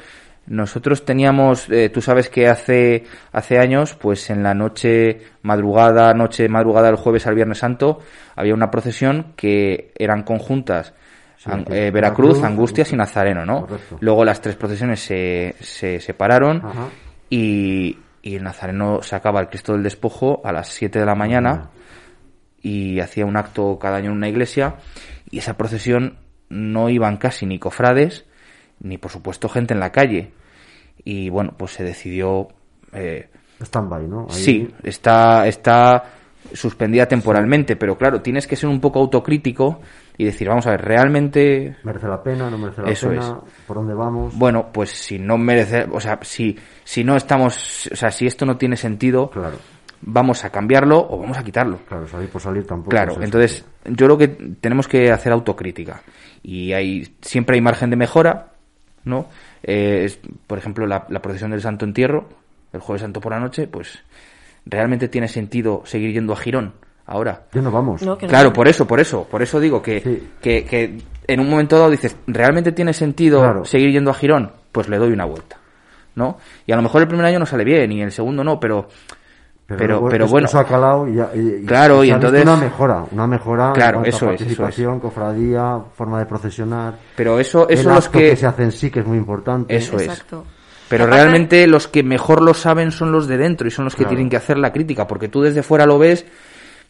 nosotros 0.47 1.05
teníamos, 1.05 1.69
eh, 1.69 1.89
tú 1.89 2.01
sabes 2.01 2.29
que 2.29 2.47
hace, 2.47 3.05
hace 3.31 3.57
años, 3.57 3.95
pues 3.95 4.29
en 4.29 4.43
la 4.43 4.53
noche 4.53 5.21
madrugada, 5.43 6.13
noche 6.13 6.47
madrugada 6.49 6.87
del 6.87 6.97
jueves 6.97 7.25
al 7.25 7.35
Viernes 7.35 7.59
Santo, 7.59 7.99
había 8.35 8.53
una 8.53 8.69
procesión 8.69 9.33
que 9.35 9.91
eran 9.97 10.23
conjuntas. 10.23 10.93
Sí, 11.37 11.49
An- 11.51 11.63
que 11.65 11.87
eh, 11.87 11.91
Veracruz, 11.91 12.27
Veracruz, 12.33 12.43
Angustias 12.43 12.91
y 12.91 12.95
Nazareno, 12.95 13.45
¿no? 13.45 13.61
Correcto. 13.61 13.97
Luego 14.01 14.25
las 14.25 14.41
tres 14.41 14.55
procesiones 14.55 14.99
se, 14.99 15.55
se 15.61 15.99
separaron 15.99 16.57
Ajá. 16.65 16.87
y, 17.29 17.97
y 18.21 18.35
el 18.35 18.43
Nazareno 18.43 19.01
sacaba 19.01 19.39
el 19.41 19.47
Cristo 19.47 19.73
del 19.73 19.83
Despojo 19.83 20.41
a 20.43 20.51
las 20.51 20.69
7 20.69 20.99
de 20.99 21.05
la 21.05 21.15
mañana 21.15 21.69
y 22.67 22.99
hacía 22.99 23.27
un 23.27 23.37
acto 23.37 23.77
cada 23.79 23.97
año 23.97 24.09
en 24.09 24.17
una 24.17 24.27
iglesia 24.27 24.77
y 25.29 25.37
esa 25.37 25.55
procesión 25.55 26.17
no 26.49 26.89
iban 26.89 27.17
casi 27.17 27.45
ni 27.45 27.59
cofrades 27.59 28.25
ni 28.79 28.97
por 28.97 29.11
supuesto 29.11 29.49
gente 29.49 29.75
en 29.75 29.79
la 29.79 29.91
calle 29.91 30.31
y 31.03 31.29
bueno 31.29 31.53
pues 31.55 31.73
se 31.73 31.83
decidió 31.83 32.47
eh, 32.91 33.29
Stand-by, 33.61 34.07
¿no? 34.07 34.21
Ahí- 34.29 34.33
sí 34.33 34.67
está 34.83 35.45
está 35.47 36.03
suspendida 36.53 37.07
temporalmente 37.07 37.75
pero 37.75 37.97
claro 37.97 38.21
tienes 38.21 38.47
que 38.47 38.55
ser 38.55 38.67
un 38.69 38.79
poco 38.81 38.99
autocrítico 38.99 39.79
y 40.17 40.25
decir 40.25 40.47
vamos 40.47 40.65
a 40.65 40.71
ver 40.71 40.81
realmente 40.81 41.75
¿Merece 41.83 42.07
la 42.07 42.23
pena? 42.23 42.49
¿No 42.49 42.57
merece 42.57 42.81
la 42.81 42.89
Eso 42.89 43.09
pena? 43.09 43.39
¿Por 43.67 43.77
dónde 43.77 43.93
vamos? 43.93 44.35
bueno 44.37 44.71
pues 44.71 44.89
si 44.89 45.19
no 45.19 45.37
merece 45.37 45.85
o 45.91 45.99
sea 45.99 46.17
si 46.23 46.57
si 46.83 47.03
no 47.03 47.15
estamos 47.15 47.89
o 47.91 47.95
sea 47.95 48.09
si 48.09 48.25
esto 48.25 48.45
no 48.45 48.57
tiene 48.57 48.75
sentido 48.77 49.29
Claro, 49.29 49.57
vamos 50.07 50.45
a 50.45 50.49
cambiarlo 50.51 50.99
o 51.09 51.17
vamos 51.19 51.37
a 51.37 51.43
quitarlo 51.43 51.79
claro, 51.87 52.07
salir 52.07 52.29
por 52.29 52.39
salir 52.41 52.65
tampoco. 52.65 52.91
Claro, 52.91 53.11
es 53.13 53.17
eso. 53.17 53.23
entonces 53.25 53.65
yo 53.85 54.05
creo 54.05 54.17
que 54.17 54.27
tenemos 54.61 54.87
que 54.87 55.11
hacer 55.11 55.31
autocrítica 55.31 56.01
y 56.43 56.73
hay 56.73 57.15
siempre 57.21 57.55
hay 57.55 57.61
margen 57.61 57.89
de 57.89 57.95
mejora, 57.95 58.51
¿no? 59.03 59.27
Eh, 59.63 60.03
es- 60.05 60.19
por 60.45 60.57
ejemplo, 60.59 60.85
la, 60.85 61.05
la 61.09 61.21
procesión 61.21 61.49
del 61.51 61.61
Santo 61.61 61.85
Entierro, 61.85 62.29
el 62.71 62.81
Jueves 62.81 63.01
Santo 63.01 63.19
por 63.19 63.31
la 63.31 63.39
noche, 63.39 63.67
pues 63.67 63.99
realmente 64.65 65.07
tiene 65.07 65.27
sentido 65.27 65.81
seguir 65.85 66.13
yendo 66.13 66.33
a 66.33 66.37
Girón 66.37 66.73
ahora. 67.07 67.43
Ya 67.53 67.61
no 67.61 67.71
vamos. 67.71 68.01
No, 68.03 68.17
que 68.17 68.25
no. 68.27 68.29
Claro, 68.29 68.53
por 68.53 68.67
eso, 68.67 68.85
por 68.87 68.99
eso, 68.99 69.27
por 69.29 69.41
eso 69.41 69.59
digo 69.59 69.81
que, 69.81 70.01
Sí. 70.01 70.27
que, 70.41 70.65
que 70.65 70.97
en 71.27 71.39
un 71.39 71.49
momento 71.49 71.77
dado 71.77 71.89
dices, 71.89 72.15
¿realmente 72.27 72.71
tiene 72.71 72.93
sentido 72.93 73.39
Claro. 73.39 73.65
seguir 73.65 73.91
yendo 73.91 74.11
a 74.11 74.13
Girón? 74.13 74.51
Pues 74.71 74.87
le 74.89 74.97
doy 74.97 75.11
una 75.13 75.25
vuelta, 75.25 75.57
¿no? 76.15 76.37
Y 76.67 76.71
a 76.73 76.75
lo 76.75 76.81
mejor 76.83 77.01
el 77.01 77.07
primer 77.07 77.25
año 77.25 77.39
no 77.39 77.45
sale 77.47 77.63
bien 77.63 77.91
y 77.91 78.01
el 78.01 78.11
segundo 78.11 78.43
no, 78.43 78.59
pero 78.59 78.87
pero, 79.67 79.87
luego 79.87 80.09
pero 80.09 80.25
esto 80.25 80.31
bueno, 80.33 80.47
se 80.47 80.57
ha 80.59 80.63
calado 80.63 81.07
y, 81.07 81.19
y- 81.39 81.55
y 81.61 81.65
Claro, 81.65 82.03
y 82.03 82.11
entonces- 82.11 82.43
una 82.43 82.55
mejora, 82.55 83.03
una 83.11 83.25
mejora 83.27 83.71
Claro, 83.73 83.99
en 83.99 84.05
eso 84.05 84.29
a 84.29 84.33
es, 84.33 84.41
eso 84.41 84.45
participación, 84.45 84.99
cofradía, 84.99 85.79
forma 85.95 86.19
de 86.19 86.25
procesionar. 86.27 86.95
pero 87.15 87.39
eso, 87.39 87.67
eso 87.69 87.89
el 87.89 87.95
los 87.95 88.05
acto 88.05 88.19
que, 88.19 88.35
se 88.35 88.45
hace 88.45 88.63
en 88.63 88.71
sí, 88.71 88.91
que 88.91 88.99
es 88.99 89.05
muy 89.07 89.17
importante. 89.17 89.75
Eso 89.75 89.95
es. 89.95 90.03
Exacto. 90.03 90.45
Pero 90.87 91.05
Aparte- 91.05 91.21
realmente 91.23 91.65
los 91.65 91.87
que 91.87 92.03
mejor 92.03 92.43
lo 92.43 92.53
saben 92.53 92.91
son 92.91 93.11
los 93.11 93.27
de 93.27 93.37
dentro 93.37 93.67
y 93.67 93.71
son 93.71 93.85
los 93.85 93.95
que 93.95 94.03
Claro. 94.03 94.09
tienen 94.11 94.29
que 94.29 94.37
hacer 94.37 94.57
la 94.59 94.71
crítica, 94.71 95.07
porque 95.07 95.29
tú 95.29 95.41
desde 95.41 95.63
fuera 95.63 95.87
lo 95.87 95.97
ves, 95.97 96.25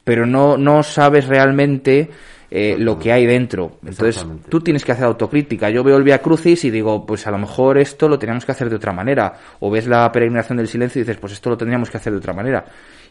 pero 0.03 0.25
no, 0.25 0.57
no 0.57 0.83
sabes 0.83 1.27
realmente 1.27 2.09
eh, 2.57 2.77
lo 2.79 2.97
que 2.97 3.11
hay 3.11 3.25
dentro. 3.25 3.79
Entonces 3.85 4.25
tú 4.47 4.61
tienes 4.61 4.85
que 4.85 4.93
hacer 4.93 5.03
autocrítica. 5.03 5.69
Yo 5.69 5.83
veo 5.83 5.97
el 5.97 6.03
Via 6.03 6.19
Crucis 6.19 6.63
y 6.63 6.71
digo, 6.71 7.05
pues 7.05 7.27
a 7.27 7.31
lo 7.31 7.37
mejor 7.37 7.77
esto 7.77 8.07
lo 8.07 8.17
teníamos 8.17 8.45
que 8.45 8.53
hacer 8.53 8.69
de 8.69 8.77
otra 8.77 8.93
manera. 8.93 9.33
O 9.59 9.69
ves 9.69 9.87
la 9.87 10.09
peregrinación 10.09 10.59
del 10.59 10.69
silencio 10.69 11.01
y 11.01 11.03
dices, 11.03 11.17
pues 11.17 11.33
esto 11.33 11.49
lo 11.49 11.57
tendríamos 11.57 11.89
que 11.89 11.97
hacer 11.97 12.13
de 12.13 12.19
otra 12.19 12.31
manera. 12.31 12.63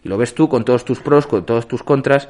Y 0.03 0.09
lo 0.09 0.17
ves 0.17 0.35
tú 0.35 0.49
con 0.49 0.65
todos 0.65 0.87
tus 0.87 0.99
pros, 1.01 1.27
con 1.27 1.45
todos 1.45 1.69
tus 1.69 1.83
contras 1.83 2.27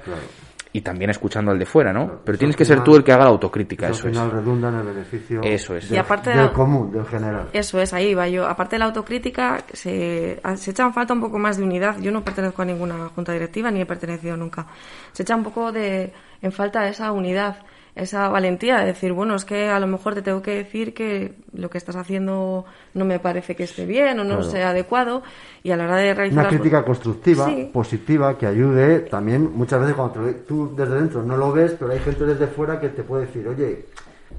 y 0.77 0.81
también 0.81 1.09
escuchando 1.09 1.53
al 1.53 1.59
de 1.61 1.67
fuera, 1.67 1.93
¿no? 1.93 2.21
Pero 2.25 2.37
tienes 2.37 2.57
que 2.57 2.65
ser 2.65 2.83
tú 2.83 2.97
el 2.97 3.05
que 3.05 3.13
haga 3.13 3.23
la 3.23 3.31
autocrítica, 3.31 3.87
eso 3.87 4.09
es. 4.09 4.13
final 4.13 4.33
redunda 4.33 4.71
en 4.71 4.75
el 4.75 4.83
beneficio 4.83 5.41
Eso 5.41 5.77
es. 5.77 5.89
del, 5.89 5.97
Y 5.97 6.01
aparte 6.01 6.31
del 6.31 6.51
común, 6.51 6.91
del 6.91 7.07
general. 7.07 7.49
Eso 7.53 7.81
es, 7.81 7.95
ahí 7.95 8.13
va 8.13 8.27
yo. 8.27 8.45
Aparte 8.45 8.75
de 8.75 8.81
la 8.81 8.87
autocrítica, 8.87 9.63
se, 9.73 10.41
se 10.57 10.71
echa 10.73 10.83
en 10.83 10.93
falta 10.93 11.15
un 11.15 11.21
poco 11.21 11.39
más 11.39 11.59
de 11.59 11.63
unidad. 11.63 11.99
Yo 12.01 12.11
no 12.11 12.25
pertenezco 12.25 12.63
a 12.63 12.65
ninguna 12.65 13.09
junta 13.15 13.33
directiva 13.33 13.71
ni 13.71 13.83
he 13.83 13.87
pertenecido 13.87 14.37
nunca. 14.37 14.67
Se 15.13 15.23
echa 15.23 15.37
un 15.37 15.45
poco 15.45 15.71
de 15.71 16.13
en 16.43 16.51
falta 16.51 16.89
esa 16.89 17.13
unidad, 17.13 17.59
esa 17.97 18.29
valentía 18.29 18.79
de 18.79 18.87
decir, 18.87 19.12
bueno, 19.12 19.37
es 19.37 19.45
que 19.45 19.69
a 19.69 19.79
lo 19.79 19.87
mejor 19.87 20.15
te 20.15 20.23
tengo 20.23 20.43
que 20.43 20.53
decir 20.57 20.95
que 20.95 21.35
lo 21.53 21.71
que 21.71 21.79
estás 21.79 21.95
haciendo 21.95 22.65
no 22.93 23.05
me 23.05 23.21
parece 23.21 23.55
que 23.55 23.62
esté 23.62 23.87
bien 23.87 24.19
o 24.19 24.25
no 24.25 24.37
Claro. 24.37 24.43
sea 24.51 24.71
adecuado 24.71 25.23
y 25.62 25.71
a 25.71 25.77
la 25.77 25.85
hora 25.85 25.97
de 25.97 26.12
realizar 26.12 26.41
Una 26.41 26.51
las- 26.51 26.55
crítica 26.61 26.85
constructiva, 26.85 27.47
Sí. 27.47 27.71
positiva, 27.73 28.37
que 28.37 28.47
ayude 28.47 29.01
también 29.01 29.51
muchas 29.55 29.81
veces 29.81 29.95
cuando 29.95 30.15
te 30.21 30.33
tú 30.35 30.75
desde 30.77 30.95
dentro 30.97 31.23
no 31.23 31.37
lo 31.37 31.53
ves, 31.53 31.77
pero 31.79 31.93
hay 31.93 32.01
gente 32.01 32.25
desde 32.25 32.49
fuera 32.49 32.81
que 32.81 32.89
te 32.89 33.03
puede 33.05 33.27
decir, 33.27 33.47
oye, 33.47 33.87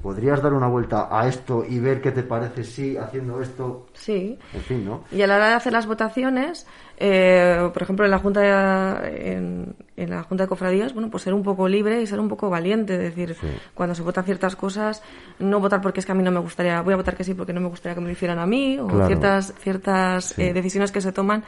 podrías 0.02 0.42
dar 0.42 0.52
una 0.52 0.68
vuelta 0.68 1.08
a 1.10 1.28
esto 1.28 1.64
y 1.68 1.78
ver 1.78 2.00
qué 2.00 2.12
te 2.12 2.22
parece 2.22 2.64
si 2.64 2.96
haciendo 2.96 3.40
esto, 3.40 3.86
Sí. 3.94 4.38
en 4.54 4.60
fin, 4.62 4.84
¿no? 4.84 5.02
Y 5.10 5.22
a 5.22 5.26
la 5.26 5.36
hora 5.36 5.48
de 5.48 5.54
hacer 5.54 5.72
las 5.72 5.86
votaciones, 5.86 6.66
eh, 6.98 7.68
por 7.72 7.82
ejemplo, 7.82 8.04
en 8.04 8.10
la 8.10 8.18
Junta, 8.18 8.40
de- 9.00 9.32
en, 9.32 9.74
en 9.96 10.10
la 10.10 10.22
Junta 10.22 10.44
de 10.44 10.48
Cofradías, 10.48 10.92
bueno, 10.94 11.10
pues 11.10 11.22
ser 11.24 11.34
un 11.34 11.42
poco 11.42 11.68
libre 11.68 12.00
y 12.02 12.06
ser 12.06 12.20
un 12.20 12.28
poco 12.28 12.48
valiente, 12.50 12.94
es 12.94 13.00
decir, 13.14 13.36
cuando 13.74 13.94
se 13.94 14.02
votan 14.02 14.24
ciertas 14.24 14.56
cosas, 14.56 15.02
no 15.38 15.60
votar 15.60 15.80
porque 15.80 16.00
es 16.00 16.06
que 16.06 16.12
a 16.12 16.14
mí 16.14 16.22
no 16.22 16.30
me 16.30 16.40
gustaría, 16.40 16.80
voy 16.82 16.94
a 16.94 16.96
votar 16.96 17.16
que 17.16 17.24
sí 17.24 17.34
porque 17.34 17.52
no 17.52 17.60
me 17.60 17.68
gustaría 17.68 17.94
que 17.94 18.00
me 18.00 18.06
lo 18.06 18.12
hicieran 18.12 18.38
a 18.38 18.46
mí, 18.46 18.78
o 18.78 18.86
Claro. 18.88 19.06
ciertas, 19.06 19.54
ciertas 19.58 20.38
eh, 20.38 20.52
decisiones 20.52 20.92
que 20.92 21.00
se 21.00 21.12
toman 21.12 21.44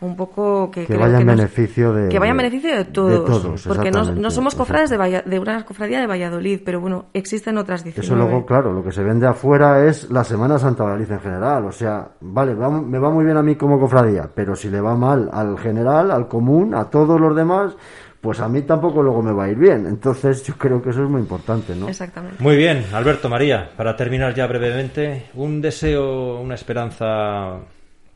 un 0.00 0.16
poco 0.16 0.70
que, 0.70 0.84
Que 0.86 0.96
vaya 0.96 1.18
en 1.20 1.26
beneficio 1.26 1.92
de- 1.92 2.08
que 2.10 2.18
vaya 2.18 2.32
en 2.32 2.36
beneficio 2.36 2.76
de 2.76 2.84
todos, 2.84 3.24
todos, 3.42 3.66
porque 3.66 3.90
no, 3.90 4.04
no 4.12 4.30
somos 4.30 4.54
cofrades 4.54 4.90
de, 4.90 4.96
exacto. 4.96 5.16
Valla- 5.18 5.30
de 5.30 5.38
una 5.38 5.64
cofradía 5.64 6.00
de 6.00 6.06
Valladolid, 6.06 6.60
pero 6.64 6.80
bueno, 6.80 7.06
existen 7.14 7.56
otras 7.56 7.82
19. 7.84 8.04
Eso 8.06 8.14
luego, 8.14 8.44
claro, 8.44 8.72
lo 8.72 8.84
que 8.84 8.92
se 8.92 9.02
vende 9.02 9.26
afuera 9.26 9.86
es 9.86 10.10
la 10.10 10.24
Semana 10.24 10.58
Santa 10.58 10.82
Valladolid 10.84 11.10
en 11.12 11.20
general. 11.20 11.64
O 11.64 11.72
sea, 11.72 12.08
vale, 12.20 12.54
va- 12.54 12.68
me 12.70 12.98
va 12.98 13.10
muy 13.10 13.24
bien 13.24 13.36
a 13.38 13.42
mí 13.42 13.54
como 13.56 13.80
cofradía, 13.80 14.28
pero 14.34 14.54
si 14.54 14.68
le 14.68 14.80
va 14.80 14.94
mal 14.94 15.30
al 15.32 15.58
general, 15.58 16.10
al 16.10 16.28
común, 16.28 16.74
a 16.74 16.84
todos 16.90 17.18
los 17.20 17.34
demás, 17.34 17.74
pues 18.20 18.40
a 18.40 18.48
mí 18.48 18.62
tampoco 18.62 19.02
luego 19.02 19.22
me 19.22 19.32
va 19.32 19.44
a 19.44 19.48
ir 19.50 19.56
bien. 19.58 19.86
Entonces 19.86 20.42
yo 20.44 20.54
creo 20.58 20.80
que 20.82 20.90
eso 20.90 21.02
es 21.04 21.08
muy 21.10 21.20
importante, 21.20 21.74
¿no? 21.76 21.88
Exactamente. 21.88 22.42
Muy 22.42 22.56
bien, 22.56 22.84
Alberto 22.92 23.28
María, 23.28 23.70
para 23.76 23.96
terminar 23.96 24.34
ya 24.34 24.46
brevemente, 24.46 25.26
un 25.34 25.60
deseo, 25.60 26.40
una 26.40 26.54
esperanza 26.54 27.58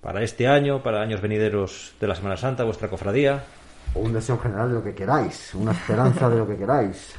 para 0.01 0.23
este 0.23 0.47
año, 0.49 0.83
para 0.83 1.01
años 1.03 1.21
venideros 1.21 1.95
de 2.01 2.07
la 2.07 2.15
Semana 2.15 2.37
Santa, 2.37 2.65
vuestra 2.65 2.89
cofradía. 2.89 3.43
O 3.95 4.01
un 4.01 4.13
deseo 4.13 4.39
general 4.39 4.69
de 4.69 4.75
lo 4.75 4.83
que 4.85 4.95
queráis, 4.95 5.55
una 5.55 5.73
esperanza 5.73 6.29
de 6.29 6.37
lo 6.39 6.47
que 6.47 6.57
queráis. 6.57 7.15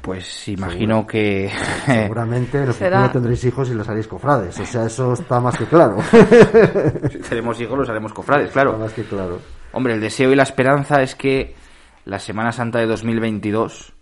Pues 0.00 0.48
imagino 0.48 1.06
que... 1.06 1.50
Seguramente 1.86 2.58
en 2.58 2.64
el 2.68 2.74
Será- 2.74 2.98
futuro 3.02 3.12
tendréis 3.14 3.44
hijos 3.44 3.68
y 3.70 3.74
los 3.74 3.88
haréis 3.88 4.06
cofrades. 4.06 4.58
O 4.60 4.64
sea, 4.66 4.86
eso 4.86 5.12
está 5.14 5.40
más 5.40 5.56
que 5.58 5.64
claro. 5.66 5.98
si 7.10 7.18
tenemos 7.28 7.60
hijos, 7.60 7.78
los 7.78 7.88
haremos 7.88 8.12
cofrades, 8.12 8.50
claro. 8.52 8.70
Está 8.72 8.82
más 8.84 8.92
que 8.92 9.02
claro. 9.04 9.38
Hombre, 9.72 9.94
el 9.94 10.00
deseo 10.00 10.30
y 10.32 10.36
la 10.36 10.44
esperanza 10.44 11.02
es 11.02 11.14
que 11.14 11.54
la 12.04 12.18
Semana 12.20 12.52
Santa 12.52 12.78
de 12.78 12.86
2022 12.86 13.92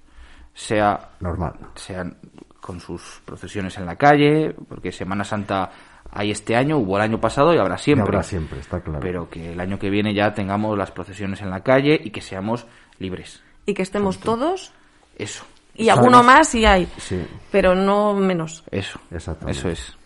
sea 0.52 1.09
Normal. 1.20 1.55
sean 1.74 2.16
con 2.61 2.81
sus 2.81 3.20
procesiones 3.24 3.77
en 3.78 3.86
la 3.86 3.97
calle, 3.97 4.55
porque 4.69 4.93
Semana 4.93 5.24
Santa 5.24 5.70
hay 6.15 6.31
este 6.31 6.57
año, 6.57 6.78
hubo 6.78 6.97
el 6.97 7.03
año 7.03 7.20
pasado 7.20 7.53
y 7.53 7.59
habrá 7.59 7.74
Y 7.74 7.78
siempre. 7.78 8.03
habrá 8.05 8.23
siempre, 8.23 8.61
está 8.61 8.81
claro. 8.81 9.01
Pero 9.01 9.28
que 9.28 9.53
el 9.53 9.61
año 9.61 9.78
que 9.78 9.91
viene 9.91 10.15
ya 10.15 10.32
tengamos 10.32 10.78
las 10.78 10.91
procesiones 10.91 11.43
en 11.43 11.51
la 11.51 11.61
calle 11.61 12.01
y 12.03 12.11
que 12.11 12.20
seamos 12.20 12.66
libres. 12.99 13.43
Y 13.66 13.74
que 13.74 13.82
estemos 13.82 14.19
todos, 14.20 14.73
Eso, 15.19 15.45
y 15.74 15.89
alguno 15.89 16.23
más 16.23 16.49
si 16.49 16.65
hay, 16.65 16.86
Sí, 16.99 17.20
pero 17.51 17.74
no 17.74 18.15
menos. 18.15 18.62
eso. 18.70 18.99
Exactamente. 19.11 19.59
Eso 19.59 19.69
es. 19.70 19.97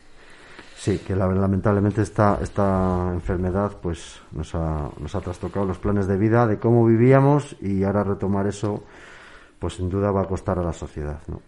sí, 0.76 0.98
que 1.06 1.14
la- 1.16 1.26
lamentablemente 1.26 2.02
esta, 2.02 2.38
esta 2.42 3.10
enfermedad 3.12 3.72
pues 3.82 4.20
nos 4.32 4.54
ha, 4.54 4.88
nos 4.98 5.14
ha 5.14 5.20
trastocado 5.20 5.66
los 5.66 5.78
planes 5.78 6.06
de 6.06 6.16
vida, 6.16 6.46
de 6.46 6.58
cómo 6.58 6.86
vivíamos 6.86 7.56
y 7.60 7.82
ahora 7.84 8.04
retomar 8.04 8.46
eso 8.46 8.84
pues 9.58 9.74
sin 9.74 9.90
duda 9.90 10.12
va 10.12 10.22
a 10.22 10.26
costar 10.26 10.58
a 10.58 10.62
la 10.62 10.72
sociedad, 10.72 11.18
¿no? 11.26 11.42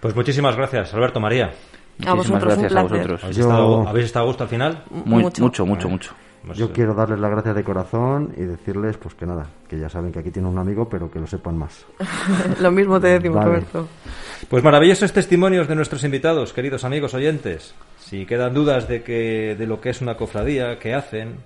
Pues 0.00 0.14
muchísimas 0.16 0.56
gracias, 0.56 0.92
Alberto 0.94 1.20
María. 1.20 1.52
A 2.04 2.14
Muchísimas 2.14 2.16
vosotros, 2.16 2.42
un 2.42 2.48
gracias 2.62 2.72
a 2.72 2.74
placer. 2.74 2.96
vosotros. 2.98 3.22
¿Habéis, 3.24 3.36
Yo- 3.36 3.42
estado, 3.44 3.88
¿Habéis 3.88 4.06
estado 4.06 4.24
a 4.24 4.28
gusto 4.28 4.42
al 4.44 4.48
final? 4.50 4.84
Muy, 4.90 5.22
Mucho. 5.22 5.42
mucho, 5.42 5.66
mucho, 5.66 5.88
mucho. 5.88 6.14
Pues, 6.44 6.58
Yo 6.58 6.66
eh, 6.66 6.70
quiero 6.72 6.94
darles 6.94 7.18
las 7.18 7.30
gracias 7.32 7.56
de 7.56 7.64
corazón 7.64 8.32
y 8.36 8.42
decirles 8.42 8.96
pues 8.98 9.14
que 9.14 9.26
nada, 9.26 9.46
que 9.68 9.78
ya 9.80 9.88
saben 9.88 10.12
que 10.12 10.20
aquí 10.20 10.30
tienen 10.30 10.52
un 10.52 10.58
amigo, 10.58 10.88
pero 10.88 11.10
que 11.10 11.18
lo 11.18 11.26
sepan 11.26 11.56
más. 11.58 11.84
Lo 12.60 12.70
mismo 12.70 13.00
te 13.00 13.08
decimos, 13.08 13.36
Vale. 13.38 13.48
Roberto. 13.50 13.88
Pues 14.48 14.62
maravillosos 14.62 15.12
testimonios 15.12 15.66
de 15.66 15.74
nuestros 15.74 16.04
invitados, 16.04 16.52
queridos 16.52 16.84
amigos 16.84 17.14
oyentes. 17.14 17.74
Si 17.98 18.26
quedan 18.26 18.54
dudas 18.54 18.86
de, 18.86 19.02
que, 19.02 19.56
de 19.58 19.66
lo 19.66 19.80
que 19.80 19.90
es 19.90 20.00
una 20.02 20.16
cofradía, 20.16 20.78
qué 20.78 20.94
hacen, 20.94 21.38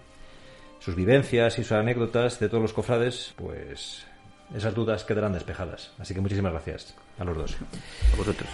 sus 0.80 0.94
vivencias 0.96 1.58
y 1.58 1.62
sus 1.62 1.72
anécdotas 1.72 2.38
de 2.38 2.48
todos 2.50 2.60
los 2.62 2.72
cofrades, 2.74 3.32
pues 3.36 4.04
esas 4.54 4.74
dudas 4.74 5.04
quedarán 5.04 5.32
despejadas. 5.32 5.92
Así 5.98 6.12
que 6.12 6.20
muchísimas 6.20 6.52
gracias 6.52 6.94
a 7.18 7.24
los 7.24 7.36
dos. 7.38 7.56
A 8.12 8.16
vosotros. 8.18 8.48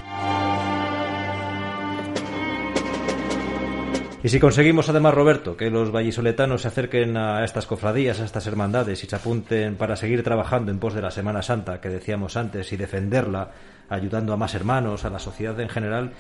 Y 4.23 4.29
si 4.29 4.41
conseguimos 4.41 4.89
además, 4.89 5.15
Roberto, 5.15 5.57
que 5.57 5.71
los 5.71 5.93
vallisoletanos 5.93 6.63
se 6.63 6.69
acerquen 6.69 7.17
a 7.17 7.45
estas 7.45 7.67
cofradías, 7.67 8.21
a 8.21 8.25
estas 8.25 8.47
hermandades 8.47 9.05
y 9.05 9.07
se 9.07 9.15
apunten 9.15 9.77
para 9.77 9.95
seguir 9.95 10.23
trabajando 10.23 10.73
en 10.73 10.79
pos 10.79 10.95
de 10.95 11.03
la 11.03 11.11
Semana 11.11 11.43
Santa 11.43 11.81
que 11.81 11.89
decíamos 11.89 12.37
antes 12.37 12.73
y 12.73 12.77
defenderla, 12.77 13.51
ayudando 13.89 14.33
a 14.33 14.37
más 14.37 14.55
hermanos, 14.55 15.05
a 15.05 15.11
la 15.11 15.19
sociedad 15.19 15.59
en 15.61 15.69
general, 15.69 16.13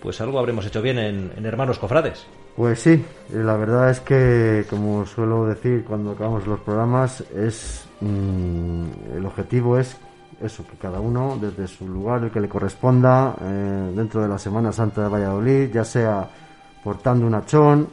pues 0.00 0.20
algo 0.20 0.38
habremos 0.38 0.66
hecho 0.66 0.82
bien 0.82 0.98
en, 0.98 1.46
Hermanos 1.46 1.78
Cofrades. 1.78 2.26
Pues 2.56 2.80
sí, 2.80 2.90
eh, 2.92 3.04
la 3.32 3.56
verdad 3.56 3.90
es 3.90 4.00
que, 4.00 4.64
como 4.68 5.06
suelo 5.06 5.46
decir 5.46 5.84
cuando 5.84 6.12
acabamos 6.12 6.46
los 6.46 6.60
programas, 6.60 7.22
es 7.36 7.86
mm, 8.00 9.16
el 9.16 9.26
objetivo 9.26 9.78
es 9.78 9.96
eso, 10.42 10.66
que 10.66 10.76
cada 10.76 11.00
uno 11.00 11.38
desde 11.40 11.68
su 11.68 11.88
lugar, 11.88 12.22
el 12.24 12.30
que 12.30 12.40
le 12.40 12.48
corresponda, 12.48 13.34
eh, 13.40 13.92
dentro 13.94 14.22
de 14.22 14.28
la 14.28 14.38
Semana 14.38 14.72
Santa 14.72 15.02
de 15.02 15.08
Valladolid, 15.08 15.70
ya 15.72 15.84
sea 15.84 16.28
portando 16.84 17.26
un 17.26 17.34
hachón, 17.34 17.88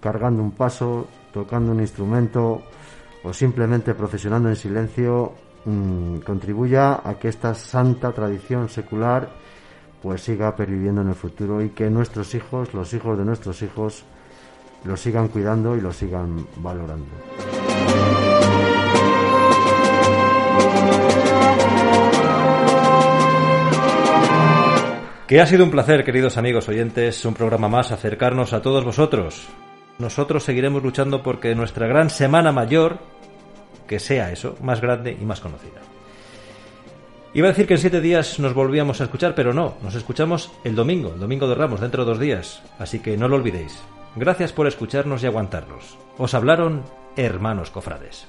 cargando 0.00 0.42
un 0.42 0.52
paso, 0.52 1.06
tocando 1.32 1.72
un 1.72 1.80
instrumento 1.80 2.62
o 3.22 3.32
simplemente 3.32 3.94
procesionando 3.94 4.48
en 4.48 4.56
silencio, 4.56 5.34
mm, 5.66 6.20
contribuya 6.20 7.02
a 7.04 7.14
que 7.18 7.28
esta 7.28 7.54
santa 7.54 8.12
tradición 8.12 8.68
secular 8.68 9.28
pues 10.02 10.22
siga 10.22 10.56
perviviendo 10.56 11.02
en 11.02 11.08
el 11.08 11.14
futuro 11.14 11.60
y 11.60 11.70
que 11.70 11.90
nuestros 11.90 12.34
hijos, 12.34 12.72
los 12.72 12.94
hijos 12.94 13.18
de 13.18 13.24
nuestros 13.26 13.60
hijos, 13.60 14.04
lo 14.84 14.96
sigan 14.96 15.28
cuidando 15.28 15.76
y 15.76 15.82
lo 15.82 15.92
sigan 15.92 16.46
valorando. 16.56 17.69
Que 25.30 25.40
ha 25.40 25.46
sido 25.46 25.62
un 25.62 25.70
placer, 25.70 26.02
queridos 26.02 26.38
amigos 26.38 26.68
oyentes, 26.68 27.24
un 27.24 27.34
programa 27.34 27.68
más 27.68 27.92
acercarnos 27.92 28.52
a 28.52 28.62
todos 28.62 28.84
vosotros. 28.84 29.46
Nosotros 30.00 30.42
seguiremos 30.42 30.82
luchando 30.82 31.22
porque 31.22 31.54
nuestra 31.54 31.86
gran 31.86 32.10
Semana 32.10 32.50
Mayor, 32.50 32.98
que 33.86 34.00
sea 34.00 34.32
eso, 34.32 34.56
más 34.60 34.80
grande 34.80 35.16
y 35.16 35.24
más 35.24 35.38
conocida. 35.38 35.82
Iba 37.32 37.46
a 37.46 37.50
decir 37.52 37.68
que 37.68 37.74
en 37.74 37.80
siete 37.80 38.00
días 38.00 38.40
nos 38.40 38.54
volvíamos 38.54 39.00
a 39.00 39.04
escuchar, 39.04 39.36
pero 39.36 39.54
no, 39.54 39.76
nos 39.84 39.94
escuchamos 39.94 40.50
el 40.64 40.74
domingo, 40.74 41.12
el 41.14 41.20
domingo 41.20 41.46
de 41.46 41.54
Ramos, 41.54 41.80
dentro 41.80 42.04
de 42.04 42.10
dos 42.10 42.18
días. 42.18 42.60
Así 42.80 42.98
que 42.98 43.16
no 43.16 43.28
lo 43.28 43.36
olvidéis. 43.36 43.80
Gracias 44.16 44.52
por 44.52 44.66
escucharnos 44.66 45.22
y 45.22 45.26
aguantarnos. 45.26 45.96
Os 46.18 46.34
hablaron 46.34 46.82
hermanos 47.16 47.70
cofrades. 47.70 48.26